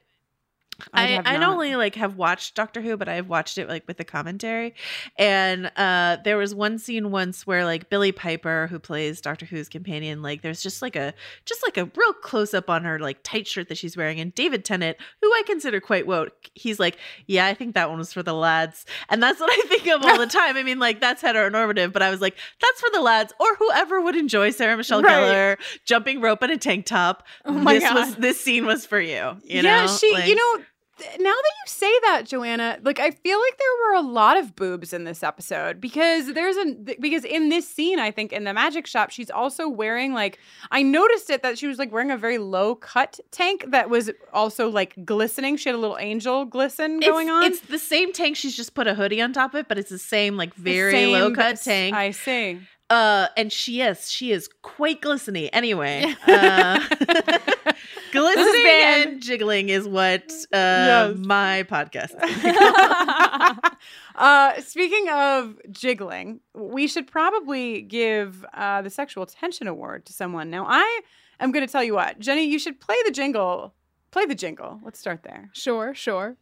I, 0.93 1.22
I 1.26 1.38
not. 1.38 1.49
only 1.53 1.76
like 1.76 1.95
have 1.95 2.15
watched 2.18 2.56
Doctor 2.56 2.81
Who, 2.81 2.97
but 2.97 3.07
I've 3.07 3.27
watched 3.30 3.57
it 3.57 3.68
like 3.69 3.88
with 3.88 3.97
the 3.97 4.03
commentary. 4.03 4.76
And 5.18 5.72
uh 5.77 6.18
there 6.23 6.38
was 6.38 6.53
one 6.53 6.77
scene 6.80 7.11
once 7.11 7.47
where 7.47 7.64
like 7.65 7.89
Billie 7.89 8.11
Piper, 8.11 8.68
who 8.68 8.80
plays 8.80 9.22
Doctor 9.22 9.45
Who's 9.45 9.69
companion, 9.69 10.22
like 10.22 10.41
there's 10.41 10.61
just 10.61 10.81
like 10.81 10.95
a 10.95 11.14
just 11.45 11.61
like 11.65 11.77
a 11.77 11.85
real 11.95 12.14
close 12.14 12.53
up 12.53 12.69
on 12.69 12.84
her 12.84 12.99
like 12.99 13.19
tight 13.23 13.47
shirt 13.47 13.69
that 13.69 13.77
she's 13.77 13.95
wearing. 13.95 14.19
And 14.19 14.34
David 14.35 14.65
Tennant, 14.65 14.97
who 15.22 15.27
I 15.31 15.43
consider 15.45 15.80
quite 15.80 16.07
woke, 16.07 16.49
he's 16.53 16.80
like, 16.80 16.97
Yeah, 17.27 17.45
I 17.45 17.53
think 17.53 17.76
that 17.76 17.89
one 17.89 17.97
was 17.99 18.11
for 18.14 18.23
the 18.23 18.34
lads. 18.34 18.85
And 19.10 19.22
that's 19.23 19.39
what 19.39 19.49
I 19.52 19.68
think 19.68 19.88
of 19.88 20.03
all 20.03 20.18
the 20.18 20.27
time. 20.27 20.57
I 20.57 20.64
mean, 20.64 20.80
like 20.80 20.99
that's 20.99 21.22
heteronormative, 21.22 21.93
but 21.93 22.02
I 22.02 22.10
was 22.10 22.22
like, 22.22 22.35
that's 22.61 22.80
for 22.81 22.89
the 22.93 23.02
lads 23.02 23.34
or 23.39 23.56
whoever 23.56 24.02
would 24.02 24.15
enjoy 24.15 24.52
Sarah 24.52 24.76
Michelle 24.77 25.02
Right. 25.02 25.14
Gellar 25.14 25.57
jumping 25.85 26.22
rope 26.22 26.43
in 26.43 26.52
a 26.52 26.57
tank 26.57 26.85
top. 26.85 27.23
Oh 27.45 27.53
my 27.53 27.80
this 27.80 27.93
was 27.93 28.15
this 28.15 28.41
scene 28.41 28.65
was 28.65 28.85
for 28.85 28.99
you. 28.99 29.38
you 29.43 29.61
yeah, 29.61 29.85
know? 29.85 29.88
she. 29.88 30.11
Like- 30.14 30.27
you 30.27 30.35
know, 30.35 30.65
now 30.97 31.05
that 31.17 31.23
you 31.26 31.67
say 31.67 31.91
that, 32.03 32.23
Joanna, 32.26 32.80
like 32.84 32.99
I 32.99 33.11
feel 33.11 33.38
like 33.39 33.57
there 33.57 33.67
were 33.89 33.95
a 33.95 34.01
lot 34.01 34.38
of 34.38 34.55
boobs 34.55 34.93
in 34.93 35.03
this 35.03 35.23
episode 35.23 35.81
because 35.81 36.34
there's 36.34 36.55
a 36.55 36.73
because 36.99 37.26
in 37.26 37.49
this 37.49 37.67
scene, 37.67 37.99
I 37.99 38.11
think 38.11 38.31
in 38.31 38.45
the 38.45 38.53
magic 38.53 38.88
shop, 38.88 39.09
she's 39.09 39.30
also 39.30 39.67
wearing 39.67 40.13
like 40.13 40.39
I 40.72 40.84
noticed 40.84 41.30
it 41.30 41.43
that 41.43 41.57
she 41.57 41.67
was 41.67 41.80
like 41.80 41.91
wearing 41.91 42.11
a 42.11 42.17
very 42.17 42.38
low 42.38 42.76
cut 42.76 43.19
tank 43.31 43.65
that 43.67 43.89
was 43.89 44.09
also 44.31 44.69
like 44.69 44.95
glistening. 45.03 45.57
She 45.57 45.67
had 45.67 45.76
a 45.76 45.80
little 45.80 45.97
angel 45.99 46.45
glisten 46.45 47.01
going 47.01 47.27
it's, 47.27 47.34
on. 47.34 47.43
It's 47.43 47.59
the 47.61 47.80
same 47.80 48.13
tank. 48.13 48.38
She's 48.38 48.55
just 48.55 48.73
put 48.73 48.88
a 48.88 48.95
hoodie 48.95 49.22
on 49.22 49.34
top 49.34 49.53
of 49.53 49.59
it, 49.59 49.67
but 49.67 49.77
it's 49.77 49.89
the 49.89 49.99
same 49.99 50.38
like 50.38 50.53
very 50.53 50.93
same 50.93 51.11
low 51.11 51.34
cut 51.34 51.61
tank. 51.61 51.93
I 51.93 52.11
see. 52.11 52.61
Uh, 52.90 53.28
and 53.36 53.52
she 53.52 53.82
is 53.82 54.12
she 54.12 54.32
is 54.32 54.48
quite 54.62 55.02
glistening. 55.02 55.49
Anyway, 55.49 56.06
uh, 56.28 56.80
glistening 58.12 58.64
band- 58.64 59.10
and 59.14 59.22
jiggling 59.24 59.70
is 59.70 59.88
what 59.88 60.32
uh 60.53 61.10
Yes. 61.14 61.18
my 61.18 61.64
podcast. 61.68 62.14
Uh, 64.18 64.62
speaking 64.62 65.10
of 65.10 65.60
jiggling, 65.72 66.40
we 66.53 66.88
should 66.88 67.06
probably 67.06 67.82
give 67.82 68.45
uh, 68.53 68.82
the 68.82 68.90
sexual 68.90 69.26
tension 69.26 69.68
award 69.68 70.06
to 70.06 70.14
someone. 70.14 70.49
Now, 70.49 70.66
I 70.70 71.02
am 71.41 71.52
going 71.52 71.68
to 71.68 71.72
tell 71.72 71.84
you 71.84 71.95
what, 71.95 72.18
Jenny, 72.20 72.45
you 72.45 72.57
should 72.57 72.80
play 72.80 72.95
the 73.06 73.12
jingle. 73.12 73.74
Play 74.12 74.26
the 74.26 74.34
jingle. 74.34 74.80
Let's 74.86 74.99
start 74.99 75.24
there. 75.24 75.49
Sure, 75.52 75.94
sure. 75.94 76.38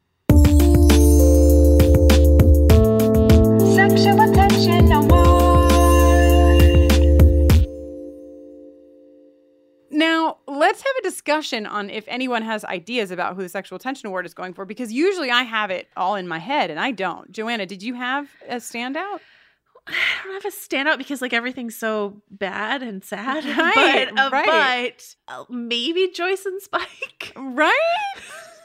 Let's 10.74 10.82
have 10.86 10.95
a 11.02 11.04
discussion 11.04 11.68
on 11.68 11.91
if 11.91 12.04
anyone 12.08 12.41
has 12.41 12.66
ideas 12.66 13.12
about 13.12 13.36
who 13.36 13.44
the 13.44 13.50
sexual 13.50 13.76
attention 13.76 14.08
award 14.08 14.26
is 14.26 14.34
going 14.34 14.56
for, 14.56 14.66
because 14.66 14.91
usually 14.91 15.30
I 15.30 15.44
have 15.44 15.70
it 15.70 15.88
all 15.95 16.16
in 16.16 16.28
my 16.28 16.40
head 16.40 16.72
and 16.72 16.80
I 16.80 16.90
don't. 16.90 17.32
Joanna, 17.32 17.68
did 17.68 17.84
you 17.84 17.94
have 17.94 18.28
a 18.50 18.56
standout? 18.56 19.20
I 19.88 19.94
don't 20.24 20.34
have 20.41 20.45
a 20.45 20.56
standout 20.56 20.98
because 20.98 21.22
like 21.22 21.32
everything's 21.32 21.76
so 21.78 22.24
bad 22.32 22.82
and 22.82 23.04
sad. 23.04 23.45
Right, 23.56 24.10
but 24.16 24.20
uh, 24.20 24.30
right. 24.32 24.95
but 24.98 25.16
uh, 25.28 25.44
maybe 25.48 26.10
Joyce 26.12 26.44
and 26.48 26.60
Spike. 26.60 27.34
Right? 27.38 27.78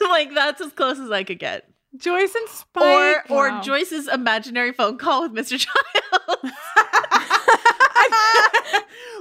like 0.00 0.32
that's 0.32 0.62
as 0.62 0.72
close 0.72 0.98
as 0.98 1.10
I 1.10 1.24
could 1.24 1.38
get. 1.38 1.68
Joyce 1.94 2.34
and 2.34 2.46
Or 2.46 2.48
Spike. 2.48 3.30
or 3.30 3.48
Wow. 3.50 3.60
Joyce's 3.60 4.08
imaginary 4.08 4.72
phone 4.72 4.96
call 4.96 5.28
with 5.28 5.32
Mr. 5.34 5.58
Giles. 6.38 6.52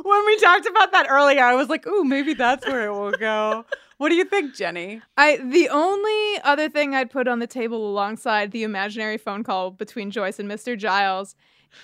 When 0.07 0.25
we 0.25 0.37
talked 0.39 0.65
about 0.65 0.91
that 0.91 1.07
earlier, 1.09 1.43
I 1.43 1.55
was 1.55 1.69
like, 1.69 1.85
ooh, 1.87 2.03
maybe 2.03 2.33
that's 2.33 2.65
where 2.65 2.87
it 2.87 2.91
will 2.91 3.11
go. 3.11 3.65
What 3.97 4.09
do 4.09 4.15
you 4.15 4.25
think, 4.25 4.55
Jenny? 4.55 5.01
I 5.17 5.37
the 5.37 5.69
only 5.69 6.41
other 6.43 6.69
thing 6.69 6.93
I'd 6.93 7.09
put 7.09 7.27
on 7.27 7.39
the 7.39 7.47
table 7.47 7.89
alongside 7.89 8.51
the 8.51 8.63
imaginary 8.63 9.17
phone 9.17 9.43
call 9.43 9.71
between 9.71 10.11
Joyce 10.11 10.39
and 10.39 10.49
Mr. 10.49 10.77
Giles 10.77 11.35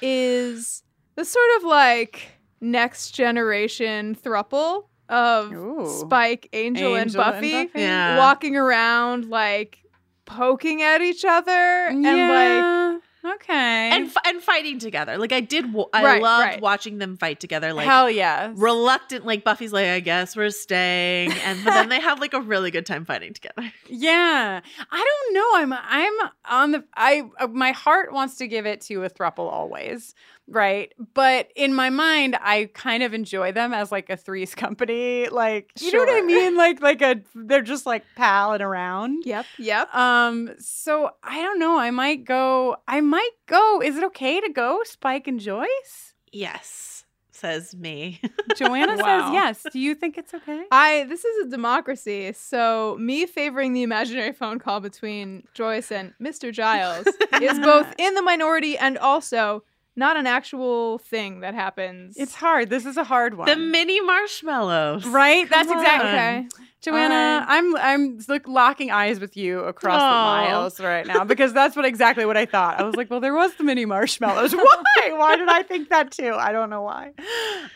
is 0.01 0.83
the 1.15 1.25
sort 1.25 1.49
of 1.57 1.63
like 1.63 2.27
next 2.61 3.11
generation 3.11 4.15
thruple 4.15 4.85
of 5.09 5.51
Ooh. 5.51 5.87
Spike, 5.87 6.49
Angel, 6.53 6.93
and, 6.93 7.05
Angel 7.05 7.21
and 7.21 7.33
Buffy, 7.33 7.65
Buffy. 7.65 7.79
Yeah. 7.81 8.17
walking 8.17 8.55
around 8.55 9.25
like 9.25 9.79
poking 10.25 10.81
at 10.81 11.01
each 11.01 11.25
other 11.25 11.51
and 11.51 12.03
like 12.03 12.15
yeah. 12.15 12.99
Okay. 13.23 13.89
and 13.91 14.11
and 14.25 14.41
fighting 14.41 14.79
together. 14.79 15.17
Like 15.17 15.31
I 15.31 15.39
did, 15.39 15.65
I 15.93 16.03
Right, 16.03 16.21
loved 16.21 16.45
right. 16.45 16.61
watching 16.61 16.97
them 16.97 17.17
fight 17.17 17.39
together. 17.39 17.73
Like 17.73 17.87
Hell 17.87 18.09
yeah. 18.09 18.51
reluctant, 18.55 19.25
like 19.25 19.43
Buffy's 19.43 19.73
like, 19.73 19.87
I 19.87 19.99
guess 19.99 20.35
we're 20.35 20.49
staying, 20.49 21.31
and 21.31 21.63
but 21.63 21.71
then 21.71 21.89
they 21.89 21.99
have 22.09 22.19
like 22.19 22.33
a 22.33 22.41
really 22.41 22.71
good 22.71 22.85
time 22.85 23.05
fighting 23.05 23.33
together. 23.33 23.71
Yeah, 23.87 24.61
I 24.91 25.05
don't 25.25 25.33
know. 25.33 25.49
I'm 25.55 25.73
I'm 25.73 26.29
on 26.49 26.71
the 26.71 26.83
I 26.95 27.23
uh, 27.39 27.47
my 27.47 27.71
heart 27.71 28.13
wants 28.13 28.35
to 28.37 28.47
give 28.47 28.65
it 28.65 28.81
to 28.81 29.03
a 29.03 29.09
thruple 29.09 29.51
always, 29.51 30.15
right? 30.47 30.91
But 31.13 31.49
in 31.55 31.73
my 31.73 31.89
mind, 31.89 32.37
I 32.41 32.69
kind 32.73 33.03
of 33.03 33.13
enjoy 33.13 33.51
them 33.51 33.73
as 33.73 33.91
like 33.91 34.09
a 34.09 34.17
threes 34.17 34.55
company. 34.55 35.27
Like 35.29 35.71
you 35.79 35.91
know 35.91 35.99
what 35.99 36.09
I 36.17 36.21
mean? 36.21 36.55
Like 36.57 36.81
like 36.81 37.01
a 37.01 37.21
they're 37.35 37.61
just 37.61 37.85
like 37.85 38.03
palling 38.15 38.61
around. 38.61 39.23
yep, 39.25 39.45
yep. 39.57 39.93
Um. 39.93 40.51
So 40.59 41.11
I 41.23 41.41
don't 41.41 41.59
know. 41.59 41.77
I 41.79 41.91
might 41.91 42.25
go. 42.25 42.77
I 42.87 43.01
might 43.01 43.31
go. 43.47 43.81
Is 43.81 43.97
it 43.97 44.03
okay 44.05 44.41
to 44.41 44.49
go 44.49 44.81
Spike 44.83 45.27
and 45.27 45.39
Joyce? 45.39 46.13
Yes, 46.31 47.05
says 47.31 47.75
me. 47.75 48.19
Joanna 48.55 48.95
Wow. 48.97 49.31
says 49.31 49.33
yes. 49.63 49.71
Do 49.71 49.79
you 49.79 49.93
think 49.95 50.17
it's 50.17 50.33
okay? 50.33 50.63
I 50.71 51.05
this 51.07 51.23
is 51.25 51.45
a 51.45 51.49
democracy, 51.49 52.33
so 52.33 52.97
me 52.99 53.25
favoring 53.25 53.73
the 53.73 53.83
imaginary 53.83 54.31
phone 54.33 54.59
call 54.59 54.79
between 54.79 55.43
Joyce 55.53 55.91
and 55.91 56.13
Mr. 56.21 56.51
Giles 56.51 57.07
is 57.41 57.59
both 57.59 57.93
in 57.97 58.15
the 58.15 58.21
minority 58.21 58.77
and 58.77 58.97
also 58.97 59.63
not 59.95 60.17
an 60.17 60.25
actual 60.27 60.97
thing 60.97 61.41
that 61.41 61.53
happens. 61.53 62.15
It's 62.17 62.35
hard. 62.35 62.69
This 62.69 62.85
is 62.85 62.97
a 62.97 63.03
hard 63.03 63.35
one. 63.35 63.47
the 63.47 63.55
mini 63.55 64.01
marshmallows, 64.01 65.05
Right? 65.05 65.49
That's 65.49 65.67
Come 65.67 65.79
exactly 65.79 66.09
okay. 66.09 66.47
Joanna, 66.81 67.45
I'm 67.47 67.75
I'm 67.77 68.19
like 68.27 68.45
locking 68.45 68.91
eyes 68.91 69.17
with 69.17 69.37
you 69.37 69.61
across 69.61 70.01
the 70.01 70.05
miles 70.05 70.79
right 70.81 71.07
now 71.07 71.23
because 71.23 71.53
that's 71.53 71.77
what 71.77 71.85
exactly 71.85 72.25
what 72.25 72.35
I 72.35 72.45
thought. 72.45 72.77
I 72.77 72.83
was 72.83 72.95
like, 72.95 73.09
well, 73.09 73.21
there 73.21 73.33
was 73.33 73.53
the 73.55 73.63
mini 73.63 73.85
marshmallows. 73.85 74.53
Why? 74.55 75.11
Why 75.13 75.37
did 75.37 75.47
I 75.47 75.63
think 75.63 75.87
that 75.89 76.11
too? 76.11 76.33
I 76.33 76.51
don't 76.51 76.69
know 76.69 76.81
why. 76.81 77.13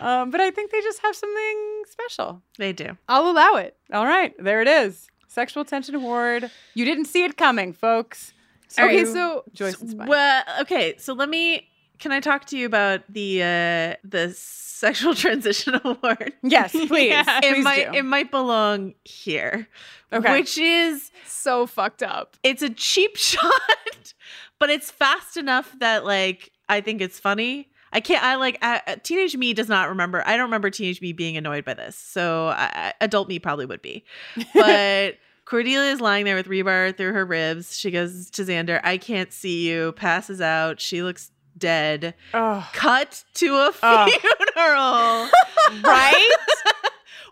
Um, 0.01 0.29
but 0.29 0.41
I 0.41 0.51
think 0.51 0.71
they 0.71 0.81
just 0.81 0.99
have 1.03 1.15
something 1.15 1.83
special. 1.89 2.41
They 2.57 2.73
do. 2.73 2.97
I'll 3.07 3.29
allow 3.29 3.55
it. 3.55 3.77
All 3.93 4.05
right, 4.05 4.33
there 4.39 4.61
it 4.61 4.67
is. 4.67 5.07
Sexual 5.29 5.63
tension 5.65 5.95
award. 5.95 6.51
You 6.73 6.83
didn't 6.83 7.05
see 7.05 7.23
it 7.23 7.37
coming, 7.37 7.71
folks. 7.71 8.33
Okay, 8.77 8.99
you, 8.99 9.13
so 9.13 9.43
Joyce 9.53 9.79
and 9.81 10.07
Well, 10.07 10.43
okay, 10.61 10.95
so 10.97 11.13
let 11.13 11.29
me. 11.29 11.69
Can 11.99 12.11
I 12.11 12.19
talk 12.19 12.45
to 12.45 12.57
you 12.57 12.65
about 12.65 13.01
the 13.09 13.41
uh 13.41 13.95
the 14.03 14.33
sexual 14.37 15.13
transition 15.23 15.79
award? 15.83 16.33
Yes, 16.43 16.71
please. 16.87 17.09
Yeah. 17.09 17.39
it 17.43 17.53
Please 17.55 17.63
might 17.63 17.91
do. 17.91 17.97
it 17.97 18.03
might 18.05 18.31
belong 18.31 18.93
here. 19.03 19.67
Okay. 20.13 20.39
Which 20.39 20.57
is 20.57 21.11
so 21.25 21.65
fucked 21.65 22.03
up. 22.03 22.37
it's 22.43 22.61
a 22.61 22.69
cheap 22.69 23.15
shot, 23.17 24.13
but 24.59 24.69
it's 24.69 24.89
fast 24.91 25.37
enough 25.37 25.75
that 25.79 26.05
like 26.05 26.51
I 26.69 26.81
think 26.81 27.01
it's 27.01 27.19
funny. 27.19 27.69
I 27.93 28.01
can't. 28.01 28.21
I 28.23 28.35
like 28.35 28.57
uh, 28.61 28.79
uh, 28.85 28.95
teenage 29.01 29.35
me 29.37 29.53
does 29.53 29.69
not 29.69 29.87
remember. 29.89 30.21
I 30.27 30.35
don't 30.35 30.45
remember 30.45 30.69
teenage 30.69 31.01
me 31.01 31.13
being 31.13 31.37
annoyed 31.37 31.63
by 31.65 31.73
this. 31.73 31.95
So 31.97 32.47
I, 32.47 32.69
I- 32.73 32.93
adult 33.01 33.29
me 33.29 33.39
probably 33.39 33.65
would 33.65 33.81
be. 33.81 34.03
But 34.53 35.15
Cordelia 35.45 35.91
is 35.91 36.01
lying 36.01 36.25
there 36.25 36.35
with 36.35 36.47
rebar 36.47 36.95
through 36.95 37.13
her 37.13 37.25
ribs. 37.25 37.77
She 37.77 37.89
goes 37.89 38.29
to 38.31 38.43
Xander. 38.43 38.81
I 38.83 38.97
can't 38.97 39.31
see 39.31 39.67
you. 39.69 39.93
Passes 39.93 40.41
out. 40.41 40.81
She 40.81 41.01
looks 41.01 41.31
dead. 41.57 42.13
Ugh. 42.33 42.63
Cut 42.73 43.23
to 43.35 43.55
a 43.55 43.71
funeral. 43.73 45.29
right? 45.83 46.31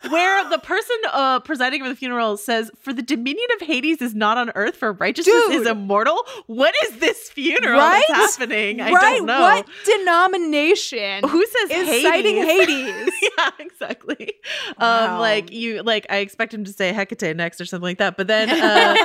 Where 0.09 0.49
the 0.49 0.57
person 0.59 0.95
uh, 1.11 1.39
presiding 1.41 1.81
over 1.81 1.89
the 1.89 1.95
funeral 1.95 2.37
says, 2.37 2.71
"For 2.79 2.93
the 2.93 3.01
dominion 3.01 3.47
of 3.59 3.67
Hades 3.67 4.01
is 4.01 4.13
not 4.15 4.37
on 4.37 4.51
earth, 4.55 4.75
for 4.75 4.91
righteousness 4.93 5.35
is 5.49 5.67
immortal." 5.67 6.25
What 6.47 6.73
is 6.83 6.97
this 6.97 7.29
funeral 7.29 7.79
Right? 7.79 8.03
that's 8.09 8.37
happening? 8.37 8.81
I 8.81 8.91
don't 8.91 9.25
know. 9.25 9.39
What 9.41 9.65
denomination 9.85 11.27
Who 11.27 11.45
says 11.45 11.71
is 11.71 11.87
Hades? 11.87 12.03
citing 12.03 12.35
Hades? 12.37 13.13
yeah, 13.37 13.49
exactly. 13.59 14.33
Wow. 14.79 15.15
Um, 15.15 15.19
like 15.19 15.51
you, 15.51 15.83
like 15.83 16.05
I 16.09 16.17
expect 16.17 16.53
him 16.53 16.63
to 16.65 16.73
say 16.73 16.91
Hecate 16.93 17.35
next 17.35 17.59
or 17.61 17.65
something 17.65 17.83
like 17.85 17.97
that, 17.99 18.17
but 18.17 18.27
then, 18.27 18.49
uh, 18.49 18.95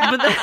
but 0.10 0.16
then, 0.22 0.36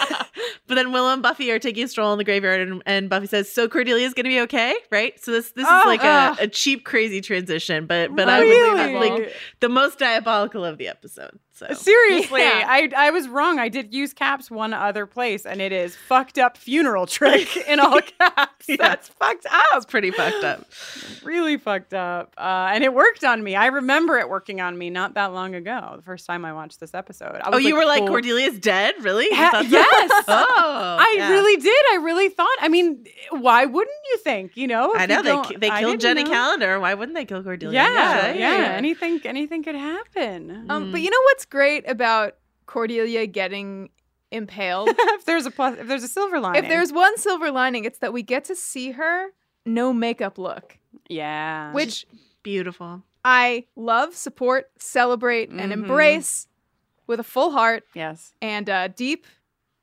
but 0.68 0.76
then 0.76 0.92
Willow 0.92 1.14
and 1.14 1.22
Buffy 1.22 1.52
are 1.52 1.60
taking 1.60 1.84
a 1.84 1.88
stroll 1.88 2.12
in 2.12 2.18
the 2.18 2.24
graveyard, 2.24 2.62
and, 2.68 2.84
and 2.86 3.10
Buffy 3.10 3.28
says, 3.28 3.52
"So 3.52 3.68
Cordelia's 3.68 4.14
gonna 4.14 4.30
be 4.30 4.40
okay, 4.42 4.76
right?" 4.92 5.20
So 5.24 5.32
this 5.32 5.52
this 5.52 5.66
Oh, 5.70 5.80
is 5.82 5.86
like 5.86 6.04
a, 6.04 6.08
ugh. 6.08 6.38
a 6.42 6.48
cheap, 6.48 6.84
crazy 6.86 7.22
transition, 7.22 7.86
but 7.86 8.16
but 8.16 8.30
I 8.30 8.40
would 8.40 8.46
Really? 8.48 9.10
like 9.10 9.34
the 9.60 9.67
most 9.70 10.00
diabolical 10.00 10.64
of 10.66 10.78
the 10.78 10.88
episode. 10.88 11.40
So 11.58 11.74
Seriously, 11.74 12.42
Yeah. 12.42 12.66
I 12.68 12.90
I 12.96 13.10
was 13.10 13.28
wrong. 13.28 13.58
I 13.58 13.68
did 13.68 13.92
use 13.92 14.14
caps 14.14 14.52
one 14.52 14.74
other 14.76 15.08
place, 15.08 15.44
and 15.44 15.60
it 15.60 15.72
is 15.72 15.96
fucked 15.96 16.38
up 16.38 16.56
funeral 16.56 17.08
trick 17.18 17.58
in 17.68 17.80
all 17.80 18.00
caps. 18.20 18.68
That's 18.78 19.08
fucked 19.08 19.48
up. 19.48 19.66
it's 19.74 19.86
pretty 19.88 20.12
fucked 20.12 20.44
up. 20.44 20.66
really 21.24 21.58
fucked 21.58 21.96
up. 21.96 22.36
Uh, 22.38 22.70
and 22.72 22.84
it 22.84 22.94
worked 22.94 23.24
on 23.24 23.44
me. 23.44 23.56
I 23.56 23.68
remember 23.68 24.20
it 24.20 24.30
working 24.30 24.62
on 24.62 24.78
me 24.78 24.92
not 24.92 25.16
that 25.16 25.34
long 25.34 25.56
ago. 25.56 25.94
The 25.96 26.04
first 26.04 26.28
time 26.28 26.46
I 26.46 26.54
watched 26.54 26.80
this 26.80 26.94
episode. 26.94 27.42
Oh, 27.44 27.58
you 27.58 27.76
were 27.76 27.86
like 27.86 28.02
cool. 28.06 28.10
Cordelia's 28.10 28.60
dead? 28.60 28.94
Really? 29.02 29.28
Ha- 29.32 29.66
yes. 29.68 30.12
oh, 30.28 30.98
I 31.00 31.16
yeah. 31.18 31.30
really 31.32 31.60
did. 31.60 31.84
I 31.94 31.96
really 32.04 32.30
thought. 32.30 32.56
I 32.62 32.68
mean, 32.68 33.04
why 33.32 33.66
wouldn't 33.66 33.98
you 34.12 34.18
think? 34.20 34.56
You 34.56 34.68
know, 34.68 34.94
I 34.96 35.08
know 35.08 35.24
they 35.24 35.56
they 35.56 35.70
killed 35.80 36.02
Jenny 36.02 36.24
know. 36.24 36.30
Calendar. 36.30 36.80
Why 36.80 36.94
wouldn't 36.94 37.16
they 37.18 37.26
kill 37.26 37.42
Cordelia? 37.42 37.82
Yeah, 37.82 38.28
yeah, 38.28 38.58
yeah. 38.58 38.72
Anything, 38.74 39.22
anything 39.26 39.64
could 39.64 39.76
happen. 39.76 40.68
Um, 40.70 40.92
but 40.92 41.02
you 41.02 41.10
know 41.10 41.22
what's 41.24 41.47
great 41.50 41.90
about 41.90 42.36
Cordelia 42.66 43.26
getting 43.28 43.90
impaled? 44.32 44.90
if 45.00 45.26
there's 45.26 45.46
a 45.46 45.52
plus, 45.52 45.78
if 45.80 45.88
there's 45.88 46.04
a 46.04 46.08
silver 46.08 46.40
lining, 46.40 46.64
if 46.64 46.70
there's 46.70 46.92
one 46.92 47.18
silver 47.18 47.52
lining, 47.52 47.86
it's 47.86 48.00
that 48.00 48.14
we 48.14 48.24
get 48.24 48.44
to 48.46 48.56
see 48.56 48.92
her 48.92 49.28
no 49.66 49.92
makeup 49.94 50.38
look, 50.38 50.78
yeah, 51.10 51.72
which 51.74 52.06
Beautiful. 52.44 53.04
I 53.26 53.66
love, 53.76 54.16
support, 54.16 54.72
celebrate, 54.80 55.50
and 55.50 55.60
Mhm. 55.60 55.74
embrace 55.74 56.48
with 57.08 57.20
a 57.20 57.24
full 57.24 57.52
heart 57.52 57.84
yes, 57.94 58.34
and 58.42 58.70
uh, 58.70 58.88
deep 58.88 59.26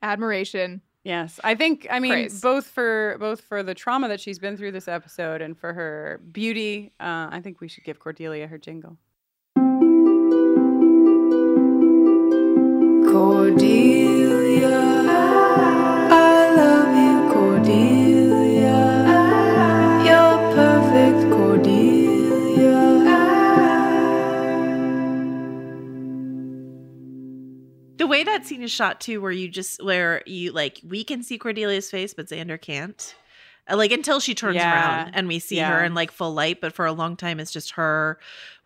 admiration. 0.03 0.81
Yes, 1.05 1.39
I 1.45 1.55
think 1.55 1.87
I 1.91 2.01
mean 2.01 2.13
Praise. 2.13 2.41
both 2.41 2.67
for 2.67 3.17
both 3.21 3.43
for 3.43 3.63
the 3.63 3.75
trauma 3.75 4.09
that 4.09 4.21
she's 4.21 4.39
been 4.39 4.57
through 4.57 4.73
this 4.73 4.89
episode 4.89 5.43
and 5.43 5.59
for 5.59 5.75
her 5.75 6.21
beauty. 6.33 6.93
Uh, 6.99 7.29
I 7.31 7.41
think 7.43 7.61
we 7.61 7.69
should 7.69 7.85
give 7.85 7.99
Cordelia 7.99 8.47
her 8.47 8.57
jingle. 8.57 8.97
Cordelia, 13.25 14.69
I 16.11 16.55
love 16.55 16.93
you, 16.95 17.33
Cordelia. 17.33 18.81
You're 20.05 20.39
perfect, 20.55 21.33
Cordelia. 21.33 22.77
The 27.97 28.07
way 28.07 28.25
that 28.25 28.45
scene 28.45 28.63
is 28.63 28.71
shot 28.71 29.01
too, 29.01 29.23
where 29.23 29.33
you 29.33 29.49
just 29.49 29.83
where 29.83 30.23
you 30.27 30.53
like 30.53 30.83
we 30.87 31.03
can 31.03 31.23
see 31.23 31.39
Cordelia's 31.39 31.91
face, 31.91 32.13
but 32.13 32.27
Xander 32.27 32.61
can't. 32.61 33.15
Uh, 33.71 33.77
Like 33.77 33.93
until 33.93 34.21
she 34.21 34.35
turns 34.35 34.57
Yeah. 34.57 34.73
around 34.73 35.15
and 35.15 35.29
we 35.29 35.39
see 35.39 35.59
her 35.59 35.83
in 35.85 35.95
like 35.95 36.11
full 36.13 36.35
light, 36.35 36.61
but 36.61 36.73
for 36.73 36.87
a 36.87 36.93
long 36.93 37.17
time 37.17 37.41
it's 37.41 37.51
just 37.53 37.73
her 37.73 38.19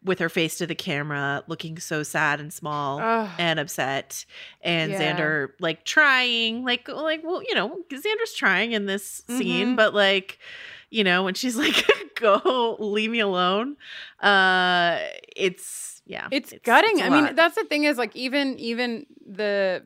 with 0.04 0.20
her 0.20 0.28
face 0.28 0.56
to 0.58 0.66
the 0.66 0.74
camera, 0.76 1.42
looking 1.48 1.78
so 1.78 2.02
sad 2.04 2.38
and 2.40 2.52
small 2.52 3.00
Ugh. 3.00 3.28
and 3.38 3.58
upset, 3.58 4.24
and 4.62 4.92
Yeah. 4.92 5.16
Xander 5.18 5.48
like 5.60 5.84
trying, 5.84 6.64
like 6.64 6.86
like 6.88 7.22
well, 7.24 7.42
you 7.42 7.54
know, 7.54 7.78
Xander's 7.90 8.32
trying 8.34 8.72
in 8.72 8.86
this 8.86 9.22
scene, 9.28 9.72
Mhm. 9.72 9.76
but 9.76 9.94
like 9.94 10.38
you 10.90 11.04
know 11.04 11.22
when 11.24 11.34
she's 11.34 11.56
like 11.64 11.84
go 12.14 12.76
leave 12.80 13.10
me 13.10 13.20
alone 13.20 13.76
uh 14.20 14.98
it's 15.36 16.00
yeah 16.06 16.28
It's, 16.32 16.52
gutting. 16.64 17.00
a 17.00 17.04
I 17.04 17.08
mean, 17.10 17.34
that's 17.36 17.54
the 17.56 17.64
thing 17.64 17.84
is 17.84 17.98
like 17.98 18.14
even 18.16 18.58
even 18.58 19.06
the 19.26 19.82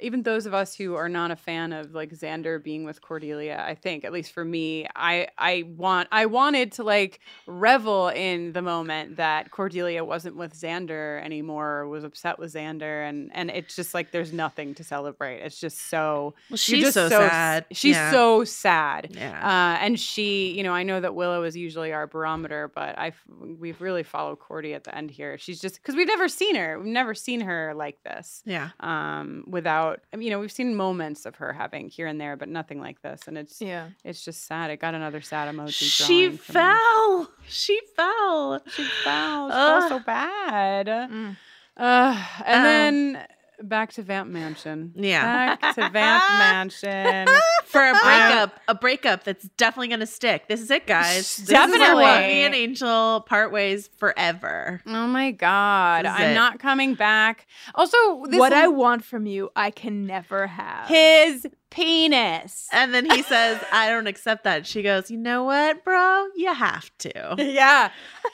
even 0.00 0.22
those 0.22 0.44
of 0.46 0.52
us 0.52 0.74
who 0.74 0.94
are 0.96 1.08
not 1.08 1.30
a 1.30 1.36
fan 1.36 1.72
of 1.72 1.94
like 1.94 2.10
Xander 2.10 2.62
being 2.62 2.84
with 2.84 3.00
Cordelia, 3.00 3.64
I 3.66 3.74
think 3.74 4.04
at 4.04 4.12
least 4.12 4.32
for 4.32 4.44
me, 4.44 4.86
I 4.94 5.28
I 5.38 5.64
want 5.76 6.08
I 6.12 6.26
wanted 6.26 6.72
to 6.72 6.82
like 6.84 7.20
revel 7.46 8.08
in 8.08 8.52
the 8.52 8.60
moment 8.62 9.16
that 9.16 9.50
Cordelia 9.50 10.04
wasn't 10.04 10.36
with 10.36 10.52
Xander 10.52 11.22
anymore, 11.24 11.78
or 11.78 11.88
was 11.88 12.04
upset 12.04 12.38
with 12.38 12.52
Xander, 12.52 13.08
and 13.08 13.30
and 13.32 13.50
it's 13.50 13.74
just 13.74 13.94
like 13.94 14.10
there's 14.10 14.32
nothing 14.32 14.74
to 14.74 14.84
celebrate. 14.84 15.40
It's 15.40 15.58
just 15.58 15.88
so 15.88 16.34
Well, 16.50 16.56
she's 16.58 16.82
just 16.84 16.94
so 16.94 17.08
sad. 17.08 17.66
She's 17.72 17.96
Yeah. 17.96 18.10
so 18.10 18.44
sad. 18.44 19.08
Yeah. 19.12 19.38
Uh, 19.42 19.78
and 19.84 19.98
she, 19.98 20.50
you 20.52 20.62
know, 20.62 20.72
I 20.72 20.82
know 20.82 21.00
that 21.00 21.14
Willow 21.14 21.44
is 21.44 21.56
usually 21.56 21.92
our 21.92 22.06
barometer, 22.06 22.70
but 22.74 22.98
I 22.98 23.12
we've 23.58 23.80
really 23.80 24.02
followed 24.02 24.38
Cordy 24.38 24.74
at 24.74 24.84
the 24.84 24.94
end 24.94 25.10
here. 25.10 25.38
She's 25.38 25.60
just 25.60 25.76
because 25.76 25.94
we've 25.94 26.06
never 26.08 26.28
seen 26.28 26.56
her, 26.56 26.78
we've 26.78 26.92
never 26.92 27.14
seen 27.14 27.40
her 27.40 27.72
like 27.74 28.02
this. 28.02 28.42
yeah 28.44 28.70
Um, 28.80 29.44
without, 29.62 30.00
I 30.12 30.16
mean, 30.16 30.26
you 30.26 30.30
know, 30.32 30.40
we've 30.40 30.50
seen 30.52 30.74
moments 30.74 31.24
of 31.24 31.36
her 31.36 31.52
having 31.52 31.88
here 31.88 32.06
and 32.08 32.20
there, 32.20 32.36
but 32.36 32.48
nothing 32.48 32.80
like 32.80 33.00
this, 33.02 33.22
and 33.28 33.38
it's 33.38 33.60
Yeah. 33.60 33.88
it's 34.04 34.24
just 34.24 34.44
sad. 34.46 34.70
It 34.70 34.78
got 34.80 34.94
another 34.94 35.20
sad 35.20 35.54
emoji. 35.54 35.70
she 36.08 36.26
drawing 36.26 36.38
from 36.38 36.54
me. 36.54 36.60
fell 36.60 37.30
she 37.48 37.80
fell 37.96 38.62
She 38.74 38.84
fell. 39.04 39.48
She 39.50 39.54
fell 39.54 39.88
so 39.88 39.98
bad. 40.00 40.86
Mm. 40.86 41.36
Uh, 41.76 42.24
and 42.44 42.56
Um, 42.56 42.62
then 42.64 43.26
back 43.68 43.92
to 43.94 44.02
Vamp 44.02 44.30
Mansion. 44.30 44.92
Yeah. 44.96 45.56
Back 45.56 45.74
to 45.76 45.88
Vamp 45.88 46.22
Mansion. 46.38 47.28
for 47.64 47.80
a 47.80 47.90
um, 47.92 47.98
breakup 48.02 48.60
a 48.68 48.74
breakup 48.74 49.24
that's 49.24 49.48
definitely 49.56 49.88
gonna 49.88 50.04
stick 50.06 50.46
this 50.48 50.60
is 50.60 50.70
it 50.70 50.86
guys 50.86 51.36
this 51.38 51.38
is 51.38 51.48
where 51.50 51.66
Definitely. 51.68 52.04
Buffy 52.04 52.42
and 52.44 52.54
Angel 52.54 53.20
part 53.22 53.50
ways 53.50 53.88
forever 53.98 54.82
Oh 54.86 55.06
my 55.06 55.30
god, 55.30 56.04
I'm 56.06 56.32
it. 56.32 56.34
not 56.34 56.58
coming 56.58 56.94
back. 56.94 57.46
Also, 57.74 57.96
this 58.26 58.38
what 58.38 58.52
I 58.52 58.64
l- 58.64 58.74
want 58.74 59.04
from 59.04 59.24
you, 59.26 59.50
I 59.56 59.70
can 59.70 60.06
never 60.06 60.46
have. 60.46 60.88
his 60.88 61.46
penis. 61.72 62.68
and 62.72 62.92
then 62.94 63.10
he 63.10 63.22
says 63.22 63.58
I 63.72 63.88
don't 63.88 64.06
accept 64.06 64.44
that 64.44 64.66
she 64.66 64.82
goes 64.82 65.10
you 65.10 65.16
know 65.18 65.44
what 65.44 65.84
bro 65.84 66.26
you 66.36 66.52
have 66.52 66.90
to 66.98 67.34
Yeah, 67.38 67.90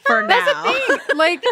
for 0.06 0.22
now. 0.22 0.28
that's 0.28 0.52
now 0.52 0.64
the 0.64 0.98
thing. 0.98 0.98
Like, 1.16 1.42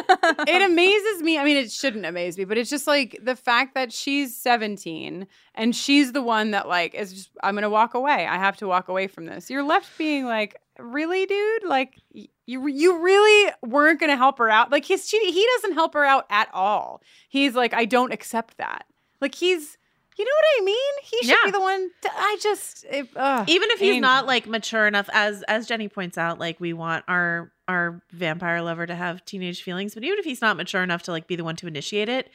it 0.48 0.62
amazes 0.62 1.22
me. 1.22 1.38
I 1.38 1.44
mean, 1.44 1.56
it 1.56 1.70
shouldn't 1.72 2.04
amaze 2.06 2.36
me, 2.38 2.44
but 2.44 2.56
it's 2.58 2.70
just 2.70 2.86
like 2.86 3.18
the 3.22 3.34
fact 3.36 3.74
that 3.74 3.92
she's 3.92 4.36
17 4.36 5.26
and 5.54 5.74
she's 5.74 6.12
the 6.12 6.22
one 6.22 6.50
that 6.52 6.68
like 6.68 6.94
is 6.94 7.12
just. 7.12 7.30
I'm 7.42 7.54
gonna 7.54 7.70
walk 7.70 7.94
away. 7.94 8.26
I 8.26 8.36
have 8.36 8.56
to 8.58 8.66
walk 8.68 8.88
away 8.88 9.06
from 9.06 9.26
this. 9.26 9.50
You're 9.50 9.62
left 9.64 9.96
being 9.98 10.24
like, 10.26 10.56
really, 10.78 11.26
dude? 11.26 11.64
Like, 11.64 12.00
you 12.12 12.28
you 12.68 13.02
really 13.02 13.52
weren't 13.64 13.98
gonna 13.98 14.16
help 14.16 14.38
her 14.38 14.50
out. 14.50 14.70
Like, 14.70 14.84
he's 14.84 15.08
she, 15.08 15.18
he 15.32 15.46
doesn't 15.56 15.74
help 15.74 15.94
her 15.94 16.04
out 16.04 16.26
at 16.30 16.48
all. 16.52 17.02
He's 17.28 17.54
like, 17.54 17.74
I 17.74 17.84
don't 17.86 18.12
accept 18.12 18.56
that. 18.58 18.84
Like, 19.20 19.34
he's. 19.34 19.78
You 20.18 20.24
know 20.24 20.30
what 20.34 20.62
I 20.62 20.64
mean? 20.64 20.92
He 21.02 21.16
should 21.18 21.28
Yeah. 21.28 21.44
be 21.46 21.50
the 21.50 21.60
one. 21.60 21.90
To, 22.02 22.10
I 22.16 22.38
just, 22.42 22.84
if, 22.90 23.08
ugh, 23.16 23.48
even 23.48 23.70
if 23.72 23.78
he's 23.80 23.94
Angel. 23.96 24.00
not 24.00 24.26
like 24.26 24.46
mature 24.46 24.86
enough 24.86 25.08
as 25.12 25.42
as 25.44 25.66
jenny 25.66 25.88
points 25.88 26.16
out 26.18 26.38
like 26.38 26.58
we 26.60 26.72
want 26.72 27.04
our 27.08 27.52
our 27.68 28.00
vampire 28.12 28.62
lover 28.62 28.86
to 28.86 28.94
have 28.94 29.24
teenage 29.24 29.62
feelings 29.62 29.92
but 29.94 30.04
even 30.04 30.18
if 30.18 30.24
he's 30.24 30.40
not 30.40 30.56
mature 30.56 30.82
enough 30.82 31.02
to 31.02 31.10
like 31.10 31.26
be 31.26 31.36
the 31.36 31.44
one 31.44 31.56
to 31.56 31.66
initiate 31.66 32.08
it 32.08 32.30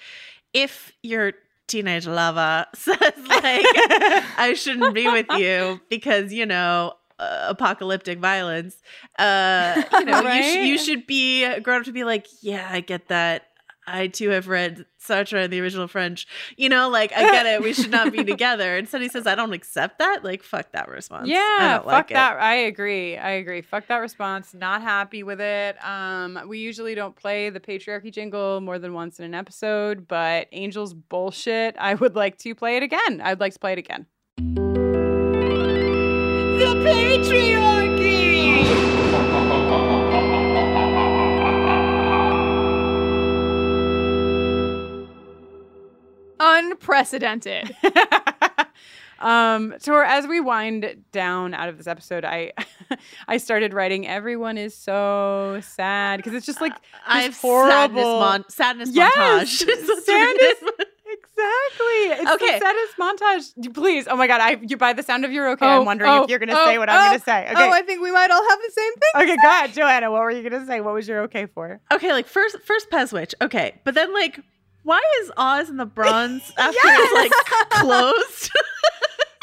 if 0.53 0.91
your 1.03 1.34
teenage 1.68 2.06
lover 2.06 2.66
says 2.76 2.98
like 2.99 3.66
i 4.38 4.53
shouldn't 4.56 4.94
be 4.94 5.08
with 5.08 5.26
you 5.38 5.80
because 5.90 6.34
you 6.34 6.45
know 6.45 6.94
uh, 7.20 7.45
apocalyptic 7.49 8.20
violence 8.20 8.78
uh 9.20 9.82
you 9.99 10.06
know 10.06 10.22
you, 10.22 10.44
sh- 10.44 10.56
you 10.68 10.78
should 10.78 11.08
be 11.08 11.60
grown 11.62 11.80
up 11.80 11.86
to 11.86 11.91
be 11.94 12.03
like 12.03 12.28
yeah 12.41 12.68
i 12.72 12.80
get 12.82 13.08
that 13.08 13.44
I 13.88 14.08
too 14.08 14.30
have 14.30 14.48
read 14.48 14.86
Sartre 15.03 15.44
in 15.45 15.49
the 15.52 15.60
original 15.60 15.88
French. 15.88 16.28
You 16.56 16.70
know, 16.70 16.88
like 16.90 17.12
I 17.14 17.24
get 17.32 17.45
it. 17.48 17.62
We 17.64 17.74
should 17.74 17.90
not 17.90 18.12
be 18.12 18.24
together. 18.24 18.78
Instead, 18.78 19.02
he 19.02 19.10
says, 19.10 19.26
"I 19.26 19.34
don't 19.36 19.53
accept 19.53 19.98
that." 19.99 20.24
Like, 20.24 20.44
fuck 20.44 20.72
that 20.74 20.88
response. 20.88 21.28
I 21.28 21.32
Yeah, 21.32 21.40
don't 21.74 21.78
fuck 21.80 21.86
like 21.88 22.12
it. 22.12 22.14
that. 22.14 22.38
I 22.40 22.53
agree. 22.56 23.18
I 23.18 23.32
agree. 23.32 23.62
Fuck 23.62 23.88
that 23.88 23.98
response. 23.98 24.53
Not 24.53 24.82
happy 24.84 25.24
with 25.24 25.41
it. 25.41 25.84
Um, 25.84 26.40
we 26.48 26.60
usually 26.60 26.94
don't 26.94 27.16
play 27.16 27.49
the 27.49 27.60
patriarchy 27.60 28.12
jingle 28.12 28.62
more 28.62 28.78
than 28.78 28.94
once 28.94 29.18
in 29.20 29.26
an 29.26 29.34
episode, 29.34 30.08
but 30.08 30.48
Angel's 30.53 30.94
bullshit. 30.94 31.76
I 31.80 31.95
would 31.95 32.16
like 32.16 32.38
to 32.40 32.53
play 32.53 32.78
it 32.78 32.84
again. 32.84 33.20
I'd 33.24 33.40
like 33.40 33.53
to 33.53 33.60
play 33.60 33.74
it 33.74 33.80
again. 33.80 34.06
The 36.60 36.76
patriarchy! 36.86 37.70
Unprecedented. 46.82 47.76
um, 49.20 49.76
so 49.78 49.99
as 49.99 50.26
we 50.26 50.40
wind 50.40 51.03
down 51.12 51.53
out 51.53 51.70
of 51.70 51.78
this 51.78 51.86
episode, 51.88 52.26
I 52.26 52.53
I 53.28 53.38
started 53.38 53.74
writing. 53.74 54.08
Everyone 54.08 54.58
is 54.58 54.76
so 54.76 55.60
sad 55.64 56.18
because 56.18 56.34
it's 56.34 56.45
just 56.45 56.60
like 56.60 56.74
this 56.74 56.82
I 57.06 57.22
have 57.22 57.38
horrible 57.38 57.70
sadness, 57.70 58.06
mon- 58.06 58.49
sadness 58.49 58.90
Yes, 58.91 59.64
montage. 59.64 60.02
Sadness- 60.06 60.88
Exactly. 61.14 62.24
It's 62.24 62.32
Okay. 62.32 62.60
the 62.60 62.66
saddest 62.66 62.98
montage. 63.58 63.74
Please. 63.74 64.08
Oh 64.08 64.16
my 64.16 64.28
god. 64.28 64.40
I 64.41 64.58
you 64.62 64.78
by 64.78 64.94
the 64.94 65.03
sound 65.03 65.26
of 65.26 65.32
your 65.32 65.49
okay, 65.52 65.66
Oh, 65.66 65.80
I'm 65.80 65.86
wondering 65.86 66.10
oh, 66.10 66.24
if 66.24 66.30
you're 66.30 66.40
gonna 66.40 66.53
oh, 66.56 66.66
say 66.66 66.78
what 66.78 66.90
I'm 66.90 66.99
oh, 66.99 67.10
gonna 67.10 67.20
say. 67.20 67.44
Okay. 67.52 67.53
Oh, 67.58 67.70
I 67.72 67.82
think 67.82 68.02
we 68.02 68.12
might 68.12 68.32
all 68.32 68.48
have 68.49 68.60
the 68.60 68.72
same 68.72 68.94
thing. 68.94 69.24
okay, 69.24 69.36
go 69.41 69.48
ahead, 69.49 69.74
Joanna. 69.74 70.12
What 70.12 70.22
were 70.22 70.32
you 70.32 70.48
gonna 70.48 70.66
say? 70.66 70.80
What 70.82 70.94
was 70.94 71.08
your 71.08 71.22
okay 71.24 71.48
for? 71.48 71.80
Okay, 71.91 72.14
like 72.14 72.28
first, 72.28 72.58
first 72.64 72.90
Peswich. 72.91 73.34
Okay, 73.41 73.74
but 73.84 73.94
then 73.94 74.14
like, 74.14 74.40
why 74.84 75.02
is 75.22 75.32
Oz 75.38 75.70
in 75.70 75.78
the 75.78 75.86
bronze 75.86 76.52
after 76.58 76.78
it's 76.84 77.14
like 77.14 77.70
closed? 77.70 78.52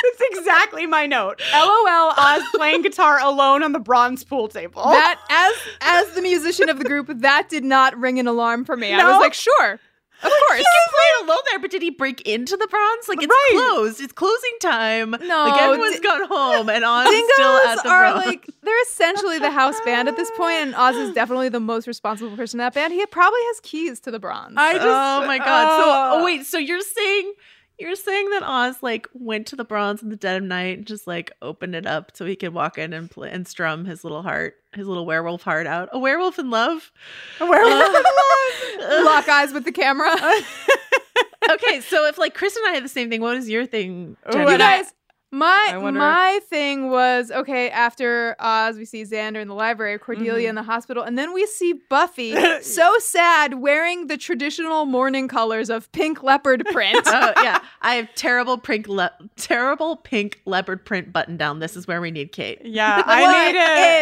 That's 0.03 0.39
exactly 0.39 0.87
my 0.87 1.07
note. 1.07 1.43
LOL 1.53 2.13
Oz 2.17 2.43
playing 2.55 2.83
guitar 2.83 3.19
alone 3.21 3.63
on 3.65 3.73
the 3.73 3.81
bronze 3.81 4.23
pool 4.23 4.47
table. 4.47 4.85
That 4.85 5.21
as 5.29 5.55
as 5.81 6.15
the 6.15 6.23
musician 6.23 6.69
of 6.69 6.79
the 6.79 6.85
group, 6.85 7.11
that 7.13 7.49
did 7.49 7.65
not 7.65 7.99
ring 7.99 8.19
an 8.21 8.29
alarm 8.29 8.65
for 8.65 8.77
me. 8.77 8.93
I 8.93 9.05
was 9.11 9.21
like, 9.21 9.35
sure. 9.35 9.81
Of 10.23 10.31
course. 10.31 10.59
He 10.59 10.65
can 10.65 10.89
play 10.91 11.05
it 11.05 11.25
alone 11.27 11.39
there, 11.51 11.59
but 11.61 11.71
did 11.71 11.83
he 11.83 11.91
break 11.91 12.23
into 12.23 12.57
the 12.57 12.67
bronze? 12.67 13.09
Like 13.09 13.23
it's 13.23 13.29
Right. 13.29 13.53
closed. 13.71 14.01
It's 14.01 14.13
closing 14.13 14.51
time. 14.61 15.11
No, 15.23 15.45
like 15.45 15.63
everyone's 15.63 15.97
di- 15.97 16.01
gone 16.03 16.27
home, 16.27 16.69
and 16.69 16.85
Oz 16.85 17.07
is 17.09 17.31
still 17.35 17.57
at 17.69 17.83
the 17.83 17.89
are 17.89 18.13
bronze. 18.13 18.27
like 18.27 18.47
they're 18.63 18.83
essentially 18.83 19.39
the 19.39 19.51
house 19.53 19.81
band 19.85 20.09
at 20.09 20.17
this 20.17 20.31
point, 20.37 20.57
and 20.57 20.75
Oz 20.75 20.97
is 20.97 21.15
definitely 21.15 21.49
the 21.51 21.61
most 21.61 21.87
responsible 21.87 22.35
person 22.37 22.59
in 22.59 22.65
that 22.65 22.75
band. 22.75 22.93
He 22.93 23.07
probably 23.07 23.41
has 23.45 23.61
keys 23.61 24.01
to 24.01 24.11
the 24.11 24.19
bronze. 24.19 24.55
I 24.57 24.75
just, 24.75 24.87
oh 24.87 25.25
my 25.27 25.39
god! 25.39 25.83
So, 25.83 25.91
uh, 25.91 26.11
oh 26.15 26.25
wait, 26.25 26.47
so 26.47 26.59
you're 26.59 26.81
saying 26.81 27.33
you're 27.79 27.95
saying 27.95 28.31
that 28.31 28.43
Oz 28.43 28.83
like 28.83 29.07
went 29.13 29.47
to 29.49 29.57
the 29.57 29.65
bronze 29.65 30.03
in 30.03 30.09
the 30.09 30.17
dead 30.17 30.37
of 30.37 30.43
night 30.43 30.79
and 30.79 30.87
just 30.87 31.07
like 31.07 31.33
opened 31.43 31.75
it 31.75 31.87
up 31.87 32.11
so 32.15 32.27
he 32.27 32.35
could 32.37 32.53
walk 32.53 32.77
in 32.77 32.93
and 32.93 33.11
and 33.17 33.47
strum 33.47 33.85
his 33.85 34.03
little 34.03 34.23
heart, 34.23 34.57
his 34.75 34.87
little 34.87 35.07
werewolf 35.07 35.43
heart 35.43 35.67
out. 35.67 35.89
A 35.93 35.99
werewolf 35.99 36.39
in 36.39 36.51
love. 36.51 36.91
Where 37.39 37.65
uh, 37.65 38.03
uh. 38.83 39.05
Lock 39.05 39.29
eyes 39.29 39.53
with 39.53 39.65
the 39.65 39.73
camera. 39.73 40.13
okay, 41.51 41.81
so 41.81 42.07
if 42.07 42.19
like 42.19 42.35
Chris 42.35 42.57
and 42.57 42.67
I 42.69 42.73
had 42.73 42.85
the 42.85 42.89
same 42.89 43.11
thing, 43.11 43.21
what 43.21 43.37
is 43.37 43.49
your 43.49 43.65
thing? 43.65 44.17
You 44.33 44.59
guys, 44.59 44.93
my 45.31 45.69
I 45.71 45.77
wonder- 45.79 46.01
my 46.01 46.41
thing 46.49 46.91
was 46.91 47.31
okay. 47.31 47.69
After 47.71 48.35
Oz, 48.39 48.77
we 48.79 48.85
see 48.85 49.03
Xander 49.05 49.37
in 49.43 49.49
the 49.49 49.55
library, 49.55 49.99
Cordelia 49.99 50.33
Mm-hmm. 50.33 50.49
in 50.49 50.55
the 50.55 50.63
hospital, 50.63 51.03
and 51.03 51.19
then 51.19 51.33
we 51.35 51.45
see 51.47 51.75
Buffy, 51.91 52.35
so 52.63 52.95
sad, 52.99 53.55
wearing 53.61 54.07
the 54.07 54.17
traditional 54.17 54.87
mourning 54.87 55.29
colors 55.29 55.69
of 55.69 55.91
pink 55.93 56.23
leopard 56.23 56.65
print. 56.73 57.03
oh 57.07 57.33
yeah, 57.43 57.61
I 57.83 57.97
have 57.97 58.15
terrible 58.15 58.57
pink, 58.59 58.89
le- 58.89 59.13
terrible 59.37 59.97
pink 59.97 60.41
leopard 60.47 60.85
print 60.85 61.13
button 61.13 61.37
down. 61.37 61.59
This 61.59 61.77
is 61.77 61.87
where 61.87 62.01
we 62.01 62.11
need 62.11 62.33
Kate. 62.33 62.61
Yeah, 62.65 63.03
I 63.07 63.23
What 63.23 63.33
made 63.53 63.57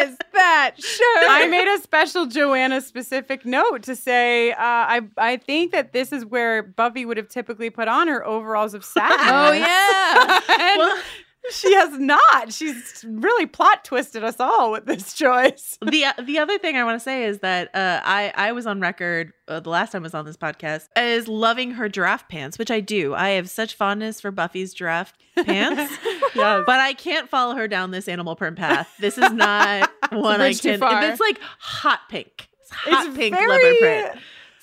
a. 0.05 0.09
is 0.11 0.16
that 0.32 0.73
shirt? 0.78 1.24
I 1.28 1.48
made 1.48 1.66
a 1.66 1.81
special 1.82 2.27
Joanna 2.27 2.81
specific 2.81 3.44
note 3.44 3.82
to 3.85 3.97
say 3.97 4.53
uh, 4.53 4.57
I 4.59 5.01
I 5.16 5.36
think 5.39 5.73
that 5.73 5.93
this 5.93 6.12
is 6.12 6.24
where 6.24 6.62
Buffy 6.62 7.05
would 7.05 7.16
have 7.16 7.28
typically 7.28 7.70
put 7.70 7.89
on 7.89 8.07
her 8.09 8.24
overalls 8.24 8.74
of 8.74 8.85
satin. 8.85 9.16
Oh 9.28 9.51
yeah. 9.53 10.40
And 10.61 10.78
Well- 10.78 11.03
she 11.51 11.73
has 11.74 11.98
not. 11.98 12.52
She's 12.52 13.05
really 13.09 13.47
plot 13.47 13.85
twisted 13.85 14.24
us 14.24 14.40
all 14.40 14.73
with 14.73 14.86
this 14.86 15.12
choice. 15.14 15.78
the 15.82 16.05
the 16.23 16.39
other 16.39 16.59
thing 16.59 16.77
I 16.77 16.85
want 16.85 16.97
to 16.97 17.02
say 17.05 17.24
is 17.24 17.39
that 17.40 17.74
uh, 17.74 18.01
I 18.05 18.32
I 18.35 18.52
was 18.52 18.66
on 18.66 18.81
record 18.81 19.32
uh, 19.48 19.60
the 19.60 19.70
last 19.70 19.93
time 19.93 20.02
I 20.02 20.05
was 20.05 20.14
on 20.14 20.24
this 20.24 20.36
podcast 20.36 20.89
as 20.97 21.28
loving 21.28 21.73
her 21.73 21.89
giraffe 21.89 22.28
pants, 22.28 22.59
which 22.59 22.70
I 22.70 22.81
do. 22.81 23.14
I 23.14 23.31
have 23.31 23.48
such 23.51 23.74
fondness 23.74 24.20
for 24.20 24.31
Buffy's 24.31 24.74
giraffe 24.74 25.12
pants, 25.36 25.93
Yes. 26.35 26.64
but 26.66 26.81
I 26.81 26.93
can't 26.94 27.28
follow 27.28 27.55
her 27.55 27.68
down 27.68 27.90
this 27.90 28.09
animal 28.09 28.36
print 28.36 28.56
path. 28.56 28.93
This 28.98 29.18
is 29.18 29.32
not 29.32 29.90
one 30.12 30.40
I 30.40 30.52
can. 30.55 30.81
It's 30.82 31.20
like 31.20 31.39
hot 31.59 32.01
pink. 32.09 32.48
It's 32.60 32.70
hot 32.70 33.06
It's 33.06 33.16
pink 33.16 33.35
very- 33.36 33.48
leopard 33.48 33.78
print. 33.78 34.18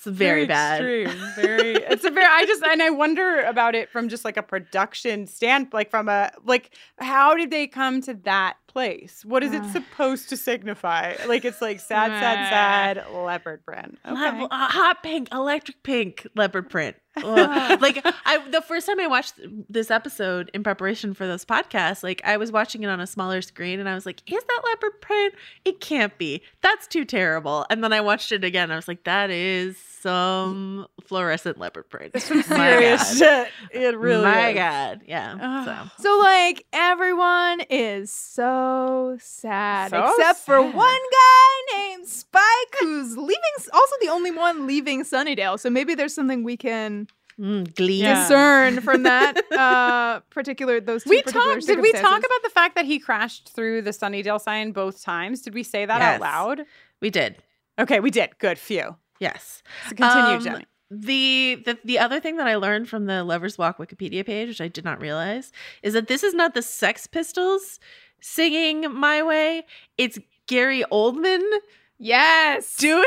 It's 0.06 0.16
very, 0.16 0.46
bad. 0.46 0.80
Extreme. 0.84 1.32
Very. 1.36 1.72
It's 1.76 2.04
a 2.04 2.10
very. 2.10 2.26
I 2.26 2.44
just 2.46 2.62
and 2.62 2.82
I 2.82 2.90
wonder 2.90 3.40
about 3.42 3.74
it 3.74 3.90
from 3.90 4.08
just 4.08 4.24
like 4.24 4.36
a 4.36 4.42
production 4.42 5.26
stand, 5.26 5.68
like 5.72 5.90
from 5.90 6.08
a 6.08 6.30
like 6.44 6.70
how 6.98 7.34
did 7.34 7.50
they 7.50 7.66
come 7.66 8.00
to 8.02 8.14
that 8.24 8.56
place? 8.66 9.24
What 9.24 9.44
is 9.44 9.52
it 9.52 9.64
supposed 9.72 10.28
to 10.30 10.36
signify? 10.36 11.14
Like 11.28 11.44
it's 11.44 11.62
like 11.62 11.78
sad, 11.80 12.10
sad, 12.10 12.96
sad 12.98 13.12
leopard 13.12 13.64
print. 13.64 13.98
Okay. 14.04 14.14
Level- 14.14 14.48
uh, 14.50 14.68
hot 14.68 15.02
pink, 15.02 15.28
electric 15.32 15.82
pink 15.82 16.26
leopard 16.34 16.68
print. 16.70 16.96
Like 17.24 18.04
I, 18.26 18.38
the 18.50 18.60
first 18.60 18.86
time 18.88 18.98
I 18.98 19.06
watched 19.06 19.34
this 19.68 19.90
episode 19.90 20.50
in 20.52 20.64
preparation 20.64 21.14
for 21.14 21.26
this 21.28 21.44
podcast, 21.44 22.02
like 22.02 22.20
I 22.24 22.36
was 22.36 22.50
watching 22.50 22.82
it 22.82 22.88
on 22.88 23.00
a 23.00 23.06
smaller 23.06 23.40
screen, 23.42 23.78
and 23.78 23.88
I 23.88 23.94
was 23.94 24.04
like, 24.04 24.20
"Is 24.26 24.42
that 24.42 24.62
leopard 24.64 25.00
print? 25.00 25.34
It 25.64 25.80
can't 25.80 26.16
be. 26.18 26.42
That's 26.60 26.88
too 26.88 27.04
terrible." 27.04 27.66
And 27.70 27.84
then 27.84 27.92
I 27.92 28.00
watched 28.00 28.32
it 28.32 28.42
again. 28.42 28.72
I 28.72 28.76
was 28.76 28.88
like, 28.88 29.04
"That 29.04 29.30
is 29.30 29.76
some 30.04 30.86
fluorescent 31.02 31.58
leopard 31.58 31.88
print." 31.88 32.20
Some 32.20 32.42
serious 32.60 33.18
shit. 33.18 33.48
It 33.72 33.96
really 33.98 34.22
My 34.24 34.50
is. 34.50 34.54
God, 34.56 35.02
yeah. 35.06 35.64
So. 35.64 36.02
So 36.02 36.18
like 36.18 36.66
everyone 36.72 37.62
is 37.70 38.12
so 38.12 39.16
sad 39.20 39.90
So 39.90 40.10
except 40.10 40.40
for 40.40 40.60
one 40.60 40.72
guy 40.74 41.76
named 41.78 42.06
Spike 42.06 42.74
who's 42.80 43.16
leaving 43.16 43.40
also 43.72 43.94
the 44.02 44.08
only 44.08 44.30
one 44.30 44.66
leaving 44.66 45.02
Sunnydale. 45.04 45.58
So 45.58 45.70
maybe 45.70 45.94
there's 45.94 46.14
something 46.14 46.44
we 46.44 46.56
can 46.56 47.08
Mm, 47.36 47.74
glee. 47.74 48.00
Yeah. 48.02 48.14
discern 48.22 48.80
from 48.80 49.02
that 49.02 49.34
uh 49.52 50.20
particular 50.30 50.80
those 50.80 51.02
two 51.02 51.10
We 51.10 51.22
talked. 51.22 51.66
Did 51.66 51.80
we 51.80 51.90
talk 51.90 52.18
about 52.20 52.42
the 52.44 52.50
fact 52.50 52.76
that 52.76 52.84
he 52.84 53.00
crashed 53.00 53.52
through 53.56 53.82
the 53.82 53.90
Sunnydale 53.90 54.40
sign 54.40 54.70
both 54.70 55.02
times? 55.02 55.40
Did 55.42 55.52
we 55.52 55.64
say 55.64 55.84
that 55.84 55.98
Yes. 55.98 56.14
out 56.14 56.20
loud? 56.20 56.66
We 57.00 57.10
did. 57.10 57.42
Okay, 57.76 57.98
we 57.98 58.12
did. 58.12 58.38
Good. 58.38 58.56
Phew. 58.56 58.94
Yes. 59.20 59.62
So 59.88 59.94
continue, 59.94 60.36
Um, 60.36 60.40
Jenny. 60.42 60.64
The, 60.90 61.62
the 61.64 61.78
the 61.84 61.98
other 61.98 62.20
thing 62.20 62.36
that 62.36 62.46
I 62.46 62.56
learned 62.56 62.88
from 62.88 63.06
the 63.06 63.24
Lovers 63.24 63.56
Walk 63.58 63.78
Wikipedia 63.78 64.24
page, 64.24 64.48
which 64.48 64.60
I 64.60 64.68
did 64.68 64.84
not 64.84 65.00
realize, 65.00 65.50
is 65.82 65.94
that 65.94 66.06
this 66.08 66.22
is 66.22 66.34
not 66.34 66.54
the 66.54 66.62
Sex 66.62 67.06
Pistols 67.06 67.80
singing 68.20 68.92
"My 68.94 69.22
Way." 69.22 69.64
It's 69.98 70.18
Gary 70.46 70.84
Oldman 70.92 71.42
Yes. 71.98 72.76
doing, 72.76 73.04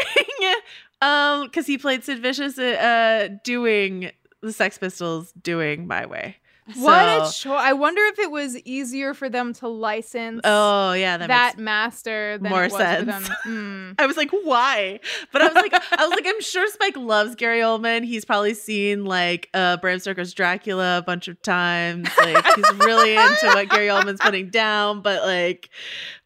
um, 1.01 1.43
because 1.45 1.67
he 1.67 1.77
played 1.77 2.03
Sid 2.03 2.19
Vicious, 2.19 2.57
uh, 2.57 3.29
doing 3.43 4.11
the 4.41 4.51
Sex 4.53 4.77
Pistols 4.77 5.31
doing 5.41 5.87
"My 5.87 6.05
Way." 6.05 6.37
What 6.75 7.05
a 7.07 7.31
choice. 7.31 7.45
I 7.45 7.73
wonder 7.73 8.01
if 8.05 8.19
it 8.19 8.29
was 8.29 8.57
easier 8.65 9.13
for 9.13 9.29
them 9.29 9.53
to 9.53 9.67
license 9.67 10.41
Oh 10.43 10.93
yeah, 10.93 11.17
that, 11.17 11.27
that, 11.27 11.57
master 11.57 12.37
than 12.37 12.49
more 12.51 12.65
it 12.65 12.71
was 12.71 12.81
for 12.81 13.05
them. 13.05 13.23
sense. 13.23 13.29
Mm. 13.47 13.95
I 13.97 14.05
was 14.05 14.17
like, 14.17 14.31
why? 14.31 14.99
But 15.31 15.41
I 15.41 15.45
was 15.47 15.55
like, 15.55 15.73
I 15.73 16.05
was 16.05 16.09
like, 16.11 16.25
I'm 16.27 16.41
sure 16.41 16.67
Spike 16.69 16.97
loves 16.97 17.35
Gary 17.35 17.59
Oldman. 17.61 18.03
He's 18.03 18.25
probably 18.25 18.53
seen 18.53 19.05
like 19.05 19.49
uh, 19.53 19.77
Bram 19.77 19.99
Stoker's 19.99 20.33
Dracula 20.33 20.97
a 20.97 21.01
bunch 21.01 21.27
of 21.29 21.41
times. 21.41 22.09
Like 22.17 22.45
he's 22.55 22.73
really 22.75 23.15
into 23.15 23.47
what 23.47 23.69
Gary 23.69 23.87
Oldman's 23.87 24.19
putting 24.19 24.49
down. 24.49 25.01
But 25.01 25.23
like, 25.23 25.69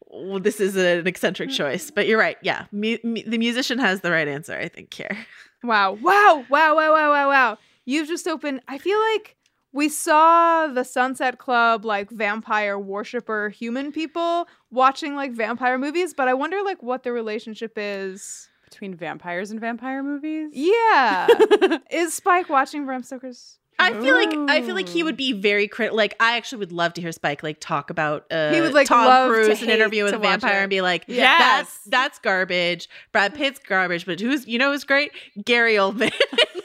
well, 0.08 0.40
this 0.40 0.60
is 0.60 0.74
an 0.76 1.06
eccentric 1.06 1.50
choice. 1.50 1.90
But 1.90 2.06
you're 2.08 2.18
right. 2.18 2.36
Yeah, 2.42 2.64
mu- 2.72 2.98
mu- 3.04 3.22
the 3.24 3.38
musician 3.38 3.78
has 3.78 4.00
the 4.00 4.10
right 4.10 4.26
answer. 4.28 4.56
I 4.56 4.68
think 4.68 4.92
here. 4.92 5.16
Wow. 5.62 5.92
Wow. 5.92 6.44
Wow. 6.48 6.74
Wow. 6.74 6.92
Wow. 6.92 7.10
Wow. 7.10 7.28
Wow. 7.28 7.58
You've 7.84 8.08
just 8.08 8.26
opened. 8.26 8.60
I 8.68 8.78
feel 8.78 8.98
like 9.12 9.36
we 9.72 9.88
saw 9.88 10.66
the 10.66 10.84
Sunset 10.84 11.38
Club 11.38 11.84
like 11.84 12.10
vampire 12.10 12.78
worshiper 12.78 13.48
human 13.48 13.92
people 13.92 14.48
watching 14.70 15.14
like 15.14 15.32
vampire 15.32 15.78
movies, 15.78 16.14
but 16.14 16.28
I 16.28 16.34
wonder 16.34 16.62
like 16.62 16.82
what 16.82 17.02
the 17.02 17.12
relationship 17.12 17.72
is. 17.76 18.48
Between 18.64 18.94
vampires 18.94 19.50
and 19.50 19.60
vampire 19.60 20.02
movies. 20.02 20.50
Yeah. 20.54 21.26
is 21.90 22.14
Spike 22.14 22.48
watching 22.48 22.86
Bram 22.86 23.02
Stoker's? 23.02 23.58
I 23.78 23.92
feel 24.00 24.14
like 24.14 24.32
I 24.48 24.62
feel 24.62 24.76
like 24.76 24.88
he 24.88 25.02
would 25.02 25.16
be 25.16 25.32
very 25.32 25.66
crit. 25.66 25.92
Like 25.92 26.14
I 26.20 26.36
actually 26.36 26.60
would 26.60 26.72
love 26.72 26.94
to 26.94 27.00
hear 27.00 27.10
Spike 27.10 27.42
like 27.42 27.58
talk 27.58 27.90
about 27.90 28.26
uh, 28.30 28.52
He 28.52 28.60
would, 28.60 28.74
like, 28.74 28.86
Tom 28.86 29.06
love 29.06 29.28
to 29.28 29.34
Cruise 29.34 29.62
in 29.62 29.70
an 29.70 29.74
interview 29.74 30.04
with 30.04 30.14
a 30.14 30.18
vampire 30.18 30.60
it. 30.60 30.62
and 30.62 30.70
be 30.70 30.82
like, 30.82 31.04
Yes. 31.08 31.40
that's 31.40 31.78
that's 31.86 32.18
garbage. 32.20 32.88
Brad 33.10 33.34
Pitt's 33.34 33.58
garbage, 33.58 34.06
but 34.06 34.20
who's 34.20 34.46
you 34.46 34.58
know 34.58 34.70
who's 34.70 34.84
great? 34.84 35.10
Gary 35.44 35.74
Oldman. 35.74 36.12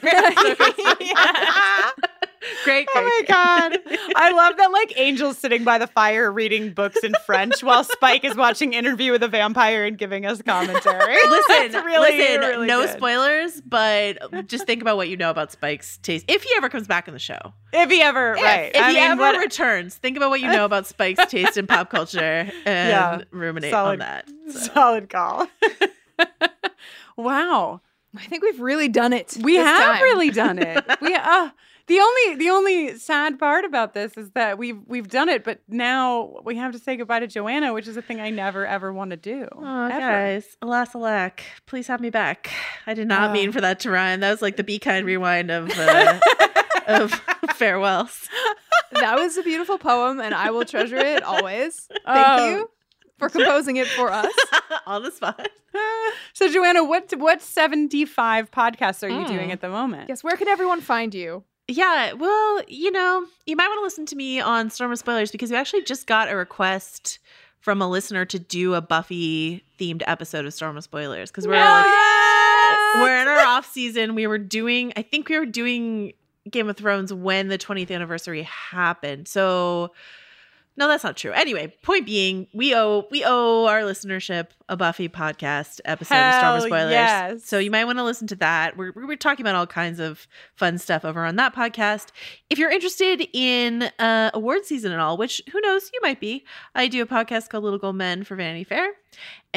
great, 2.64 2.86
great. 2.86 2.88
Oh 2.96 3.02
my 3.04 3.22
god. 3.26 3.78
I 4.16 4.30
love 4.34 4.56
that 4.56 4.70
like 4.72 4.96
Angel's 4.98 5.38
sitting 5.38 5.64
by 5.64 5.78
the 5.78 5.86
fire 5.86 6.30
reading 6.30 6.72
books 6.72 6.98
in 7.02 7.12
French 7.26 7.62
while 7.62 7.84
Spike 7.84 8.24
is 8.24 8.34
watching 8.36 8.72
Interview 8.72 9.12
with 9.12 9.22
a 9.22 9.28
Vampire 9.28 9.84
and 9.84 9.96
giving 9.98 10.26
us 10.26 10.40
commentary. 10.42 11.16
Listen, 11.28 11.84
really, 11.84 12.18
listen, 12.18 12.40
really 12.40 12.66
no 12.66 12.82
good. 12.82 12.96
spoilers, 12.96 13.60
but 13.62 14.46
just 14.46 14.66
think 14.66 14.82
about 14.82 14.96
what 14.96 15.08
you 15.08 15.16
know 15.16 15.30
about 15.30 15.52
Spike's 15.52 15.98
taste. 15.98 16.24
If 16.28 16.42
he 16.42 16.50
ever 16.56 16.68
comes 16.68 16.86
back 16.86 17.08
in 17.08 17.14
the 17.14 17.20
show. 17.20 17.52
If 17.72 17.90
he 17.90 18.00
ever 18.02 18.32
right. 18.34 18.70
If 18.74 18.82
I 18.82 18.88
he 18.90 18.94
mean, 18.96 19.10
ever 19.10 19.20
what- 19.20 19.38
returns, 19.38 19.94
think 19.96 20.16
about 20.16 20.30
what 20.30 20.40
you 20.40 20.48
know 20.48 20.64
about 20.64 20.86
Spike's 20.86 21.24
taste 21.26 21.56
in 21.56 21.66
pop 21.66 21.90
culture 21.90 22.20
and 22.64 22.88
Yeah. 22.90 23.22
ruminate 23.30 23.70
Solid- 23.70 23.92
on 23.94 23.98
that. 24.00 24.28
So. 24.50 24.58
solid 24.72 25.10
call. 25.10 25.46
wow. 27.16 27.80
I 28.16 28.24
think 28.24 28.42
we've 28.42 28.60
really 28.60 28.88
done 28.88 29.12
it. 29.12 29.36
We 29.40 29.56
this 29.56 29.66
have 29.66 29.94
time. 29.96 30.02
really 30.02 30.30
done 30.30 30.58
it. 30.58 30.84
We 31.00 31.14
uh 31.14 31.50
the 31.88 31.98
only 32.00 32.36
the 32.36 32.50
only 32.50 32.96
sad 32.98 33.38
part 33.38 33.64
about 33.64 33.94
this 33.94 34.16
is 34.16 34.30
that 34.32 34.58
we've 34.58 34.78
we've 34.86 35.08
done 35.08 35.28
it, 35.28 35.42
but 35.44 35.60
now 35.68 36.36
we 36.44 36.56
have 36.56 36.72
to 36.72 36.78
say 36.78 36.96
goodbye 36.96 37.20
to 37.20 37.26
Joanna, 37.26 37.72
which 37.72 37.88
is 37.88 37.96
a 37.96 38.02
thing 38.02 38.20
I 38.20 38.30
never 38.30 38.66
ever 38.66 38.92
want 38.92 39.10
to 39.10 39.16
do. 39.16 39.48
Oh, 39.52 39.86
ever. 39.86 39.98
guys, 39.98 40.56
alas, 40.62 40.94
alack. 40.94 41.44
Please 41.66 41.86
have 41.88 42.00
me 42.00 42.10
back. 42.10 42.50
I 42.86 42.94
did 42.94 43.08
not 43.08 43.30
Oh. 43.30 43.32
mean 43.32 43.50
for 43.52 43.60
that 43.60 43.80
to 43.80 43.90
rhyme. 43.90 44.20
That 44.20 44.30
was 44.30 44.42
like 44.42 44.56
the 44.56 44.64
be 44.64 44.78
kind 44.78 45.04
rewind 45.04 45.50
of 45.50 45.70
uh, 45.78 46.20
of 46.86 47.12
farewells. 47.54 48.28
That 48.92 49.16
was 49.18 49.36
a 49.36 49.42
beautiful 49.42 49.78
poem, 49.78 50.20
and 50.20 50.34
I 50.34 50.50
will 50.50 50.64
treasure 50.64 50.96
it 50.96 51.22
always. 51.22 51.86
Thank 51.88 52.00
Oh. 52.06 52.48
you 52.48 52.70
for 53.18 53.28
composing 53.28 53.76
it 53.76 53.86
for 53.88 54.10
us. 54.12 54.32
on 54.86 55.02
the 55.02 55.10
spot. 55.10 55.48
So 56.32 56.48
Joanna, 56.48 56.82
what 56.84 57.12
what 57.18 57.42
75 57.42 58.50
podcasts 58.50 59.02
are 59.02 59.08
you 59.08 59.24
Mm. 59.24 59.28
doing 59.28 59.52
at 59.52 59.60
the 59.60 59.68
moment? 59.68 60.08
Yes, 60.08 60.24
where 60.24 60.36
can 60.36 60.48
everyone 60.48 60.80
find 60.80 61.14
you? 61.14 61.44
Yeah, 61.68 62.14
well, 62.14 62.62
you 62.66 62.90
know, 62.90 63.26
you 63.46 63.54
might 63.54 63.68
want 63.68 63.78
to 63.78 63.82
listen 63.82 64.06
to 64.06 64.16
me 64.16 64.40
on 64.40 64.70
Storm 64.70 64.90
of 64.90 64.98
Spoilers 64.98 65.30
because 65.30 65.50
we 65.50 65.56
actually 65.56 65.82
just 65.82 66.06
got 66.06 66.30
a 66.30 66.34
request 66.34 67.18
from 67.60 67.82
a 67.82 67.88
listener 67.88 68.24
to 68.24 68.38
do 68.38 68.72
a 68.72 68.80
Buffy 68.80 69.62
themed 69.78 70.02
episode 70.06 70.46
of 70.46 70.54
Storm 70.54 70.78
of 70.78 70.84
Spoilers 70.84 71.30
because 71.30 71.46
we're 71.46 71.56
like 71.56 71.84
we're 72.94 73.20
in 73.20 73.28
our 73.28 73.46
off 73.46 73.70
season. 73.70 74.14
We 74.14 74.26
were 74.26 74.38
doing, 74.38 74.94
I 74.96 75.02
think 75.02 75.28
we 75.28 75.38
were 75.38 75.44
doing 75.44 76.14
Game 76.50 76.70
of 76.70 76.76
Thrones 76.78 77.12
when 77.12 77.48
the 77.48 77.58
20th 77.58 77.90
anniversary 77.90 78.42
happened. 78.44 79.28
So 79.28 79.92
no, 80.78 80.86
that's 80.86 81.02
not 81.02 81.16
true. 81.16 81.32
Anyway, 81.32 81.74
point 81.82 82.06
being, 82.06 82.46
we 82.54 82.72
owe 82.74 83.06
we 83.10 83.24
owe 83.24 83.66
our 83.66 83.80
listenership 83.80 84.46
a 84.68 84.76
Buffy 84.76 85.08
podcast 85.08 85.80
episode 85.84 86.14
of 86.14 86.34
Storm 86.34 86.56
of 86.56 86.62
Spoilers. 86.62 86.92
yes. 86.92 87.44
So 87.44 87.58
you 87.58 87.70
might 87.70 87.84
want 87.84 87.98
to 87.98 88.04
listen 88.04 88.28
to 88.28 88.36
that. 88.36 88.76
We're 88.76 88.92
we're 88.94 89.16
talking 89.16 89.44
about 89.44 89.56
all 89.56 89.66
kinds 89.66 89.98
of 89.98 90.28
fun 90.54 90.78
stuff 90.78 91.04
over 91.04 91.24
on 91.24 91.34
that 91.36 91.52
podcast. 91.54 92.08
If 92.48 92.58
you're 92.58 92.70
interested 92.70 93.26
in 93.32 93.90
uh, 93.98 94.30
award 94.32 94.66
season 94.66 94.92
and 94.92 95.00
all, 95.00 95.16
which 95.16 95.42
who 95.50 95.60
knows, 95.60 95.90
you 95.92 95.98
might 96.00 96.20
be. 96.20 96.44
I 96.76 96.86
do 96.86 97.02
a 97.02 97.06
podcast 97.06 97.48
called 97.48 97.64
Little 97.64 97.80
Gold 97.80 97.96
Men 97.96 98.22
for 98.22 98.36
Vanity 98.36 98.62
Fair. 98.64 98.92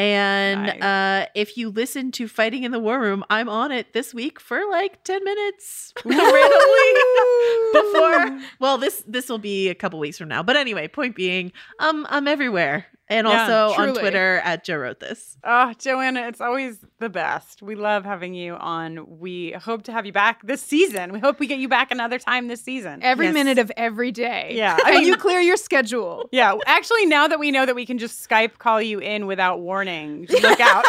And 0.01 0.81
uh, 0.81 1.27
if 1.35 1.57
you 1.57 1.69
listen 1.69 2.11
to 2.13 2.27
Fighting 2.27 2.63
in 2.63 2.71
the 2.71 2.79
War 2.79 2.99
Room, 2.99 3.23
I'm 3.29 3.47
on 3.47 3.71
it 3.71 3.93
this 3.93 4.15
week 4.15 4.39
for 4.39 4.59
like 4.71 5.03
10 5.03 5.23
minutes 5.23 5.93
randomly 6.05 6.21
before 7.73 8.41
well 8.59 8.77
this 8.79 9.03
this 9.07 9.29
will 9.29 9.37
be 9.37 9.69
a 9.69 9.75
couple 9.75 9.99
weeks 9.99 10.17
from 10.17 10.27
now. 10.29 10.41
But 10.41 10.57
anyway, 10.57 10.87
point 10.87 11.15
being, 11.15 11.51
um 11.77 12.07
I'm 12.09 12.27
everywhere. 12.27 12.87
And 13.11 13.27
Yeah, 13.27 13.41
also 13.41 13.81
on. 13.81 13.93
Twitter 13.93 14.37
at 14.45 14.63
Joe 14.63 14.77
wrote 14.77 15.01
this. 15.01 15.37
Oh, 15.43 15.73
Joanna, 15.77 16.27
it's 16.29 16.39
always 16.39 16.77
the 16.99 17.09
best. 17.09 17.61
We 17.61 17.75
love 17.75 18.05
having 18.05 18.33
you 18.33 18.53
on. 18.55 19.19
We 19.19 19.51
hope 19.51 19.83
to 19.83 19.91
have 19.91 20.05
you 20.05 20.13
back 20.13 20.45
this 20.47 20.61
season. 20.61 21.11
We 21.11 21.19
hope 21.19 21.37
we 21.37 21.45
get 21.47 21.59
you 21.59 21.67
back 21.67 21.91
another 21.91 22.17
time 22.17 22.47
this 22.47 22.61
season. 22.61 23.03
Every 23.03 23.25
Yes. 23.25 23.33
minute 23.33 23.57
of 23.59 23.69
every 23.75 24.11
day. 24.13 24.53
Yeah. 24.55 24.77
And 24.85 25.05
you 25.05 25.17
clear 25.17 25.41
your 25.41 25.57
schedule. 25.57 26.29
Yeah, 26.31 26.55
actually, 26.65 27.05
now 27.05 27.27
that 27.27 27.37
we 27.37 27.51
know 27.51 27.65
that 27.65 27.75
we 27.75 27.85
can 27.85 27.97
just 27.97 28.27
Skype 28.29 28.57
call 28.59 28.81
you 28.81 28.99
in 28.99 29.27
without 29.27 29.59
warning, 29.59 30.25
look 30.29 30.59
out. 30.61 30.85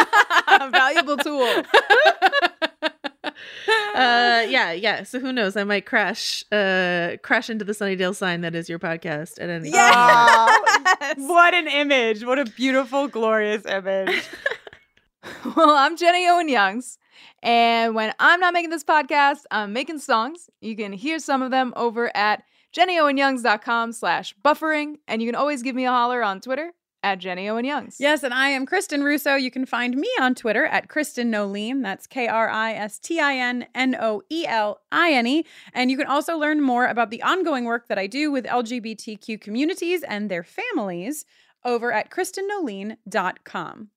A 0.46 0.70
valuable 0.70 1.16
tool. 1.16 1.62
Uh 3.94 4.46
yeah, 4.48 4.72
yeah. 4.72 5.02
So 5.02 5.20
who 5.20 5.32
knows? 5.32 5.56
I 5.56 5.64
might 5.64 5.86
crash 5.86 6.44
uh 6.50 7.16
crash 7.22 7.50
into 7.50 7.64
the 7.64 7.72
Sunnydale 7.72 8.14
sign 8.14 8.40
that 8.40 8.54
is 8.54 8.68
your 8.68 8.78
podcast 8.78 9.40
at 9.40 9.50
any 9.50 9.70
Oh, 9.74 11.14
what 11.16 11.54
an 11.54 11.68
image. 11.68 12.24
What 12.24 12.38
a 12.38 12.44
beautiful, 12.44 13.08
glorious 13.08 13.64
image. 13.66 14.24
well, 15.56 15.70
I'm 15.70 15.96
Jenny 15.96 16.26
Owen 16.28 16.48
Youngs. 16.48 16.98
And 17.42 17.94
when 17.94 18.14
I'm 18.18 18.40
not 18.40 18.54
making 18.54 18.70
this 18.70 18.84
podcast, 18.84 19.40
I'm 19.50 19.72
making 19.72 19.98
songs. 19.98 20.48
You 20.60 20.76
can 20.76 20.92
hear 20.92 21.18
some 21.18 21.42
of 21.42 21.50
them 21.50 21.72
over 21.76 22.10
at 22.16 22.44
jennyowenyoungs.com 22.76 23.92
slash 23.92 24.34
buffering. 24.44 24.96
And 25.06 25.20
you 25.20 25.28
can 25.28 25.34
always 25.34 25.62
give 25.62 25.74
me 25.74 25.84
a 25.84 25.90
holler 25.90 26.22
on 26.22 26.40
Twitter 26.40 26.72
at 27.02 27.18
Jenny 27.18 27.48
Owen 27.48 27.64
Youngs. 27.64 27.96
Yes, 27.98 28.22
and 28.22 28.32
I 28.32 28.48
am 28.48 28.66
Kristin 28.66 29.02
Russo. 29.02 29.34
You 29.34 29.50
can 29.50 29.66
find 29.66 29.96
me 29.96 30.08
on 30.20 30.34
Twitter 30.34 30.64
at 30.66 30.88
Kristin 30.88 31.26
Noeline. 31.26 31.82
That's 31.82 32.06
K 32.06 32.28
R 32.28 32.48
I 32.48 32.72
S 32.72 32.98
T 32.98 33.20
I 33.20 33.36
N 33.36 33.66
N 33.74 33.96
O 34.00 34.22
E 34.30 34.46
L 34.46 34.80
I 34.90 35.12
N 35.12 35.26
E. 35.26 35.44
And 35.74 35.90
you 35.90 35.96
can 35.96 36.06
also 36.06 36.36
learn 36.36 36.60
more 36.60 36.86
about 36.86 37.10
the 37.10 37.22
ongoing 37.22 37.64
work 37.64 37.88
that 37.88 37.98
I 37.98 38.06
do 38.06 38.30
with 38.30 38.44
LGBTQ 38.46 39.40
communities 39.40 40.02
and 40.02 40.30
their 40.30 40.44
families 40.44 41.24
over 41.64 41.92
at 41.92 42.10
KristinNoeline.com. 42.10 43.88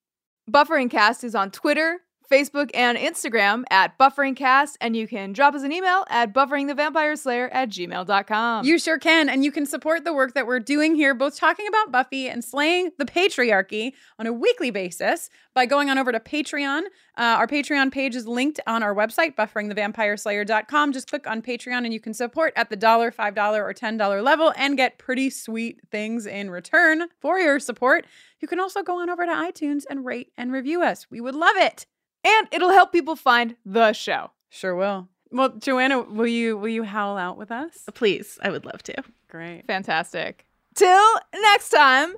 Buffering 0.49 0.91
Cast 0.91 1.23
is 1.23 1.33
on 1.33 1.49
Twitter, 1.49 2.01
Facebook, 2.29 2.71
and 2.73 2.97
Instagram 2.97 3.63
at 3.69 3.97
BufferingCast, 3.97 4.75
and 4.81 4.95
you 4.95 5.07
can 5.07 5.33
drop 5.33 5.53
us 5.53 5.63
an 5.63 5.71
email 5.71 6.05
at 6.09 6.33
bufferingthevampireslayer 6.33 7.49
at 7.51 7.69
gmail.com. 7.69 8.65
You 8.65 8.79
sure 8.79 8.99
can. 8.99 9.29
And 9.29 9.43
you 9.43 9.51
can 9.51 9.65
support 9.65 10.03
the 10.03 10.13
work 10.13 10.33
that 10.33 10.47
we're 10.47 10.59
doing 10.59 10.95
here, 10.95 11.13
both 11.13 11.37
talking 11.37 11.67
about 11.67 11.91
Buffy 11.91 12.27
and 12.27 12.43
slaying 12.43 12.91
the 12.97 13.05
patriarchy 13.05 13.93
on 14.19 14.27
a 14.27 14.33
weekly 14.33 14.71
basis 14.71 15.29
by 15.53 15.65
going 15.65 15.89
on 15.89 15.97
over 15.97 16.11
to 16.11 16.19
Patreon. 16.19 16.83
Uh, 17.17 17.37
our 17.37 17.47
Patreon 17.47 17.91
page 17.91 18.15
is 18.15 18.27
linked 18.27 18.59
on 18.67 18.83
our 18.83 18.93
website, 18.93 19.35
bufferingthevampireslayer.com. 19.35 20.91
Just 20.91 21.09
click 21.09 21.27
on 21.27 21.41
Patreon 21.41 21.85
and 21.85 21.93
you 21.93 21.99
can 21.99 22.13
support 22.13 22.53
at 22.55 22.69
the 22.69 22.75
dollar, 22.75 23.11
$5, 23.11 23.57
or 23.57 23.73
$10 23.73 24.23
level 24.23 24.53
and 24.57 24.75
get 24.75 24.97
pretty 24.97 25.29
sweet 25.29 25.79
things 25.91 26.25
in 26.25 26.49
return 26.49 27.07
for 27.19 27.39
your 27.39 27.59
support. 27.59 28.05
You 28.41 28.47
can 28.47 28.59
also 28.59 28.83
go 28.83 29.01
on 29.01 29.09
over 29.09 29.25
to 29.25 29.31
iTunes 29.31 29.83
and 29.89 30.05
rate 30.05 30.31
and 30.37 30.51
review 30.51 30.83
us. 30.83 31.07
We 31.09 31.21
would 31.21 31.35
love 31.35 31.55
it. 31.55 31.85
And 32.25 32.47
it'll 32.51 32.71
help 32.71 32.91
people 32.91 33.15
find 33.15 33.55
the 33.65 33.93
show. 33.93 34.31
Sure 34.49 34.75
will. 34.75 35.07
Well, 35.31 35.49
Joanna, 35.57 36.01
will 36.01 36.27
you 36.27 36.57
will 36.57 36.69
you 36.69 36.83
howl 36.83 37.17
out 37.17 37.37
with 37.37 37.51
us? 37.51 37.83
Please, 37.93 38.37
I 38.41 38.49
would 38.49 38.65
love 38.65 38.81
to. 38.83 38.95
Great. 39.29 39.65
Fantastic. 39.67 40.45
Till 40.75 41.13
next 41.33 41.69
time. 41.69 42.15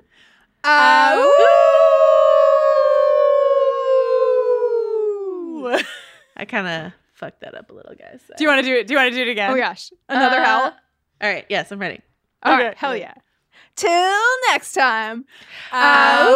Uh, 0.64 1.24
I 6.36 6.44
kind 6.46 6.66
of 6.66 6.92
fucked 7.14 7.40
that 7.40 7.54
up 7.54 7.70
a 7.70 7.74
little, 7.74 7.94
guys. 7.94 8.20
So. 8.26 8.34
Do 8.36 8.44
you 8.44 8.48
want 8.48 8.60
to 8.64 8.66
do 8.66 8.74
it? 8.76 8.86
Do 8.86 8.94
you 8.94 8.98
want 8.98 9.10
to 9.10 9.16
do 9.16 9.22
it 9.22 9.28
again? 9.32 9.50
oh 9.50 9.56
gosh. 9.56 9.90
Another 10.08 10.38
Uh, 10.38 10.44
howl. 10.44 10.62
All 11.20 11.28
right, 11.30 11.44
yes, 11.48 11.70
I'm 11.72 11.80
ready. 11.80 12.00
All 12.42 12.54
okay. 12.54 12.66
right, 12.66 12.76
hell 12.76 12.96
yeah. 12.96 13.14
Till 13.74 14.24
next 14.50 14.72
time. 14.72 15.24
Spike 15.68 16.34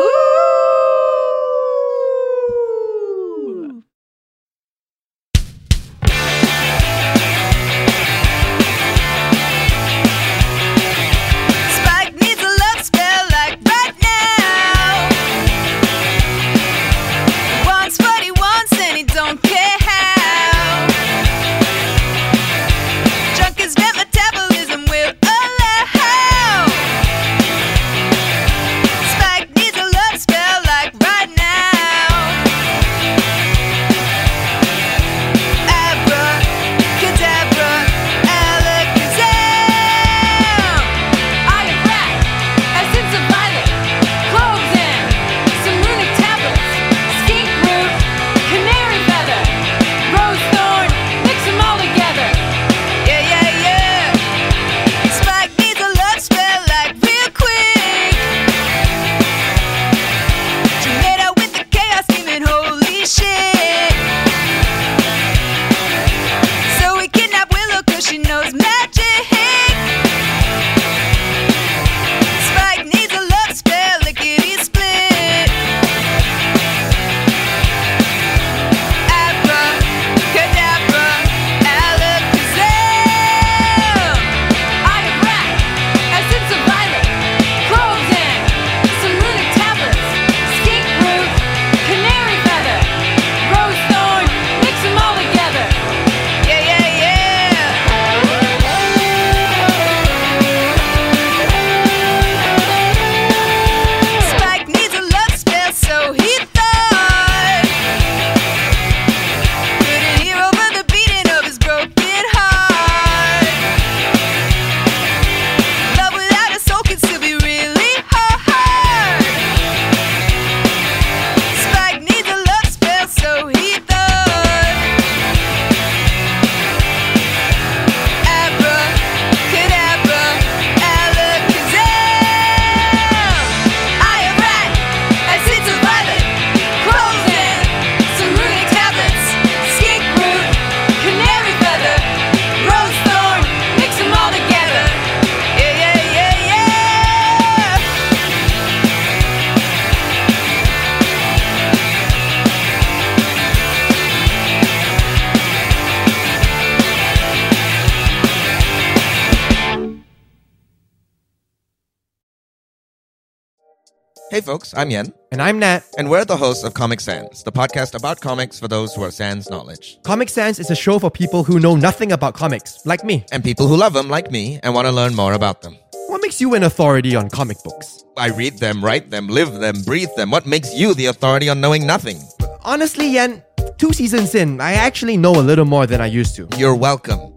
folks, 164.53 164.75
I'm 164.77 164.91
Yen. 164.91 165.11
And 165.31 165.41
I'm 165.41 165.59
Nat. 165.59 165.83
And 165.97 166.11
we're 166.11 166.27
the 166.27 166.37
hosts 166.37 166.63
of 166.63 166.75
Comic 166.75 167.01
Sans, 167.01 167.43
the 167.43 167.51
podcast 167.51 167.95
about 167.95 168.21
comics 168.21 168.61
for 168.61 168.69
those 168.69 168.95
who 168.95 169.03
are 169.03 169.11
sans 169.11 169.49
knowledge. 169.49 169.99
Comic 170.03 170.29
Sans 170.29 170.59
is 170.59 170.71
a 170.71 170.75
show 170.75 170.99
for 170.99 171.11
people 171.11 171.43
who 171.43 171.59
know 171.59 171.75
nothing 171.75 172.13
about 172.13 172.35
comics, 172.35 172.85
like 172.85 173.03
me. 173.03 173.25
And 173.33 173.43
people 173.43 173.67
who 173.67 173.79
love 173.79 173.95
them, 173.95 174.11
like 174.11 174.31
me, 174.31 174.61
and 174.63 174.75
want 174.75 174.87
to 174.87 174.93
learn 174.93 175.15
more 175.15 175.33
about 175.33 175.63
them. 175.63 175.79
What 176.09 176.21
makes 176.21 176.39
you 176.39 176.53
an 176.53 176.65
authority 176.65 177.17
on 177.17 177.31
comic 177.31 177.57
books? 177.65 178.05
I 178.19 178.29
read 178.29 178.59
them, 178.59 178.85
write 178.85 179.09
them, 179.09 179.27
live 179.29 179.55
them, 179.55 179.81
breathe 179.87 180.15
them. 180.17 180.31
What 180.31 180.45
makes 180.45 180.75
you 180.75 180.93
the 180.93 181.07
authority 181.07 181.49
on 181.49 181.63
knowing 181.63 181.87
nothing? 181.87 182.19
Honestly, 182.61 183.09
Yen, 183.09 183.43
two 183.79 183.95
seasons 183.95 184.35
in, 184.35 184.61
I 184.61 184.75
actually 184.75 185.17
know 185.17 185.33
a 185.33 185.47
little 185.51 185.65
more 185.65 185.87
than 185.87 186.03
I 186.03 186.09
used 186.21 186.37
to. 186.37 186.47
You're 186.59 186.77
welcome. 186.77 187.33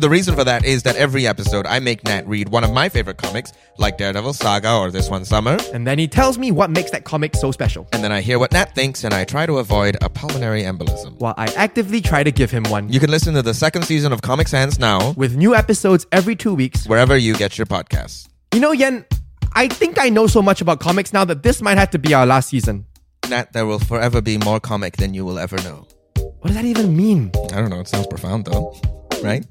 The 0.00 0.08
reason 0.08 0.34
for 0.34 0.42
that 0.42 0.64
is 0.64 0.84
that 0.84 0.96
every 0.96 1.26
episode 1.26 1.66
I 1.66 1.78
make 1.78 2.02
Nat 2.04 2.26
read 2.26 2.48
one 2.48 2.64
of 2.64 2.72
my 2.72 2.88
favorite 2.88 3.18
comics, 3.18 3.52
like 3.76 3.98
Daredevil 3.98 4.32
Saga 4.32 4.74
or 4.74 4.90
This 4.90 5.10
One 5.10 5.26
Summer. 5.26 5.58
And 5.74 5.86
then 5.86 5.98
he 5.98 6.08
tells 6.08 6.38
me 6.38 6.50
what 6.50 6.70
makes 6.70 6.90
that 6.92 7.04
comic 7.04 7.36
so 7.36 7.52
special. 7.52 7.86
And 7.92 8.02
then 8.02 8.10
I 8.10 8.22
hear 8.22 8.38
what 8.38 8.52
Nat 8.52 8.74
thinks 8.74 9.04
and 9.04 9.12
I 9.12 9.24
try 9.24 9.44
to 9.44 9.58
avoid 9.58 9.98
a 10.00 10.08
pulmonary 10.08 10.62
embolism. 10.62 11.18
While 11.18 11.34
I 11.36 11.48
actively 11.56 12.00
try 12.00 12.24
to 12.24 12.32
give 12.32 12.50
him 12.50 12.64
one. 12.64 12.90
You 12.90 13.00
can 13.00 13.10
listen 13.10 13.34
to 13.34 13.42
the 13.42 13.52
second 13.52 13.82
season 13.82 14.14
of 14.14 14.22
Comic 14.22 14.48
Sans 14.48 14.78
now. 14.78 15.12
With 15.12 15.36
new 15.36 15.54
episodes 15.54 16.06
every 16.10 16.36
two 16.36 16.54
weeks. 16.54 16.86
Wherever 16.86 17.14
you 17.18 17.34
get 17.34 17.58
your 17.58 17.66
podcasts. 17.66 18.26
You 18.54 18.60
know, 18.60 18.72
Yen, 18.72 19.04
I 19.52 19.68
think 19.68 19.98
I 20.00 20.08
know 20.08 20.26
so 20.26 20.40
much 20.40 20.62
about 20.62 20.80
comics 20.80 21.12
now 21.12 21.26
that 21.26 21.42
this 21.42 21.60
might 21.60 21.76
have 21.76 21.90
to 21.90 21.98
be 21.98 22.14
our 22.14 22.24
last 22.24 22.48
season. 22.48 22.86
Nat, 23.28 23.52
there 23.52 23.66
will 23.66 23.78
forever 23.78 24.22
be 24.22 24.38
more 24.38 24.58
comic 24.58 24.96
than 24.96 25.12
you 25.12 25.26
will 25.26 25.38
ever 25.38 25.56
know. 25.58 25.86
What 26.16 26.46
does 26.46 26.56
that 26.56 26.64
even 26.64 26.96
mean? 26.96 27.30
I 27.52 27.60
don't 27.60 27.68
know. 27.68 27.80
It 27.80 27.88
sounds 27.88 28.06
profound 28.06 28.46
though, 28.46 28.74
right? 29.22 29.44